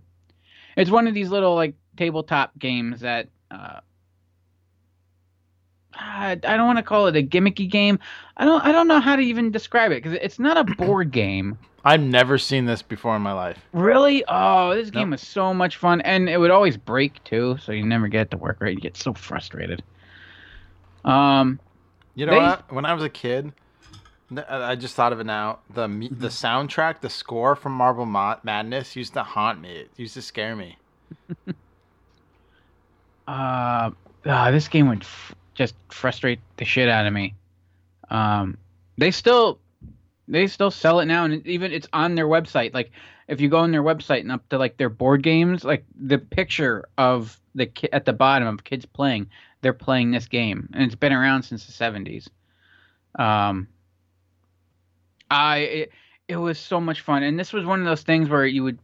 it's 0.77 0.91
one 0.91 1.09
of 1.09 1.15
these 1.15 1.31
little 1.31 1.55
like 1.57 1.75
tabletop 1.97 2.57
games 2.59 3.01
that 3.01 3.29
uh 3.51 3.81
I 6.03 6.37
don't 6.37 6.67
want 6.67 6.79
to 6.79 6.83
call 6.85 7.09
it 7.09 7.17
a 7.17 7.23
gimmicky 7.23 7.69
game. 7.69 7.99
I 8.37 8.45
don't. 8.45 8.65
I 8.65 8.73
don't 8.73 8.89
know 8.89 9.01
how 9.01 9.17
to 9.17 9.23
even 9.23 9.51
describe 9.51 9.91
it 9.93 10.03
because 10.03 10.19
it's 10.23 10.39
not 10.39 10.57
a 10.57 10.65
board 10.65 11.11
game. 11.11 11.59
I've 11.85 12.01
never 12.01 12.37
seen 12.37 12.67
this 12.67 12.83
before 12.83 13.17
in 13.17 13.23
my 13.23 13.33
life. 13.33 13.59
Really? 13.73 14.23
Oh, 14.29 14.75
this 14.75 14.91
game 14.91 15.11
was 15.11 15.23
so 15.23 15.55
much 15.55 15.79
fun, 15.79 16.01
and 16.03 16.29
it 16.29 16.37
would 16.39 16.51
always 16.51 16.77
break 16.77 17.23
too, 17.25 17.57
so 17.63 17.73
you 17.73 17.85
never 17.85 18.07
get 18.09 18.23
it 18.23 18.31
to 18.33 18.37
work 18.37 18.59
right. 18.61 18.75
You 18.75 18.81
get 18.81 18.97
so 18.97 19.15
frustrated. 19.15 19.83
Um, 21.05 21.59
You 22.15 22.27
know 22.27 22.33
They- 22.33 22.39
what? 22.39 22.73
When 22.73 22.85
I 22.85 22.93
was 22.93 23.03
a 23.05 23.09
kid, 23.09 23.53
I 24.37 24.73
I 24.73 24.75
just 24.77 24.95
thought 24.95 25.13
of 25.13 25.21
it 25.21 25.25
now. 25.25 25.61
The 25.73 25.87
the 26.11 26.29
soundtrack, 26.29 27.01
the 27.01 27.09
score 27.09 27.57
from 27.57 27.73
Marble 27.73 28.05
Ma- 28.05 28.37
Madness 28.43 28.95
used 28.97 29.15
to 29.15 29.23
haunt 29.23 29.61
me. 29.61 29.71
It 29.71 29.91
used 29.97 30.15
to 30.15 30.23
scare 30.23 30.55
me. 30.55 30.77
uh, 33.27 33.91
ah, 34.27 34.51
this 34.51 34.69
game 34.69 34.89
would 34.89 35.03
f- 35.03 35.35
just 35.55 35.75
frustrate 35.89 36.41
the 36.57 36.65
shit 36.65 36.89
out 36.89 37.07
of 37.07 37.13
me. 37.13 37.35
Um, 38.11 38.59
they 38.99 39.11
still, 39.11 39.59
they 40.31 40.47
still 40.47 40.71
sell 40.71 41.01
it 41.01 41.07
now, 41.07 41.25
and 41.25 41.47
even 41.47 41.73
it's 41.73 41.89
on 41.93 42.15
their 42.15 42.27
website. 42.27 42.73
Like, 42.73 42.93
if 43.29 43.41
you 43.41 43.49
go 43.49 43.59
on 43.59 43.73
their 43.73 43.83
website 43.83 44.21
and 44.21 44.33
up 44.33 44.49
to 44.49 44.59
like 44.59 44.77
their 44.77 44.89
board 44.89 45.23
games, 45.23 45.65
like 45.65 45.85
the 46.01 46.19
picture 46.19 46.89
of 46.97 47.41
the 47.55 47.67
ki- 47.67 47.93
at 47.93 48.05
the 48.05 48.13
bottom 48.13 48.49
of 48.49 48.65
kids 48.65 48.87
playing, 48.87 49.29
they're 49.61 49.73
playing 49.73 50.11
this 50.11 50.27
game, 50.27 50.69
and 50.73 50.85
it's 50.85 50.95
been 50.95 51.13
around 51.13 51.43
since 51.43 51.67
the 51.67 51.73
seventies. 51.73 52.29
Um, 53.19 53.69
I 55.31 55.59
it, 55.59 55.93
it 56.29 56.37
was 56.37 56.59
so 56.59 56.81
much 56.81 57.01
fun, 57.01 57.23
and 57.23 57.39
this 57.39 57.53
was 57.53 57.65
one 57.65 57.81
of 57.81 57.87
those 57.87 58.03
things 58.03 58.29
where 58.29 58.47
you 58.47 58.63
would 58.63 58.79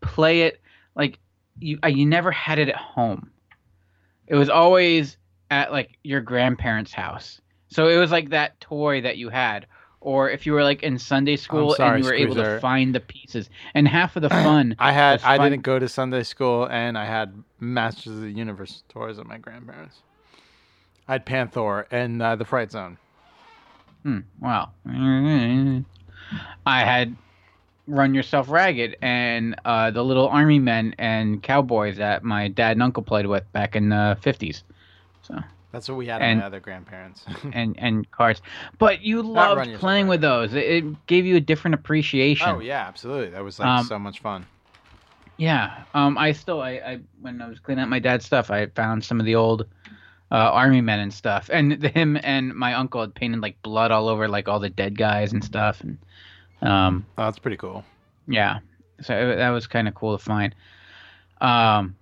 play 0.00 0.42
it 0.42 0.60
like 0.94 1.18
you 1.58 1.78
uh, 1.82 1.88
you 1.88 2.06
never 2.06 2.30
had 2.30 2.58
it 2.58 2.68
at 2.68 2.76
home. 2.76 3.30
It 4.26 4.34
was 4.34 4.48
always 4.50 5.16
at 5.50 5.72
like 5.72 5.98
your 6.02 6.20
grandparents' 6.20 6.92
house. 6.92 7.40
So 7.68 7.88
it 7.88 7.96
was 7.96 8.10
like 8.10 8.30
that 8.30 8.60
toy 8.60 9.00
that 9.02 9.16
you 9.16 9.28
had. 9.28 9.66
Or 10.06 10.30
if 10.30 10.46
you 10.46 10.52
were 10.52 10.62
like 10.62 10.84
in 10.84 11.00
Sunday 11.00 11.34
school 11.34 11.74
sorry, 11.74 11.96
and 11.96 12.04
you 12.04 12.08
were 12.08 12.14
able 12.14 12.36
to 12.36 12.60
find 12.60 12.94
the 12.94 13.00
pieces. 13.00 13.50
And 13.74 13.88
half 13.88 14.14
of 14.14 14.22
the 14.22 14.28
fun 14.46 14.76
I 14.78 14.92
had 14.92 15.20
I 15.24 15.36
fun- 15.36 15.50
didn't 15.50 15.64
go 15.64 15.80
to 15.80 15.88
Sunday 15.88 16.22
school, 16.22 16.64
and 16.70 16.96
I 16.96 17.06
had 17.06 17.42
Masters 17.58 18.12
of 18.12 18.20
the 18.20 18.30
Universe 18.30 18.84
toys 18.88 19.18
at 19.18 19.26
my 19.26 19.36
grandparents. 19.36 19.96
I 21.08 21.14
had 21.14 21.26
Panther 21.26 21.88
and 21.90 22.22
uh, 22.22 22.36
the 22.36 22.44
Fright 22.44 22.70
Zone. 22.70 22.98
Hmm, 24.04 24.20
wow. 24.40 24.70
I 24.86 25.82
had 26.84 27.16
Run 27.88 28.14
Yourself 28.14 28.48
Ragged 28.48 28.96
and 29.02 29.56
uh, 29.64 29.90
the 29.90 30.04
little 30.04 30.28
army 30.28 30.60
men 30.60 30.94
and 30.98 31.42
cowboys 31.42 31.96
that 31.96 32.22
my 32.22 32.46
dad 32.46 32.72
and 32.76 32.82
uncle 32.84 33.02
played 33.02 33.26
with 33.26 33.50
back 33.52 33.74
in 33.74 33.88
the 33.88 34.16
50s. 34.22 34.62
So 35.22 35.34
That's 35.76 35.90
what 35.90 35.98
we 35.98 36.06
had 36.06 36.22
And- 36.22 36.40
my 36.40 36.46
other 36.46 36.58
grandparents. 36.58 37.26
and 37.52 37.74
and 37.78 38.10
cards. 38.10 38.40
But 38.78 39.02
you 39.02 39.18
Run 39.20 39.32
loved 39.34 39.74
playing 39.74 40.06
with 40.06 40.22
those. 40.22 40.54
It, 40.54 40.64
it 40.64 41.06
gave 41.06 41.26
you 41.26 41.36
a 41.36 41.40
different 41.40 41.74
appreciation. 41.74 42.48
oh 42.48 42.60
yeah, 42.60 42.86
absolutely. 42.88 43.28
That 43.28 43.44
was 43.44 43.58
like 43.58 43.68
Um, 43.68 43.84
so 43.84 43.98
much 43.98 44.20
fun. 44.20 44.46
Yeah. 45.36 45.82
Um. 45.92 46.16
I 46.16 46.32
still. 46.32 46.62
I. 46.62 46.70
I. 46.70 47.00
When 47.20 47.42
I 47.42 47.48
was 47.50 47.60
cleaning 47.60 47.82
up 47.82 47.90
my 47.90 47.98
dad's 47.98 48.24
stuff, 48.24 48.50
I 48.50 48.68
found 48.68 49.04
some 49.04 49.20
of 49.20 49.26
the 49.26 49.34
old 49.34 49.66
uh, 50.30 50.34
army 50.36 50.80
men 50.80 50.98
and 50.98 51.12
stuff, 51.12 51.50
and 51.52 51.82
him 51.94 52.18
and 52.22 52.54
my 52.54 52.72
uncle 52.72 53.02
had 53.02 53.14
painted 53.14 53.42
like 53.42 53.60
blood 53.60 53.90
all 53.90 54.08
over 54.08 54.28
like 54.28 54.48
all 54.48 54.60
the 54.60 54.70
dead 54.70 54.96
guys 54.96 55.34
and 55.34 55.44
stuff, 55.44 55.82
and 55.82 55.98
um. 56.62 57.04
Oh, 57.18 57.24
that's 57.24 57.38
pretty 57.38 57.58
cool. 57.58 57.84
Yeah. 58.26 58.60
So 59.02 59.14
it, 59.14 59.36
that 59.36 59.50
was 59.50 59.66
kind 59.66 59.88
of 59.88 59.94
cool 59.94 60.16
to 60.16 60.24
find. 60.24 60.54
Um. 61.42 61.96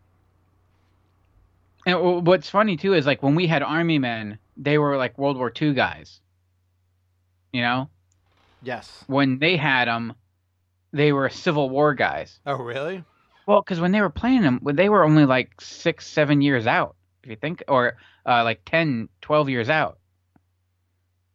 And 1.86 2.26
what's 2.26 2.48
funny 2.48 2.76
too 2.76 2.94
is 2.94 3.06
like 3.06 3.22
when 3.22 3.34
we 3.34 3.46
had 3.46 3.62
army 3.62 3.98
men, 3.98 4.38
they 4.56 4.78
were 4.78 4.96
like 4.96 5.18
World 5.18 5.36
War 5.36 5.52
II 5.60 5.74
guys. 5.74 6.20
You 7.52 7.62
know, 7.62 7.88
Yes. 8.62 9.04
when 9.06 9.38
they 9.38 9.56
had 9.56 9.86
them, 9.86 10.14
they 10.92 11.12
were 11.12 11.28
Civil 11.28 11.70
War 11.70 11.94
guys. 11.94 12.40
Oh 12.46 12.54
really? 12.56 13.04
Well, 13.46 13.60
because 13.60 13.80
when 13.80 13.92
they 13.92 14.00
were 14.00 14.10
playing 14.10 14.42
them, 14.42 14.60
they 14.64 14.88
were 14.88 15.04
only 15.04 15.26
like 15.26 15.60
six, 15.60 16.06
seven 16.06 16.40
years 16.40 16.66
out, 16.66 16.96
if 17.22 17.30
you 17.30 17.36
think, 17.36 17.62
or 17.68 17.96
uh, 18.26 18.42
like 18.42 18.62
10, 18.64 19.10
12 19.20 19.50
years 19.50 19.68
out. 19.68 19.98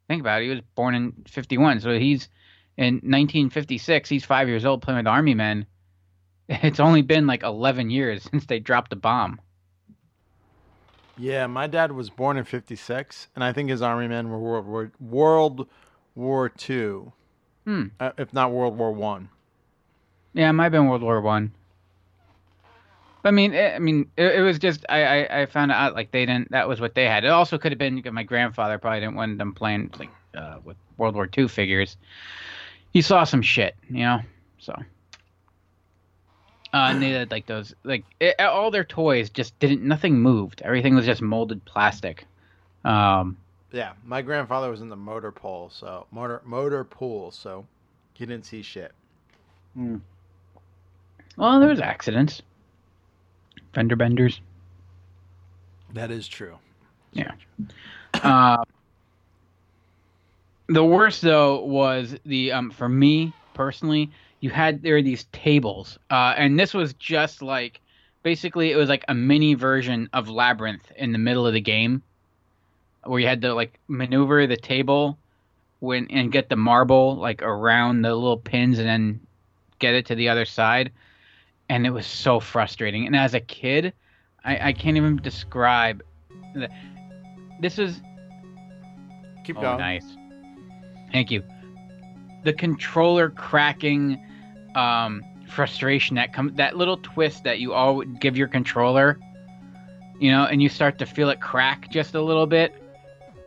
Think 0.07 0.21
about 0.21 0.41
it. 0.41 0.45
He 0.45 0.49
was 0.49 0.61
born 0.73 0.95
in 0.95 1.13
51. 1.27 1.81
So 1.81 1.91
he's 1.99 2.29
in 2.77 2.95
1956. 2.95 4.09
He's 4.09 4.25
five 4.25 4.47
years 4.47 4.65
old 4.65 4.81
playing 4.81 4.97
with 4.97 5.07
Army 5.07 5.35
men. 5.35 5.65
It's 6.51 6.79
only 6.79 7.03
been 7.03 7.27
like 7.27 7.43
11 7.43 7.91
years 7.91 8.23
since 8.23 8.47
they 8.47 8.57
dropped 8.57 8.91
a 8.91 8.95
bomb. 8.95 9.39
Yeah, 11.19 11.47
my 11.47 11.67
dad 11.67 11.91
was 11.91 12.09
born 12.09 12.37
in 12.37 12.45
'56, 12.45 13.27
and 13.35 13.43
I 13.43 13.51
think 13.51 13.69
his 13.69 13.81
army 13.81 14.07
men 14.07 14.29
were 14.29 14.39
World 14.39 14.65
War 14.65 14.91
World 15.01 15.67
War 16.15 16.47
Two, 16.47 17.11
Hmm. 17.65 17.87
uh, 17.99 18.11
if 18.17 18.33
not 18.33 18.53
World 18.53 18.77
War 18.77 18.93
One. 18.93 19.29
Yeah, 20.33 20.49
it 20.49 20.53
might 20.53 20.63
have 20.63 20.71
been 20.71 20.87
World 20.87 21.01
War 21.01 21.19
One. 21.19 21.51
But 23.21 23.29
I 23.29 23.31
mean, 23.31 23.53
it, 23.53 23.75
I 23.75 23.79
mean, 23.79 24.09
it, 24.15 24.35
it 24.35 24.41
was 24.41 24.59
just 24.59 24.85
I, 24.87 25.03
I 25.25 25.41
I 25.41 25.45
found 25.45 25.73
out 25.73 25.93
like 25.93 26.11
they 26.11 26.25
didn't. 26.25 26.51
That 26.51 26.69
was 26.69 26.79
what 26.79 26.95
they 26.95 27.03
had. 27.03 27.25
It 27.25 27.31
also 27.31 27.57
could 27.57 27.73
have 27.73 27.79
been 27.79 28.01
my 28.13 28.23
grandfather 28.23 28.77
probably 28.77 29.01
didn't 29.01 29.15
want 29.15 29.37
them 29.37 29.53
playing 29.53 29.91
like 29.99 30.11
uh, 30.35 30.59
with 30.63 30.77
World 30.97 31.15
War 31.15 31.27
Two 31.27 31.49
figures. 31.49 31.97
He 32.93 33.01
saw 33.01 33.25
some 33.25 33.41
shit, 33.41 33.75
you 33.89 34.03
know. 34.03 34.21
So. 34.57 34.73
Uh, 36.71 36.89
and 36.91 37.01
they 37.01 37.09
had 37.09 37.31
like 37.31 37.47
those 37.47 37.73
like 37.83 38.03
it, 38.19 38.39
all 38.39 38.69
their 38.69 38.83
toys 38.83 39.29
just 39.29 39.57
didn't 39.59 39.81
nothing 39.83 40.19
moved. 40.19 40.61
Everything 40.61 40.93
was 40.95 41.05
just 41.05 41.21
molded 41.21 41.63
plastic. 41.65 42.25
Um, 42.85 43.37
Yeah, 43.71 43.93
my 44.05 44.21
grandfather 44.21 44.69
was 44.69 44.81
in 44.81 44.89
the 44.89 44.95
motor 44.95 45.31
pool, 45.31 45.71
so 45.73 46.05
motor 46.11 46.41
motor 46.45 46.83
pool, 46.83 47.31
so 47.31 47.65
he 48.13 48.25
didn't 48.25 48.45
see 48.45 48.61
shit. 48.61 48.91
well, 49.75 51.59
there 51.59 51.69
was 51.69 51.79
accidents, 51.79 52.41
fender 53.73 53.95
benders. 53.95 54.41
That 55.93 56.11
is 56.11 56.27
true. 56.27 56.57
Yeah. 57.13 57.31
Uh, 58.13 58.63
the 60.67 60.85
worst 60.85 61.21
though 61.23 61.63
was 61.63 62.15
the 62.25 62.51
um 62.51 62.69
for 62.69 62.87
me 62.87 63.33
personally, 63.55 64.11
you 64.39 64.49
had 64.49 64.81
there 64.81 64.95
were 64.95 65.01
these 65.01 65.25
tables, 65.31 65.97
uh, 66.09 66.33
and 66.37 66.59
this 66.59 66.73
was 66.73 66.93
just 66.93 67.41
like 67.41 67.81
basically 68.23 68.71
it 68.71 68.75
was 68.75 68.89
like 68.89 69.05
a 69.07 69.13
mini 69.13 69.53
version 69.53 70.09
of 70.13 70.29
Labyrinth 70.29 70.91
in 70.95 71.11
the 71.11 71.17
middle 71.17 71.45
of 71.45 71.53
the 71.53 71.61
game, 71.61 72.01
where 73.03 73.19
you 73.19 73.27
had 73.27 73.41
to 73.41 73.53
like 73.53 73.79
maneuver 73.87 74.47
the 74.47 74.57
table 74.57 75.17
when 75.79 76.07
and 76.09 76.31
get 76.31 76.49
the 76.49 76.55
marble 76.55 77.15
like 77.15 77.41
around 77.41 78.01
the 78.01 78.13
little 78.13 78.37
pins 78.37 78.79
and 78.79 78.87
then 78.87 79.19
get 79.79 79.93
it 79.93 80.05
to 80.07 80.15
the 80.15 80.29
other 80.29 80.45
side, 80.45 80.91
and 81.69 81.85
it 81.85 81.91
was 81.91 82.07
so 82.07 82.39
frustrating. 82.39 83.05
And 83.05 83.15
as 83.15 83.33
a 83.33 83.39
kid, 83.39 83.93
I, 84.43 84.69
I 84.69 84.73
can't 84.73 84.97
even 84.97 85.17
describe. 85.17 86.03
The, 86.53 86.69
this 87.61 87.77
is 87.77 88.01
Keep 89.49 89.57
oh, 89.57 89.61
going. 89.61 89.79
nice. 89.79 90.05
Thank 91.11 91.31
you. 91.31 91.43
The 92.43 92.53
controller 92.53 93.31
cracking 93.31 94.23
um, 94.75 95.23
frustration 95.49 96.15
that 96.15 96.33
come 96.33 96.53
that 96.55 96.77
little 96.77 96.97
twist 96.97 97.43
that 97.43 97.59
you 97.59 97.73
all 97.73 97.95
would 97.95 98.19
give 98.19 98.37
your 98.37 98.47
controller, 98.47 99.17
you 100.19 100.31
know, 100.31 100.45
and 100.45 100.61
you 100.61 100.69
start 100.69 100.99
to 100.99 101.05
feel 101.05 101.29
it 101.29 101.41
crack 101.41 101.89
just 101.91 102.15
a 102.15 102.21
little 102.21 102.45
bit. 102.47 102.73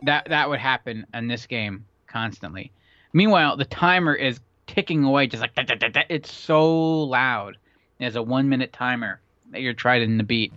That 0.03 0.27
that 0.29 0.49
would 0.49 0.59
happen 0.59 1.05
in 1.13 1.27
this 1.27 1.45
game 1.45 1.85
constantly. 2.07 2.71
Meanwhile, 3.13 3.57
the 3.57 3.65
timer 3.65 4.13
is 4.13 4.39
ticking 4.67 5.03
away, 5.03 5.27
just 5.27 5.41
like 5.41 5.55
da, 5.55 5.63
da, 5.63 5.75
da, 5.75 6.01
it's 6.09 6.31
so 6.31 7.03
loud. 7.03 7.57
There's 7.99 8.15
a 8.15 8.21
one 8.23 8.49
minute 8.49 8.73
timer 8.73 9.21
that 9.51 9.61
you're 9.61 9.73
trying 9.73 10.17
to 10.17 10.23
beat. 10.23 10.51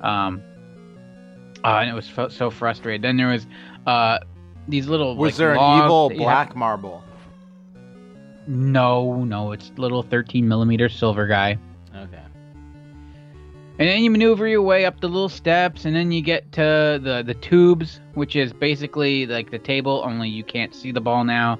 Um, 0.00 0.42
Uh, 1.64 1.80
and 1.80 1.90
it 1.90 1.92
was 1.92 2.08
so 2.32 2.50
frustrated. 2.50 3.02
Then 3.02 3.16
there 3.16 3.26
was 3.26 3.46
uh, 3.84 4.18
these 4.68 4.86
little. 4.86 5.16
Was 5.16 5.32
like, 5.32 5.38
there 5.38 5.54
an 5.54 5.84
evil 5.84 6.10
you 6.12 6.20
have- 6.20 6.24
black 6.24 6.56
marble? 6.56 7.02
No, 8.48 9.24
no, 9.24 9.52
it's 9.52 9.70
little 9.76 10.02
13 10.02 10.48
millimeter 10.48 10.88
silver 10.88 11.26
guy. 11.26 11.58
Okay. 11.94 12.22
And 13.78 13.88
then 13.88 14.02
you 14.02 14.10
maneuver 14.10 14.48
your 14.48 14.62
way 14.62 14.86
up 14.86 15.00
the 15.00 15.06
little 15.06 15.28
steps, 15.28 15.84
and 15.84 15.94
then 15.94 16.10
you 16.10 16.22
get 16.22 16.50
to 16.52 16.98
the 17.00 17.22
the 17.24 17.34
tubes, 17.34 18.00
which 18.14 18.34
is 18.34 18.54
basically 18.54 19.26
like 19.26 19.50
the 19.50 19.58
table, 19.58 20.02
only 20.04 20.30
you 20.30 20.42
can't 20.42 20.74
see 20.74 20.90
the 20.92 21.00
ball 21.00 21.24
now. 21.24 21.58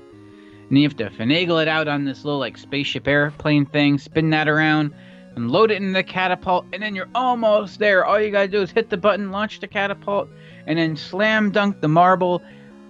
And 0.69 0.79
you 0.79 0.85
have 0.85 0.97
to 0.97 1.11
finagle 1.11 1.61
it 1.61 1.69
out 1.69 1.89
on 1.89 2.07
this 2.07 2.25
little 2.25 2.41
like 2.41 2.57
spaceship 2.57 3.07
airplane 3.07 3.67
thing, 3.67 3.99
spin 3.99 4.31
that 4.31 4.49
around, 4.49 4.95
and 5.37 5.51
load 5.51 5.71
it 5.71 5.77
into 5.77 5.93
the 5.93 6.03
catapult, 6.03 6.65
and 6.73 6.83
then 6.83 6.95
you're 6.95 7.11
almost 7.15 7.79
there. 7.79 8.07
All 8.07 8.19
you 8.19 8.31
gotta 8.31 8.49
do 8.49 8.63
is 8.63 8.71
hit 8.71 8.89
the 8.89 8.97
button, 8.97 9.31
launch 9.31 9.61
the 9.61 9.69
catapult, 9.69 10.31
and 10.67 10.79
then 10.79 10.97
slam 10.97 11.51
dunk 11.51 11.83
the 11.83 11.89
marble 11.89 12.43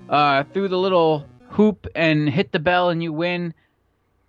uh, 0.09 0.45
through 0.55 0.69
the 0.69 0.79
little 0.79 1.27
hoop 1.51 1.89
and 1.97 2.31
hit 2.31 2.53
the 2.53 2.61
bell, 2.61 2.91
and 2.91 3.03
you 3.03 3.13
win. 3.13 3.53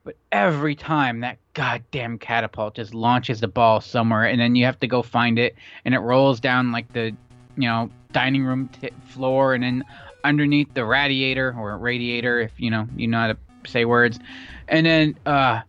But 0.10 0.18
every 0.32 0.74
time 0.74 1.20
that 1.20 1.38
goddamn 1.54 2.18
catapult 2.18 2.74
just 2.74 2.96
launches 2.96 3.42
the 3.42 3.48
ball 3.48 3.80
somewhere, 3.80 4.26
and 4.26 4.42
then 4.42 4.56
you 4.56 4.66
have 4.66 4.80
to 4.80 4.88
go 4.88 5.04
find 5.04 5.38
it, 5.38 5.56
and 5.86 5.94
it 5.94 6.00
rolls 6.00 6.40
down 6.40 6.72
like 6.72 6.92
the, 6.94 7.16
you 7.56 7.70
know, 7.70 7.92
dining 8.12 8.44
room 8.44 8.70
t- 8.70 8.90
floor, 9.06 9.54
and 9.54 9.64
then 9.64 9.86
underneath 10.24 10.74
the 10.74 10.84
radiator 10.84 11.56
or 11.56 11.78
radiator, 11.78 12.40
if 12.40 12.52
you 12.58 12.72
know 12.72 12.88
you 12.96 13.08
know 13.08 13.20
how 13.20 13.28
to 13.28 13.38
say 13.68 13.86
words, 13.86 14.20
and 14.68 14.84
then 14.88 15.16
uh, 15.28 15.62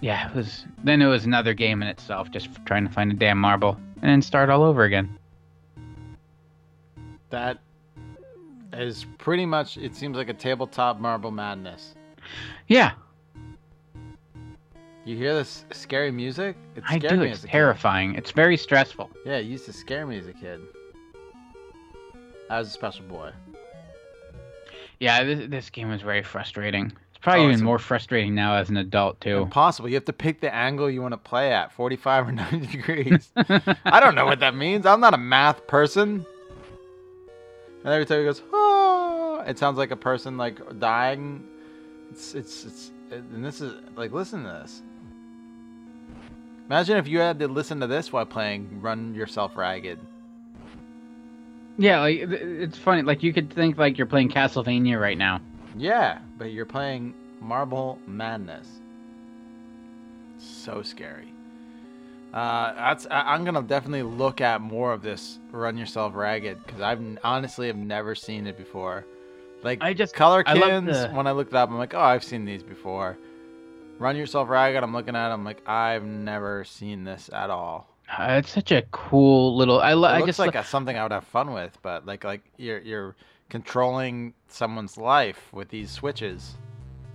yeah, 0.00 0.28
it 0.28 0.34
was 0.36 0.64
then 0.84 1.02
it 1.02 1.06
was 1.06 1.24
another 1.24 1.52
game 1.52 1.82
in 1.82 1.88
itself, 1.88 2.30
just 2.30 2.50
trying 2.66 2.86
to 2.86 2.92
find 2.92 3.10
a 3.10 3.16
damn 3.16 3.38
marble, 3.38 3.76
and 4.00 4.08
then 4.08 4.22
start 4.22 4.48
all 4.48 4.62
over 4.62 4.84
again. 4.84 5.18
That 7.30 7.58
is 8.72 9.06
pretty 9.18 9.44
much. 9.44 9.76
It 9.76 9.96
seems 9.96 10.16
like 10.16 10.28
a 10.28 10.34
tabletop 10.34 11.00
marble 11.00 11.32
madness. 11.32 11.96
Yeah, 12.68 12.92
You 15.08 15.16
hear 15.16 15.32
this 15.34 15.64
scary 15.72 16.10
music? 16.10 16.54
It 16.76 16.84
I 16.86 16.98
do. 16.98 17.22
It's 17.22 17.42
a 17.42 17.46
kid. 17.46 17.50
terrifying. 17.50 18.14
It's 18.14 18.30
very 18.30 18.58
stressful. 18.58 19.08
Yeah, 19.24 19.36
it 19.36 19.46
used 19.46 19.64
to 19.64 19.72
scare 19.72 20.06
me 20.06 20.18
as 20.18 20.26
a 20.26 20.34
kid. 20.34 20.60
I 22.50 22.58
was 22.58 22.68
a 22.68 22.70
special 22.72 23.06
boy. 23.06 23.30
Yeah, 25.00 25.24
this, 25.24 25.48
this 25.48 25.70
game 25.70 25.88
was 25.88 26.02
very 26.02 26.22
frustrating. 26.22 26.92
It's 27.08 27.18
probably 27.22 27.46
Oh, 27.46 27.50
even 27.52 27.64
more 27.64 27.78
frustrating 27.78 28.34
now 28.34 28.56
as 28.56 28.68
an 28.68 28.76
adult 28.76 29.18
too. 29.22 29.38
Impossible. 29.38 29.88
You 29.88 29.94
have 29.94 30.04
to 30.04 30.12
pick 30.12 30.42
the 30.42 30.54
angle 30.54 30.90
you 30.90 31.00
want 31.00 31.12
to 31.12 31.16
play 31.18 31.54
at, 31.54 31.72
45 31.72 32.28
or 32.28 32.32
90 32.32 32.66
degrees. 32.66 33.30
I 33.34 34.00
don't 34.00 34.14
know 34.14 34.26
what 34.26 34.40
that 34.40 34.54
means. 34.54 34.84
I'm 34.84 35.00
not 35.00 35.14
a 35.14 35.18
math 35.18 35.66
person. 35.66 36.26
And 37.82 37.94
every 37.94 38.04
time 38.04 38.18
he 38.18 38.24
goes, 38.26 38.42
oh, 38.52 39.42
it 39.46 39.58
sounds 39.58 39.78
like 39.78 39.90
a 39.90 39.96
person 39.96 40.36
like 40.36 40.78
dying. 40.78 41.46
It's 42.10 42.34
it's 42.34 42.66
it's 42.66 42.90
and 43.10 43.42
this 43.42 43.62
is 43.62 43.72
like 43.96 44.12
listen 44.12 44.42
to 44.42 44.50
this. 44.50 44.82
Imagine 46.68 46.98
if 46.98 47.08
you 47.08 47.18
had 47.20 47.38
to 47.38 47.48
listen 47.48 47.80
to 47.80 47.86
this 47.86 48.12
while 48.12 48.26
playing 48.26 48.80
Run 48.82 49.14
Yourself 49.14 49.56
Ragged. 49.56 49.98
Yeah, 51.78 52.00
like 52.00 52.18
it's 52.18 52.76
funny. 52.76 53.02
Like 53.02 53.22
you 53.22 53.32
could 53.32 53.50
think 53.52 53.78
like 53.78 53.96
you're 53.98 54.06
playing 54.06 54.30
Castlevania 54.30 55.00
right 55.00 55.16
now. 55.16 55.40
Yeah, 55.76 56.18
but 56.36 56.50
you're 56.52 56.66
playing 56.66 57.14
Marble 57.40 57.98
Madness. 58.06 58.68
So 60.38 60.82
scary. 60.82 61.32
Uh, 62.34 62.74
that's 62.74 63.06
I, 63.10 63.32
I'm 63.32 63.44
gonna 63.44 63.62
definitely 63.62 64.02
look 64.02 64.40
at 64.40 64.60
more 64.60 64.92
of 64.92 65.02
this 65.02 65.38
Run 65.52 65.78
Yourself 65.78 66.14
Ragged 66.14 66.58
because 66.66 66.80
I've 66.80 67.00
honestly 67.24 67.68
have 67.68 67.76
never 67.76 68.14
seen 68.14 68.46
it 68.46 68.58
before. 68.58 69.06
Like 69.62 69.78
I 69.82 69.94
just- 69.94 70.14
Color 70.14 70.44
I 70.46 70.54
love 70.54 70.68
Kins, 70.68 70.96
the- 71.00 71.08
when 71.10 71.26
I 71.26 71.32
looked 71.32 71.52
it 71.52 71.56
up, 71.56 71.70
I'm 71.70 71.78
like, 71.78 71.94
oh, 71.94 72.00
I've 72.00 72.22
seen 72.22 72.44
these 72.44 72.62
before. 72.62 73.16
Run 73.98 74.16
Yourself 74.16 74.48
Ragged, 74.48 74.82
I'm 74.82 74.92
looking 74.92 75.16
at, 75.16 75.30
it, 75.30 75.32
I'm 75.32 75.44
like, 75.44 75.68
I've 75.68 76.04
never 76.04 76.64
seen 76.64 77.04
this 77.04 77.28
at 77.32 77.50
all. 77.50 77.88
Uh, 78.08 78.36
it's 78.38 78.50
such 78.50 78.70
a 78.72 78.82
cool 78.90 79.56
little. 79.56 79.80
I, 79.80 79.92
lo- 79.94 80.08
It 80.08 80.12
I 80.12 80.16
looks 80.18 80.28
just 80.28 80.38
like 80.38 80.54
lo- 80.54 80.60
a, 80.60 80.64
something 80.64 80.96
I 80.96 81.02
would 81.02 81.12
have 81.12 81.24
fun 81.24 81.52
with, 81.52 81.76
but 81.82 82.06
like 82.06 82.24
like 82.24 82.42
you're 82.56 82.78
you're 82.80 83.16
controlling 83.50 84.32
someone's 84.48 84.96
life 84.96 85.52
with 85.52 85.68
these 85.68 85.90
switches. 85.90 86.54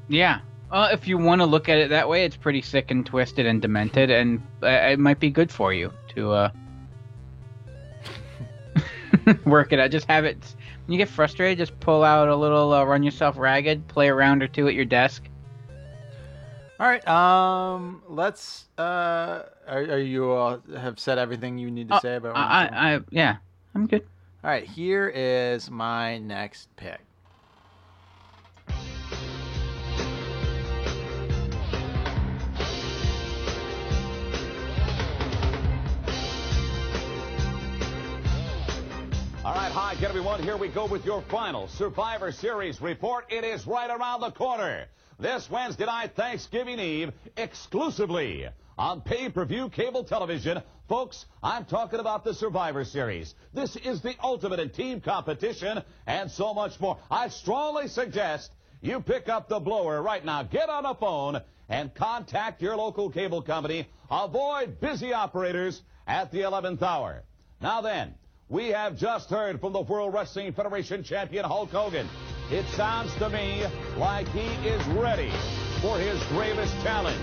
yeah. 0.07 0.39
Uh, 0.71 0.89
if 0.91 1.07
you 1.07 1.19
want 1.19 1.39
to 1.39 1.45
look 1.45 1.69
at 1.69 1.77
it 1.77 1.89
that 1.89 2.09
way, 2.09 2.25
it's 2.25 2.35
pretty 2.35 2.61
sick 2.61 2.89
and 2.89 3.05
twisted 3.05 3.45
and 3.45 3.61
demented, 3.61 4.09
and 4.09 4.41
uh, 4.63 4.67
it 4.67 4.97
might 4.97 5.19
be 5.19 5.29
good 5.29 5.51
for 5.51 5.71
you 5.71 5.93
to 6.15 6.31
uh, 6.31 6.49
work 9.45 9.71
it 9.71 9.79
out. 9.79 9.91
Just 9.91 10.07
have 10.07 10.25
it. 10.25 10.37
When 10.85 10.93
you 10.93 10.97
get 10.97 11.09
frustrated, 11.09 11.59
just 11.59 11.79
pull 11.79 12.03
out 12.03 12.27
a 12.27 12.35
little 12.35 12.73
uh, 12.73 12.83
run 12.83 13.03
yourself 13.03 13.37
ragged, 13.37 13.87
play 13.87 14.07
a 14.07 14.13
round 14.15 14.41
or 14.41 14.47
two 14.47 14.67
at 14.67 14.73
your 14.73 14.85
desk. 14.85 15.23
All 16.83 16.89
right. 16.89 17.07
Um. 17.07 18.03
Let's. 18.09 18.65
Uh. 18.77 19.43
Are, 19.65 19.83
are 19.83 19.99
you 19.99 20.33
uh, 20.33 20.59
have 20.77 20.99
said 20.99 21.17
everything 21.17 21.57
you 21.57 21.71
need 21.71 21.87
to 21.87 21.95
Uh, 21.95 21.99
say 22.01 22.15
about? 22.17 22.35
I, 22.35 22.65
I, 22.65 22.95
I, 22.95 22.99
yeah, 23.09 23.37
I'm 23.73 23.87
good. 23.87 24.05
All 24.43 24.49
right. 24.49 24.65
Here 24.65 25.07
is 25.07 25.71
my 25.71 26.17
next 26.17 26.67
pick. 26.75 26.99
All 39.45 39.53
right, 39.53 39.71
hi 39.71 39.93
again, 39.93 40.09
everyone. 40.09 40.43
Here 40.43 40.57
we 40.57 40.67
go 40.67 40.85
with 40.85 41.05
your 41.05 41.21
final 41.23 41.69
Survivor 41.69 42.33
Series 42.33 42.81
report. 42.81 43.25
It 43.29 43.45
is 43.45 43.65
right 43.65 43.89
around 43.89 44.19
the 44.19 44.31
corner. 44.31 44.87
This 45.19 45.49
Wednesday 45.49 45.85
night, 45.85 46.15
Thanksgiving 46.15 46.79
Eve, 46.79 47.11
exclusively 47.37 48.47
on 48.77 49.01
pay-per-view 49.01 49.69
cable 49.69 50.03
television. 50.03 50.61
Folks, 50.89 51.25
I'm 51.43 51.65
talking 51.65 51.99
about 51.99 52.23
the 52.23 52.33
Survivor 52.33 52.83
Series. 52.83 53.35
This 53.53 53.75
is 53.75 54.01
the 54.01 54.15
ultimate 54.23 54.59
in 54.59 54.69
team 54.69 55.01
competition 55.01 55.83
and 56.07 56.31
so 56.31 56.53
much 56.53 56.79
more. 56.79 56.97
I 57.11 57.29
strongly 57.29 57.87
suggest 57.87 58.51
you 58.81 58.99
pick 59.01 59.29
up 59.29 59.49
the 59.49 59.59
blower 59.59 60.01
right 60.01 60.25
now. 60.25 60.43
Get 60.43 60.69
on 60.69 60.85
a 60.85 60.95
phone 60.95 61.41
and 61.69 61.93
contact 61.93 62.61
your 62.61 62.75
local 62.75 63.11
cable 63.11 63.43
company. 63.43 63.87
Avoid 64.09 64.79
busy 64.79 65.13
operators 65.13 65.81
at 66.07 66.31
the 66.31 66.39
11th 66.39 66.81
hour. 66.81 67.23
Now 67.61 67.81
then, 67.81 68.15
we 68.49 68.69
have 68.69 68.97
just 68.97 69.29
heard 69.29 69.61
from 69.61 69.73
the 69.73 69.81
World 69.81 70.13
Wrestling 70.13 70.53
Federation 70.53 71.03
champion 71.03 71.45
Hulk 71.45 71.71
Hogan. 71.71 72.09
It 72.53 72.67
sounds 72.75 73.11
to 73.15 73.29
me 73.29 73.63
like 73.97 74.27
he 74.27 74.45
is 74.69 74.85
ready 74.89 75.31
for 75.81 75.97
his 75.97 76.21
gravest 76.25 76.71
challenge. 76.83 77.17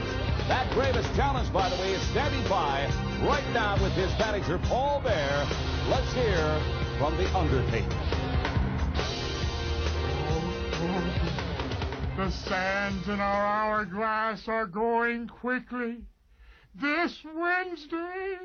That 0.48 0.68
gravest 0.72 1.14
challenge, 1.14 1.52
by 1.52 1.68
the 1.68 1.76
way, 1.76 1.92
is 1.92 2.02
standing 2.10 2.42
by 2.48 2.92
right 3.22 3.48
now 3.54 3.80
with 3.80 3.92
his 3.92 4.10
manager 4.18 4.58
Paul 4.64 5.00
Bearer. 5.00 5.46
Let's 5.88 6.12
hear 6.14 6.60
from 6.98 7.16
The 7.16 7.32
Undertaker. 7.38 7.86
The 12.16 12.30
sands 12.32 13.08
in 13.08 13.20
our 13.20 13.46
hourglass 13.46 14.48
are 14.48 14.66
going 14.66 15.28
quickly. 15.28 15.98
This 16.74 17.16
Wednesday, 17.36 18.36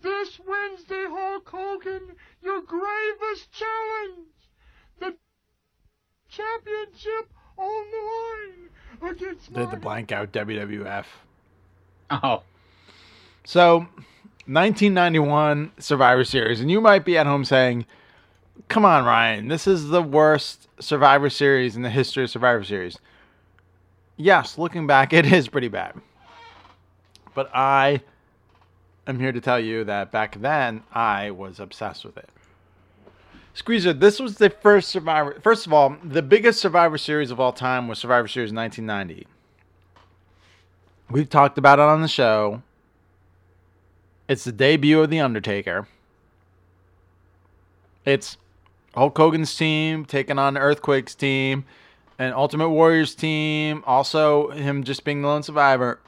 this 0.00 0.38
Wednesday, 0.46 1.04
Hulk 1.08 1.48
Hogan, 1.48 2.14
your 2.44 2.62
gravest 2.62 3.50
challenge. 3.50 4.31
The 6.32 6.42
championship 6.42 7.28
on 7.58 7.84
the 7.90 9.08
line 9.08 9.12
against 9.12 9.52
Did 9.52 9.70
the 9.70 9.76
blank 9.76 10.12
out 10.12 10.32
WWF. 10.32 11.04
Oh. 12.10 12.42
So, 13.44 13.78
1991 14.46 15.72
Survivor 15.78 16.24
Series, 16.24 16.60
and 16.60 16.70
you 16.70 16.80
might 16.80 17.04
be 17.04 17.18
at 17.18 17.26
home 17.26 17.44
saying, 17.44 17.86
"Come 18.68 18.84
on, 18.84 19.04
Ryan, 19.04 19.48
this 19.48 19.66
is 19.66 19.88
the 19.88 20.02
worst 20.02 20.68
Survivor 20.78 21.28
Series 21.28 21.76
in 21.76 21.82
the 21.82 21.90
history 21.90 22.24
of 22.24 22.30
Survivor 22.30 22.64
Series." 22.64 22.98
Yes, 24.16 24.58
looking 24.58 24.86
back, 24.86 25.12
it 25.12 25.26
is 25.26 25.48
pretty 25.48 25.68
bad. 25.68 26.00
But 27.34 27.50
I 27.54 28.02
am 29.06 29.18
here 29.18 29.32
to 29.32 29.40
tell 29.40 29.58
you 29.58 29.84
that 29.84 30.12
back 30.12 30.40
then 30.40 30.82
I 30.92 31.30
was 31.30 31.58
obsessed 31.60 32.04
with 32.04 32.16
it. 32.16 32.28
Squeezer, 33.54 33.92
this 33.92 34.18
was 34.18 34.36
the 34.36 34.48
first 34.48 34.88
Survivor. 34.88 35.38
First 35.42 35.66
of 35.66 35.72
all, 35.72 35.96
the 36.02 36.22
biggest 36.22 36.60
Survivor 36.60 36.96
Series 36.96 37.30
of 37.30 37.38
all 37.38 37.52
time 37.52 37.86
was 37.86 37.98
Survivor 37.98 38.26
Series 38.26 38.52
1990. 38.52 39.26
We've 41.10 41.28
talked 41.28 41.58
about 41.58 41.78
it 41.78 41.82
on 41.82 42.00
the 42.00 42.08
show. 42.08 42.62
It's 44.26 44.44
the 44.44 44.52
debut 44.52 45.02
of 45.02 45.10
The 45.10 45.20
Undertaker. 45.20 45.86
It's 48.06 48.38
Hulk 48.94 49.16
Hogan's 49.18 49.54
team 49.54 50.06
taking 50.06 50.38
on 50.38 50.56
Earthquake's 50.56 51.14
team, 51.14 51.66
and 52.18 52.34
Ultimate 52.34 52.70
Warrior's 52.70 53.14
team, 53.14 53.84
also 53.86 54.48
him 54.50 54.82
just 54.84 55.04
being 55.04 55.20
the 55.20 55.28
lone 55.28 55.42
survivor, 55.42 56.00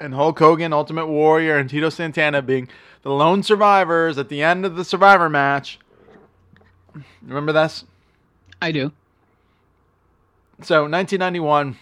and 0.00 0.14
Hulk 0.14 0.38
Hogan, 0.38 0.72
Ultimate 0.72 1.06
Warrior, 1.06 1.56
and 1.56 1.70
Tito 1.70 1.90
Santana 1.90 2.42
being 2.42 2.68
the 3.02 3.12
lone 3.12 3.44
survivors 3.44 4.18
at 4.18 4.28
the 4.28 4.42
end 4.42 4.66
of 4.66 4.74
the 4.74 4.84
survivor 4.84 5.28
match. 5.28 5.78
Remember 7.22 7.52
this? 7.52 7.84
I 8.60 8.72
do. 8.72 8.92
So 10.62 10.82
1991. 10.82 11.76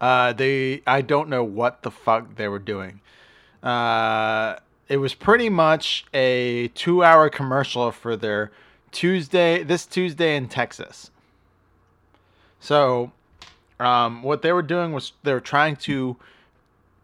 Uh, 0.00 0.32
they 0.32 0.82
I 0.86 1.02
don't 1.02 1.28
know 1.28 1.44
what 1.44 1.82
the 1.82 1.90
fuck 1.90 2.36
they 2.36 2.48
were 2.48 2.58
doing. 2.58 3.00
Uh, 3.62 4.56
it 4.88 4.96
was 4.96 5.14
pretty 5.14 5.48
much 5.50 6.06
a 6.14 6.68
two-hour 6.68 7.28
commercial 7.28 7.92
for 7.92 8.16
their 8.16 8.50
Tuesday 8.92 9.62
this 9.62 9.86
Tuesday 9.86 10.36
in 10.36 10.48
Texas. 10.48 11.10
So, 12.58 13.12
um, 13.78 14.22
what 14.22 14.42
they 14.42 14.52
were 14.52 14.62
doing 14.62 14.92
was 14.92 15.12
they 15.22 15.32
were 15.32 15.40
trying 15.40 15.76
to 15.76 16.16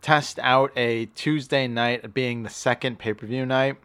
test 0.03 0.39
out 0.40 0.70
a 0.77 1.07
Tuesday 1.07 1.66
night 1.66 2.12
being 2.12 2.43
the 2.43 2.51
second 2.51 2.98
pay-per-view 2.98 3.47
night 3.47 3.77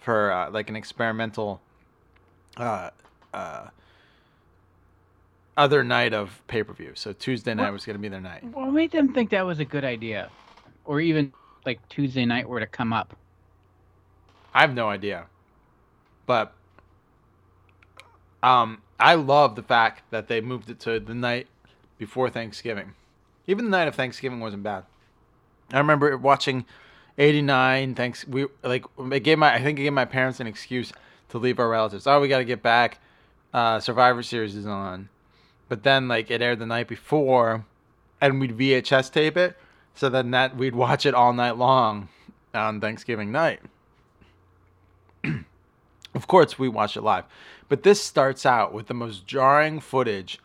for 0.00 0.32
uh, 0.32 0.50
like 0.50 0.68
an 0.68 0.76
experimental 0.76 1.60
uh, 2.56 2.90
uh, 3.32 3.68
other 5.56 5.84
night 5.84 6.14
of 6.14 6.40
pay-per-view. 6.48 6.92
So 6.94 7.12
Tuesday 7.12 7.54
night 7.54 7.64
What- 7.64 7.72
was 7.74 7.84
going 7.86 7.94
to 7.96 8.00
be 8.02 8.08
their 8.08 8.20
night. 8.20 8.44
What 8.44 8.70
made 8.72 8.90
them 8.90 9.12
think 9.12 9.30
that 9.30 9.44
was 9.46 9.58
a 9.58 9.64
good 9.64 9.84
idea, 9.84 10.30
or 10.84 11.00
even 11.00 11.32
like 11.66 11.86
Tuesday 11.88 12.24
night 12.24 12.48
were 12.48 12.60
to 12.60 12.66
come 12.66 12.92
up? 12.92 13.16
I 14.54 14.60
have 14.62 14.74
no 14.74 14.88
idea. 14.88 15.26
But 16.26 16.52
um 18.42 18.82
I 19.00 19.14
love 19.14 19.56
the 19.56 19.62
fact 19.62 20.02
that 20.10 20.28
they 20.28 20.40
moved 20.40 20.70
it 20.70 20.78
to 20.80 21.00
the 21.00 21.14
night 21.14 21.46
before 21.98 22.30
Thanksgiving. 22.30 22.92
Even 23.46 23.64
the 23.64 23.70
night 23.70 23.88
of 23.88 23.94
Thanksgiving 23.94 24.40
wasn't 24.40 24.62
bad. 24.62 24.84
I 25.72 25.78
remember 25.78 26.16
watching 26.16 26.64
89 27.18 27.94
thanks 27.94 28.26
we 28.26 28.46
like 28.62 28.84
it 28.98 29.20
gave 29.22 29.38
my 29.38 29.54
I 29.54 29.62
think 29.62 29.78
it 29.78 29.82
gave 29.82 29.92
my 29.92 30.04
parents 30.04 30.38
an 30.40 30.46
excuse 30.46 30.92
to 31.32 31.38
leave 31.38 31.58
our 31.58 31.68
relatives. 31.68 32.06
Oh, 32.06 32.20
we 32.20 32.28
got 32.28 32.38
to 32.38 32.44
get 32.44 32.62
back. 32.62 32.98
Uh 33.52 33.80
Survivor 33.80 34.22
series 34.22 34.54
is 34.54 34.66
on. 34.66 35.08
But 35.68 35.82
then 35.82 36.08
like 36.08 36.30
it 36.30 36.40
aired 36.40 36.60
the 36.60 36.66
night 36.66 36.88
before 36.88 37.66
and 38.20 38.40
we'd 38.40 38.56
VHS 38.56 39.12
tape 39.12 39.36
it 39.36 39.56
so 39.94 40.08
then 40.08 40.30
that 40.30 40.56
we'd 40.56 40.74
watch 40.74 41.04
it 41.04 41.14
all 41.14 41.32
night 41.32 41.56
long 41.58 42.08
on 42.54 42.80
Thanksgiving 42.80 43.32
night. 43.32 43.60
Of 46.14 46.26
course, 46.26 46.58
we 46.58 46.68
watched 46.68 46.98
it 46.98 47.02
live. 47.02 47.24
But 47.70 47.84
this 47.84 48.02
starts 48.02 48.44
out 48.44 48.74
with 48.74 48.86
the 48.86 48.92
most 48.92 49.26
jarring 49.26 49.80
footage 49.80 50.38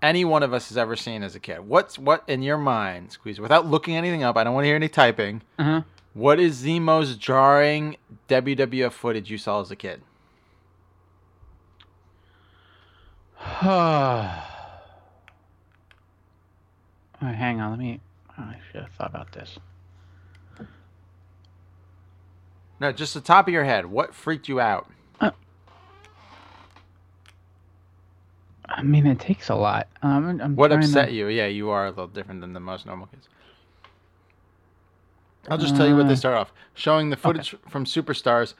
any 0.00 0.24
one 0.24 0.42
of 0.42 0.54
us 0.54 0.70
has 0.70 0.78
ever 0.78 0.96
seen 0.96 1.22
as 1.22 1.34
a 1.34 1.38
kid. 1.40 1.60
What's 1.60 1.98
what 1.98 2.24
in 2.26 2.42
your 2.42 2.56
mind, 2.56 3.12
Squeeze? 3.12 3.38
Without 3.38 3.66
looking 3.66 3.96
anything 3.96 4.22
up, 4.22 4.38
I 4.38 4.44
don't 4.44 4.54
want 4.54 4.64
to 4.64 4.68
hear 4.68 4.76
any 4.76 4.88
typing. 4.88 5.42
Uh 5.58 5.82
What 6.14 6.40
is 6.40 6.62
the 6.62 6.80
most 6.80 7.18
jarring 7.18 7.96
WWF 8.28 8.92
footage 8.92 9.30
you 9.30 9.36
saw 9.36 9.60
as 9.60 9.70
a 9.70 9.76
kid? 9.76 10.00
huh. 13.29 13.29
All 13.29 13.29
right, 13.62 14.42
hang 17.22 17.60
on. 17.60 17.70
Let 17.70 17.78
me. 17.78 18.00
oh, 18.38 18.42
I 18.42 18.56
should 18.70 18.82
have 18.82 18.92
thought 18.92 19.08
about 19.10 19.32
this. 19.32 19.58
No, 22.80 22.92
just 22.92 23.12
the 23.14 23.20
top 23.20 23.46
of 23.48 23.52
your 23.52 23.64
head. 23.64 23.86
What 23.86 24.14
freaked 24.14 24.48
you 24.48 24.60
out? 24.60 24.90
I 28.72 28.82
mean, 28.82 29.04
it 29.06 29.18
takes 29.18 29.48
a 29.48 29.54
lot. 29.56 29.88
Um, 30.00 30.40
I'm 30.40 30.54
What 30.54 30.68
trying 30.68 30.80
to- 30.82 30.86
upset 30.86 31.12
you? 31.12 31.26
Yeah, 31.26 31.46
you 31.46 31.70
are 31.70 31.86
a 31.86 31.90
little 31.90 32.06
different 32.06 32.40
than 32.40 32.52
the 32.52 32.60
most 32.60 32.86
normal 32.86 33.08
kids. 33.08 33.28
I'll 35.48 35.58
just 35.58 35.74
tell 35.76 35.88
you 35.88 35.96
what 35.96 36.06
they 36.06 36.12
Uh, 36.12 36.16
start 36.16 36.36
off 36.36 36.52
showing 36.74 37.10
the 37.10 37.16
footage 37.16 37.56
from 37.68 37.84
Superstars 37.84 38.54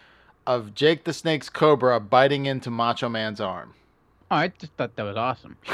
of 0.47 0.75
Jake 0.75 1.05
the 1.05 1.13
Snake's 1.13 1.49
Cobra 1.49 2.01
biting 2.01 2.47
into 2.47 2.71
Macho 2.73 3.09
Man's 3.09 3.41
arm. 3.41 3.75
Oh, 4.31 4.37
I 4.37 4.49
just 4.49 4.73
thought 4.75 4.95
that 4.97 5.03
was 5.03 5.17
awesome. 5.17 5.57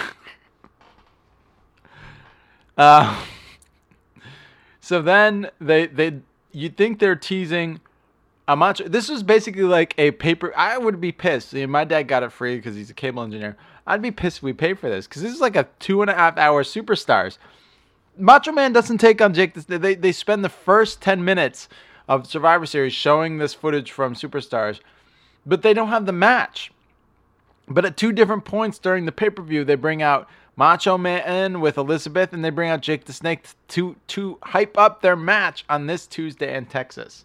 Uh, 2.79 3.25
so 4.81 5.01
then 5.01 5.49
they 5.59 5.87
they 5.87 6.21
you 6.53 6.69
think 6.69 6.99
they're 6.99 7.17
teasing 7.17 7.81
a 8.47 8.55
macho. 8.55 8.87
This 8.87 9.09
is 9.09 9.23
basically 9.23 9.63
like 9.63 9.95
a 9.99 10.11
paper. 10.11 10.53
I 10.55 10.77
would 10.77 11.01
be 11.01 11.11
pissed. 11.11 11.55
My 11.55 11.85
dad 11.85 12.03
got 12.03 12.23
it 12.23 12.33
free 12.33 12.57
because 12.57 12.77
he's 12.77 12.91
a 12.91 12.95
cable 12.95 13.23
engineer. 13.23 13.57
I'd 13.87 14.03
be 14.03 14.11
pissed 14.11 14.39
if 14.39 14.43
we 14.43 14.53
paid 14.53 14.79
for 14.79 14.91
this 14.91 15.07
because 15.07 15.23
this 15.23 15.33
is 15.33 15.41
like 15.41 15.57
a 15.57 15.67
two 15.79 16.03
and 16.03 16.11
a 16.11 16.15
half 16.15 16.37
hour 16.37 16.63
superstars. 16.63 17.39
Macho 18.19 18.53
Man 18.53 18.75
doesn't 18.75 18.99
take 18.99 19.23
on 19.23 19.33
Jake. 19.33 19.55
They 19.55 19.95
they 19.95 20.13
spend 20.13 20.45
the 20.45 20.51
first 20.51 21.01
ten 21.01 21.25
minutes 21.25 21.71
of 22.09 22.27
Survivor 22.27 22.67
Series 22.67 22.93
showing 22.93 23.39
this 23.39 23.55
footage 23.55 23.91
from 23.91 24.15
Superstars, 24.15 24.81
but 25.45 25.63
they 25.63 25.75
don't 25.75 25.89
have 25.89 26.07
the 26.07 26.13
match. 26.13 26.73
But 27.69 27.85
at 27.85 27.97
two 27.97 28.13
different 28.13 28.45
points 28.45 28.79
during 28.79 29.07
the 29.07 29.13
pay 29.13 29.31
per 29.31 29.43
view, 29.43 29.65
they 29.65 29.75
bring 29.75 30.03
out 30.03 30.29
Macho 30.57 30.97
Man 30.97 31.61
with 31.61 31.77
Elizabeth, 31.77 32.33
and 32.33 32.45
they 32.45 32.51
bring 32.51 32.71
out 32.71 32.81
Jake 32.81 33.05
the 33.05 33.13
Snake 33.13 33.45
to 33.69 33.97
to 34.09 34.39
hype 34.43 34.79
up 34.79 35.03
their 35.03 35.17
match 35.17 35.65
on 35.69 35.87
this 35.87 36.07
Tuesday 36.07 36.57
in 36.57 36.67
Texas. 36.67 37.25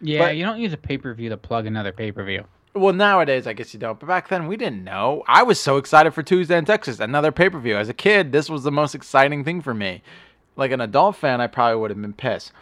Yeah, 0.00 0.18
But- 0.20 0.36
you 0.36 0.44
don't 0.44 0.60
use 0.60 0.72
a 0.72 0.76
pay 0.78 0.98
per 0.98 1.12
view 1.14 1.28
to 1.30 1.36
plug 1.36 1.66
another 1.66 1.92
pay 1.92 2.12
per 2.12 2.24
view. 2.24 2.44
Well, 2.74 2.94
nowadays 2.94 3.46
I 3.46 3.52
guess 3.52 3.74
you 3.74 3.80
don't, 3.80 4.00
but 4.00 4.06
back 4.06 4.28
then 4.28 4.46
we 4.46 4.56
didn't 4.56 4.82
know. 4.84 5.22
I 5.28 5.42
was 5.42 5.60
so 5.60 5.76
excited 5.76 6.14
for 6.14 6.22
Tuesday 6.22 6.56
in 6.56 6.64
Texas, 6.64 7.00
another 7.00 7.30
pay 7.30 7.50
per 7.50 7.58
view. 7.58 7.76
As 7.76 7.88
a 7.90 7.94
kid, 7.94 8.32
this 8.32 8.48
was 8.48 8.62
the 8.62 8.72
most 8.72 8.94
exciting 8.94 9.44
thing 9.44 9.60
for 9.60 9.74
me. 9.74 10.02
Like 10.56 10.70
an 10.70 10.80
adult 10.80 11.16
fan, 11.16 11.40
I 11.40 11.48
probably 11.48 11.80
would 11.80 11.90
have 11.90 12.00
been 12.00 12.12
pissed. 12.14 12.52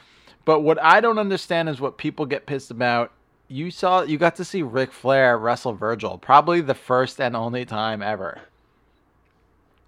But 0.44 0.60
what 0.60 0.82
I 0.82 1.00
don't 1.00 1.18
understand 1.18 1.68
is 1.68 1.80
what 1.80 1.98
people 1.98 2.26
get 2.26 2.46
pissed 2.46 2.70
about. 2.70 3.12
You 3.52 3.72
saw, 3.72 4.02
you 4.02 4.16
got 4.16 4.36
to 4.36 4.44
see 4.44 4.62
Ric 4.62 4.92
Flair 4.92 5.36
wrestle 5.36 5.72
Virgil, 5.72 6.18
probably 6.18 6.60
the 6.60 6.72
first 6.72 7.20
and 7.20 7.34
only 7.34 7.64
time 7.64 8.00
ever. 8.00 8.42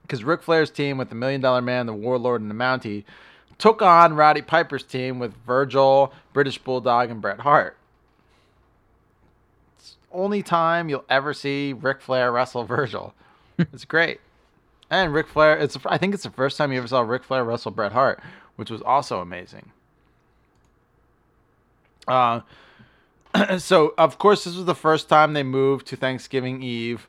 Because 0.02 0.24
Ric 0.24 0.42
Flair's 0.42 0.68
team 0.68 0.98
with 0.98 1.10
the 1.10 1.14
Million 1.14 1.40
Dollar 1.40 1.62
Man, 1.62 1.86
the 1.86 1.94
Warlord, 1.94 2.40
and 2.40 2.50
the 2.50 2.56
Mountie 2.56 3.04
took 3.58 3.80
on 3.80 4.14
Roddy 4.14 4.42
Piper's 4.42 4.82
team 4.82 5.20
with 5.20 5.32
Virgil, 5.46 6.12
British 6.32 6.58
Bulldog, 6.58 7.08
and 7.08 7.22
Bret 7.22 7.38
Hart 7.38 7.76
It's 9.78 9.96
only 10.10 10.42
time 10.42 10.88
you'll 10.88 11.04
ever 11.08 11.32
see 11.32 11.72
Ric 11.72 12.00
Flair 12.00 12.32
wrestle 12.32 12.64
Virgil. 12.64 13.14
it's 13.58 13.84
great. 13.84 14.18
And 14.90 15.14
Ric 15.14 15.28
Flair, 15.28 15.56
it's 15.56 15.78
I 15.86 15.98
think 15.98 16.14
it's 16.14 16.24
the 16.24 16.30
first 16.30 16.58
time 16.58 16.72
you 16.72 16.78
ever 16.78 16.88
saw 16.88 17.02
Ric 17.02 17.22
Flair 17.22 17.44
wrestle 17.44 17.70
Bret 17.70 17.92
Hart, 17.92 18.20
which 18.56 18.72
was 18.72 18.82
also 18.82 19.20
amazing. 19.20 19.70
Uh, 22.08 22.40
so 23.58 23.94
of 23.96 24.18
course 24.18 24.44
this 24.44 24.56
was 24.56 24.64
the 24.64 24.74
first 24.74 25.08
time 25.08 25.32
they 25.32 25.42
moved 25.42 25.86
to 25.88 25.96
Thanksgiving 25.96 26.62
Eve. 26.62 27.08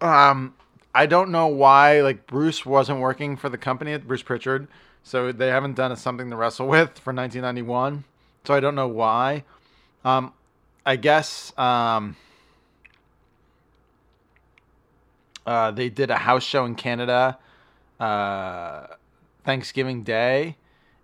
Um, 0.00 0.54
I 0.94 1.06
don't 1.06 1.30
know 1.30 1.46
why 1.46 2.00
like 2.00 2.26
Bruce 2.26 2.64
wasn't 2.66 3.00
working 3.00 3.36
for 3.36 3.48
the 3.48 3.58
company, 3.58 3.92
at 3.92 4.06
Bruce 4.06 4.22
Pritchard, 4.22 4.68
so 5.02 5.32
they 5.32 5.48
haven't 5.48 5.74
done 5.74 5.94
something 5.96 6.30
to 6.30 6.36
wrestle 6.36 6.68
with 6.68 6.98
for 6.98 7.12
1991. 7.12 8.04
So 8.44 8.54
I 8.54 8.60
don't 8.60 8.74
know 8.74 8.88
why. 8.88 9.44
Um, 10.04 10.32
I 10.84 10.96
guess 10.96 11.52
um, 11.58 12.16
uh, 15.44 15.72
they 15.72 15.88
did 15.88 16.10
a 16.10 16.16
house 16.16 16.44
show 16.44 16.64
in 16.64 16.76
Canada 16.76 17.38
uh, 17.98 18.86
Thanksgiving 19.44 20.02
Day, 20.02 20.56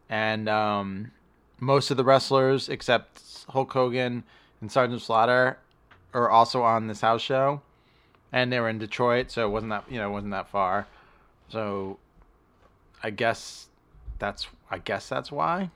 and 0.08 0.48
um, 0.48 1.12
most 1.60 1.90
of 1.90 1.96
the 1.96 2.04
wrestlers 2.04 2.68
except 2.68 3.20
Hulk 3.48 3.72
Hogan 3.72 4.24
and 4.60 4.70
Sergeant 4.70 5.02
Slaughter 5.02 5.58
are 6.14 6.30
also 6.30 6.62
on 6.62 6.86
this 6.86 7.00
house 7.00 7.22
show, 7.22 7.62
and 8.32 8.52
they 8.52 8.60
were 8.60 8.68
in 8.68 8.78
Detroit, 8.78 9.30
so 9.30 9.46
it 9.46 9.50
wasn't 9.50 9.70
that 9.70 9.84
you 9.90 9.98
know 9.98 10.10
wasn't 10.10 10.32
that 10.32 10.48
far. 10.48 10.86
So 11.48 11.98
I 13.02 13.10
guess 13.10 13.68
that's 14.18 14.46
I 14.70 14.78
guess 14.78 15.08
that's 15.08 15.30
why. 15.32 15.70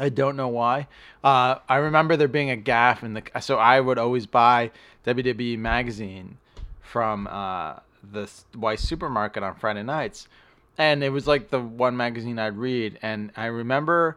I 0.00 0.10
don't 0.10 0.36
know 0.36 0.48
why. 0.48 0.86
Uh, 1.24 1.56
I 1.68 1.76
remember 1.76 2.16
there 2.16 2.28
being 2.28 2.50
a 2.50 2.56
gaff 2.56 3.02
in 3.02 3.14
the. 3.14 3.22
So 3.40 3.56
I 3.56 3.80
would 3.80 3.98
always 3.98 4.26
buy 4.26 4.70
WWE 5.04 5.58
magazine 5.58 6.38
from 6.80 7.26
uh, 7.26 7.76
the 8.12 8.30
Weis 8.54 8.80
supermarket 8.80 9.42
on 9.42 9.56
Friday 9.56 9.82
nights, 9.82 10.28
and 10.76 11.02
it 11.02 11.10
was 11.10 11.26
like 11.26 11.50
the 11.50 11.60
one 11.60 11.96
magazine 11.96 12.38
I'd 12.38 12.56
read. 12.56 12.98
And 13.02 13.32
I 13.36 13.46
remember 13.46 14.16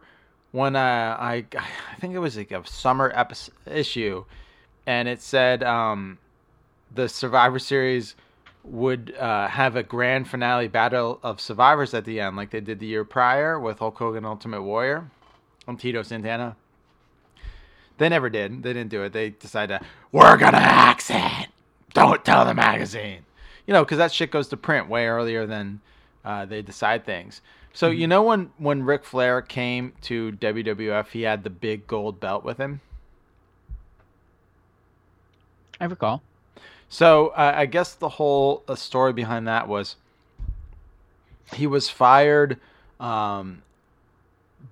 when 0.52 0.76
uh, 0.76 1.16
I, 1.18 1.44
I 1.56 2.00
think 2.00 2.14
it 2.14 2.18
was 2.18 2.36
like 2.36 2.52
a 2.52 2.64
summer 2.66 3.10
episode, 3.14 3.54
issue, 3.66 4.24
and 4.86 5.08
it 5.08 5.20
said 5.20 5.62
um, 5.62 6.18
the 6.94 7.08
Survivor 7.08 7.58
Series 7.58 8.14
would 8.64 9.14
uh, 9.18 9.48
have 9.48 9.74
a 9.74 9.82
grand 9.82 10.28
finale 10.28 10.68
battle 10.68 11.18
of 11.22 11.40
survivors 11.40 11.94
at 11.94 12.04
the 12.04 12.20
end, 12.20 12.36
like 12.36 12.50
they 12.50 12.60
did 12.60 12.78
the 12.78 12.86
year 12.86 13.04
prior 13.04 13.58
with 13.58 13.78
Hulk 13.80 13.96
Hogan 13.98 14.24
Ultimate 14.24 14.62
Warrior 14.62 15.10
on 15.66 15.76
Tito 15.76 16.02
Santana. 16.02 16.56
They 17.98 18.08
never 18.08 18.30
did. 18.30 18.62
They 18.62 18.72
didn't 18.72 18.90
do 18.90 19.02
it. 19.02 19.12
They 19.12 19.30
decided, 19.30 19.80
to, 19.80 19.86
we're 20.12 20.36
to 20.36 20.46
axe 20.46 21.10
it. 21.10 21.48
Don't 21.94 22.24
tell 22.24 22.44
the 22.44 22.54
magazine. 22.54 23.24
You 23.66 23.74
know, 23.74 23.84
because 23.84 23.98
that 23.98 24.12
shit 24.12 24.30
goes 24.30 24.48
to 24.48 24.56
print 24.56 24.88
way 24.88 25.06
earlier 25.06 25.46
than 25.46 25.80
uh, 26.24 26.46
they 26.46 26.62
decide 26.62 27.04
things. 27.04 27.40
So, 27.72 27.88
you 27.88 28.06
know, 28.06 28.22
when, 28.22 28.50
when 28.58 28.82
Ric 28.82 29.04
Flair 29.04 29.40
came 29.40 29.94
to 30.02 30.32
WWF, 30.32 31.08
he 31.08 31.22
had 31.22 31.42
the 31.42 31.50
big 31.50 31.86
gold 31.86 32.20
belt 32.20 32.44
with 32.44 32.58
him? 32.58 32.80
I 35.80 35.86
recall. 35.86 36.22
So 36.88 37.28
uh, 37.28 37.54
I 37.56 37.66
guess 37.66 37.94
the 37.94 38.10
whole 38.10 38.62
uh, 38.68 38.74
story 38.74 39.14
behind 39.14 39.48
that 39.48 39.66
was 39.66 39.96
he 41.54 41.66
was 41.66 41.88
fired 41.88 42.60
um, 43.00 43.62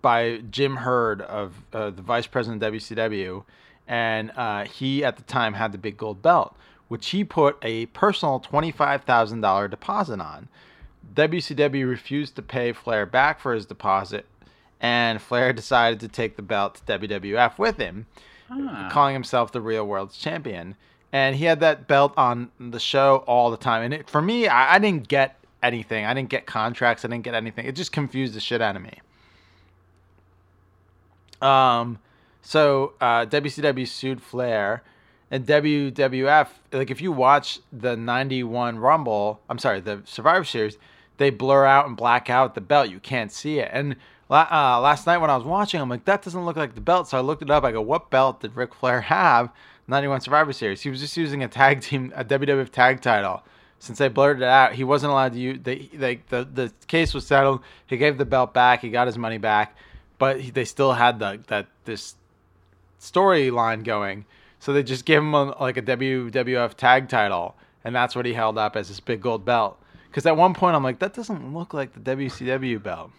by 0.03 0.43
Jim 0.51 0.77
Herd 0.77 1.23
of 1.23 1.55
uh, 1.73 1.89
the 1.91 2.03
vice 2.03 2.27
president 2.27 2.63
of 2.63 2.75
WCW, 2.75 3.45
and 3.89 4.31
uh, 4.37 4.65
he 4.65 5.03
at 5.03 5.17
the 5.17 5.23
time 5.23 5.55
had 5.55 5.73
the 5.73 5.79
big 5.79 5.97
gold 5.97 6.21
belt, 6.23 6.55
which 6.89 7.09
he 7.09 7.25
put 7.25 7.57
a 7.63 7.87
personal 7.87 8.39
twenty-five 8.39 9.05
thousand 9.05 9.41
dollar 9.41 9.67
deposit 9.67 10.21
on. 10.21 10.49
WCW 11.15 11.89
refused 11.89 12.37
to 12.37 12.43
pay 12.43 12.73
Flair 12.73 13.07
back 13.07 13.41
for 13.41 13.55
his 13.55 13.67
deposit, 13.67 14.27
and 14.81 15.21
Flair 15.21 15.53
decided 15.53 16.01
to 16.01 16.09
take 16.09 16.37
the 16.37 16.43
belt 16.43 16.81
to 16.87 16.99
WWF 16.99 17.59
with 17.59 17.77
him, 17.79 18.07
calling 18.91 19.15
himself 19.15 19.53
the 19.53 19.61
real 19.61 19.87
world's 19.87 20.17
champion. 20.17 20.77
And 21.13 21.35
he 21.37 21.47
had 21.47 21.61
that 21.61 21.89
belt 21.89 22.15
on 22.17 22.51
the 22.61 22.79
show 22.79 23.25
all 23.27 23.51
the 23.51 23.57
time. 23.57 23.83
And 23.83 23.95
it, 23.95 24.09
for 24.09 24.23
me, 24.23 24.47
I, 24.47 24.77
I 24.77 24.79
didn't 24.79 25.09
get 25.09 25.41
anything. 25.63 26.07
I 26.07 26.15
didn't 26.15 26.29
get 26.29 26.47
contracts. 26.47 27.05
I 27.05 27.09
didn't 27.09 27.25
get 27.25 27.35
anything. 27.35 27.67
It 27.67 27.75
just 27.75 27.91
confused 27.91 28.35
the 28.35 28.41
shit 28.41 28.63
out 28.63 28.77
of 28.77 28.83
me. 28.83 29.01
Um, 31.43 31.99
so 32.43 32.95
uh, 33.01 33.27
WCW 33.27 33.87
sued 33.89 34.23
Flair, 34.23 34.83
and 35.31 35.47
WWF. 35.47 36.49
Like 36.73 36.91
if 36.91 37.01
you 37.01 37.13
watch 37.13 37.61
the 37.73 37.97
'91 37.97 38.79
Rumble, 38.79 39.41
I'm 39.49 39.59
sorry, 39.59 39.81
the 39.81 40.03
Survivor 40.05 40.45
Series, 40.45 40.77
they 41.21 41.29
blur 41.29 41.67
out 41.67 41.87
and 41.87 41.99
black 41.99 42.31
out 42.31 42.55
the 42.55 42.63
belt. 42.63 42.89
You 42.89 42.99
can't 42.99 43.31
see 43.31 43.59
it. 43.59 43.69
And 43.75 43.97
uh, 44.31 44.81
last 44.81 45.07
night 45.07 45.19
when 45.19 45.29
I 45.29 45.37
was 45.37 45.45
watching, 45.45 45.79
I'm 45.79 45.91
like, 45.91 46.07
that 46.07 46.23
doesn't 46.23 46.47
look 46.47 46.57
like 46.57 46.75
the 46.75 46.81
belt. 46.81 47.09
So 47.09 47.19
I 47.19 47.21
looked 47.21 47.43
it 47.43 47.51
up. 47.51 47.63
I 47.63 47.73
go, 47.73 47.83
what 47.83 48.09
belt 48.09 48.41
did 48.41 48.57
Ric 48.57 48.75
Flair 48.75 49.03
have? 49.03 49.51
91 49.87 50.23
Survivor 50.23 50.55
Series. 50.55 50.81
He 50.81 50.89
was 50.89 50.99
just 50.99 51.19
using 51.19 51.45
a 51.45 51.49
tag 51.49 51.83
team, 51.83 52.11
a 52.17 52.25
WWF 52.25 52.71
tag 52.71 53.03
title. 53.03 53.43
Since 53.81 53.99
they 53.99 54.09
blurred 54.09 54.39
it 54.39 54.45
out, 54.45 54.73
he 54.73 54.83
wasn't 54.83 55.13
allowed 55.13 55.35
to 55.35 55.39
use. 55.39 55.59
They, 55.63 55.91
they, 55.93 56.21
the 56.29 56.45
the 56.45 56.73
case 56.87 57.13
was 57.13 57.27
settled. 57.27 57.61
He 57.87 57.99
gave 57.99 58.17
the 58.17 58.25
belt 58.25 58.55
back. 58.55 58.81
He 58.81 58.89
got 58.89 59.07
his 59.07 59.19
money 59.19 59.39
back, 59.39 59.77
but 60.19 60.41
he, 60.41 60.51
they 60.51 60.67
still 60.67 60.93
had 60.93 61.19
the 61.19 61.41
that 61.49 61.67
this 61.87 62.15
storyline 63.01 63.83
going. 63.85 64.27
So 64.59 64.75
they 64.75 64.83
just 64.83 65.07
gave 65.07 65.19
him 65.19 65.33
a, 65.33 65.57
like 65.59 65.79
a 65.79 65.83
WWF 65.83 66.75
tag 66.75 67.09
title, 67.09 67.57
and 67.83 67.95
that's 67.95 68.15
what 68.15 68.27
he 68.27 68.35
held 68.35 68.59
up 68.59 68.77
as 68.77 68.89
his 68.89 69.01
big 69.01 69.23
gold 69.23 69.47
belt. 69.47 69.80
Because 70.11 70.27
at 70.27 70.37
one 70.37 70.55
point 70.55 70.75
I'm 70.75 70.83
like, 70.83 70.99
that 70.99 71.15
doesn't 71.15 71.55
look 71.55 71.73
like 71.73 71.93
the 71.93 72.01
WCW 72.01 72.83
belt. 72.83 73.13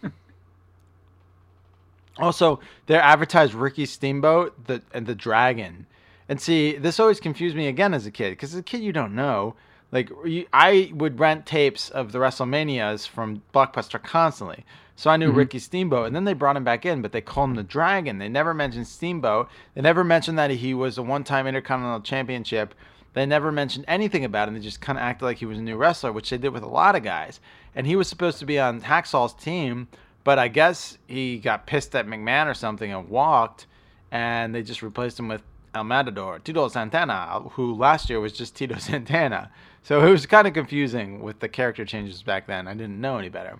also, 2.18 2.60
they're 2.86 3.00
advertised 3.00 3.54
Ricky 3.54 3.86
Steamboat 3.86 4.66
the 4.66 4.82
and 4.92 5.06
the 5.06 5.14
Dragon, 5.14 5.86
and 6.28 6.40
see 6.40 6.76
this 6.76 7.00
always 7.00 7.20
confused 7.20 7.56
me 7.56 7.66
again 7.66 7.94
as 7.94 8.04
a 8.06 8.10
kid. 8.10 8.30
Because 8.30 8.52
as 8.52 8.60
a 8.60 8.62
kid 8.62 8.82
you 8.82 8.92
don't 8.92 9.14
know. 9.14 9.54
Like 9.90 10.10
you, 10.24 10.46
I 10.52 10.90
would 10.94 11.18
rent 11.20 11.44
tapes 11.44 11.90
of 11.90 12.12
the 12.12 12.18
WrestleManias 12.18 13.06
from 13.06 13.42
Blockbuster 13.54 14.02
constantly, 14.02 14.64
so 14.96 15.10
I 15.10 15.18
knew 15.18 15.32
Mhm. 15.32 15.36
Ricky 15.36 15.58
Steamboat. 15.58 16.06
And 16.06 16.16
then 16.16 16.24
they 16.24 16.32
brought 16.32 16.56
him 16.56 16.64
back 16.64 16.86
in, 16.86 17.02
but 17.02 17.12
they 17.12 17.20
called 17.20 17.50
him 17.50 17.56
the 17.56 17.62
Dragon. 17.62 18.18
They 18.18 18.28
never 18.30 18.54
mentioned 18.54 18.86
Steamboat. 18.86 19.50
They 19.74 19.82
never 19.82 20.02
mentioned 20.02 20.38
that 20.38 20.50
he 20.50 20.72
was 20.72 20.96
a 20.96 21.02
one-time 21.02 21.46
Intercontinental 21.46 22.00
Championship. 22.00 22.74
They 23.14 23.26
never 23.26 23.52
mentioned 23.52 23.84
anything 23.88 24.24
about 24.24 24.48
him. 24.48 24.54
They 24.54 24.60
just 24.60 24.80
kind 24.80 24.98
of 24.98 25.02
acted 25.02 25.24
like 25.24 25.38
he 25.38 25.46
was 25.46 25.58
a 25.58 25.62
new 25.62 25.76
wrestler, 25.76 26.12
which 26.12 26.30
they 26.30 26.38
did 26.38 26.52
with 26.52 26.62
a 26.62 26.68
lot 26.68 26.96
of 26.96 27.02
guys. 27.02 27.40
And 27.74 27.86
he 27.86 27.96
was 27.96 28.08
supposed 28.08 28.38
to 28.38 28.46
be 28.46 28.58
on 28.58 28.80
Hacksaw's 28.80 29.34
team, 29.34 29.88
but 30.24 30.38
I 30.38 30.48
guess 30.48 30.98
he 31.06 31.38
got 31.38 31.66
pissed 31.66 31.94
at 31.94 32.06
McMahon 32.06 32.46
or 32.46 32.54
something 32.54 32.92
and 32.92 33.08
walked, 33.08 33.66
and 34.10 34.54
they 34.54 34.62
just 34.62 34.82
replaced 34.82 35.18
him 35.18 35.28
with 35.28 35.42
El 35.74 35.84
Matador, 35.84 36.38
Tito 36.38 36.68
Santana, 36.68 37.40
who 37.52 37.74
last 37.74 38.10
year 38.10 38.20
was 38.20 38.32
just 38.32 38.54
Tito 38.54 38.76
Santana. 38.78 39.50
So 39.82 40.06
it 40.06 40.10
was 40.10 40.26
kind 40.26 40.46
of 40.46 40.54
confusing 40.54 41.22
with 41.22 41.40
the 41.40 41.48
character 41.48 41.84
changes 41.84 42.22
back 42.22 42.46
then. 42.46 42.68
I 42.68 42.74
didn't 42.74 43.00
know 43.00 43.18
any 43.18 43.28
better. 43.28 43.58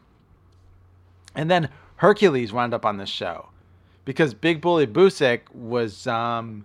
And 1.34 1.50
then 1.50 1.68
Hercules 1.96 2.52
wound 2.52 2.74
up 2.74 2.84
on 2.84 2.98
this 2.98 3.08
show 3.08 3.48
because 4.04 4.34
Big 4.34 4.60
Bully 4.60 4.86
Busick 4.86 5.40
was, 5.52 6.06
um, 6.06 6.64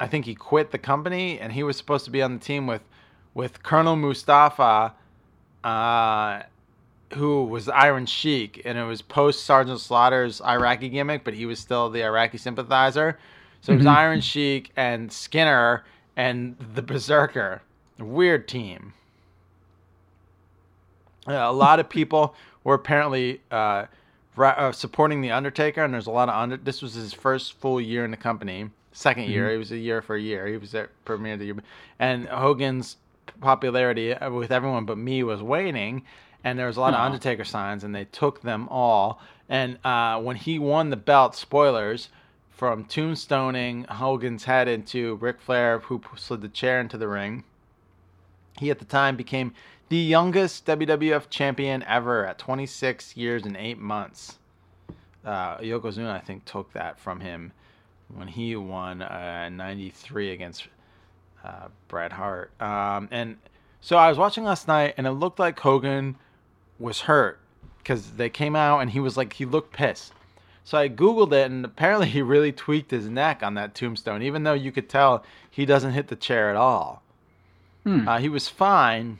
I 0.00 0.06
think 0.06 0.24
he 0.26 0.34
quit 0.34 0.70
the 0.70 0.78
company 0.78 1.38
and 1.40 1.52
he 1.52 1.62
was 1.62 1.76
supposed 1.76 2.04
to 2.04 2.10
be 2.10 2.22
on 2.22 2.34
the 2.34 2.38
team 2.38 2.66
with, 2.66 2.82
with 3.34 3.62
Colonel 3.62 3.96
Mustafa, 3.96 4.94
uh, 5.64 6.42
who 7.14 7.44
was 7.44 7.68
Iron 7.68 8.06
Sheik, 8.06 8.62
and 8.64 8.76
it 8.78 8.84
was 8.84 9.02
post 9.02 9.44
Sergeant 9.44 9.80
Slaughter's 9.80 10.40
Iraqi 10.42 10.88
gimmick, 10.88 11.24
but 11.24 11.34
he 11.34 11.46
was 11.46 11.58
still 11.58 11.88
the 11.90 12.02
Iraqi 12.02 12.38
sympathizer. 12.38 13.18
So 13.60 13.72
it 13.72 13.76
was 13.76 13.86
Mhm. 13.86 13.96
Iron 13.96 14.20
Sheik 14.20 14.70
and 14.76 15.10
Skinner 15.10 15.84
and 16.16 16.56
the 16.74 16.82
Berserker. 16.82 17.62
Weird 17.98 18.46
team. 18.46 18.92
Uh, 21.26 21.32
a 21.32 21.52
lot 21.52 21.80
of 21.80 21.88
people 21.88 22.34
were 22.64 22.74
apparently 22.74 23.40
uh, 23.50 23.86
ra- 24.36 24.54
uh, 24.56 24.72
supporting 24.72 25.20
the 25.20 25.30
Undertaker, 25.30 25.82
and 25.82 25.92
there's 25.92 26.06
a 26.06 26.10
lot 26.10 26.28
of 26.28 26.34
under. 26.34 26.56
This 26.56 26.80
was 26.82 26.94
his 26.94 27.12
first 27.12 27.54
full 27.54 27.80
year 27.80 28.04
in 28.04 28.10
the 28.10 28.16
company. 28.16 28.70
2nd 28.98 29.28
year, 29.28 29.48
Mhm. 29.48 29.52
he 29.52 29.58
was 29.58 29.72
a 29.72 29.78
year 29.78 30.02
for 30.02 30.16
a 30.16 30.20
year. 30.20 30.46
He 30.48 30.56
was 30.56 30.74
at 30.74 30.90
premiere 31.04 31.34
of 31.34 31.38
the 31.38 31.46
year, 31.46 31.56
and 32.00 32.26
Hogan's 32.28 32.96
popularity 33.40 34.12
uh, 34.12 34.30
with 34.30 34.50
everyone 34.50 34.86
but 34.86 34.98
me 34.98 35.22
was 35.22 35.40
waning, 35.40 36.02
and 36.42 36.58
there 36.58 36.66
was 36.66 36.76
a 36.76 36.80
lot 36.80 36.94
of 36.94 37.00
Undertaker 37.00 37.44
signs, 37.44 37.84
and 37.84 37.94
they 37.94 38.06
took 38.06 38.42
them 38.42 38.68
all. 38.68 39.20
And 39.48 39.78
uh, 39.84 40.20
when 40.20 40.36
he 40.36 40.58
won 40.58 40.90
the 40.90 40.96
belt, 40.96 41.36
spoilers 41.36 42.08
from 42.50 42.84
tombstoning 42.86 43.86
Hogan's 43.86 44.44
head 44.44 44.66
into 44.66 45.14
Ric 45.16 45.40
Flair, 45.40 45.78
who 45.78 46.00
slid 46.16 46.40
the 46.40 46.48
chair 46.48 46.80
into 46.80 46.98
the 46.98 47.06
ring. 47.08 47.44
He 48.58 48.70
at 48.70 48.80
the 48.80 48.84
time 48.84 49.14
became 49.14 49.54
the 49.90 49.96
youngest 49.96 50.66
WWF 50.66 51.30
champion 51.30 51.84
ever 51.84 52.26
at 52.26 52.38
26 52.38 53.16
years 53.16 53.46
and 53.46 53.56
8 53.56 53.78
months. 53.78 54.38
Uh, 55.24 55.58
Yokozuna, 55.58 56.10
I 56.10 56.18
think, 56.18 56.44
took 56.44 56.72
that 56.72 56.98
from 56.98 57.20
him 57.20 57.52
when 58.14 58.28
he 58.28 58.56
won 58.56 59.02
uh, 59.02 59.48
93 59.50 60.32
against 60.32 60.68
uh, 61.44 61.68
Bret 61.88 62.12
Hart. 62.12 62.50
Um, 62.60 63.08
and 63.10 63.36
so 63.80 63.96
I 63.96 64.08
was 64.08 64.18
watching 64.18 64.44
last 64.44 64.68
night, 64.68 64.94
and 64.96 65.06
it 65.06 65.12
looked 65.12 65.38
like 65.38 65.58
Hogan 65.58 66.16
was 66.78 67.02
hurt 67.02 67.40
because 67.78 68.12
they 68.12 68.28
came 68.28 68.54
out 68.54 68.80
and 68.80 68.90
he 68.90 69.00
was 69.00 69.16
like, 69.16 69.32
he 69.34 69.44
looked 69.44 69.72
pissed. 69.72 70.12
So 70.64 70.76
I 70.76 70.90
Googled 70.90 71.32
it, 71.32 71.50
and 71.50 71.64
apparently 71.64 72.08
he 72.08 72.20
really 72.20 72.52
tweaked 72.52 72.90
his 72.90 73.08
neck 73.08 73.42
on 73.42 73.54
that 73.54 73.74
tombstone, 73.74 74.22
even 74.22 74.42
though 74.42 74.52
you 74.52 74.70
could 74.70 74.88
tell 74.88 75.24
he 75.50 75.64
doesn't 75.64 75.92
hit 75.92 76.08
the 76.08 76.16
chair 76.16 76.50
at 76.50 76.56
all. 76.56 77.02
Hmm. 77.84 78.06
Uh, 78.06 78.18
he 78.18 78.28
was 78.28 78.48
fine, 78.48 79.18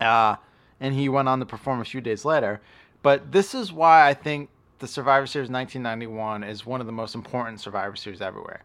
uh, 0.00 0.36
and 0.80 0.94
he 0.94 1.08
went 1.08 1.28
on 1.28 1.38
to 1.38 1.46
perform 1.46 1.80
a 1.80 1.84
few 1.84 2.00
days 2.00 2.24
later. 2.24 2.60
But 3.02 3.30
this 3.30 3.54
is 3.54 3.72
why 3.72 4.08
I 4.08 4.14
think 4.14 4.50
the 4.82 4.88
Survivor 4.88 5.26
Series 5.28 5.48
1991 5.48 6.42
is 6.42 6.66
one 6.66 6.80
of 6.80 6.86
the 6.86 6.92
most 6.92 7.14
important 7.14 7.60
Survivor 7.60 7.94
Series 7.94 8.20
everywhere, 8.20 8.64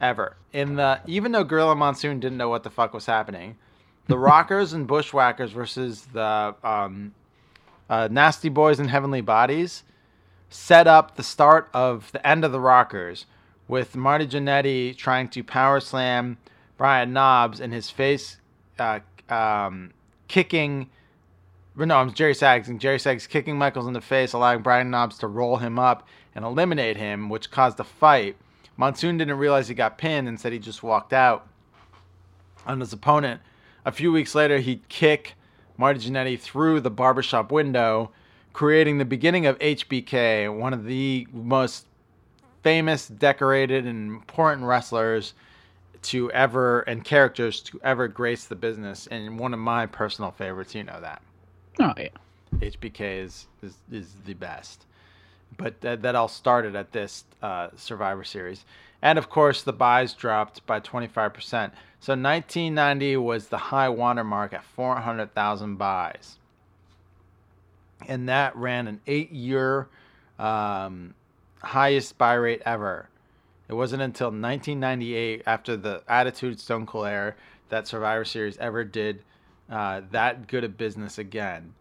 ever. 0.00 0.36
In 0.52 0.76
the 0.76 1.00
even 1.06 1.32
though 1.32 1.42
Gorilla 1.42 1.74
Monsoon 1.74 2.20
didn't 2.20 2.38
know 2.38 2.48
what 2.48 2.62
the 2.62 2.70
fuck 2.70 2.94
was 2.94 3.04
happening, 3.04 3.56
the 4.06 4.16
Rockers 4.30 4.72
and 4.72 4.86
Bushwhackers 4.86 5.50
versus 5.50 6.06
the 6.12 6.54
um, 6.62 7.12
uh, 7.90 8.08
Nasty 8.10 8.48
Boys 8.48 8.78
and 8.78 8.88
Heavenly 8.88 9.20
Bodies 9.20 9.82
set 10.50 10.86
up 10.86 11.16
the 11.16 11.22
start 11.24 11.68
of 11.74 12.12
the 12.12 12.24
end 12.24 12.44
of 12.44 12.52
the 12.52 12.60
Rockers 12.60 13.26
with 13.66 13.96
Marty 13.96 14.28
Jannetty 14.28 14.96
trying 14.96 15.28
to 15.30 15.42
power 15.42 15.80
slam 15.80 16.38
Brian 16.76 17.12
Knobbs 17.12 17.60
and 17.60 17.72
his 17.72 17.90
face 17.90 18.36
uh, 18.78 19.00
um, 19.28 19.92
kicking. 20.28 20.88
Or 21.78 21.86
No, 21.86 21.98
I'm 21.98 22.12
Jerry 22.12 22.34
Sags 22.34 22.68
and 22.68 22.80
Jerry 22.80 22.98
Sags 22.98 23.26
kicking 23.26 23.56
Michaels 23.56 23.86
in 23.86 23.92
the 23.92 24.00
face, 24.00 24.32
allowing 24.32 24.60
Brian 24.60 24.90
Knobbs 24.90 25.18
to 25.18 25.28
roll 25.28 25.58
him 25.58 25.78
up 25.78 26.06
and 26.34 26.44
eliminate 26.44 26.96
him, 26.96 27.28
which 27.28 27.50
caused 27.50 27.78
a 27.78 27.84
fight. 27.84 28.36
Monsoon 28.76 29.18
didn't 29.18 29.38
realize 29.38 29.68
he 29.68 29.74
got 29.74 29.96
pinned 29.96 30.26
and 30.26 30.40
said 30.40 30.52
he 30.52 30.58
just 30.58 30.82
walked 30.82 31.12
out 31.12 31.46
on 32.66 32.80
his 32.80 32.92
opponent. 32.92 33.40
A 33.84 33.92
few 33.92 34.10
weeks 34.10 34.34
later, 34.34 34.58
he'd 34.58 34.88
kick 34.88 35.34
Marty 35.76 36.00
Jannetty 36.00 36.38
through 36.38 36.80
the 36.80 36.90
barbershop 36.90 37.52
window, 37.52 38.10
creating 38.52 38.98
the 38.98 39.04
beginning 39.04 39.46
of 39.46 39.58
HBK, 39.60 40.54
one 40.54 40.74
of 40.74 40.84
the 40.84 41.26
most 41.32 41.86
famous, 42.62 43.06
decorated, 43.06 43.86
and 43.86 44.10
important 44.10 44.66
wrestlers 44.66 45.34
to 46.02 46.30
ever 46.32 46.80
and 46.80 47.04
characters 47.04 47.60
to 47.60 47.80
ever 47.84 48.08
grace 48.08 48.44
the 48.44 48.56
business, 48.56 49.06
and 49.06 49.38
one 49.38 49.54
of 49.54 49.60
my 49.60 49.86
personal 49.86 50.32
favorites. 50.32 50.74
You 50.74 50.82
know 50.82 51.00
that. 51.00 51.22
Oh 51.80 51.94
yeah. 51.96 52.08
HBK 52.58 53.24
is 53.24 53.46
is, 53.62 53.74
is 53.90 54.14
the 54.26 54.34
best. 54.34 54.84
But 55.56 55.80
that, 55.80 56.02
that 56.02 56.14
all 56.14 56.28
started 56.28 56.76
at 56.76 56.92
this 56.92 57.24
uh, 57.42 57.68
Survivor 57.76 58.22
Series. 58.22 58.64
And 59.02 59.18
of 59.18 59.28
course, 59.28 59.62
the 59.62 59.72
buys 59.72 60.12
dropped 60.14 60.64
by 60.66 60.80
25%. 60.80 61.34
So 62.00 62.12
1990 62.12 63.16
was 63.16 63.48
the 63.48 63.58
high 63.58 63.88
watermark 63.88 64.52
at 64.52 64.62
400,000 64.62 65.76
buys. 65.76 66.38
And 68.06 68.28
that 68.28 68.54
ran 68.56 68.86
an 68.86 69.00
eight 69.06 69.32
year 69.32 69.88
um, 70.38 71.14
highest 71.62 72.16
buy 72.16 72.34
rate 72.34 72.62
ever. 72.64 73.08
It 73.68 73.74
wasn't 73.74 74.02
until 74.02 74.28
1998, 74.28 75.42
after 75.46 75.76
the 75.76 76.02
Attitude 76.08 76.58
Stone 76.58 76.86
Cold 76.86 77.06
era, 77.06 77.34
that 77.68 77.86
Survivor 77.86 78.24
Series 78.24 78.58
ever 78.58 78.84
did 78.84 79.22
uh, 79.70 80.02
that 80.10 80.48
good 80.48 80.64
a 80.64 80.68
business 80.68 81.18
again. 81.18 81.74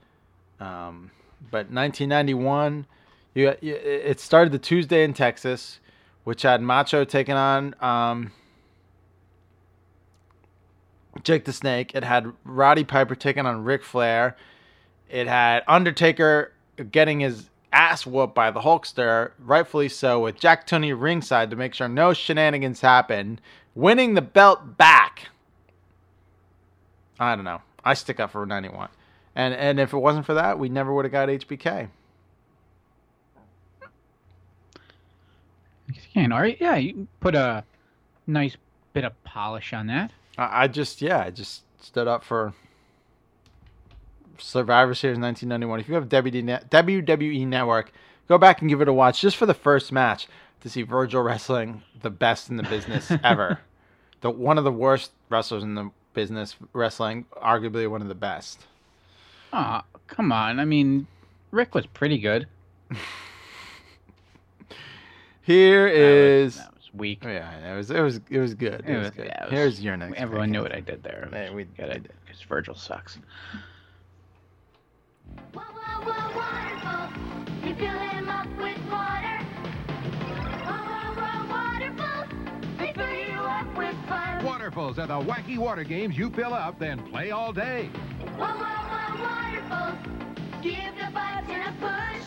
Um, 0.60 1.12
but 1.52 1.72
1991, 1.72 2.86
you, 3.34 3.56
you, 3.62 3.76
it 3.76 4.20
started 4.20 4.52
the 4.52 4.60
Tuesday 4.60 5.04
in 5.04 5.14
Texas, 5.14 5.80
which 6.24 6.44
had 6.44 6.62
Macho 6.62 7.04
taking 7.04 7.36
on 7.36 7.76
um, 7.82 8.32
Jake 11.24 11.46
the 11.46 11.54
Snake. 11.54 11.96
It 11.96 12.04
had 12.04 12.32
Roddy 12.44 12.84
Piper 12.84 13.16
taking 13.16 13.46
on 13.46 13.64
Ric 13.64 13.84
Flair. 13.84 14.36
It 15.10 15.28
had 15.28 15.64
Undertaker 15.68 16.52
getting 16.92 17.22
his 17.22 17.50
ass 17.72 18.06
whooped 18.06 18.36
by 18.36 18.52
the 18.52 18.62
Hulkster, 18.62 19.32
rightfully 19.40 19.90
so, 19.90 20.20
with 20.20 20.40
Jack 20.40 20.68
Tunney 20.68 20.94
ringside 21.00 21.50
to 21.50 21.56
make 21.56 21.74
sure 21.74 21.88
no 21.88 22.14
shenanigans 22.14 22.82
happen, 22.82 23.40
winning 23.76 24.14
the 24.14 24.22
belt 24.22 24.78
back. 24.78 25.30
I 27.20 27.36
don't 27.36 27.46
know. 27.46 27.62
I 27.84 27.94
stick 27.94 28.20
up 28.20 28.32
for 28.32 28.46
91. 28.46 28.90
And 29.36 29.54
and 29.54 29.80
if 29.80 29.94
it 29.94 29.98
wasn't 29.98 30.26
for 30.26 30.34
that, 30.34 30.60
we 30.60 30.70
never 30.70 30.94
would 30.94 31.06
have 31.06 31.12
got 31.12 31.30
HBK. 31.30 31.90
You 35.88 36.02
can, 36.14 36.32
all 36.32 36.42
right? 36.42 36.58
Yeah, 36.60 36.76
you 36.76 36.94
can 36.94 37.08
put 37.20 37.36
a 37.36 37.64
nice 38.28 38.58
bit 38.94 39.04
of 39.04 39.24
polish 39.24 39.74
on 39.74 39.88
that. 39.88 40.12
I, 40.38 40.64
I 40.64 40.68
just 40.68 41.02
yeah, 41.02 41.20
I 41.20 41.30
just 41.30 41.64
stood 41.82 42.08
up 42.08 42.24
for 42.24 42.54
Survivor 44.38 44.94
Series 44.94 45.18
1991. 45.18 45.80
If 45.80 45.88
you 45.88 45.96
have 45.96 46.10
WWE 46.10 47.48
Network, 47.48 47.92
go 48.28 48.38
back 48.38 48.62
and 48.62 48.70
give 48.70 48.82
it 48.82 48.88
a 48.88 48.94
watch 48.94 49.22
just 49.22 49.38
for 49.38 49.46
the 49.46 49.54
first 49.54 49.92
match 49.92 50.28
to 50.62 50.70
see 50.70 50.82
Virgil 50.82 51.22
wrestling 51.22 51.84
the 52.02 52.10
best 52.10 52.50
in 52.50 52.58
the 52.58 52.64
business 52.64 53.12
ever. 53.24 53.60
The 54.22 54.30
one 54.30 54.58
of 54.58 54.64
the 54.64 54.72
worst 54.72 55.12
wrestlers 55.30 55.64
in 55.64 55.76
the 55.76 55.92
business 56.20 56.58
wrestling, 56.74 57.26
arguably 57.38 57.90
one 57.90 58.02
of 58.02 58.10
the 58.10 58.16
best. 58.16 58.66
Oh, 59.54 59.82
come 60.08 60.34
on. 60.34 60.60
I 60.60 60.66
mean, 60.66 61.08
Rick 61.52 61.74
was 61.74 61.86
pretty 61.86 62.18
good. 62.18 62.46
Here 65.42 65.88
is 65.88 66.58
that 66.58 66.74
was 66.76 66.90
weak. 66.94 67.20
Oh, 67.24 67.30
yeah, 67.30 67.72
it 67.74 67.78
was 67.78 67.90
it 67.90 68.02
was 68.02 68.20
it 68.30 68.40
was 68.40 68.54
good. 68.54 68.82
It, 68.82 68.90
It 68.90 68.98
was, 68.98 69.08
was- 69.08 69.16
good. 69.16 69.26
yeah, 69.28 69.44
it 69.44 69.46
was- 69.46 69.52
Here's 69.60 69.82
your 69.82 69.96
next. 69.98 70.18
Everyone 70.20 70.48
pick. 70.50 70.52
knew 70.54 70.62
what 70.62 70.76
I 70.76 70.82
did 70.82 71.02
there. 71.04 71.30
Hey, 71.32 71.50
we 71.52 71.64
Good, 71.64 71.90
I 71.90 71.94
did 71.94 72.12
because 72.26 72.42
Virgil 72.44 72.76
sucks. 72.76 73.18
You 77.64 77.76
fill 77.76 78.00
him 78.00 78.30
fun. 84.50 84.60
Waterfalls 84.60 85.00
are 85.00 85.08
the 85.08 85.20
wacky 85.20 85.58
water 85.58 85.84
games 85.84 86.18
you 86.18 86.30
fill 86.32 86.54
up, 86.54 86.80
then 86.80 87.00
play 87.10 87.32
all 87.32 87.54
day. 87.54 87.90
Whoa, 88.38 88.48
whoa, 88.48 88.66
whoa, 88.66 89.24
waterfalls. 89.24 89.98
Give 90.62 90.96
the 90.96 91.12
button 91.12 91.62
a 91.62 91.74
push. 91.80 92.24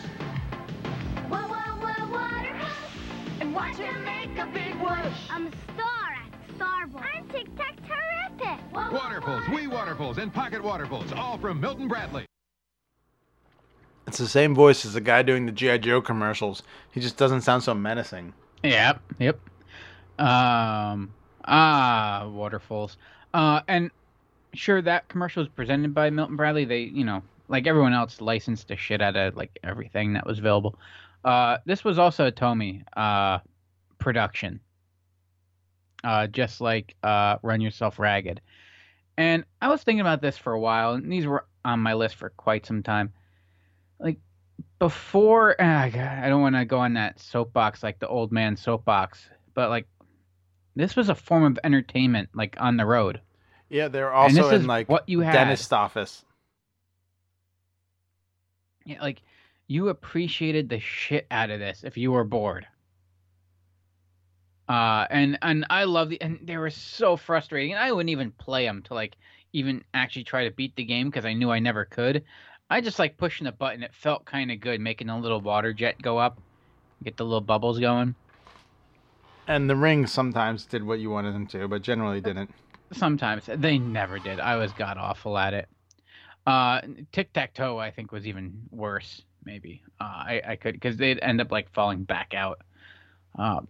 Whoa, 1.29 1.37
whoa, 1.37 1.75
whoa, 1.79 2.11
waterfalls. 2.11 2.71
And 3.39 3.53
watch 3.53 3.75
him 3.75 4.03
make 4.05 4.37
a 4.37 4.45
big 4.47 4.75
whoosh. 4.75 5.29
I'm 5.29 5.47
a 5.47 5.51
star 5.73 6.13
at 6.13 6.55
Starboard. 6.55 7.05
I'm 7.13 7.27
Tic 7.29 7.55
Tac 7.55 7.75
Terrific. 7.87 8.59
Waterfalls, 8.73 9.47
wee 9.49 9.67
waterfalls, 9.67 10.17
and 10.17 10.33
pocket 10.33 10.63
waterfalls, 10.63 11.11
all 11.13 11.37
from 11.37 11.59
Milton 11.59 11.87
Bradley. 11.87 12.25
It's 14.07 14.17
the 14.17 14.27
same 14.27 14.53
voice 14.53 14.85
as 14.85 14.93
the 14.93 15.01
guy 15.01 15.23
doing 15.23 15.45
the 15.45 15.51
GI 15.51 15.79
Joe 15.79 16.01
commercials. 16.01 16.61
He 16.91 16.99
just 16.99 17.17
doesn't 17.17 17.41
sound 17.41 17.63
so 17.63 17.73
menacing. 17.73 18.33
Yep. 18.63 19.01
Yep. 19.19 19.39
Um. 20.19 21.13
Ah, 21.45 22.29
waterfalls. 22.31 22.97
Uh, 23.33 23.61
and 23.67 23.91
sure, 24.53 24.81
that 24.81 25.07
commercial 25.07 25.41
was 25.41 25.49
presented 25.49 25.93
by 25.93 26.09
Milton 26.09 26.35
Bradley. 26.35 26.65
They, 26.65 26.81
you 26.81 27.03
know, 27.03 27.23
like 27.47 27.67
everyone 27.67 27.93
else, 27.93 28.21
licensed 28.21 28.67
the 28.67 28.75
shit 28.75 29.01
out 29.01 29.15
of 29.15 29.35
like 29.35 29.57
everything 29.63 30.13
that 30.13 30.25
was 30.25 30.39
available. 30.39 30.77
Uh, 31.23 31.57
this 31.65 31.83
was 31.83 31.97
also 31.97 32.27
a 32.27 32.31
Tomy 32.31 32.83
uh 32.95 33.39
production. 33.97 34.59
Uh, 36.03 36.27
just 36.27 36.59
like 36.59 36.95
uh, 37.01 37.37
Run 37.43 37.61
Yourself 37.61 37.97
Ragged. 37.97 38.41
And 39.17 39.45
I 39.61 39.69
was 39.69 39.83
thinking 39.83 40.01
about 40.01 40.21
this 40.21 40.37
for 40.37 40.51
a 40.51 40.59
while, 40.59 40.93
and 40.93 41.09
these 41.09 41.25
were 41.25 41.45
on 41.63 41.79
my 41.79 41.93
list 41.93 42.15
for 42.15 42.31
quite 42.31 42.65
some 42.65 42.83
time. 42.83 43.13
Like 43.99 44.17
before, 44.79 45.55
ah, 45.59 45.83
I 45.83 46.25
don't 46.27 46.41
want 46.41 46.55
to 46.55 46.65
go 46.65 46.79
on 46.79 46.95
that 46.95 47.21
soapbox 47.21 47.83
like 47.83 47.99
the 47.99 48.07
old 48.07 48.33
man 48.33 48.57
soapbox, 48.57 49.29
but 49.53 49.69
like 49.69 49.87
this 50.75 50.95
was 50.95 51.09
a 51.09 51.15
form 51.15 51.43
of 51.43 51.59
entertainment, 51.63 52.29
like 52.33 52.55
on 52.59 52.77
the 52.77 52.85
road. 52.85 53.21
Yeah, 53.69 53.87
they're 53.87 54.11
also 54.11 54.49
in 54.49 54.67
like 54.67 54.89
what 54.89 55.07
you 55.07 55.21
had. 55.21 55.33
dentist 55.33 55.71
office. 55.73 56.23
Yeah, 58.85 59.01
like 59.01 59.21
you 59.67 59.89
appreciated 59.89 60.69
the 60.69 60.79
shit 60.79 61.25
out 61.31 61.49
of 61.49 61.59
this 61.59 61.83
if 61.83 61.97
you 61.97 62.11
were 62.11 62.23
bored. 62.23 62.67
Uh, 64.67 65.05
and 65.09 65.37
and 65.41 65.65
I 65.69 65.83
love 65.83 66.09
the 66.09 66.21
and 66.21 66.39
they 66.43 66.57
were 66.57 66.69
so 66.69 67.17
frustrating. 67.17 67.73
And 67.73 67.81
I 67.81 67.91
wouldn't 67.91 68.09
even 68.09 68.31
play 68.31 68.65
them 68.65 68.81
to 68.83 68.93
like 68.93 69.15
even 69.53 69.83
actually 69.93 70.23
try 70.23 70.45
to 70.45 70.51
beat 70.51 70.75
the 70.75 70.83
game 70.83 71.09
because 71.09 71.25
I 71.25 71.33
knew 71.33 71.51
I 71.51 71.59
never 71.59 71.85
could. 71.85 72.23
I 72.69 72.81
just 72.81 72.97
like 72.97 73.17
pushing 73.17 73.45
the 73.45 73.51
button. 73.51 73.83
It 73.83 73.93
felt 73.93 74.25
kind 74.25 74.51
of 74.51 74.59
good, 74.59 74.79
making 74.79 75.09
a 75.09 75.19
little 75.19 75.41
water 75.41 75.73
jet 75.73 76.01
go 76.01 76.17
up, 76.17 76.39
get 77.03 77.17
the 77.17 77.23
little 77.23 77.41
bubbles 77.41 77.79
going. 77.79 78.15
And 79.47 79.69
the 79.69 79.75
ring 79.75 80.07
sometimes 80.07 80.65
did 80.65 80.83
what 80.83 80.99
you 80.99 81.09
wanted 81.09 81.33
them 81.33 81.47
to, 81.47 81.67
but 81.67 81.81
generally 81.81 82.21
didn't. 82.21 82.49
Sometimes 82.91 83.45
they 83.47 83.77
never 83.77 84.19
did. 84.19 84.39
I 84.39 84.55
was 84.55 84.71
god 84.73 84.97
awful 84.97 85.37
at 85.37 85.53
it. 85.53 85.67
Uh, 86.45 86.81
tic 87.11 87.33
tac 87.33 87.53
toe, 87.53 87.77
I 87.77 87.91
think, 87.91 88.11
was 88.11 88.27
even 88.27 88.53
worse. 88.71 89.21
Maybe 89.45 89.81
uh, 89.99 90.03
I 90.03 90.41
I 90.49 90.55
could 90.55 90.75
because 90.75 90.97
they'd 90.97 91.19
end 91.21 91.41
up 91.41 91.51
like 91.51 91.71
falling 91.73 92.03
back 92.03 92.33
out. 92.33 92.61
Um, 93.37 93.67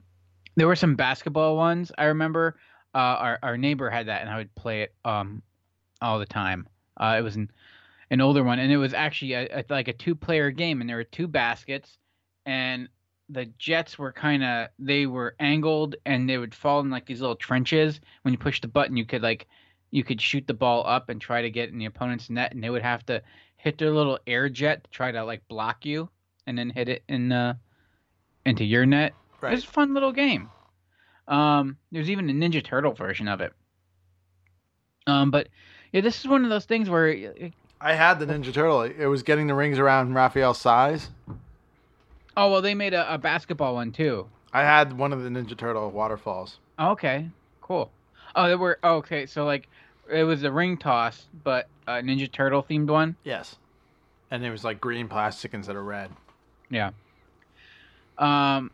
there 0.55 0.67
were 0.67 0.75
some 0.75 0.95
basketball 0.95 1.55
ones 1.57 1.91
I 1.97 2.05
remember. 2.05 2.57
Uh, 2.93 2.97
our 2.97 3.39
our 3.41 3.57
neighbor 3.57 3.89
had 3.89 4.07
that, 4.07 4.21
and 4.21 4.29
I 4.29 4.37
would 4.37 4.53
play 4.55 4.83
it 4.83 4.93
um 5.05 5.41
all 6.01 6.19
the 6.19 6.25
time. 6.25 6.67
Uh, 6.97 7.15
it 7.17 7.21
was 7.21 7.35
an 7.35 7.49
an 8.11 8.21
older 8.21 8.43
one, 8.43 8.59
and 8.59 8.71
it 8.71 8.77
was 8.77 8.93
actually 8.93 9.33
a, 9.33 9.47
a, 9.59 9.65
like 9.69 9.87
a 9.87 9.93
two 9.93 10.13
player 10.13 10.51
game, 10.51 10.81
and 10.81 10.89
there 10.89 10.97
were 10.97 11.03
two 11.03 11.27
baskets, 11.27 11.97
and 12.45 12.87
the 13.29 13.45
jets 13.57 13.97
were 13.97 14.11
kind 14.11 14.43
of 14.43 14.67
they 14.79 15.05
were 15.05 15.35
angled, 15.39 15.95
and 16.05 16.29
they 16.29 16.37
would 16.37 16.53
fall 16.53 16.79
in 16.81 16.89
like 16.89 17.05
these 17.05 17.21
little 17.21 17.35
trenches. 17.35 17.99
When 18.23 18.33
you 18.33 18.37
push 18.37 18.61
the 18.61 18.67
button, 18.67 18.97
you 18.97 19.05
could 19.05 19.21
like 19.21 19.47
you 19.91 20.03
could 20.03 20.19
shoot 20.21 20.45
the 20.47 20.53
ball 20.53 20.85
up 20.87 21.09
and 21.09 21.21
try 21.21 21.41
to 21.41 21.49
get 21.51 21.69
in 21.69 21.77
the 21.77 21.85
opponent's 21.85 22.29
net, 22.29 22.53
and 22.53 22.63
they 22.63 22.69
would 22.69 22.81
have 22.81 23.05
to 23.07 23.21
hit 23.57 23.77
their 23.77 23.91
little 23.91 24.19
air 24.27 24.49
jet 24.49 24.83
to 24.83 24.89
try 24.89 25.11
to 25.11 25.23
like 25.23 25.47
block 25.47 25.85
you, 25.85 26.09
and 26.47 26.57
then 26.57 26.69
hit 26.69 26.89
it 26.89 27.03
in 27.07 27.29
the 27.29 27.57
into 28.45 28.63
your 28.65 28.85
net. 28.85 29.13
Right. 29.39 29.51
It 29.53 29.55
was 29.55 29.63
a 29.63 29.67
fun 29.67 29.93
little 29.93 30.11
game. 30.11 30.49
Um, 31.27 31.77
there's 31.91 32.09
even 32.09 32.29
a 32.29 32.33
Ninja 32.33 32.63
Turtle 32.63 32.93
version 32.93 33.27
of 33.29 33.39
it. 33.39 33.53
Um, 35.07 35.31
but 35.31 35.47
yeah, 35.91 36.01
this 36.01 36.19
is 36.19 36.27
one 36.27 36.43
of 36.43 36.49
those 36.49 36.65
things 36.65 36.89
where 36.89 37.07
it- 37.09 37.53
I 37.79 37.93
had 37.93 38.19
the 38.19 38.25
Ninja 38.25 38.53
Turtle. 38.53 38.81
It 38.81 39.05
was 39.07 39.23
getting 39.23 39.47
the 39.47 39.53
rings 39.53 39.77
around 39.79 40.13
Raphael's 40.13 40.59
size. 40.59 41.09
Oh 42.37 42.51
well, 42.51 42.61
they 42.61 42.73
made 42.73 42.93
a, 42.93 43.13
a 43.13 43.17
basketball 43.17 43.75
one 43.75 43.91
too. 43.91 44.27
I 44.51 44.61
had 44.61 44.93
one 44.93 45.13
of 45.13 45.23
the 45.23 45.29
Ninja 45.29 45.57
Turtle 45.57 45.89
waterfalls. 45.89 46.57
Okay, 46.79 47.27
cool. 47.61 47.91
Oh, 48.35 48.47
there 48.47 48.57
were 48.57 48.79
oh, 48.83 48.95
okay. 48.95 49.25
So 49.25 49.45
like, 49.45 49.67
it 50.11 50.23
was 50.23 50.43
a 50.43 50.51
ring 50.51 50.77
toss, 50.77 51.25
but 51.43 51.67
a 51.87 51.93
Ninja 51.93 52.31
Turtle 52.31 52.63
themed 52.63 52.89
one. 52.89 53.15
Yes. 53.23 53.55
And 54.31 54.43
it 54.45 54.51
was 54.51 54.63
like 54.63 54.81
green 54.81 55.07
plastic 55.07 55.53
instead 55.53 55.75
of 55.75 55.85
red. 55.85 56.11
Yeah. 56.69 56.91
Um, 58.17 58.71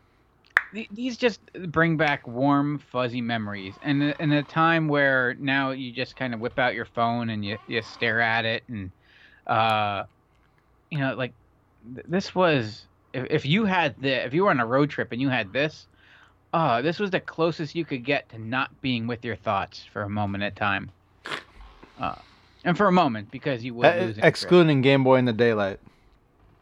th- 0.74 0.88
these 0.90 1.16
just 1.16 1.40
bring 1.68 1.96
back 1.96 2.26
warm, 2.26 2.78
fuzzy 2.78 3.20
memories, 3.20 3.74
and 3.82 4.02
in 4.02 4.32
a 4.32 4.42
time 4.42 4.88
where 4.88 5.34
now 5.38 5.70
you 5.70 5.92
just 5.92 6.16
kind 6.16 6.34
of 6.34 6.40
whip 6.40 6.58
out 6.58 6.74
your 6.74 6.84
phone 6.84 7.30
and 7.30 7.44
you 7.44 7.58
you 7.66 7.82
stare 7.82 8.20
at 8.20 8.44
it, 8.44 8.62
and 8.68 8.90
uh, 9.46 10.04
you 10.90 10.98
know, 10.98 11.14
like 11.14 11.32
th- 11.94 12.06
this 12.08 12.34
was 12.34 12.86
if, 13.12 13.26
if 13.30 13.46
you 13.46 13.64
had 13.64 13.94
the 14.00 14.24
if 14.26 14.34
you 14.34 14.44
were 14.44 14.50
on 14.50 14.60
a 14.60 14.66
road 14.66 14.90
trip 14.90 15.12
and 15.12 15.20
you 15.20 15.28
had 15.28 15.52
this, 15.52 15.86
uh, 16.52 16.82
this 16.82 16.98
was 16.98 17.10
the 17.10 17.20
closest 17.20 17.74
you 17.74 17.84
could 17.84 18.04
get 18.04 18.28
to 18.30 18.38
not 18.38 18.80
being 18.82 19.06
with 19.06 19.24
your 19.24 19.36
thoughts 19.36 19.84
for 19.92 20.02
a 20.02 20.08
moment 20.08 20.42
at 20.44 20.56
time. 20.56 20.90
Uh, 21.98 22.14
and 22.64 22.76
for 22.76 22.86
a 22.86 22.92
moment 22.92 23.30
because 23.30 23.62
you 23.64 23.74
would 23.74 23.86
Uh, 23.86 23.90
lose 23.96 24.00
interest. 24.16 24.24
excluding 24.24 24.80
Game 24.82 25.04
Boy 25.04 25.16
in 25.16 25.24
the 25.24 25.32
daylight. 25.32 25.80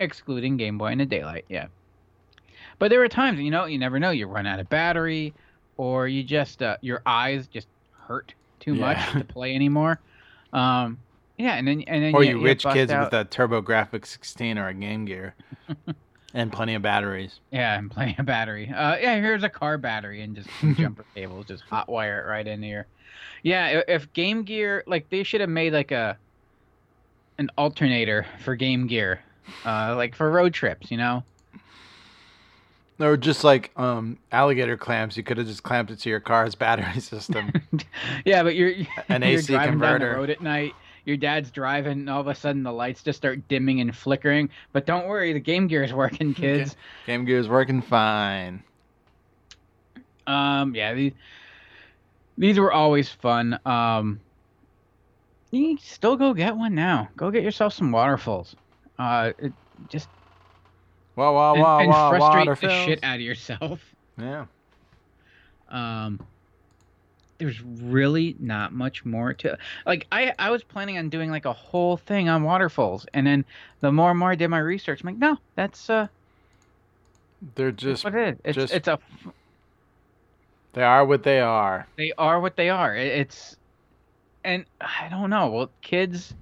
excluding 0.01 0.57
Game 0.57 0.79
Boy 0.79 0.93
in 0.93 0.99
the 0.99 1.07
daylight. 1.07 1.45
Yeah. 1.49 1.67
But 2.79 2.91
there 2.91 3.01
were 3.01 3.09
times, 3.09 3.41
you 3.41 3.51
know, 3.51 3.65
you 3.65 3.79
never 3.79 3.99
know. 3.99 4.11
You 4.11 4.27
run 4.29 4.47
out 4.47 4.61
of 4.61 4.69
battery, 4.69 5.35
or 5.77 6.07
you 6.07 6.23
just 6.23 6.63
uh, 6.63 6.77
your 6.81 7.03
eyes 7.07 7.49
just 7.49 7.67
hurt 8.07 8.35
too 8.61 8.75
much 8.75 8.99
to 9.13 9.25
play 9.25 9.55
anymore. 9.55 9.99
Um, 10.53 10.99
yeah, 11.37 11.55
and 11.55 11.67
then 11.67 11.83
and 11.89 12.05
then 12.05 12.15
Or 12.15 12.23
you, 12.23 12.39
you 12.39 12.45
rich 12.45 12.65
kids 12.65 12.93
out- 12.93 13.13
with 13.13 13.21
a 13.21 13.25
TurboGrafx 13.25 14.07
16 14.07 14.59
or 14.59 14.69
a 14.69 14.75
Game 14.75 15.05
Gear. 15.05 15.35
And 16.35 16.53
plenty 16.53 16.75
of 16.75 16.83
batteries. 16.83 17.41
Yeah, 17.51 17.79
and 17.79 17.91
plenty 17.91 18.15
of 18.19 18.27
battery. 18.27 18.69
Uh, 18.69 18.97
yeah, 18.99 19.17
here's 19.17 19.43
a 19.43 19.49
car 19.49 19.79
battery 19.79 20.21
and 20.23 20.37
just 20.37 20.49
jumper 20.77 21.05
cables, 21.15 21.47
just 21.47 21.65
hot 21.65 21.89
wire 21.89 22.21
it 22.23 22.29
right 22.31 22.47
in 22.47 22.63
here. 22.63 22.87
Yeah, 23.43 23.83
if 23.89 24.13
Game 24.13 24.43
Gear, 24.43 24.85
like 24.87 25.09
they 25.11 25.23
should 25.23 25.41
have 25.41 25.49
made 25.51 25.73
like 25.73 25.91
a 25.91 26.19
an 27.39 27.51
alternator 27.57 28.27
for 28.45 28.57
Game 28.57 28.87
Gear, 28.89 29.21
uh, 29.65 29.95
like 29.97 30.15
for 30.15 30.31
road 30.31 30.53
trips, 30.53 30.91
you 30.91 30.97
know. 30.97 31.23
Or 33.01 33.17
just 33.17 33.45
like 33.45 33.71
um, 33.77 34.19
alligator 34.33 34.77
clamps, 34.77 35.17
you 35.17 35.23
could 35.23 35.39
have 35.39 35.47
just 35.47 35.63
clamped 35.63 35.93
it 35.93 36.01
to 36.01 36.09
your 36.11 36.19
car's 36.21 36.55
battery 36.57 37.01
system. 37.01 37.53
Yeah, 38.25 38.43
but 38.43 38.55
you're 38.57 38.73
An 39.09 39.23
you're 39.23 39.39
AC 39.39 39.47
converter. 39.57 40.11
the 40.11 40.17
road 40.17 40.31
at 40.31 40.41
night. 40.43 40.75
Your 41.09 41.17
dad's 41.17 41.51
driving, 41.51 41.93
and 41.93 42.11
all 42.11 42.21
of 42.21 42.27
a 42.27 42.35
sudden 42.35 42.63
the 42.63 42.73
lights 42.73 43.03
just 43.03 43.17
start 43.17 43.49
dimming 43.49 43.81
and 43.81 43.97
flickering. 43.97 44.51
But 44.75 44.85
don't 44.85 45.09
worry, 45.09 45.33
the 45.33 45.41
Game 45.41 45.67
Gear 45.67 45.83
is 45.83 45.93
working, 45.93 46.35
kids. 46.35 46.77
Game 47.07 47.25
Gear 47.25 47.39
is 47.39 47.49
working 47.49 47.81
fine. 47.81 48.63
Um, 50.27 50.75
yeah, 50.75 50.93
these 50.93 51.15
these 52.37 52.59
were 52.59 52.71
always 52.71 53.09
fun. 53.09 53.59
Um, 53.65 54.21
you 55.51 55.69
can 55.69 55.79
still 55.79 56.17
go 56.17 56.35
get 56.35 56.55
one 56.55 56.75
now. 56.75 57.09
Go 57.17 57.31
get 57.31 57.43
yourself 57.43 57.73
some 57.73 57.91
waterfalls. 57.91 58.55
Uh, 58.99 59.33
it 59.39 59.55
just 59.89 60.11
Wow, 61.17 61.35
wow, 61.35 61.57
wow, 61.57 61.79
and 61.81 61.89
wow, 61.89 62.11
frustrate 62.11 62.47
water 62.47 62.59
the 62.61 62.85
shit 62.85 63.03
out 63.03 63.17
of 63.17 63.23
yourself. 63.23 63.81
Yeah. 64.19 64.45
Um, 65.71 66.21
there's 67.39 67.61
really 67.63 68.37
not 68.41 68.73
much 68.73 69.05
more 69.05 69.33
to 69.35 69.57
like. 69.87 70.07
I 70.13 70.33
I 70.39 70.51
was 70.51 70.63
planning 70.65 70.99
on 70.99 71.09
doing 71.09 71.31
like 71.31 71.45
a 71.45 71.53
whole 71.53 71.97
thing 71.97 72.29
on 72.29 72.43
waterfalls, 72.43 73.07
and 73.15 73.27
then 73.27 73.45
the 73.81 73.93
more 73.93 74.11
and 74.11 74.19
more 74.19 74.31
I 74.33 74.35
did 74.35 74.49
my 74.49 74.59
research, 74.59 75.01
I'm 75.03 75.07
like, 75.07 75.19
no, 75.19 75.39
that's 75.55 75.89
uh, 75.89 76.09
They're 77.55 77.71
just 77.73 78.05
what 78.05 78.15
it 78.15 78.35
is. 78.35 78.41
It's 78.45 78.55
just- 78.57 78.75
it's 78.75 78.89
a 78.89 78.99
they 80.75 80.83
are 80.83 81.05
what 81.05 81.23
they 81.23 81.41
are. 81.41 81.87
they 81.97 82.13
are 82.19 82.41
what 82.41 82.57
they 82.57 82.71
are. 82.71 82.95
It- 82.95 83.21
It's 83.21 83.57
and 84.45 84.65
I 84.81 85.09
don't 85.09 85.31
know. 85.31 85.49
Well, 85.49 85.71
kids, 85.81 86.35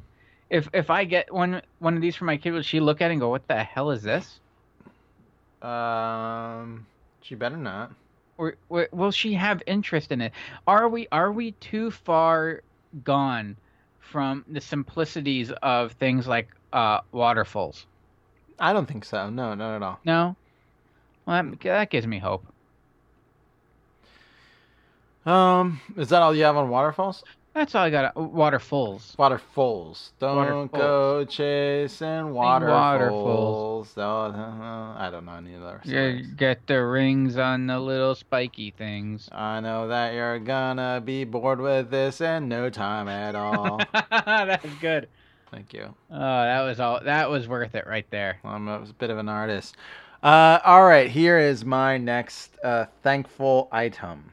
if 0.51 0.69
if 0.73 0.91
I 0.91 1.05
get 1.05 1.33
one 1.33 1.63
one 1.79 1.95
of 1.97 2.03
these 2.03 2.17
for 2.17 2.25
my 2.25 2.37
kid, 2.37 2.53
will 2.53 2.63
she 2.63 2.81
look 2.81 3.01
at 3.01 3.11
it 3.11 3.13
and 3.15 3.21
go, 3.21 3.29
"What 3.31 3.47
the 3.49 3.63
hell 3.63 3.91
is 3.91 4.03
this?" 4.03 4.41
Um, 5.63 6.87
she 7.23 7.35
better 7.35 7.57
not. 7.57 7.93
Or, 8.39 8.57
or 8.69 8.89
will 8.93 9.11
she 9.11 9.35
have 9.35 9.63
interest 9.67 10.13
in 10.13 10.21
it? 10.21 10.33
Are 10.67 10.89
we 10.89 11.09
are 11.11 11.33
we 11.33 11.53
too 11.53 11.91
far 11.91 12.63
gone 13.05 13.57
from 14.01 14.45
the 14.49 14.61
simplicities 14.61 15.51
of 15.63 15.93
things 15.93 16.27
like 16.27 16.49
uh, 16.73 17.01
waterfalls? 17.13 17.87
I 18.59 18.73
don't 18.73 18.87
think 18.87 19.05
so. 19.05 19.31
No, 19.31 19.55
not 19.55 19.77
at 19.77 19.83
all. 19.83 20.01
No. 20.05 20.37
Well, 21.27 21.43
that, 21.43 21.61
that 21.61 21.91
gives 21.91 22.07
me 22.07 22.19
hope. 22.19 22.47
Um, 25.27 25.81
is 25.97 26.09
that 26.11 26.23
all 26.23 26.35
you 26.35 26.45
have 26.45 26.57
on 26.57 26.69
waterfalls? 26.69 27.25
That's 27.57 27.75
all 27.75 27.85
I 27.85 27.89
got. 27.91 28.15
uh, 28.15 28.21
Waterfalls. 28.21 29.15
Waterfalls. 29.19 30.13
Don't 30.19 30.37
Waterfalls. 30.37 30.71
go 30.73 31.25
chasing 31.25 32.35
waterfalls. 32.35 33.01
waterfalls. 33.01 33.93
Oh, 33.97 34.03
uh, 34.27 34.95
I 34.99 35.09
don't 35.11 35.25
know 35.25 35.33
any 35.37 35.55
of 35.55 35.63
those. 35.63 35.81
You 35.85 36.23
get 36.37 36.67
the 36.67 36.85
rings 36.85 37.39
on 37.39 37.67
the 37.67 37.81
little 37.81 38.15
spiky 38.15 38.73
things. 38.73 39.31
I 39.33 39.61
know 39.61 39.89
that 39.89 40.13
you're 40.13 40.39
gonna 40.39 41.01
be 41.03 41.25
bored 41.25 41.59
with 41.63 41.89
this 41.91 42.21
in 42.21 42.47
no 42.49 42.69
time 42.69 43.09
at 43.09 43.35
all. 43.35 43.81
That's 44.11 44.67
good. 44.83 45.09
Thank 45.51 45.73
you. 45.73 45.95
Oh, 46.11 46.19
that 46.43 46.61
was 46.61 46.79
all. 46.79 47.01
That 47.03 47.31
was 47.31 47.49
worth 47.49 47.75
it 47.75 47.87
right 47.87 48.07
there. 48.11 48.39
I'm 48.45 48.69
a 48.69 48.81
bit 48.99 49.09
of 49.09 49.17
an 49.17 49.31
artist. 49.31 49.77
Uh, 50.23 50.59
all 50.63 50.85
right, 50.85 51.11
here 51.11 51.39
is 51.39 51.65
my 51.65 51.97
next 51.97 52.55
uh, 52.63 52.85
thankful 53.03 53.71
item. 53.73 54.33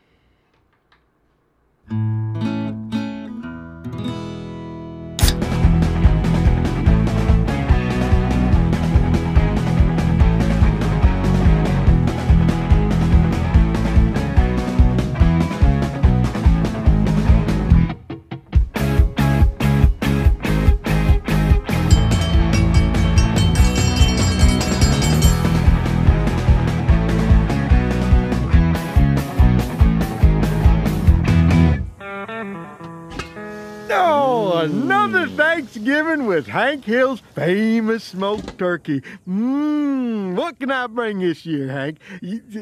With 36.33 36.47
Hank 36.47 36.85
Hill's 36.85 37.19
famous 37.35 38.03
smoked 38.03 38.57
turkey. 38.57 39.01
Mmm, 39.29 40.33
what 40.33 40.59
can 40.59 40.71
I 40.71 40.87
bring 40.87 41.19
this 41.19 41.45
year, 41.45 41.67
Hank? 41.67 41.99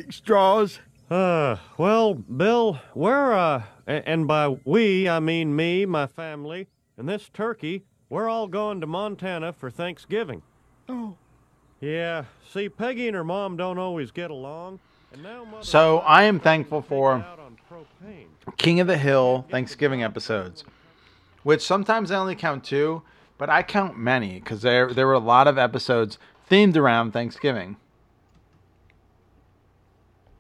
Straws? 0.10 0.80
Uh, 1.10 1.56
well, 1.78 2.14
Bill, 2.16 2.82
we're, 2.94 3.32
uh, 3.32 3.64
and 3.88 4.28
by 4.28 4.58
we, 4.66 5.08
I 5.08 5.22
mean 5.22 5.56
me, 5.56 5.86
my 5.86 6.06
family, 6.06 6.68
and 6.98 7.08
this 7.08 7.30
turkey, 7.34 7.86
we're 8.10 8.28
all 8.28 8.50
going 8.50 8.82
to 8.82 8.88
Montana 8.88 9.54
for 9.54 9.72
Thanksgiving. 9.72 10.42
Oh. 10.90 11.16
Yeah, 11.80 12.26
see, 12.50 12.68
Peggy 12.68 13.08
and 13.08 13.16
her 13.16 13.24
mom 13.24 13.56
don't 13.56 13.78
always 13.78 14.12
get 14.12 14.32
along, 14.32 14.82
and 15.14 15.24
now 15.24 15.46
So 15.62 16.00
I 16.00 16.24
am 16.24 16.42
thankful 16.42 16.82
for 16.82 17.14
out 17.14 17.40
on 17.40 17.56
propane. 17.72 18.28
King 18.58 18.82
of 18.82 18.88
the 18.88 18.98
Hill 18.98 19.46
Thanksgiving 19.50 20.04
episodes, 20.04 20.66
which 21.44 21.62
sometimes 21.62 22.12
I 22.12 22.18
only 22.18 22.36
count 22.36 22.66
two, 22.66 23.04
but 23.42 23.50
I 23.50 23.64
count 23.64 23.98
many 23.98 24.36
because 24.36 24.62
there 24.62 24.94
there 24.94 25.08
were 25.08 25.14
a 25.14 25.20
lot 25.20 25.48
of 25.48 25.58
episodes 25.58 26.20
themed 26.48 26.78
around 26.78 27.12
Thanksgiving. 27.12 27.76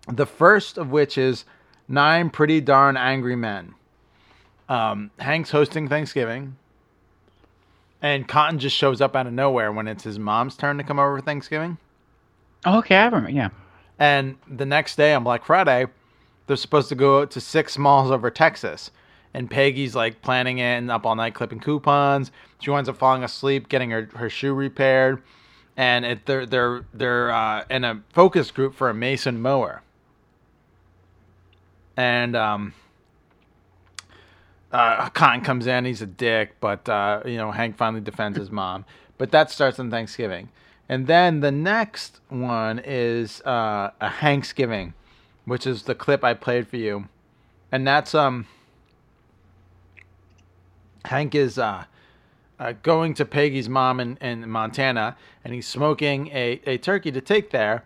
The 0.07 0.27
first 0.27 0.77
of 0.77 0.91
which 0.91 1.17
is 1.17 1.43
Nine 1.87 2.29
Pretty 2.29 2.61
Darn 2.61 2.97
Angry 2.97 3.35
Men. 3.35 3.73
Um, 4.69 5.09
Hank's 5.17 5.49
hosting 5.49 5.87
Thanksgiving, 5.87 6.57
and 8.03 8.27
Cotton 8.27 8.59
just 8.59 8.77
shows 8.77 9.01
up 9.01 9.15
out 9.15 9.25
of 9.25 9.33
nowhere 9.33 9.71
when 9.71 9.87
it's 9.87 10.03
his 10.03 10.19
mom's 10.19 10.55
turn 10.55 10.77
to 10.77 10.83
come 10.83 10.99
over 10.99 11.17
for 11.17 11.25
Thanksgiving. 11.25 11.79
Oh, 12.67 12.77
okay, 12.77 12.97
I 12.97 13.05
remember. 13.05 13.31
Yeah. 13.31 13.49
And 13.97 14.37
the 14.47 14.67
next 14.67 14.95
day 14.95 15.15
on 15.15 15.23
Black 15.23 15.43
Friday, 15.43 15.87
they're 16.45 16.55
supposed 16.55 16.89
to 16.89 16.95
go 16.95 17.25
to 17.25 17.41
six 17.41 17.79
malls 17.79 18.11
over 18.11 18.29
Texas. 18.29 18.91
And 19.33 19.49
Peggy's 19.49 19.95
like 19.95 20.21
planning 20.21 20.57
it 20.57 20.77
and 20.77 20.91
up 20.91 21.05
all 21.05 21.15
night 21.15 21.33
clipping 21.33 21.59
coupons. 21.59 22.31
She 22.59 22.69
winds 22.69 22.89
up 22.89 22.97
falling 22.97 23.23
asleep, 23.23 23.69
getting 23.69 23.91
her, 23.91 24.09
her 24.15 24.29
shoe 24.29 24.53
repaired. 24.53 25.23
And 25.77 26.05
it, 26.05 26.25
they're 26.25 26.45
they're 26.45 26.85
they're 26.93 27.31
uh, 27.31 27.63
in 27.69 27.83
a 27.83 28.03
focus 28.13 28.51
group 28.51 28.75
for 28.75 28.89
a 28.89 28.93
mason 28.93 29.41
mower. 29.41 29.83
And 31.95 32.35
um, 32.35 32.73
uh, 34.71 35.09
Cotton 35.09 35.41
comes 35.41 35.67
in. 35.67 35.85
He's 35.85 36.01
a 36.01 36.07
dick, 36.07 36.55
but 36.59 36.87
uh, 36.87 37.21
you 37.25 37.37
know 37.37 37.51
Hank 37.51 37.77
finally 37.77 38.01
defends 38.01 38.37
his 38.37 38.49
mom. 38.49 38.85
But 39.17 39.31
that 39.31 39.51
starts 39.51 39.79
on 39.79 39.91
Thanksgiving, 39.91 40.49
and 40.89 41.07
then 41.07 41.41
the 41.41 41.51
next 41.51 42.19
one 42.29 42.81
is 42.83 43.41
uh, 43.41 43.91
a 43.99 44.11
Thanksgiving, 44.11 44.93
which 45.45 45.67
is 45.67 45.83
the 45.83 45.95
clip 45.95 46.23
I 46.23 46.33
played 46.33 46.67
for 46.67 46.77
you, 46.77 47.07
and 47.71 47.85
that's 47.87 48.15
um. 48.15 48.47
Hank 51.05 51.35
is 51.35 51.57
uh, 51.57 51.85
uh, 52.59 52.73
going 52.83 53.13
to 53.15 53.25
Peggy's 53.25 53.67
mom 53.67 53.99
in, 53.99 54.17
in 54.17 54.49
Montana, 54.49 55.17
and 55.43 55.53
he's 55.53 55.67
smoking 55.67 56.27
a, 56.27 56.61
a 56.65 56.77
turkey 56.77 57.11
to 57.11 57.21
take 57.21 57.49
there. 57.51 57.83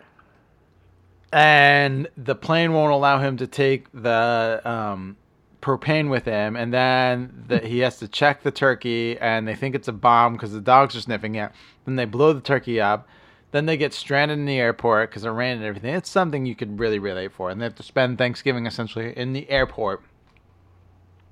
And 1.32 2.08
the 2.16 2.34
plane 2.34 2.72
won't 2.72 2.92
allow 2.92 3.18
him 3.18 3.36
to 3.38 3.46
take 3.46 3.90
the 3.92 4.60
um, 4.64 5.16
propane 5.60 6.08
with 6.08 6.24
him, 6.24 6.56
and 6.56 6.72
then 6.72 7.44
the, 7.48 7.58
he 7.58 7.80
has 7.80 7.98
to 7.98 8.08
check 8.08 8.42
the 8.42 8.50
turkey, 8.50 9.18
and 9.18 9.48
they 9.48 9.54
think 9.54 9.74
it's 9.74 9.88
a 9.88 9.92
bomb 9.92 10.34
because 10.34 10.52
the 10.52 10.60
dogs 10.60 10.94
are 10.94 11.00
sniffing 11.00 11.34
it. 11.34 11.50
Then 11.84 11.96
they 11.96 12.04
blow 12.04 12.32
the 12.32 12.40
turkey 12.40 12.80
up. 12.80 13.08
Then 13.52 13.66
they 13.66 13.76
get 13.76 13.94
stranded 13.94 14.38
in 14.38 14.44
the 14.44 14.58
airport 14.58 15.10
because 15.10 15.24
it 15.24 15.30
rain 15.30 15.56
and 15.56 15.64
everything. 15.64 15.94
It's 15.94 16.10
something 16.10 16.46
you 16.46 16.54
could 16.54 16.78
really 16.78 16.98
relate 16.98 17.32
for, 17.32 17.48
and 17.48 17.60
they 17.60 17.64
have 17.64 17.74
to 17.76 17.82
spend 17.82 18.18
Thanksgiving 18.18 18.66
essentially 18.66 19.16
in 19.16 19.32
the 19.32 19.48
airport. 19.48 20.02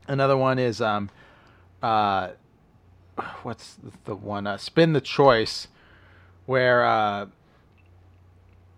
Another 0.09 0.37
one 0.37 0.59
is 0.59 0.81
um, 0.81 1.11
uh, 1.85 2.31
what's 3.43 3.77
the 4.05 4.17
one? 4.17 4.47
Uh, 4.47 4.57
Spin 4.57 4.95
the 4.95 5.03
Choice, 5.03 5.69
where 6.47 6.85
uh, 6.85 7.27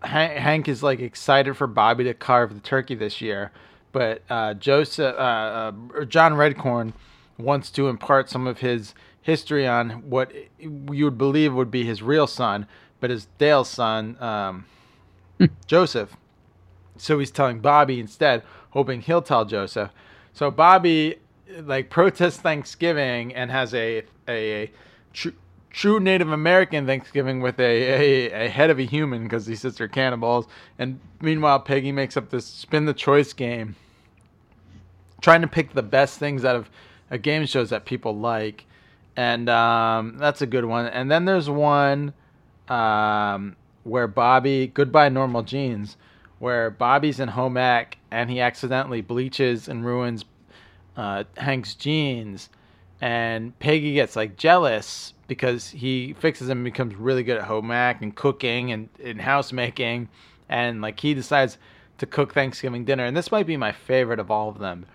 Hank, 0.01 0.33
Hank 0.33 0.67
is 0.67 0.83
like 0.83 0.99
excited 0.99 1.55
for 1.55 1.67
Bobby 1.67 2.03
to 2.03 2.13
carve 2.13 2.53
the 2.53 2.59
turkey 2.59 2.95
this 2.95 3.21
year, 3.21 3.51
but 3.93 4.23
uh, 4.29 4.55
Joseph 4.55 5.15
uh, 5.15 5.17
uh, 5.17 5.71
or 5.93 6.03
John 6.03 6.33
Redcorn 6.33 6.91
wants 7.37 7.69
to 7.71 7.87
impart 7.87 8.29
some 8.29 8.45
of 8.45 8.59
his 8.59 8.93
history 9.21 9.65
on 9.65 10.09
what 10.09 10.33
you 10.59 11.05
would 11.05 11.17
believe 11.17 11.53
would 11.53 11.71
be 11.71 11.85
his 11.85 12.03
real 12.03 12.27
son, 12.27 12.67
but 12.99 13.09
his 13.09 13.27
Dale's 13.37 13.69
son, 13.69 14.21
um, 14.21 14.65
Joseph. 15.65 16.17
So 16.97 17.19
he's 17.19 17.31
telling 17.31 17.59
Bobby 17.59 18.01
instead, 18.01 18.43
hoping 18.71 18.99
he'll 18.99 19.21
tell 19.21 19.45
Joseph. 19.45 19.91
So 20.33 20.51
Bobby 20.51 21.19
like 21.63 21.89
protests 21.89 22.37
Thanksgiving 22.37 23.33
and 23.33 23.51
has 23.51 23.73
a 23.73 24.03
a, 24.27 24.63
a 24.63 24.71
tr- 25.13 25.29
true 25.69 25.99
Native 25.99 26.31
American 26.31 26.85
Thanksgiving 26.85 27.41
with 27.41 27.59
a, 27.59 27.63
a, 27.63 28.45
a 28.45 28.49
head 28.49 28.69
of 28.69 28.79
a 28.79 28.83
human 28.83 29.23
because 29.23 29.45
he 29.45 29.55
says 29.55 29.77
they're 29.77 29.87
cannibals. 29.87 30.47
And 30.79 30.99
meanwhile, 31.21 31.59
Peggy 31.59 31.91
makes 31.91 32.17
up 32.17 32.29
this 32.29 32.45
spin 32.45 32.85
the 32.85 32.93
choice 32.93 33.33
game, 33.33 33.75
trying 35.21 35.41
to 35.41 35.47
pick 35.47 35.73
the 35.73 35.83
best 35.83 36.19
things 36.19 36.43
out 36.45 36.55
of 36.55 36.69
uh, 37.11 37.17
game 37.17 37.45
shows 37.45 37.69
that 37.69 37.85
people 37.85 38.17
like. 38.17 38.65
And 39.15 39.49
um, 39.49 40.17
that's 40.17 40.41
a 40.41 40.47
good 40.47 40.65
one. 40.65 40.87
And 40.87 41.09
then 41.09 41.25
there's 41.25 41.49
one 41.49 42.13
um, 42.67 43.55
where 43.83 44.07
Bobby, 44.07 44.67
Goodbye 44.67 45.09
Normal 45.09 45.43
Jeans, 45.43 45.97
where 46.39 46.69
Bobby's 46.69 47.19
in 47.19 47.29
home 47.29 47.57
ec 47.57 47.97
and 48.11 48.29
he 48.29 48.39
accidentally 48.39 49.01
bleaches 49.01 49.67
and 49.67 49.85
ruins 49.85 50.23
uh, 50.97 51.23
Hank's 51.37 51.75
jeans, 51.75 52.49
and 52.99 53.57
Peggy 53.59 53.93
gets 53.93 54.15
like 54.15 54.35
jealous 54.35 55.13
because 55.27 55.69
he 55.69 56.13
fixes 56.13 56.47
them 56.47 56.59
and 56.59 56.65
becomes 56.65 56.95
really 56.95 57.23
good 57.23 57.37
at 57.37 57.43
home 57.43 57.69
ec 57.71 58.01
and 58.01 58.15
cooking 58.15 58.71
and, 58.71 58.89
and 59.01 59.21
housemaking, 59.21 60.09
and 60.49 60.81
like 60.81 60.99
he 60.99 61.13
decides 61.13 61.57
to 61.99 62.05
cook 62.05 62.33
Thanksgiving 62.33 62.83
dinner. 62.83 63.05
And 63.05 63.15
this 63.15 63.31
might 63.31 63.47
be 63.47 63.57
my 63.57 63.71
favorite 63.71 64.19
of 64.19 64.31
all 64.31 64.49
of 64.49 64.59
them 64.59 64.85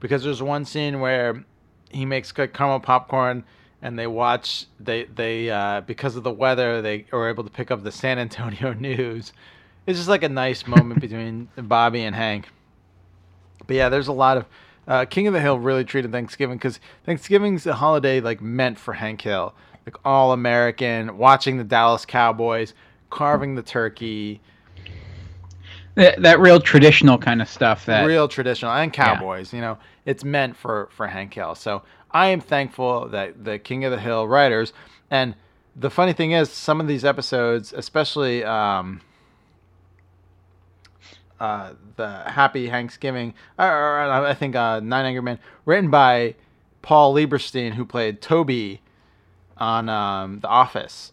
because 0.00 0.24
there's 0.24 0.42
one 0.42 0.64
scene 0.64 1.00
where 1.00 1.44
he 1.90 2.04
makes 2.04 2.32
good 2.32 2.52
caramel 2.52 2.80
popcorn 2.80 3.44
and 3.80 3.98
they 3.98 4.06
watch 4.06 4.66
they 4.80 5.04
they 5.04 5.50
uh, 5.50 5.80
because 5.82 6.16
of 6.16 6.22
the 6.22 6.32
weather 6.32 6.80
they 6.80 7.06
are 7.12 7.28
able 7.28 7.44
to 7.44 7.50
pick 7.50 7.70
up 7.70 7.82
the 7.82 7.92
San 7.92 8.18
Antonio 8.18 8.72
news. 8.78 9.32
It's 9.86 9.98
just 9.98 10.08
like 10.08 10.22
a 10.22 10.28
nice 10.28 10.66
moment 10.66 11.00
between 11.00 11.48
Bobby 11.56 12.02
and 12.02 12.14
Hank. 12.14 12.48
But 13.66 13.76
yeah, 13.76 13.88
there's 13.88 14.08
a 14.08 14.12
lot 14.12 14.36
of 14.36 14.46
uh, 14.92 15.04
King 15.06 15.26
of 15.26 15.32
the 15.32 15.40
Hill 15.40 15.58
really 15.58 15.84
treated 15.84 16.12
Thanksgiving 16.12 16.58
because 16.58 16.78
Thanksgiving's 17.06 17.66
a 17.66 17.72
holiday 17.72 18.20
like 18.20 18.42
meant 18.42 18.78
for 18.78 18.92
Hank 18.92 19.22
Hill, 19.22 19.54
like 19.86 19.96
all 20.04 20.32
American, 20.32 21.16
watching 21.16 21.56
the 21.56 21.64
Dallas 21.64 22.04
Cowboys, 22.04 22.74
carving 23.08 23.54
the 23.54 23.62
turkey, 23.62 24.42
That, 25.94 26.20
that 26.20 26.40
real 26.40 26.60
traditional 26.60 27.16
kind 27.16 27.40
of 27.40 27.48
stuff. 27.48 27.86
That 27.86 28.04
real 28.04 28.28
traditional, 28.28 28.70
and 28.70 28.92
Cowboys. 28.92 29.54
You 29.54 29.62
know, 29.62 29.78
it's 30.04 30.24
meant 30.24 30.56
for 30.56 30.90
for 30.92 31.06
Hank 31.06 31.32
Hill. 31.32 31.54
So 31.54 31.82
I 32.10 32.26
am 32.26 32.40
thankful 32.40 33.08
that 33.08 33.44
the 33.44 33.58
King 33.58 33.86
of 33.86 33.92
the 33.92 34.00
Hill 34.00 34.28
writers 34.28 34.74
and 35.10 35.34
the 35.74 35.88
funny 35.88 36.12
thing 36.12 36.32
is, 36.32 36.50
some 36.50 36.82
of 36.82 36.86
these 36.86 37.02
episodes, 37.02 37.72
especially 37.72 38.44
um, 38.44 39.00
uh, 41.42 41.72
the 41.96 42.08
Happy 42.30 42.70
Thanksgiving, 42.70 43.34
or, 43.58 43.66
or 43.66 43.98
I 43.98 44.32
think 44.32 44.54
uh, 44.54 44.78
Nine 44.78 45.06
Angry 45.06 45.22
Men, 45.22 45.40
written 45.66 45.90
by 45.90 46.36
Paul 46.82 47.14
Lieberstein, 47.14 47.72
who 47.72 47.84
played 47.84 48.20
Toby 48.20 48.80
on 49.56 49.88
um, 49.88 50.38
The 50.38 50.46
Office. 50.48 51.12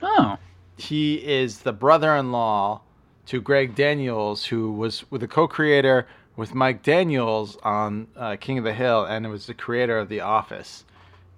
Oh. 0.00 0.36
He 0.76 1.16
is 1.16 1.60
the 1.60 1.72
brother-in-law 1.72 2.80
to 3.26 3.40
Greg 3.40 3.74
Daniels, 3.74 4.44
who 4.44 4.70
was 4.70 5.10
with 5.10 5.20
the 5.20 5.28
co-creator 5.28 6.06
with 6.36 6.54
Mike 6.54 6.84
Daniels 6.84 7.56
on 7.64 8.06
uh, 8.14 8.36
King 8.36 8.58
of 8.58 8.64
the 8.64 8.72
Hill, 8.74 9.04
and 9.04 9.26
it 9.26 9.30
was 9.30 9.46
the 9.46 9.54
creator 9.54 9.98
of 9.98 10.08
The 10.08 10.20
Office. 10.20 10.84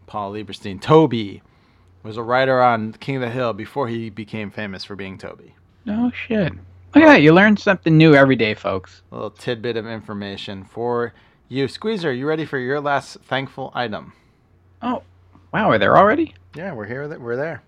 Paul 0.07 0.33
Lieberstein. 0.33 0.81
Toby 0.83 1.41
was 2.03 2.16
a 2.16 2.23
writer 2.23 2.61
on 2.61 2.93
King 2.95 3.16
of 3.16 3.23
the 3.23 3.31
Hill 3.31 3.55
before 3.55 3.89
he 3.89 4.11
became 4.11 4.51
famous 4.51 4.85
for 4.85 4.97
being 4.97 5.16
Toby. 5.16 5.55
Oh 5.87 6.11
shit! 6.11 6.53
Look 6.99 7.07
at 7.07 7.12
that! 7.12 7.23
You 7.23 7.33
learn 7.33 7.57
something 7.57 7.97
new 7.97 8.16
every 8.16 8.35
day, 8.35 8.55
folks. 8.55 9.03
A 9.12 9.15
little 9.15 9.31
tidbit 9.31 9.77
of 9.77 9.87
information 9.87 10.65
for 10.65 11.15
you. 11.49 11.69
Squeezer, 11.69 12.12
you 12.12 12.27
ready 12.27 12.45
for 12.45 12.59
your 12.59 12.81
last 12.81 13.19
thankful 13.20 13.70
item? 13.73 14.15
Oh, 14.83 15.05
wow! 15.53 15.70
Are 15.70 15.79
there 15.79 15.97
already? 15.97 16.35
Yeah, 16.57 16.73
we're 16.73 16.87
here. 16.87 17.07
We're 17.16 17.37
there. 17.37 17.62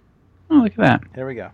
Oh, 0.50 0.56
look 0.56 0.72
at 0.72 0.78
that. 0.78 1.02
Here 1.14 1.28
we 1.28 1.36
go. 1.36 1.52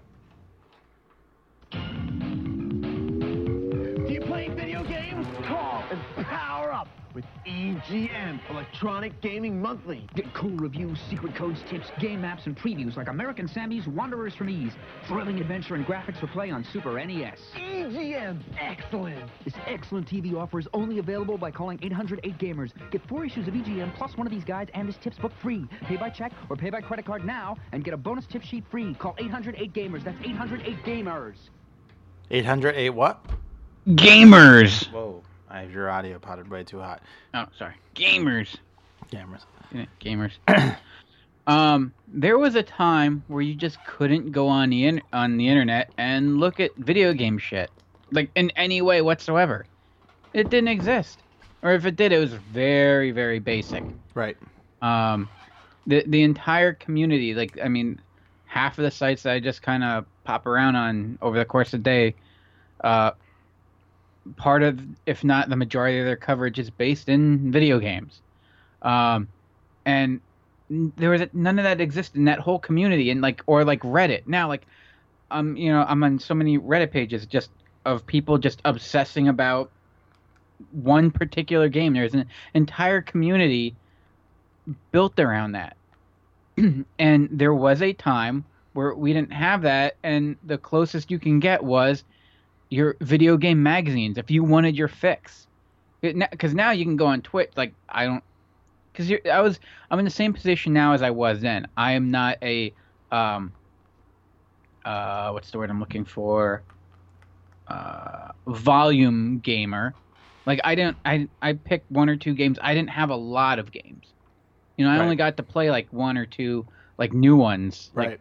With 7.16 7.24
EGM 7.47 8.40
Electronic 8.51 9.22
Gaming 9.22 9.59
Monthly. 9.59 10.06
Get 10.14 10.34
cool 10.34 10.51
reviews, 10.51 10.98
secret 11.09 11.34
codes, 11.34 11.62
tips, 11.66 11.86
game 11.98 12.20
maps, 12.20 12.44
and 12.44 12.55
previews 12.55 12.94
like 12.94 13.09
American 13.09 13.48
Sammy's 13.48 13.86
Wanderers 13.86 14.34
from 14.34 14.51
Ys. 14.51 14.74
Thrilling 15.09 15.40
adventure 15.40 15.76
and 15.76 15.86
graphics 15.86 16.20
for 16.20 16.26
play 16.26 16.51
on 16.51 16.62
Super 16.62 17.02
NES. 17.02 17.38
EGM, 17.55 18.43
excellent. 18.60 19.30
This 19.47 19.55
excellent 19.66 20.06
TV 20.06 20.34
offer 20.34 20.59
is 20.59 20.68
only 20.74 20.98
available 20.98 21.38
by 21.38 21.51
calling 21.51 21.78
808 21.82 22.36
Gamers. 22.36 22.72
Get 22.90 23.01
four 23.09 23.24
issues 23.24 23.48
of 23.48 23.55
EGM 23.55 23.97
plus 23.97 24.14
one 24.18 24.26
of 24.26 24.30
these 24.30 24.44
guides 24.44 24.70
and 24.74 24.86
this 24.86 24.98
tips 24.98 25.16
book 25.16 25.32
free. 25.40 25.66
Pay 25.84 25.97
by 25.97 26.10
check 26.10 26.32
or 26.51 26.56
pay 26.56 26.68
by 26.68 26.82
credit 26.82 27.06
card 27.06 27.24
now 27.24 27.56
and 27.72 27.82
get 27.82 27.94
a 27.94 27.97
bonus 27.97 28.26
tip 28.26 28.43
sheet 28.43 28.64
free. 28.70 28.93
Call 28.93 29.14
808 29.16 29.72
Gamers. 29.72 30.05
That's 30.05 30.18
808 30.22 30.84
Gamers. 30.84 31.36
808 32.30 32.90
what? 32.90 33.24
Gamers. 33.86 34.93
Whoa. 34.93 35.22
I 35.56 35.60
have 35.62 35.72
your 35.72 35.88
audio 35.88 36.18
potted 36.18 36.50
way 36.50 36.64
too 36.64 36.80
hot. 36.80 37.00
Oh, 37.32 37.46
sorry. 37.58 37.76
Gamers. 37.94 38.58
Gamers. 39.10 39.40
Gamers. 40.04 40.36
um, 41.46 41.94
there 42.06 42.36
was 42.36 42.56
a 42.56 42.62
time 42.62 43.24
where 43.28 43.40
you 43.40 43.54
just 43.54 43.78
couldn't 43.86 44.32
go 44.32 44.48
on 44.48 44.68
the 44.68 44.84
in- 44.84 45.02
on 45.14 45.38
the 45.38 45.48
internet 45.48 45.90
and 45.96 46.38
look 46.38 46.60
at 46.60 46.72
video 46.76 47.14
game 47.14 47.38
shit, 47.38 47.70
like 48.12 48.30
in 48.36 48.50
any 48.50 48.82
way 48.82 49.00
whatsoever. 49.00 49.64
It 50.34 50.50
didn't 50.50 50.68
exist, 50.68 51.22
or 51.62 51.72
if 51.72 51.86
it 51.86 51.96
did, 51.96 52.12
it 52.12 52.18
was 52.18 52.34
very 52.34 53.10
very 53.10 53.38
basic. 53.38 53.82
Right. 54.14 54.36
Um, 54.82 55.26
the 55.86 56.04
the 56.06 56.22
entire 56.22 56.74
community, 56.74 57.32
like 57.32 57.58
I 57.64 57.68
mean, 57.68 57.98
half 58.44 58.76
of 58.76 58.84
the 58.84 58.90
sites 58.90 59.22
that 59.22 59.32
I 59.32 59.40
just 59.40 59.62
kind 59.62 59.82
of 59.82 60.04
pop 60.24 60.44
around 60.44 60.76
on 60.76 61.18
over 61.22 61.38
the 61.38 61.46
course 61.46 61.72
of 61.72 61.82
the 61.82 61.90
day, 61.90 62.14
uh, 62.84 63.12
part 64.36 64.62
of, 64.62 64.81
if 65.07 65.24
not 65.24 65.48
the 65.48 65.57
majority 65.57 65.98
of 65.98 66.07
their 66.07 66.16
coverage 66.16 66.59
is 66.59 66.70
based 66.70 67.09
in 67.09 67.51
video 67.53 67.78
games. 67.78 68.20
Um, 68.82 69.28
and 69.85 70.20
there 70.69 71.11
was 71.11 71.23
none 71.32 71.59
of 71.59 71.65
that 71.65 71.81
existed 71.81 72.16
in 72.16 72.24
that 72.24 72.40
whole 72.40 72.59
community 72.59 73.11
and 73.11 73.20
like 73.20 73.43
or 73.47 73.65
like 73.65 73.81
Reddit. 73.82 74.27
Now 74.27 74.48
like 74.48 74.66
um 75.31 75.57
you 75.57 75.73
know, 75.73 75.85
I'm 75.89 76.03
on 76.03 76.19
so 76.19 76.35
many 76.35 76.59
Reddit 76.59 76.90
pages 76.90 77.27
just 77.27 77.51
of 77.85 78.07
people 78.07 78.39
just 78.39 78.61
obsessing 78.65 79.28
about 79.28 79.70
one 80.73 81.11
particular 81.11 81.69
game. 81.69 81.93
There's 81.93 82.15
an 82.15 82.27
entire 82.55 83.01
community 83.01 83.74
built 84.90 85.19
around 85.20 85.53
that. 85.53 85.77
and 86.98 87.28
there 87.31 87.55
was 87.55 87.82
a 87.82 87.93
time 87.93 88.44
where 88.73 88.94
we 88.94 89.12
didn't 89.12 89.32
have 89.32 89.62
that 89.62 89.97
and 90.03 90.36
the 90.44 90.59
closest 90.59 91.11
you 91.11 91.19
can 91.19 91.39
get 91.39 91.62
was 91.62 92.03
your 92.70 92.97
video 93.01 93.36
game 93.36 93.62
magazines 93.62 94.18
if 94.18 94.30
you 94.30 94.44
wanted 94.44 94.76
your 94.76 94.88
fix. 94.88 95.47
Because 96.02 96.55
now 96.55 96.70
you 96.70 96.84
can 96.84 96.97
go 96.97 97.06
on 97.06 97.22
twitch 97.22 97.51
like 97.56 97.74
i 97.88 98.05
don't 98.05 98.22
because 98.93 99.12
i 99.30 99.40
was 99.40 99.59
i'm 99.90 99.98
in 99.98 100.05
the 100.05 100.10
same 100.10 100.32
position 100.32 100.72
now 100.72 100.93
as 100.93 101.02
i 101.02 101.10
was 101.10 101.40
then. 101.40 101.66
I 101.76 101.93
am 101.93 102.10
not 102.10 102.38
a 102.43 102.74
um 103.10 103.55
uh 104.84 105.30
what's 105.30 105.51
the 105.51 105.59
word 105.59 105.70
i'm 105.70 105.80
looking 105.80 106.05
for? 106.05 106.64
Uh 107.66 108.28
volume 108.47 109.40
gamer. 109.40 109.97
Like 110.47 110.60
i 110.64 110.74
didn't 110.76 110.98
i 111.05 111.28
i 111.43 111.55
picked 111.55 111.90
one 111.90 112.09
or 112.09 112.16
two 112.16 112.34
games. 112.34 112.59
I 112.62 112.74
didn't 112.74 112.90
have 112.90 113.10
a 113.10 113.16
lot 113.16 113.59
of 113.59 113.72
games. 113.72 114.14
You 114.76 114.84
know 114.84 114.93
i 114.93 114.98
Right. 114.98 115.02
only 115.05 115.16
got 115.16 115.36
to 115.38 115.43
play 115.43 115.70
like 115.70 115.93
one 115.93 116.16
or 116.18 116.26
two 116.26 116.66
like 116.98 117.12
new 117.12 117.36
ones 117.36 117.90
like, 117.94 118.10
Right. 118.10 118.20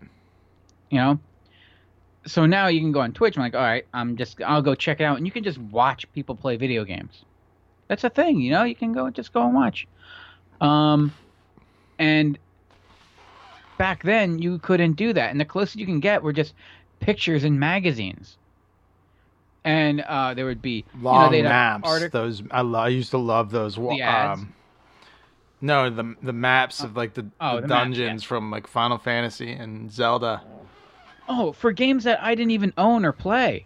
you 0.89 0.97
know 0.99 1.19
so 2.26 2.45
now 2.45 2.68
you 2.68 2.80
can 2.80 2.91
go 2.91 3.02
on 3.02 3.11
twitch 3.14 3.38
i'm 3.38 3.43
like 3.43 3.53
all 3.56 3.61
right 3.61 3.85
i'm 3.93 4.15
just 4.18 4.41
i'll 4.43 4.61
go 4.61 4.73
check 4.76 4.99
it 4.99 5.03
out 5.03 5.18
and 5.18 5.26
you 5.26 5.31
can 5.31 5.43
just 5.43 5.57
watch 5.57 6.11
people 6.14 6.35
play 6.35 6.56
video 6.57 6.84
games 6.84 7.23
that's 7.88 8.03
a 8.03 8.10
thing 8.10 8.39
you 8.39 8.52
know 8.52 8.64
you 8.64 8.76
can 8.76 8.91
go 8.93 9.10
just 9.10 9.31
go 9.34 9.45
and 9.45 9.53
watch 9.53 9.88
um 10.61 11.11
and 11.99 12.38
back 13.77 14.03
then 14.03 14.39
you 14.39 14.57
couldn't 14.60 14.93
do 14.93 15.14
that 15.14 15.31
and 15.31 15.39
the 15.39 15.45
closest 15.45 15.76
you 15.77 15.85
can 15.85 15.99
get 15.99 16.23
were 16.23 16.34
just 16.34 16.53
pictures 16.99 17.43
in 17.43 17.60
magazines 17.60 18.38
and 19.64 20.02
uh 20.02 20.34
there 20.34 20.45
would 20.45 20.61
be 20.61 20.85
Long 21.02 21.34
you 21.34 21.43
know, 21.43 21.49
maps. 21.49 21.88
artic- 21.89 22.11
those 22.11 22.41
I, 22.52 22.61
lo- 22.61 22.80
I 22.80 22.88
used 22.89 23.11
to 23.11 23.18
love 23.18 23.52
those. 23.52 23.76
The 23.76 24.02
ads? 24.02 24.39
Um, 24.41 24.53
no, 25.61 25.89
the 25.89 26.15
the 26.22 26.34
maps 26.34 26.81
of 26.84 26.95
like 26.95 27.14
the, 27.15 27.26
Oh, 27.41 27.56
the, 27.56 27.61
the 27.64 27.68
maps, 27.68 27.80
dungeons 27.97 28.23
from 28.23 28.52
like 28.52 28.68
Final 28.68 28.97
Fantasy 28.97 29.52
and 29.52 29.91
Zelda. 29.91 30.41
Oh 31.27 31.52
for 31.52 31.72
games 31.72 32.03
that 32.03 32.22
i 32.23 32.34
didn't 32.35 32.52
even 32.52 32.73
own 32.77 33.06
or 33.06 33.11
play 33.11 33.65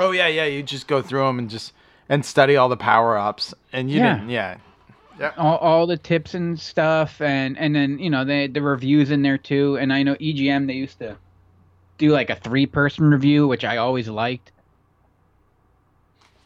Oh 0.00 0.12
yeah, 0.12 0.28
yeah. 0.28 0.44
You 0.44 0.62
just 0.62 0.86
go 0.86 1.02
through 1.02 1.24
them 1.26 1.40
and 1.40 1.50
just 1.50 1.72
and 2.08 2.24
study 2.24 2.54
all 2.54 2.68
the 2.68 2.76
power 2.76 3.18
ups, 3.18 3.52
and 3.72 3.90
you 3.90 3.98
Yeah. 3.98 4.14
didn't. 4.14 4.30
Yeah, 4.30 4.58
yeah. 5.18 5.32
all, 5.36 5.56
all 5.56 5.86
the 5.88 5.96
tips 5.96 6.34
and 6.34 6.58
stuff 6.60 7.20
and 7.20 7.58
and 7.58 7.74
then 7.74 7.98
you 7.98 8.08
know 8.08 8.24
they 8.24 8.46
the 8.46 8.62
reviews 8.62 9.10
in 9.10 9.22
there 9.22 9.38
too 9.38 9.76
and 9.76 9.92
i 9.92 10.04
know 10.04 10.14
egm 10.14 10.68
they 10.68 10.74
used 10.74 11.00
to 11.00 11.16
do 11.96 12.10
like 12.12 12.30
a 12.30 12.36
three 12.36 12.64
person 12.64 13.10
review, 13.10 13.48
which 13.48 13.64
I 13.64 13.76
always 13.78 14.06
liked. 14.08 14.52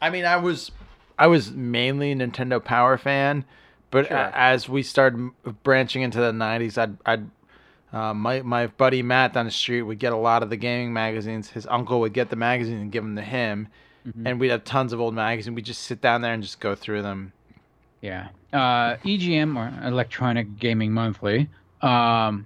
I 0.01 0.09
mean, 0.09 0.25
I 0.25 0.37
was 0.37 0.71
I 1.17 1.27
was 1.27 1.51
mainly 1.51 2.11
a 2.11 2.15
Nintendo 2.15 2.63
Power 2.63 2.97
fan, 2.97 3.45
but 3.91 4.07
Sure. 4.07 4.17
as 4.17 4.67
we 4.67 4.81
started 4.83 5.29
branching 5.63 6.01
into 6.01 6.19
the 6.19 6.31
'90s, 6.31 6.77
I'd, 6.77 6.97
I'd 7.05 7.29
uh, 7.93 8.13
my 8.13 8.41
my 8.41 8.67
buddy 8.67 9.01
Matt 9.03 9.33
down 9.33 9.45
the 9.45 9.51
street 9.51 9.83
would 9.83 9.99
get 9.99 10.11
a 10.13 10.17
lot 10.17 10.43
of 10.43 10.49
the 10.49 10.57
gaming 10.57 10.91
magazines. 10.93 11.49
His 11.49 11.67
uncle 11.67 11.99
would 12.01 12.13
get 12.13 12.29
the 12.29 12.35
magazine 12.35 12.77
and 12.79 12.91
give 12.91 13.03
them 13.03 13.15
to 13.15 13.21
him, 13.21 13.67
Mhm. 14.07 14.23
and 14.25 14.39
we'd 14.39 14.49
have 14.51 14.63
tons 14.63 14.91
of 14.93 14.99
old 14.99 15.13
magazines. 15.13 15.55
We'd 15.55 15.65
just 15.65 15.83
sit 15.83 16.01
down 16.01 16.21
there 16.21 16.33
and 16.33 16.41
just 16.43 16.59
go 16.59 16.75
through 16.75 17.03
them. 17.03 17.31
Yeah. 18.01 18.29
Uh, 18.51 18.97
EGM 19.05 19.55
or 19.55 19.71
Electronic 19.87 20.57
Gaming 20.59 20.91
Monthly. 20.91 21.49
Um, 21.81 22.45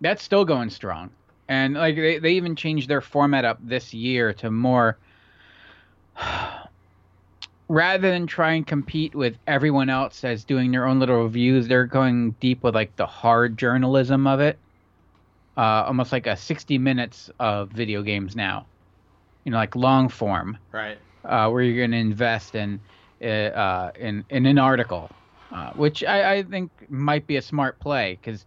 that's 0.00 0.22
still 0.22 0.44
going 0.44 0.70
strong, 0.70 1.10
and 1.48 1.74
like 1.74 1.96
they, 1.96 2.18
they 2.18 2.32
even 2.32 2.56
changed 2.56 2.88
their 2.88 3.00
format 3.00 3.44
up 3.44 3.58
this 3.62 3.92
year 3.92 4.32
to 4.34 4.50
more. 4.50 4.96
Rather 7.68 8.10
than 8.10 8.26
try 8.26 8.52
and 8.52 8.66
compete 8.66 9.14
with 9.14 9.38
everyone 9.46 9.88
else 9.88 10.20
that's 10.20 10.44
doing 10.44 10.70
their 10.72 10.86
own 10.86 10.98
little 11.00 11.22
reviews, 11.22 11.68
they're 11.68 11.86
going 11.86 12.32
deep 12.32 12.62
with 12.62 12.74
like 12.74 12.94
the 12.96 13.06
hard 13.06 13.58
journalism 13.58 14.26
of 14.26 14.40
it. 14.40 14.58
Uh, 15.56 15.84
almost 15.86 16.12
like 16.12 16.26
a 16.26 16.36
60 16.36 16.78
minutes 16.78 17.30
of 17.38 17.70
video 17.70 18.02
games 18.02 18.34
now. 18.36 18.66
You 19.44 19.52
know, 19.52 19.58
like 19.58 19.74
long 19.76 20.08
form 20.08 20.58
Right. 20.72 20.98
uh, 21.24 21.48
where 21.50 21.62
you're 21.62 21.76
going 21.76 21.90
to 21.90 21.96
invest 21.98 22.54
in 22.54 22.80
uh, 23.22 23.26
uh, 23.26 23.90
in 23.98 24.24
in 24.30 24.46
an 24.46 24.58
article, 24.58 25.10
uh, 25.54 25.70
which 25.72 26.04
I, 26.04 26.34
I 26.36 26.42
think 26.44 26.70
might 26.88 27.26
be 27.26 27.36
a 27.36 27.42
smart 27.42 27.80
play 27.80 28.18
because 28.20 28.44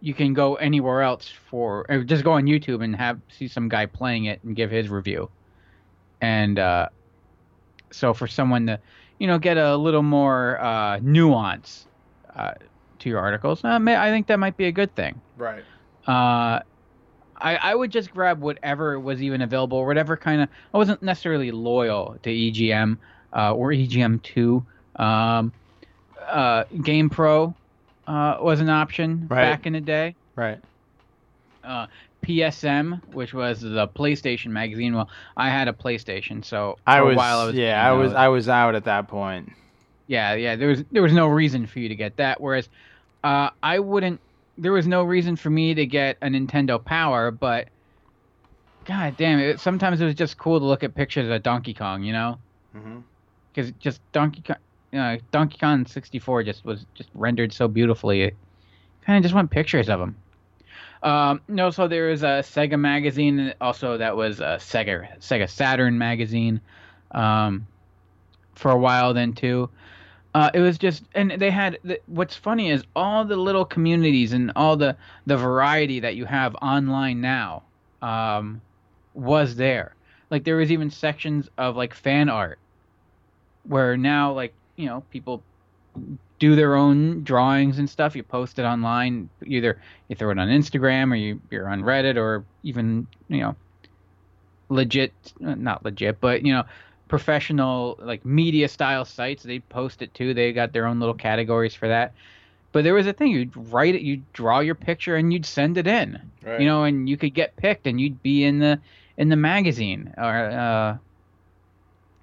you 0.00 0.14
can 0.14 0.34
go 0.34 0.56
anywhere 0.56 1.02
else 1.02 1.28
for 1.50 1.86
or 1.88 2.04
just 2.04 2.24
go 2.24 2.32
on 2.32 2.44
YouTube 2.46 2.82
and 2.82 2.94
have 2.96 3.20
see 3.30 3.48
some 3.48 3.68
guy 3.68 3.86
playing 3.86 4.24
it 4.26 4.42
and 4.42 4.56
give 4.56 4.70
his 4.70 4.88
review, 4.88 5.30
and 6.20 6.58
uh, 6.58 6.88
so 7.90 8.12
for 8.14 8.26
someone 8.26 8.66
to 8.66 8.80
you 9.18 9.26
know 9.26 9.38
get 9.38 9.56
a 9.56 9.76
little 9.76 10.02
more 10.02 10.60
uh, 10.60 10.98
nuance 11.02 11.86
uh, 12.34 12.52
to 12.98 13.08
your 13.08 13.20
articles, 13.20 13.64
uh, 13.64 13.78
may, 13.78 13.96
I 13.96 14.10
think 14.10 14.26
that 14.28 14.38
might 14.38 14.56
be 14.56 14.66
a 14.66 14.72
good 14.72 14.94
thing. 14.94 15.20
Right. 15.36 15.64
Uh, 16.06 16.60
I, 17.38 17.56
I 17.56 17.74
would 17.74 17.90
just 17.90 18.10
grab 18.12 18.40
whatever 18.40 18.98
was 18.98 19.22
even 19.22 19.42
available, 19.42 19.84
whatever 19.84 20.16
kind 20.16 20.40
of. 20.42 20.48
I 20.72 20.78
wasn't 20.78 21.02
necessarily 21.02 21.50
loyal 21.50 22.16
to 22.22 22.30
EGM 22.30 22.96
uh, 23.34 23.52
or 23.52 23.70
EGM 23.72 24.22
two. 24.22 24.64
Um, 24.96 25.52
uh, 26.26 26.64
Game 26.82 27.10
Pro 27.10 27.54
uh, 28.06 28.38
was 28.40 28.60
an 28.60 28.70
option 28.70 29.26
Right. 29.28 29.42
back 29.42 29.66
in 29.66 29.74
the 29.74 29.80
day. 29.80 30.14
Right. 30.34 30.58
Uh, 31.62 31.86
PSM, 32.26 33.00
which 33.14 33.32
was 33.32 33.60
the 33.60 33.88
PlayStation 33.88 34.48
magazine. 34.48 34.94
Well, 34.94 35.08
I 35.36 35.48
had 35.50 35.68
a 35.68 35.72
PlayStation, 35.72 36.44
so 36.44 36.76
for 36.84 36.90
I 36.90 36.98
a 36.98 37.04
was, 37.04 37.16
while 37.16 37.38
I 37.38 37.46
was 37.46 37.54
yeah, 37.54 37.86
I 37.88 37.92
was. 37.92 38.12
I 38.12 38.28
was 38.28 38.48
out 38.48 38.74
at 38.74 38.84
that 38.84 39.08
point. 39.08 39.52
Yeah, 40.08 40.34
yeah. 40.34 40.56
There 40.56 40.68
was 40.68 40.84
there 40.92 41.02
was 41.02 41.12
no 41.12 41.28
reason 41.28 41.66
for 41.66 41.78
you 41.78 41.88
to 41.88 41.94
get 41.94 42.16
that. 42.16 42.40
Whereas, 42.40 42.68
uh, 43.24 43.50
I 43.62 43.78
wouldn't. 43.78 44.20
There 44.58 44.72
was 44.72 44.86
no 44.86 45.02
reason 45.04 45.36
for 45.36 45.50
me 45.50 45.74
to 45.74 45.86
get 45.86 46.16
a 46.22 46.26
Nintendo 46.26 46.82
Power, 46.82 47.30
but 47.30 47.68
God 48.86 49.16
damn 49.16 49.38
it! 49.38 49.60
Sometimes 49.60 50.00
it 50.00 50.04
was 50.04 50.14
just 50.14 50.38
cool 50.38 50.58
to 50.58 50.64
look 50.64 50.82
at 50.84 50.94
pictures 50.94 51.28
of 51.30 51.42
Donkey 51.42 51.74
Kong, 51.74 52.02
you 52.02 52.12
know, 52.12 52.38
Mm-hmm. 52.76 52.98
because 53.54 53.72
just 53.78 54.00
Donkey 54.12 54.42
Kong, 54.46 54.56
you 54.92 54.98
know, 54.98 55.18
Donkey 55.30 55.58
Kong 55.58 55.86
64 55.86 56.42
just 56.44 56.64
was 56.64 56.86
just 56.94 57.08
rendered 57.14 57.52
so 57.52 57.68
beautifully. 57.68 58.22
It 58.22 58.36
kind 59.04 59.16
of 59.16 59.22
just 59.22 59.34
want 59.34 59.50
pictures 59.50 59.88
of 59.88 60.00
him. 60.00 60.16
Um, 61.02 61.40
no, 61.48 61.70
so 61.70 61.88
there 61.88 62.08
was 62.08 62.22
a 62.22 62.42
Sega 62.42 62.78
magazine, 62.78 63.54
also 63.60 63.98
that 63.98 64.16
was 64.16 64.40
a 64.40 64.58
Sega 64.58 65.18
Sega 65.18 65.48
Saturn 65.48 65.98
magazine, 65.98 66.60
um, 67.12 67.66
for 68.54 68.70
a 68.70 68.78
while 68.78 69.14
then 69.14 69.32
too. 69.32 69.68
Uh, 70.34 70.50
it 70.52 70.60
was 70.60 70.76
just, 70.76 71.04
and 71.14 71.30
they 71.30 71.50
had. 71.50 71.78
The, 71.82 71.98
what's 72.06 72.36
funny 72.36 72.70
is 72.70 72.84
all 72.94 73.24
the 73.24 73.36
little 73.36 73.64
communities 73.64 74.34
and 74.34 74.52
all 74.54 74.76
the 74.76 74.96
the 75.24 75.36
variety 75.36 76.00
that 76.00 76.16
you 76.16 76.26
have 76.26 76.54
online 76.56 77.22
now, 77.22 77.62
um, 78.02 78.60
was 79.14 79.56
there. 79.56 79.94
Like 80.30 80.44
there 80.44 80.56
was 80.56 80.70
even 80.70 80.90
sections 80.90 81.48
of 81.56 81.76
like 81.76 81.94
fan 81.94 82.28
art, 82.28 82.58
where 83.64 83.96
now 83.96 84.32
like 84.32 84.52
you 84.76 84.86
know 84.86 85.02
people 85.10 85.42
do 86.38 86.54
their 86.54 86.74
own 86.74 87.24
drawings 87.24 87.78
and 87.78 87.88
stuff. 87.88 88.14
You 88.14 88.22
post 88.22 88.58
it 88.58 88.64
online. 88.64 89.28
Either 89.44 89.80
you 90.08 90.16
throw 90.16 90.30
it 90.30 90.38
on 90.38 90.48
Instagram 90.48 91.12
or 91.12 91.16
you, 91.16 91.40
you're 91.50 91.68
on 91.68 91.82
Reddit 91.82 92.16
or 92.16 92.44
even 92.62 93.06
you 93.28 93.40
know 93.40 93.56
legit, 94.68 95.12
not 95.40 95.84
legit, 95.84 96.20
but 96.20 96.44
you 96.44 96.52
know 96.52 96.64
professional 97.08 97.98
like 98.00 98.24
media 98.24 98.68
style 98.68 99.04
sites. 99.04 99.42
They 99.42 99.60
post 99.60 100.02
it 100.02 100.12
too. 100.14 100.34
They 100.34 100.52
got 100.52 100.72
their 100.72 100.86
own 100.86 101.00
little 101.00 101.14
categories 101.14 101.74
for 101.74 101.88
that. 101.88 102.12
But 102.72 102.84
there 102.84 102.94
was 102.94 103.06
a 103.06 103.12
thing 103.12 103.30
you'd 103.30 103.56
write 103.72 103.94
it, 103.94 104.02
you'd 104.02 104.30
draw 104.34 104.60
your 104.60 104.74
picture, 104.74 105.16
and 105.16 105.32
you'd 105.32 105.46
send 105.46 105.78
it 105.78 105.86
in. 105.86 106.20
Right. 106.42 106.60
You 106.60 106.66
know, 106.66 106.84
and 106.84 107.08
you 107.08 107.16
could 107.16 107.32
get 107.32 107.56
picked, 107.56 107.86
and 107.86 107.98
you'd 107.98 108.22
be 108.22 108.44
in 108.44 108.58
the 108.58 108.78
in 109.16 109.28
the 109.28 109.36
magazine 109.36 110.12
or. 110.18 110.50
Uh, 110.50 110.96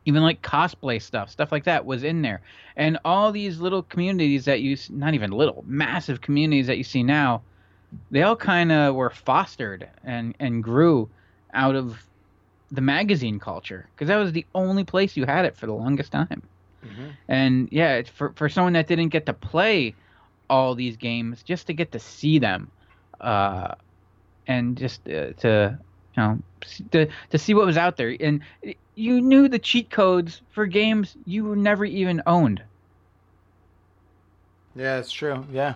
even 0.05 0.21
like 0.21 0.41
cosplay 0.41 1.01
stuff, 1.01 1.30
stuff 1.30 1.51
like 1.51 1.63
that 1.65 1.85
was 1.85 2.03
in 2.03 2.21
there. 2.21 2.41
And 2.75 2.97
all 3.05 3.31
these 3.31 3.59
little 3.59 3.84
communities 3.84 4.45
that 4.45 4.61
you, 4.61 4.77
not 4.89 5.13
even 5.13 5.31
little, 5.31 5.63
massive 5.67 6.21
communities 6.21 6.67
that 6.67 6.77
you 6.77 6.84
see 6.84 7.03
now, 7.03 7.41
they 8.11 8.23
all 8.23 8.35
kind 8.35 8.71
of 8.71 8.95
were 8.95 9.09
fostered 9.09 9.88
and, 10.03 10.35
and 10.39 10.63
grew 10.63 11.09
out 11.53 11.75
of 11.75 12.03
the 12.71 12.81
magazine 12.81 13.39
culture 13.39 13.88
because 13.93 14.07
that 14.07 14.17
was 14.17 14.31
the 14.31 14.45
only 14.55 14.84
place 14.84 15.15
you 15.15 15.25
had 15.25 15.45
it 15.45 15.55
for 15.55 15.67
the 15.67 15.73
longest 15.73 16.11
time. 16.11 16.41
And 17.27 17.69
yeah, 17.71 17.93
it's 17.95 18.09
for, 18.09 18.34
for 18.35 18.49
someone 18.49 18.73
that 18.73 18.88
didn't 18.88 19.09
get 19.09 19.25
to 19.27 19.34
play 19.34 19.95
all 20.49 20.75
these 20.75 20.97
games, 20.97 21.43
just 21.43 21.67
to 21.67 21.73
get 21.73 21.91
to 21.93 21.99
see 21.99 22.39
them, 22.39 22.69
uh, 23.21 23.75
and 24.47 24.75
just 24.77 25.07
uh, 25.07 25.31
to 25.34 25.80
you 26.15 26.23
know 26.23 26.40
to 26.91 27.07
to 27.31 27.38
see 27.38 27.53
what 27.53 27.65
was 27.65 27.77
out 27.77 27.98
there, 27.98 28.15
and 28.19 28.41
you 28.95 29.22
knew 29.22 29.48
the 29.48 29.60
cheat 29.60 29.90
codes 29.90 30.41
for 30.52 30.65
games 30.65 31.15
you 31.26 31.56
never 31.56 31.85
even 31.85 32.22
owned. 32.27 32.61
Yeah, 34.76 34.98
it's 34.98 35.11
true. 35.11 35.45
Yeah. 35.52 35.76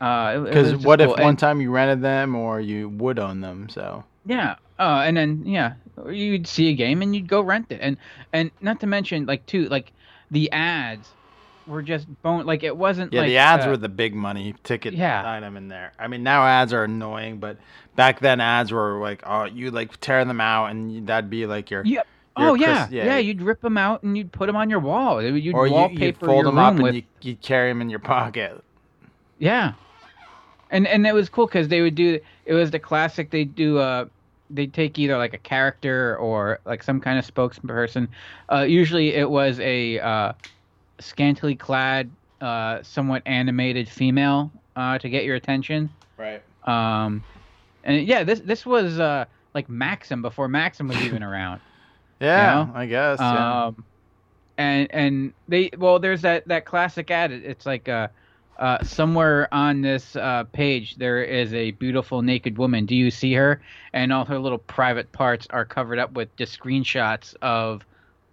Uh, 0.00 0.32
it- 0.34 0.38
it 0.40 0.44
Because 0.44 0.62
was 0.64 0.72
just 0.72 0.86
what 0.86 1.00
if 1.00 1.10
one 1.10 1.20
And- 1.20 1.38
time 1.38 1.60
you 1.60 1.70
rented 1.70 2.02
them 2.02 2.34
or 2.34 2.60
you 2.60 2.88
would 2.88 3.18
own 3.18 3.40
them? 3.40 3.68
So 3.68 4.04
Yeah. 4.26 4.56
Uh, 4.78 5.02
and 5.04 5.16
then 5.16 5.44
yeah, 5.44 5.74
you'd 6.08 6.46
see 6.46 6.68
a 6.68 6.72
game 6.74 7.02
and 7.02 7.14
you'd 7.14 7.28
go 7.28 7.40
rent 7.42 7.66
it, 7.70 7.80
and 7.82 7.98
and 8.32 8.50
not 8.62 8.80
to 8.80 8.86
mention 8.86 9.26
like 9.26 9.44
too 9.46 9.68
like 9.68 9.92
the 10.30 10.50
ads 10.52 11.12
were 11.70 11.82
just 11.82 12.06
bone 12.22 12.44
like 12.44 12.62
it 12.62 12.76
wasn't 12.76 13.12
yeah, 13.12 13.20
like 13.20 13.28
the 13.28 13.38
ads 13.38 13.64
uh, 13.66 13.70
were 13.70 13.76
the 13.76 13.88
big 13.88 14.14
money 14.14 14.54
ticket 14.64 14.92
Yeah. 14.94 15.22
item 15.24 15.56
in 15.56 15.68
there. 15.68 15.92
I 15.98 16.08
mean, 16.08 16.22
now 16.22 16.44
ads 16.44 16.72
are 16.72 16.84
annoying, 16.84 17.38
but 17.38 17.56
back 17.96 18.20
then 18.20 18.40
ads 18.40 18.72
were 18.72 18.98
like, 19.00 19.22
oh, 19.26 19.44
you 19.44 19.70
like 19.70 19.98
tear 20.00 20.24
them 20.24 20.40
out 20.40 20.66
and 20.66 21.06
that'd 21.06 21.30
be 21.30 21.46
like 21.46 21.70
your 21.70 21.82
Yeah. 21.84 22.02
your 22.36 22.48
Oh 22.50 22.54
Chris- 22.54 22.66
yeah. 22.66 22.88
yeah, 22.90 23.16
You'd 23.18 23.40
rip 23.42 23.60
them 23.60 23.78
out 23.78 24.02
and 24.02 24.16
you'd 24.18 24.32
put 24.32 24.46
them 24.46 24.56
on 24.56 24.68
your 24.68 24.80
wall. 24.80 25.22
You'd 25.22 25.54
or 25.54 25.68
wallpaper 25.68 26.04
you 26.04 26.12
fold 26.26 26.36
your 26.36 26.44
them 26.44 26.56
room 26.56 26.64
up 26.64 26.74
and 26.74 26.82
with 26.82 26.94
you 26.96 27.02
you 27.22 27.36
carry 27.36 27.70
them 27.70 27.80
in 27.80 27.88
your 27.90 27.98
pocket. 28.00 28.62
Yeah, 29.38 29.72
and 30.70 30.86
and 30.86 31.06
it 31.06 31.14
was 31.14 31.28
cool 31.28 31.46
because 31.46 31.68
they 31.68 31.80
would 31.80 31.94
do 31.94 32.20
it 32.44 32.54
was 32.54 32.70
the 32.70 32.78
classic. 32.78 33.30
They 33.30 33.40
would 33.40 33.54
do 33.54 33.78
uh 33.78 34.06
they'd 34.52 34.74
take 34.74 34.98
either 34.98 35.16
like 35.16 35.32
a 35.32 35.38
character 35.38 36.16
or 36.18 36.58
like 36.64 36.82
some 36.82 37.00
kind 37.00 37.18
of 37.18 37.24
spokesperson. 37.26 38.08
Uh, 38.52 38.62
usually 38.62 39.14
it 39.14 39.30
was 39.30 39.60
a 39.60 40.00
uh, 40.00 40.32
scantily 41.00 41.54
clad, 41.54 42.10
uh, 42.40 42.82
somewhat 42.82 43.22
animated 43.26 43.88
female 43.88 44.50
uh, 44.76 44.98
to 44.98 45.08
get 45.08 45.24
your 45.24 45.36
attention. 45.36 45.90
Right. 46.16 46.42
Um, 46.64 47.24
and 47.84 48.06
yeah, 48.06 48.24
this 48.24 48.40
this 48.40 48.66
was 48.66 49.00
uh 49.00 49.24
like 49.54 49.68
Maxim 49.68 50.22
before 50.22 50.48
Maxim 50.48 50.88
was 50.88 50.98
even 51.02 51.22
around. 51.30 51.60
Yeah, 52.20 52.64
know? 52.64 52.72
I 52.74 52.86
guess. 52.86 53.18
yeah. 53.18 53.66
Um, 53.66 53.84
and 54.58 54.88
and 54.90 55.32
they 55.48 55.70
well, 55.78 55.98
there's 55.98 56.22
that 56.22 56.46
that 56.48 56.66
classic 56.66 57.10
ad. 57.10 57.32
It's 57.32 57.64
like 57.64 57.88
uh, 57.88 58.08
uh, 58.58 58.84
somewhere 58.84 59.48
on 59.52 59.80
this 59.80 60.16
uh, 60.16 60.44
page 60.52 60.96
there 60.96 61.22
is 61.22 61.52
a 61.54 61.70
beautiful 61.72 62.20
naked 62.20 62.58
woman. 62.58 62.84
Do 62.84 62.94
you 62.94 63.10
see 63.10 63.32
her? 63.34 63.62
And 63.94 64.12
all 64.12 64.26
her 64.26 64.38
little 64.38 64.58
private 64.58 65.10
parts 65.12 65.46
are 65.50 65.64
covered 65.64 65.98
up 65.98 66.12
with 66.12 66.34
just 66.36 66.58
screenshots 66.58 67.34
of 67.40 67.84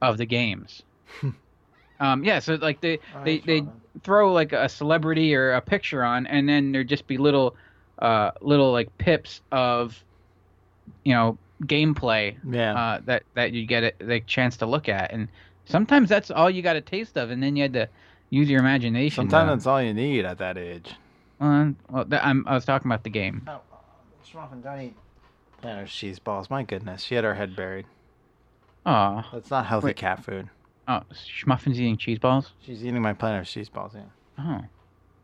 of 0.01 0.17
the 0.17 0.25
games. 0.25 0.83
um, 1.99 2.23
yeah, 2.23 2.39
so 2.39 2.55
like 2.55 2.81
they 2.81 2.99
they 3.23 3.39
they 3.39 3.63
throw 4.03 4.31
like 4.33 4.53
a 4.53 4.69
celebrity 4.69 5.33
or 5.35 5.53
a 5.53 5.61
picture 5.61 6.03
on, 6.03 6.27
and 6.27 6.47
then 6.47 6.71
there'd 6.71 6.87
just 6.89 7.07
be 7.07 7.17
little 7.17 7.55
uh, 7.99 8.31
little 8.41 8.71
like 8.71 8.95
pips 8.97 9.41
of 9.51 10.03
you 11.03 11.13
know 11.13 11.37
gameplay 11.63 12.35
Yeah. 12.49 12.73
uh, 12.75 13.01
that 13.05 13.23
that 13.33 13.51
you 13.53 13.65
get 13.65 13.83
a, 13.83 13.93
the 14.05 14.19
chance 14.21 14.57
to 14.57 14.65
look 14.65 14.87
at, 14.89 15.11
and 15.11 15.27
sometimes 15.65 16.09
that's 16.09 16.29
all 16.31 16.49
you 16.49 16.61
got 16.61 16.75
a 16.75 16.81
taste 16.81 17.17
of, 17.17 17.31
and 17.31 17.41
then 17.41 17.55
you 17.55 17.63
had 17.63 17.73
to 17.73 17.89
use 18.29 18.49
your 18.49 18.59
imagination. 18.59 19.15
Sometimes 19.29 19.47
to- 19.49 19.55
that's 19.55 19.67
all 19.67 19.81
you 19.81 19.93
need 19.93 20.25
at 20.25 20.37
that 20.37 20.57
age. 20.57 20.91
uh, 21.41 21.69
well, 21.89 22.05
that, 22.05 22.25
I'm, 22.25 22.43
I 22.47 22.53
was 22.53 22.65
talking 22.65 22.89
about 22.91 23.03
the 23.03 23.09
game. 23.09 23.47
Oh, 23.47 23.61
Schmuffin, 24.29 24.61
don't 24.61 24.81
eat. 24.81 24.93
Yeah, 25.63 25.85
cheese 25.85 26.19
balls. 26.19 26.49
My 26.49 26.61
goodness, 26.63 27.01
she 27.01 27.15
had 27.15 27.23
her 27.23 27.33
head 27.33 27.55
buried. 27.55 27.85
Aw. 28.85 29.27
That's 29.33 29.49
not 29.49 29.65
healthy 29.65 29.87
Wait. 29.87 29.95
cat 29.95 30.23
food. 30.23 30.49
Oh, 30.87 31.01
Schmuffin's 31.11 31.79
eating 31.79 31.97
cheese 31.97 32.19
balls? 32.19 32.53
She's 32.65 32.83
eating 32.83 33.01
my 33.01 33.13
planet 33.13 33.41
of 33.41 33.47
cheese 33.47 33.69
balls. 33.69 33.91
Yeah. 33.93 34.01
Oh. 34.39 34.65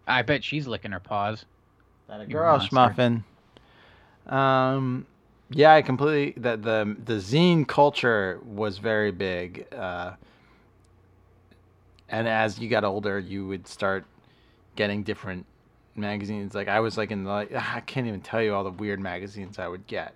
I 0.07 0.21
bet 0.21 0.43
she's 0.43 0.67
licking 0.67 0.91
her 0.91 0.99
paws. 0.99 1.45
That 2.07 2.21
a 2.21 2.25
girl 2.25 2.59
schmuffin. 2.59 3.23
Um, 4.27 5.05
yeah, 5.49 5.73
I 5.73 5.81
completely 5.81 6.41
that 6.41 6.63
the 6.63 6.95
the 7.05 7.15
zine 7.15 7.67
culture 7.67 8.39
was 8.45 8.77
very 8.77 9.11
big. 9.11 9.65
Uh, 9.73 10.13
and 12.09 12.27
as 12.27 12.59
you 12.59 12.69
got 12.69 12.83
older, 12.83 13.19
you 13.19 13.47
would 13.47 13.67
start 13.67 14.05
getting 14.75 15.03
different 15.03 15.45
magazines. 15.95 16.53
Like 16.53 16.67
I 16.67 16.79
was 16.79 16.97
like 16.97 17.11
in 17.11 17.23
the 17.23 17.29
like 17.29 17.53
I 17.55 17.81
can't 17.81 18.07
even 18.07 18.21
tell 18.21 18.41
you 18.41 18.53
all 18.53 18.63
the 18.63 18.71
weird 18.71 18.99
magazines 18.99 19.59
I 19.59 19.67
would 19.67 19.87
get. 19.87 20.13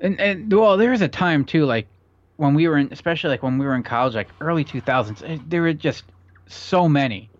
And 0.00 0.20
and 0.20 0.52
well, 0.52 0.76
there 0.76 0.90
was 0.90 1.00
a 1.00 1.08
time 1.08 1.44
too, 1.44 1.64
like 1.64 1.86
when 2.36 2.54
we 2.54 2.66
were 2.68 2.78
in, 2.78 2.88
especially 2.92 3.30
like 3.30 3.42
when 3.42 3.58
we 3.58 3.66
were 3.66 3.74
in 3.74 3.82
college, 3.82 4.14
like 4.14 4.28
early 4.40 4.64
two 4.64 4.80
thousands. 4.80 5.22
There 5.46 5.62
were 5.62 5.72
just 5.72 6.04
so 6.46 6.88
many. 6.88 7.30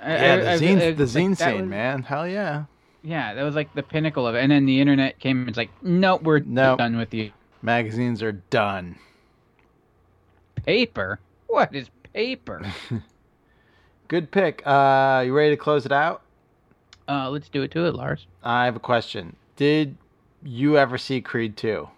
Yeah, 0.00 0.34
I- 0.34 0.36
the 0.36 0.50
I- 0.52 0.56
zine 0.58 0.76
I- 0.76 0.90
the 0.92 1.04
like, 1.04 1.08
zine 1.12 1.36
scene, 1.36 1.60
was- 1.62 1.68
man. 1.70 2.02
Hell 2.02 2.28
yeah. 2.28 2.64
Yeah, 3.02 3.34
that 3.34 3.42
was 3.42 3.54
like 3.54 3.74
the 3.74 3.82
pinnacle 3.82 4.26
of 4.26 4.34
it. 4.34 4.40
And 4.42 4.50
then 4.50 4.64
the 4.66 4.80
internet 4.80 5.18
came 5.18 5.40
and 5.40 5.48
it's 5.48 5.58
like, 5.58 5.70
nope, 5.82 6.22
we're 6.22 6.38
Nope. 6.40 6.78
done 6.78 6.96
with 6.96 7.12
you. 7.12 7.32
Magazines 7.62 8.22
are 8.22 8.32
done. 8.32 8.96
Paper? 10.64 11.20
What 11.48 11.74
is 11.74 11.90
paper? 12.12 12.62
Good 14.08 14.30
pick. 14.30 14.62
Uh, 14.66 15.22
you 15.26 15.34
ready 15.34 15.50
to 15.50 15.56
close 15.56 15.84
it 15.86 15.92
out? 15.92 16.22
Uh, 17.08 17.28
let's 17.30 17.48
do 17.48 17.62
it 17.62 17.70
to 17.72 17.84
it, 17.86 17.94
Lars. 17.94 18.26
I 18.42 18.64
have 18.64 18.76
a 18.76 18.80
question. 18.80 19.36
Did 19.56 19.96
you 20.42 20.78
ever 20.78 20.96
see 20.98 21.20
Creed 21.20 21.56
2? 21.56 21.88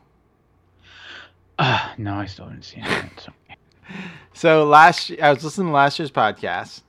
Uh, 1.58 1.92
no, 1.98 2.14
I 2.14 2.26
still 2.26 2.46
haven't 2.46 2.64
seen 2.64 2.84
it. 2.84 3.20
So. 3.20 3.32
So 4.34 4.66
last 4.66 5.12
I 5.22 5.32
was 5.32 5.42
listening 5.44 5.68
to 5.68 5.72
last 5.72 5.98
year's 5.98 6.10
podcast. 6.10 6.82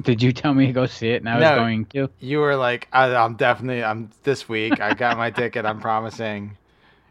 Did 0.00 0.20
you 0.20 0.32
tell 0.32 0.52
me 0.52 0.66
to 0.66 0.72
go 0.72 0.86
see 0.86 1.10
it 1.10 1.22
and 1.22 1.28
I 1.28 1.38
was 1.38 1.58
going 1.58 1.84
to? 1.86 2.10
You 2.18 2.38
were 2.40 2.56
like, 2.56 2.88
I, 2.92 3.14
I'm 3.14 3.34
definitely, 3.34 3.84
I'm 3.84 4.10
this 4.24 4.48
week. 4.48 4.80
I 4.80 4.94
got 4.94 5.16
my 5.16 5.30
ticket. 5.30 5.64
I'm 5.64 5.80
promising, 5.80 6.56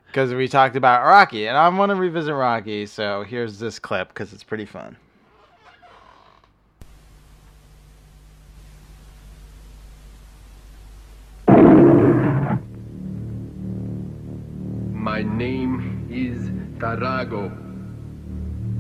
because 0.08 0.34
we 0.34 0.48
talked 0.48 0.76
about 0.76 1.06
Rocky, 1.06 1.48
and 1.48 1.58
I 1.58 1.70
want 1.70 1.92
to 1.92 1.96
revisit 1.96 2.34
Rocky. 2.34 2.86
So 2.86 3.24
here's 3.24 3.60
this 3.60 3.80
clip 3.80 4.10
because 4.10 4.34
it's 4.34 4.44
pretty 4.44 4.66
fun. 4.66 4.98
My 14.94 15.24
name 15.24 16.08
is 16.10 16.47
Drago. 16.80 17.52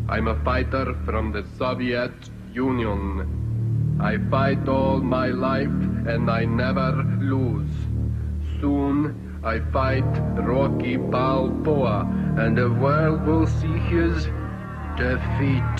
I'm 0.07 0.28
a 0.28 0.44
fighter 0.44 0.95
from 1.03 1.32
the 1.32 1.44
Soviet 1.57 2.14
Union. 2.53 3.98
I 3.99 4.18
fight 4.30 4.68
all 4.69 4.99
my 4.99 5.28
life 5.28 5.78
and 6.07 6.30
I 6.30 6.45
never 6.45 7.03
lose. 7.19 7.72
Soon 8.61 9.41
I 9.44 9.60
fight 9.72 10.06
Rocky 10.36 10.98
Balboa 10.98 12.07
and 12.38 12.57
the 12.57 12.72
world 12.72 13.26
will 13.26 13.48
see 13.48 13.78
his 13.90 14.26
defeat. 14.95 15.78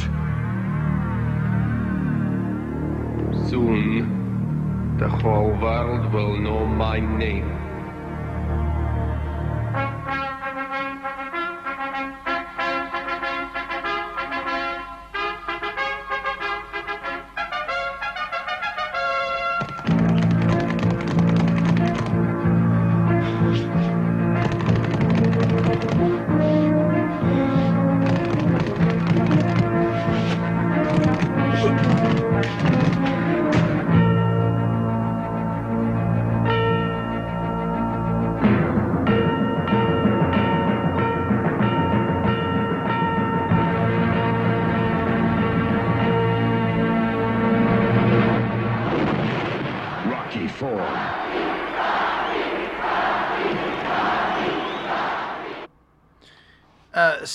Soon 3.48 4.98
the 4.98 5.08
whole 5.08 5.52
world 5.62 6.12
will 6.12 6.38
know 6.38 6.66
my 6.66 7.00
name. 7.00 7.58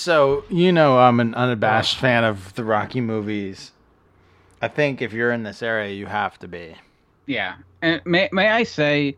So 0.03 0.43
you 0.49 0.71
know, 0.71 0.99
I'm 0.99 1.19
an 1.19 1.33
unabashed 1.35 1.97
fan 1.97 2.23
of 2.23 2.53
the 2.55 2.63
Rocky 2.63 3.01
movies. 3.01 3.71
I 4.61 4.67
think 4.67 5.01
if 5.01 5.13
you're 5.13 5.31
in 5.31 5.43
this 5.43 5.61
area, 5.61 5.93
you 5.93 6.05
have 6.05 6.37
to 6.39 6.47
be. 6.47 6.75
Yeah. 7.25 7.55
And 7.81 8.01
may 8.05 8.29
may 8.31 8.49
I 8.49 8.63
say, 8.63 9.15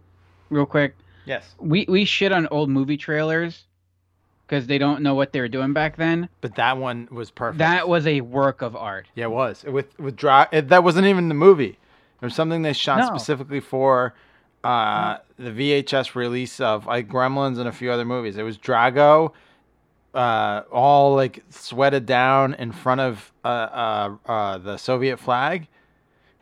real 0.50 0.66
quick, 0.66 0.96
Yes. 1.26 1.56
we 1.60 1.86
we 1.90 2.06
shit 2.06 2.32
on 2.32 2.48
old 2.48 2.70
movie 2.70 2.98
trailers 2.98 3.64
because 4.48 4.68
they 4.68 4.78
don't 4.78 5.02
know 5.02 5.16
what 5.16 5.34
they 5.34 5.40
were 5.42 5.48
doing 5.48 5.74
back 5.74 5.98
then. 5.98 6.30
But 6.42 6.56
that 6.56 6.78
one 6.78 7.08
was 7.12 7.32
perfect. 7.32 7.58
That 7.60 7.88
was 7.88 8.06
a 8.08 8.22
work 8.22 8.62
of 8.62 8.76
art. 8.76 9.08
Yeah, 9.16 9.26
it 9.26 9.32
was 9.32 9.64
with 9.64 9.98
with 10.00 10.16
dry. 10.16 10.48
It, 10.52 10.70
that 10.70 10.84
wasn't 10.84 11.08
even 11.08 11.30
the 11.30 11.36
movie. 11.36 11.78
It 12.22 12.26
was 12.26 12.36
something 12.36 12.62
they 12.62 12.74
shot 12.74 13.00
No. 13.00 13.08
specifically 13.08 13.60
for 13.60 14.14
uh, 14.64 15.18
the 15.38 15.52
VHS 15.52 16.16
release 16.16 16.60
of 16.60 16.86
like 16.88 17.08
Gremlins 17.08 17.60
and 17.60 17.68
a 17.68 17.72
few 17.72 17.92
other 17.92 18.06
movies. 18.06 18.38
It 18.38 18.44
was 18.44 18.58
Drago, 18.58 19.32
uh, 20.16 20.64
all 20.72 21.16
like 21.16 21.44
sweated 21.50 22.06
down 22.06 22.54
in 22.56 22.72
front 22.72 23.02
of 23.02 23.32
uh, 23.44 23.48
uh, 23.48 24.16
uh, 24.26 24.58
the 24.58 24.78
Soviet 24.78 25.18
flag, 25.18 25.68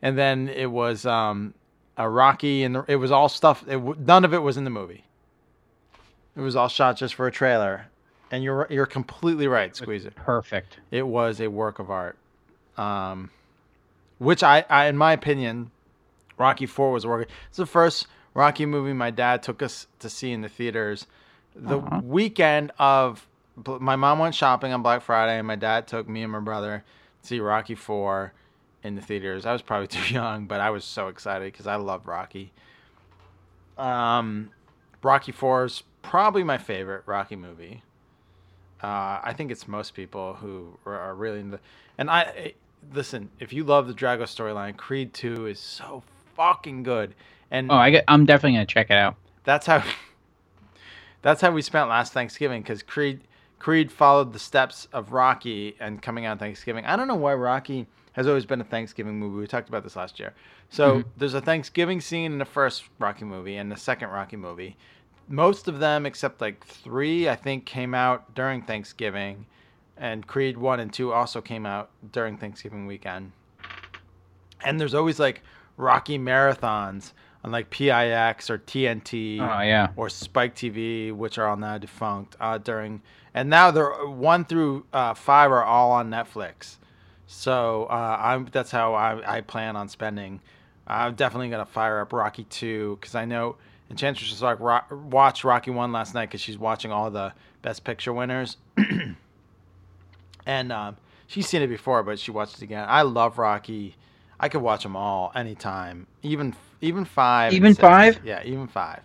and 0.01 0.17
then 0.17 0.47
it 0.47 0.69
was 0.71 1.05
um, 1.05 1.53
a 1.97 2.07
Rocky, 2.07 2.63
and 2.63 2.83
it 2.87 2.97
was 2.97 3.11
all 3.11 3.27
stuff. 3.27 3.67
It, 3.67 3.77
none 3.99 4.23
of 4.23 4.33
it 4.33 4.43
was 4.43 4.57
in 4.57 4.63
the 4.63 4.69
movie. 4.69 5.03
It 6.35 6.41
was 6.41 6.55
all 6.55 6.67
shot 6.67 6.97
just 6.97 7.15
for 7.15 7.27
a 7.27 7.31
trailer, 7.31 7.87
and 8.31 8.43
you're 8.43 8.67
you're 8.69 8.85
completely 8.85 9.47
right, 9.47 9.75
Squeezer. 9.75 10.11
Perfect. 10.11 10.77
It 10.91 11.07
was 11.07 11.41
a 11.41 11.47
work 11.47 11.79
of 11.79 11.89
art. 11.89 12.17
Um, 12.77 13.29
which 14.19 14.41
I, 14.41 14.65
I, 14.69 14.85
in 14.85 14.97
my 14.97 15.13
opinion, 15.13 15.71
Rocky 16.37 16.65
Four 16.65 16.91
was 16.91 17.05
a 17.05 17.07
work. 17.07 17.27
It's 17.49 17.57
the 17.57 17.65
first 17.65 18.07
Rocky 18.33 18.65
movie 18.65 18.93
my 18.93 19.11
dad 19.11 19.43
took 19.43 19.61
us 19.61 19.87
to 19.99 20.09
see 20.09 20.31
in 20.31 20.41
the 20.41 20.49
theaters. 20.49 21.07
The 21.55 21.77
weekend 21.77 22.71
of 22.79 23.27
my 23.55 23.95
mom 23.95 24.19
went 24.19 24.35
shopping 24.35 24.73
on 24.73 24.81
Black 24.81 25.01
Friday, 25.01 25.37
and 25.37 25.47
my 25.47 25.55
dad 25.55 25.87
took 25.87 26.07
me 26.07 26.23
and 26.23 26.31
my 26.31 26.39
brother 26.39 26.83
to 27.21 27.27
see 27.27 27.39
Rocky 27.39 27.75
Four 27.75 28.33
in 28.83 28.95
the 28.95 29.01
theaters. 29.01 29.45
I 29.45 29.53
was 29.53 29.61
probably 29.61 29.87
too 29.97 30.13
young, 30.13 30.45
but 30.45 30.59
I 30.61 30.69
was 30.69 30.83
so 30.85 31.07
excited 31.07 31.51
because 31.51 31.67
I 31.67 31.75
love 31.75 32.07
Rocky. 32.07 32.51
Um, 33.77 34.51
Rocky 35.01 35.31
Four 35.31 35.65
is 35.65 35.83
probably 36.01 36.43
my 36.43 36.57
favorite 36.57 37.03
Rocky 37.05 37.35
movie. 37.35 37.81
Uh, 38.81 39.19
I 39.23 39.33
think 39.35 39.51
it's 39.51 39.67
most 39.67 39.93
people 39.93 40.33
who 40.35 40.77
are- 40.85 41.15
really 41.15 41.39
into. 41.39 41.59
And 41.97 42.09
I 42.09 42.21
eh, 42.35 42.51
listen. 42.93 43.29
If 43.39 43.53
you 43.53 43.63
love 43.63 43.87
the 43.87 43.93
Drago 43.93 44.23
storyline, 44.23 44.75
Creed 44.75 45.13
Two 45.13 45.45
is 45.47 45.59
so 45.59 46.03
fucking 46.35 46.83
good. 46.83 47.15
And 47.49 47.71
Oh, 47.71 47.75
I 47.75 47.91
get, 47.91 48.03
I'm 48.07 48.25
definitely 48.25 48.53
gonna 48.57 48.65
check 48.65 48.89
it 48.89 48.97
out. 48.97 49.15
that's 49.43 49.65
how. 49.67 49.83
that's 51.21 51.39
how 51.39 51.51
we 51.51 51.61
spent 51.61 51.87
last 51.89 52.11
Thanksgiving 52.13 52.61
because 52.61 52.83
Creed 52.83 53.21
Creed 53.63 53.93
followed 53.93 54.33
the 54.33 54.39
steps 54.39 54.89
of 54.91 55.13
Rocky 55.13 55.77
and 55.79 56.01
coming 56.01 56.25
out 56.25 56.37
Thanksgiving. 56.37 56.85
I 56.85 56.97
don't 56.97 57.07
know 57.07 57.15
why 57.15 57.33
Rocky 57.33 57.87
has 58.11 58.27
always 58.27 58.45
been 58.45 58.59
a 58.59 58.65
Thanksgiving 58.65 59.17
movie. 59.17 59.37
We 59.39 59.47
talked 59.47 59.69
about 59.69 59.83
this 59.83 59.95
last 59.95 60.19
year. 60.19 60.33
So 60.69 60.97
Mhm. 60.97 61.05
there's 61.15 61.33
a 61.33 61.39
Thanksgiving 61.39 62.01
scene 62.01 62.33
in 62.33 62.39
the 62.39 62.45
first 62.45 62.83
Rocky 62.99 63.23
movie 63.23 63.55
and 63.55 63.71
the 63.71 63.77
second 63.77 64.09
Rocky 64.09 64.35
movie. 64.35 64.75
Most 65.29 65.69
of 65.69 65.79
them, 65.79 66.05
except 66.05 66.41
like 66.41 66.61
three, 66.65 67.29
I 67.29 67.37
think, 67.37 67.65
came 67.65 67.93
out 67.93 68.35
during 68.35 68.63
Thanksgiving, 68.63 69.45
and 69.95 70.27
Creed 70.27 70.57
one 70.57 70.81
and 70.81 70.91
two 70.91 71.13
also 71.13 71.39
came 71.39 71.65
out 71.65 71.89
during 72.11 72.35
Thanksgiving 72.35 72.85
weekend. 72.85 73.31
And 74.61 74.77
there's 74.77 74.93
always 74.93 75.21
like 75.21 75.41
Rocky 75.77 76.19
marathons 76.19 77.13
on 77.45 77.51
like 77.51 77.69
PIX 77.69 78.49
or 78.49 78.57
TNT 78.57 79.39
Oh, 79.39 79.61
yeah. 79.61 79.87
or 79.95 80.09
Spike 80.09 80.53
TV, 80.53 81.13
which 81.13 81.37
are 81.37 81.47
all 81.47 81.55
now 81.55 81.77
defunct. 81.77 82.35
Uh, 82.41 82.57
during 82.57 83.01
and 83.33 83.49
now 83.49 83.71
they're 83.71 84.05
one 84.07 84.45
through 84.45 84.85
uh, 84.93 85.13
five 85.13 85.51
are 85.51 85.63
all 85.63 85.91
on 85.91 86.09
Netflix. 86.09 86.77
So 87.27 87.85
uh, 87.85 88.17
I'm 88.19 88.47
that's 88.51 88.71
how 88.71 88.93
I, 88.93 89.37
I 89.37 89.41
plan 89.41 89.75
on 89.75 89.89
spending. 89.89 90.41
I'm 90.85 91.15
definitely 91.15 91.49
gonna 91.49 91.65
fire 91.65 91.99
up 92.01 92.13
Rocky 92.13 92.43
two 92.45 92.97
because 92.99 93.15
I 93.15 93.25
know 93.25 93.55
Enchantress 93.89 94.29
just 94.29 94.41
like 94.41 94.59
ro- 94.59 94.81
watched 94.91 95.43
Rocky 95.43 95.71
One 95.71 95.91
last 95.91 96.13
night 96.13 96.27
because 96.27 96.41
she's 96.41 96.57
watching 96.57 96.91
all 96.91 97.09
the 97.09 97.33
Best 97.61 97.83
Picture 97.83 98.13
winners, 98.13 98.57
and 100.45 100.71
um, 100.71 100.97
she's 101.27 101.47
seen 101.47 101.61
it 101.61 101.67
before, 101.67 102.03
but 102.03 102.19
she 102.19 102.31
watched 102.31 102.57
it 102.57 102.61
again. 102.63 102.85
I 102.87 103.03
love 103.03 103.37
Rocky. 103.37 103.95
I 104.39 104.49
could 104.49 104.61
watch 104.61 104.83
them 104.83 104.95
all 104.95 105.31
anytime, 105.35 106.07
even 106.21 106.55
even 106.81 107.05
five. 107.05 107.53
Even 107.53 107.73
five? 107.73 108.19
Yeah, 108.25 108.43
even 108.43 108.67
five. 108.67 109.01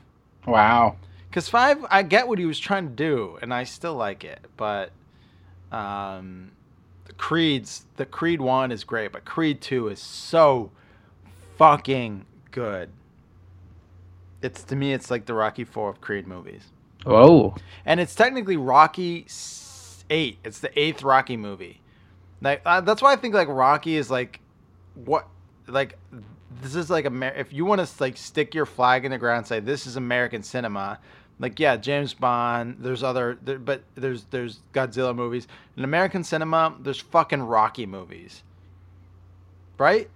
Wow. 0.47 0.97
Because 1.39 1.51
five, 1.51 1.87
I 1.89 2.03
get 2.03 2.27
what 2.27 2.41
he 2.41 2.47
was 2.47 2.59
trying 2.59 2.89
to 2.89 2.95
do, 2.97 3.39
and 3.41 3.55
I 3.55 3.63
still 3.63 3.95
like 3.95 4.25
it. 4.25 4.41
But 4.57 4.91
um, 5.71 6.51
the 7.05 7.13
Creed's 7.13 7.85
the 7.95 8.05
Creed 8.07 8.41
one 8.41 8.73
is 8.73 8.83
great, 8.83 9.13
but 9.13 9.25
Creed 9.25 9.61
two 9.61 9.87
is 9.87 10.01
so 10.01 10.73
fucking 11.57 12.27
good. 12.51 12.91
It's 14.43 14.65
to 14.65 14.75
me, 14.75 14.93
it's 14.93 15.13
like 15.13 15.27
the 15.27 15.35
Rocky 15.35 15.63
four 15.63 15.89
of 15.89 16.01
Creed 16.01 16.27
movies, 16.27 16.65
Oh, 17.07 17.55
and 17.87 18.01
it's 18.01 18.17
technically 18.17 18.57
Rocky 18.57 19.25
eight. 20.11 20.39
It's 20.43 20.59
the 20.59 20.77
eighth 20.77 21.05
Rocky 21.05 21.37
movie. 21.37 21.81
Like 22.43 22.63
uh, 22.67 22.81
that's 22.81 23.01
why 23.01 23.13
I 23.13 23.17
think 23.17 23.35
like 23.35 23.47
Rocky 23.47 23.95
is 23.95 24.11
like 24.11 24.41
what 24.97 25.29
like 25.69 25.97
this 26.63 26.75
is 26.75 26.91
like 26.91 27.05
Amer- 27.05 27.35
if 27.37 27.53
you 27.53 27.65
want 27.65 27.87
to 27.87 28.03
like 28.03 28.17
stick 28.17 28.55
your 28.55 28.67
flag 28.67 29.05
in 29.05 29.13
the 29.13 29.19
ground 29.19 29.39
and 29.39 29.47
say 29.47 29.61
this 29.61 29.87
is 29.87 29.95
American 29.95 30.43
cinema, 30.43 30.99
like 31.39 31.61
yeah, 31.61 31.77
James 31.77 32.15
Bond. 32.15 32.79
There's 32.81 33.03
other, 33.03 33.39
there, 33.43 33.59
but 33.59 33.83
there's 33.95 34.25
there's 34.31 34.61
Godzilla 34.73 35.15
movies. 35.15 35.49
In 35.77 35.85
American 35.85 36.25
cinema, 36.25 36.77
there's 36.81 37.01
fucking 37.01 37.43
Rocky 37.43 37.87
movies, 37.87 38.43
right? 39.79 40.09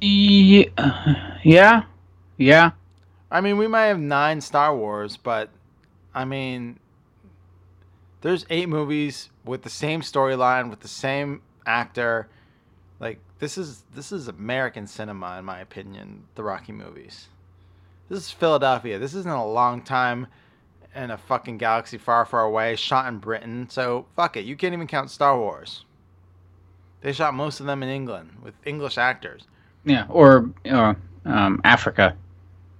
Ye- 0.00 0.70
Yeah. 1.44 1.84
Yeah. 2.36 2.72
I 3.30 3.40
mean, 3.40 3.58
we 3.58 3.66
might 3.68 3.86
have 3.86 3.98
nine 4.00 4.40
Star 4.40 4.76
Wars, 4.76 5.16
but 5.16 5.50
I 6.14 6.24
mean, 6.24 6.78
there's 8.22 8.46
eight 8.50 8.68
movies 8.68 9.30
with 9.44 9.62
the 9.62 9.70
same 9.70 10.00
storyline 10.02 10.70
with 10.70 10.80
the 10.80 10.88
same 10.88 11.42
actor. 11.66 12.28
Like 13.00 13.20
this 13.38 13.58
is 13.58 13.84
this 13.94 14.12
is 14.12 14.28
American 14.28 14.86
cinema, 14.86 15.38
in 15.38 15.44
my 15.44 15.60
opinion. 15.60 16.24
The 16.34 16.44
Rocky 16.44 16.72
movies. 16.72 17.28
This 18.08 18.18
is 18.18 18.30
Philadelphia. 18.30 18.98
This 18.98 19.14
isn't 19.14 19.30
a 19.30 19.46
long 19.46 19.82
time 19.82 20.26
in 20.94 21.10
a 21.10 21.18
fucking 21.18 21.58
galaxy 21.58 21.98
far, 21.98 22.24
far 22.24 22.42
away. 22.42 22.76
Shot 22.76 23.08
in 23.08 23.18
Britain, 23.18 23.68
so 23.70 24.06
fuck 24.14 24.36
it. 24.36 24.44
You 24.44 24.56
can't 24.56 24.74
even 24.74 24.86
count 24.86 25.10
Star 25.10 25.38
Wars. 25.38 25.84
They 27.00 27.12
shot 27.12 27.34
most 27.34 27.60
of 27.60 27.66
them 27.66 27.82
in 27.82 27.88
England 27.88 28.30
with 28.42 28.54
English 28.64 28.98
actors. 28.98 29.46
Yeah. 29.84 30.06
Or 30.08 30.50
uh, 30.70 30.94
um, 31.24 31.60
Africa. 31.64 32.16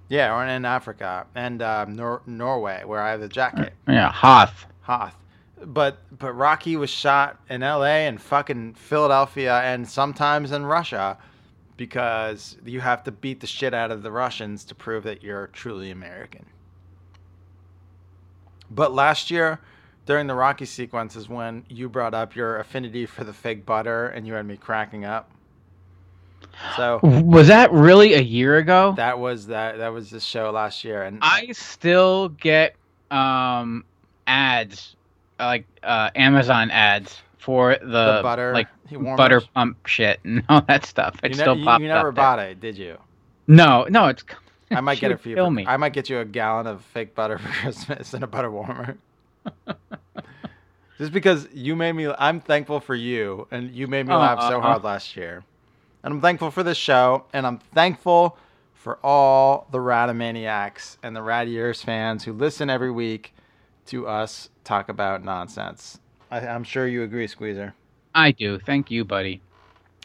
Yeah, 0.08 0.34
or 0.34 0.46
in 0.46 0.64
Africa 0.64 1.26
and 1.34 1.62
um, 1.62 1.94
Nor- 1.94 2.22
Norway, 2.26 2.82
where 2.84 3.00
I 3.00 3.10
have 3.10 3.20
the 3.20 3.28
jacket. 3.28 3.72
Yeah. 3.88 4.12
Hoth. 4.12 4.66
Hoth. 4.82 5.14
But 5.64 5.98
but 6.18 6.32
Rocky 6.34 6.76
was 6.76 6.90
shot 6.90 7.38
in 7.48 7.62
L.A. 7.62 8.06
and 8.06 8.20
fucking 8.20 8.74
Philadelphia 8.74 9.60
and 9.60 9.88
sometimes 9.88 10.52
in 10.52 10.66
Russia, 10.66 11.16
because 11.76 12.56
you 12.64 12.80
have 12.80 13.02
to 13.04 13.12
beat 13.12 13.40
the 13.40 13.46
shit 13.46 13.74
out 13.74 13.90
of 13.90 14.02
the 14.02 14.10
Russians 14.10 14.64
to 14.64 14.74
prove 14.74 15.04
that 15.04 15.22
you're 15.22 15.48
truly 15.48 15.90
American. 15.90 16.46
But 18.70 18.92
last 18.92 19.30
year, 19.30 19.60
during 20.06 20.26
the 20.26 20.34
Rocky 20.34 20.64
sequence, 20.66 21.16
is 21.16 21.28
when 21.28 21.64
you 21.68 21.88
brought 21.88 22.14
up 22.14 22.34
your 22.36 22.58
affinity 22.58 23.06
for 23.06 23.24
the 23.24 23.32
fake 23.32 23.64
butter, 23.66 24.08
and 24.08 24.26
you 24.26 24.34
had 24.34 24.46
me 24.46 24.56
cracking 24.56 25.04
up. 25.04 25.30
So 26.76 27.00
Was 27.02 27.48
that 27.48 27.72
really 27.72 28.14
a 28.14 28.20
year 28.20 28.58
ago? 28.58 28.94
that 28.96 29.18
was 29.18 29.48
that 29.48 29.78
that 29.78 29.88
was 29.88 30.10
the 30.10 30.20
show 30.20 30.50
last 30.50 30.84
year, 30.84 31.02
and 31.02 31.18
I 31.22 31.52
still 31.52 32.28
get 32.28 32.76
um 33.10 33.84
ads 34.26 34.94
like 35.38 35.66
uh 35.82 36.10
Amazon 36.14 36.70
ads 36.70 37.18
for 37.44 37.76
the, 37.80 37.86
The 37.86 38.20
butter 38.22 38.54
like 38.54 38.68
butter 39.16 39.42
pump 39.54 39.86
shit 39.86 40.18
and 40.24 40.42
all 40.48 40.62
that 40.62 40.86
stuff. 40.86 41.18
It 41.22 41.32
you, 41.32 41.34
still 41.34 41.54
ne- 41.54 41.62
you, 41.62 41.72
you 41.82 41.88
never 41.88 42.08
up 42.08 42.14
there. 42.14 42.22
bought 42.22 42.38
it, 42.38 42.60
did 42.60 42.78
you? 42.78 42.96
No, 43.46 43.86
no, 43.90 44.06
it's 44.08 44.24
I 44.70 44.80
might 44.80 44.98
get 45.00 45.10
it 45.10 45.20
for 45.20 45.28
you. 45.28 45.36
for- 45.36 45.50
me. 45.50 45.66
I 45.66 45.76
might 45.76 45.92
get 45.92 46.08
you 46.08 46.18
a 46.18 46.24
gallon 46.24 46.66
of 46.66 46.82
fake 46.82 47.14
butter 47.14 47.38
for 47.38 47.48
Christmas 47.48 48.14
and 48.14 48.24
a 48.24 48.26
butter 48.26 48.50
warmer. 48.50 48.96
Just 50.96 51.12
because 51.12 51.48
you 51.52 51.76
made 51.76 51.92
me, 51.92 52.08
I'm 52.18 52.40
thankful 52.40 52.80
for 52.80 52.94
you, 52.94 53.48
and 53.50 53.70
you 53.72 53.88
made 53.88 54.06
me 54.06 54.14
oh, 54.14 54.18
laugh 54.18 54.40
so 54.40 54.58
Aw. 54.58 54.60
hard 54.60 54.76
uh-huh. 54.78 54.86
last 54.86 55.16
year. 55.16 55.44
And 56.02 56.14
I'm 56.14 56.20
thankful 56.20 56.50
for 56.50 56.62
this 56.62 56.78
show, 56.78 57.24
and 57.32 57.46
I'm 57.46 57.58
thankful 57.58 58.38
for 58.72 58.98
all 59.04 59.66
the 59.70 59.78
Radomaniacs 59.78 60.98
and 61.02 61.16
the 61.16 61.22
Rad 61.22 61.48
Years 61.48 61.82
fans 61.82 62.24
who 62.24 62.32
listen 62.32 62.70
every 62.70 62.90
week 62.90 63.34
to 63.86 64.06
us 64.06 64.50
talk 64.62 64.88
about 64.88 65.24
nonsense. 65.24 65.98
I, 66.34 66.46
I'm 66.48 66.64
sure 66.64 66.86
you 66.86 67.02
agree, 67.02 67.26
Squeezer. 67.28 67.74
I 68.14 68.32
do. 68.32 68.58
Thank 68.58 68.90
you, 68.90 69.04
buddy. 69.04 69.42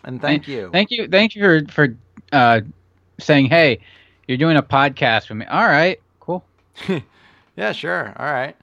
And 0.04 0.22
thank 0.22 0.48
you. 0.48 0.70
Thank 0.72 0.92
you. 0.92 1.08
Thank 1.08 1.36
you 1.36 1.42
for 1.42 1.72
for 1.72 1.96
uh 2.32 2.62
saying, 3.20 3.48
"Hey, 3.48 3.80
you're 4.28 4.38
doing 4.38 4.58
a 4.58 4.64
podcast 4.64 5.30
with 5.30 5.38
me." 5.38 5.46
All 5.46 5.68
right. 5.68 6.00
Cool. 6.20 6.44
yeah, 7.56 7.72
sure. 7.72 8.14
All 8.18 8.32
right. 8.32 8.56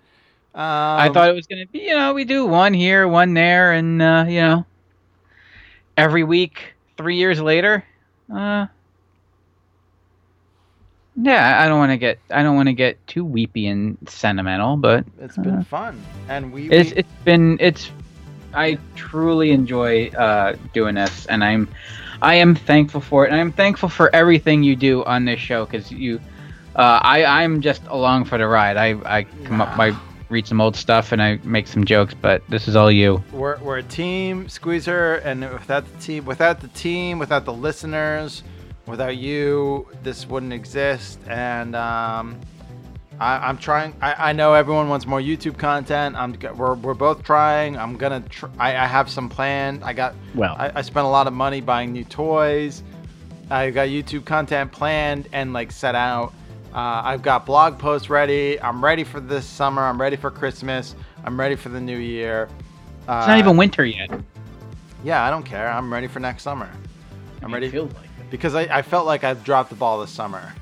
Um, 0.54 0.62
I 1.00 1.10
thought 1.10 1.28
it 1.28 1.34
was 1.34 1.46
going 1.46 1.64
to 1.66 1.70
be, 1.70 1.80
you 1.80 1.94
know, 1.94 2.14
we 2.14 2.24
do 2.24 2.46
one 2.46 2.72
here, 2.72 3.06
one 3.08 3.34
there 3.34 3.72
and 3.72 4.00
uh, 4.00 4.24
you 4.28 4.40
know, 4.40 4.66
every 5.96 6.24
week 6.24 6.74
3 6.96 7.16
years 7.16 7.40
later, 7.40 7.84
uh 8.34 8.66
Yeah, 11.16 11.62
I 11.62 11.68
don't 11.68 11.78
want 11.78 11.92
to 11.92 11.96
get 11.96 12.18
I 12.30 12.42
don't 12.42 12.56
want 12.56 12.68
to 12.68 12.74
get 12.74 13.04
too 13.06 13.24
weepy 13.24 13.66
and 13.66 13.96
sentimental, 14.06 14.76
but 14.76 15.06
it's 15.18 15.36
been 15.36 15.56
uh, 15.56 15.64
fun, 15.64 16.00
and 16.28 16.52
we. 16.52 16.70
it's 16.70 16.92
it's 16.92 17.12
been 17.24 17.56
it's 17.58 17.90
I 18.52 18.78
truly 18.96 19.50
enjoy 19.50 20.08
uh, 20.08 20.56
doing 20.74 20.94
this, 20.94 21.26
and 21.26 21.42
I'm 21.42 21.68
I 22.20 22.34
am 22.34 22.54
thankful 22.54 23.00
for 23.00 23.26
it, 23.26 23.32
and 23.32 23.40
I'm 23.40 23.52
thankful 23.52 23.88
for 23.88 24.14
everything 24.14 24.62
you 24.62 24.76
do 24.76 25.04
on 25.04 25.24
this 25.24 25.40
show 25.40 25.64
because 25.64 25.90
you 25.90 26.20
uh, 26.74 27.00
I 27.02 27.24
I'm 27.24 27.62
just 27.62 27.82
along 27.86 28.26
for 28.26 28.36
the 28.36 28.46
ride. 28.46 28.76
I 28.76 28.90
I 29.18 29.24
come 29.44 29.62
up 29.62 29.78
I 29.78 29.96
read 30.28 30.46
some 30.46 30.60
old 30.60 30.76
stuff 30.76 31.12
and 31.12 31.22
I 31.22 31.38
make 31.44 31.66
some 31.66 31.84
jokes, 31.84 32.12
but 32.12 32.42
this 32.48 32.68
is 32.68 32.76
all 32.76 32.90
you. 32.90 33.22
we're, 33.32 33.58
we're 33.58 33.78
a 33.78 33.82
team, 33.82 34.48
Squeezer, 34.48 35.14
and 35.16 35.40
without 35.52 35.84
the 35.90 35.98
team, 36.00 36.24
without 36.24 36.60
the 36.60 36.68
team, 36.68 37.18
without 37.18 37.44
the 37.44 37.52
listeners, 37.52 38.42
without 38.86 39.16
you, 39.16 39.86
this 40.02 40.26
wouldn't 40.26 40.52
exist. 40.52 41.18
And 41.28 41.74
um, 41.76 42.40
I, 43.18 43.48
I'm 43.48 43.58
trying. 43.58 43.94
I, 44.00 44.30
I 44.30 44.32
know 44.32 44.54
everyone 44.54 44.88
wants 44.88 45.06
more 45.06 45.20
YouTube 45.20 45.58
content. 45.58 46.16
I'm 46.16 46.36
we're, 46.56 46.74
we're 46.74 46.94
both 46.94 47.22
trying. 47.22 47.76
I'm 47.76 47.96
gonna. 47.96 48.20
Tr- 48.28 48.46
I, 48.58 48.76
I 48.76 48.86
have 48.86 49.08
some 49.10 49.28
planned. 49.28 49.82
I 49.84 49.92
got. 49.92 50.14
Well. 50.34 50.54
I, 50.58 50.70
I 50.74 50.82
spent 50.82 51.06
a 51.06 51.10
lot 51.10 51.26
of 51.26 51.32
money 51.32 51.60
buying 51.60 51.92
new 51.92 52.04
toys. 52.04 52.82
I 53.50 53.70
got 53.70 53.88
YouTube 53.88 54.24
content 54.24 54.72
planned 54.72 55.28
and 55.32 55.52
like 55.52 55.70
set 55.72 55.94
out. 55.94 56.32
Uh, 56.74 57.00
I've 57.04 57.22
got 57.22 57.46
blog 57.46 57.78
posts 57.78 58.10
ready. 58.10 58.60
I'm 58.60 58.84
ready 58.84 59.02
for 59.04 59.20
this 59.20 59.46
summer. 59.46 59.82
I'm 59.82 60.00
ready 60.00 60.16
for 60.16 60.30
Christmas. 60.30 60.94
I'm 61.24 61.38
ready 61.40 61.54
for 61.56 61.70
the 61.70 61.80
new 61.80 61.96
year. 61.96 62.48
Uh, 63.08 63.18
It's 63.20 63.28
not 63.28 63.38
even 63.38 63.56
winter 63.56 63.84
yet. 63.86 64.10
yeah, 65.04 65.24
I 65.24 65.30
don't 65.30 65.44
care. 65.44 65.70
I'm 65.70 65.90
ready 65.92 66.06
for 66.08 66.20
next 66.20 66.42
summer. 66.42 66.68
I'm 67.40 67.54
ready 67.54 67.70
feels 67.70 67.92
like 67.94 68.05
because 68.30 68.54
I, 68.54 68.62
I 68.62 68.82
felt 68.82 69.06
like 69.06 69.24
I've 69.24 69.44
dropped 69.44 69.70
the 69.70 69.76
ball 69.76 70.00
this 70.00 70.10
summer. 70.10 70.52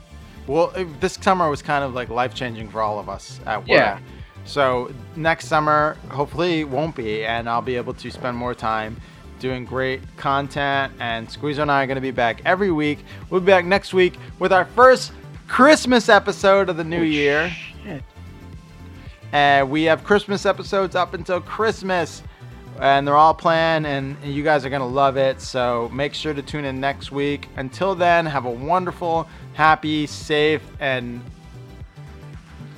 Well, 0.47 0.71
it- 0.71 1.01
this 1.01 1.15
summer 1.15 1.49
was 1.49 1.63
kind 1.63 1.85
of 1.85 1.95
like 1.95 2.09
life 2.09 2.35
changing 2.35 2.69
for 2.69 2.83
all 2.83 2.99
of 2.99 3.09
us 3.09 3.41
at 3.47 3.61
work. 3.61 3.69
Yeah. 3.69 3.99
So 4.45 4.93
next 5.17 5.47
summer, 5.47 5.97
hopefully, 6.11 6.65
won't 6.65 6.95
be, 6.95 7.25
and 7.25 7.49
I'll 7.49 7.63
be 7.63 7.77
able 7.77 7.95
to 7.95 8.11
spend 8.11 8.37
more 8.37 8.55
time 8.55 8.97
doing 9.41 9.65
great 9.65 10.01
content. 10.17 10.93
And 11.01 11.31
Squeezer 11.31 11.63
and 11.63 11.71
I 11.71 11.83
are 11.83 11.87
going 11.87 11.97
to 11.97 12.03
be 12.03 12.11
back 12.11 12.43
every 12.45 12.71
week. 12.71 13.01
We'll 13.31 13.41
be 13.41 13.47
back 13.47 13.65
next 13.65 13.95
week 13.95 14.19
with 14.39 14.53
our 14.53 14.67
first 14.67 15.13
Christmas 15.49 16.09
episode 16.09 16.69
of 16.69 16.77
the 16.77 16.85
new 16.85 17.01
oh, 17.01 17.03
year. 17.03 17.51
Shit. 17.83 18.03
And 19.33 19.71
we 19.71 19.85
have 19.85 20.05
Christmas 20.05 20.47
episodes 20.47 20.95
up 20.95 21.15
until 21.15 21.41
Christmas. 21.41 22.23
And 22.81 23.07
they're 23.07 23.17
all 23.17 23.35
planned, 23.35 23.87
and 23.87 24.17
you 24.25 24.43
guys 24.43 24.65
are 24.65 24.71
going 24.71 24.81
to 24.81 24.87
love 24.87 25.17
it. 25.17 25.41
So 25.41 25.91
make 25.93 26.13
sure 26.13 26.35
to 26.35 26.43
tune 26.43 26.65
in 26.65 26.81
next 26.81 27.13
week. 27.13 27.49
Until 27.57 27.95
then, 27.95 28.27
have 28.27 28.45
a 28.45 28.51
wonderful, 28.51 29.29
happy, 29.53 30.07
safe, 30.07 30.63
and 30.81 31.23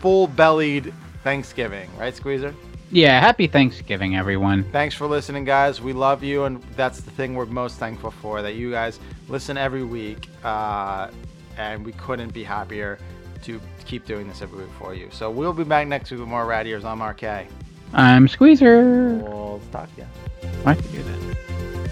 full 0.00 0.26
bellied 0.26 0.92
Thanksgiving. 1.24 1.88
Right, 1.98 2.14
Squeezer? 2.14 2.54
Yeah, 2.92 3.18
happy 3.20 3.48
Thanksgiving 3.48 4.16
everyone. 4.16 4.64
Thanks 4.70 4.94
for 4.94 5.06
listening, 5.06 5.44
guys. 5.44 5.80
We 5.80 5.92
love 5.92 6.22
you, 6.22 6.44
and 6.44 6.62
that's 6.76 7.00
the 7.00 7.10
thing 7.10 7.34
we're 7.34 7.46
most 7.46 7.78
thankful 7.78 8.12
for 8.12 8.42
that 8.42 8.54
you 8.54 8.70
guys 8.70 9.00
listen 9.28 9.56
every 9.56 9.82
week. 9.82 10.28
Uh, 10.44 11.10
and 11.56 11.84
we 11.84 11.92
couldn't 11.92 12.32
be 12.32 12.44
happier 12.44 12.98
to 13.42 13.60
keep 13.84 14.06
doing 14.06 14.28
this 14.28 14.42
every 14.42 14.64
week 14.64 14.72
for 14.78 14.94
you. 14.94 15.08
So 15.10 15.30
we'll 15.30 15.52
be 15.52 15.64
back 15.64 15.88
next 15.88 16.10
week 16.10 16.20
with 16.20 16.28
more 16.28 16.46
Rad 16.46 16.66
Years. 16.66 16.84
I'm 16.84 17.02
RK. 17.02 17.48
I'm 17.96 18.28
Squeezer. 18.28 19.14
We'll 19.14 19.58
talk 19.72 19.88
to 19.94 20.02
you. 20.02 20.06
I 20.66 20.74
can 20.74 20.92
do 20.92 21.02
that. 21.02 21.85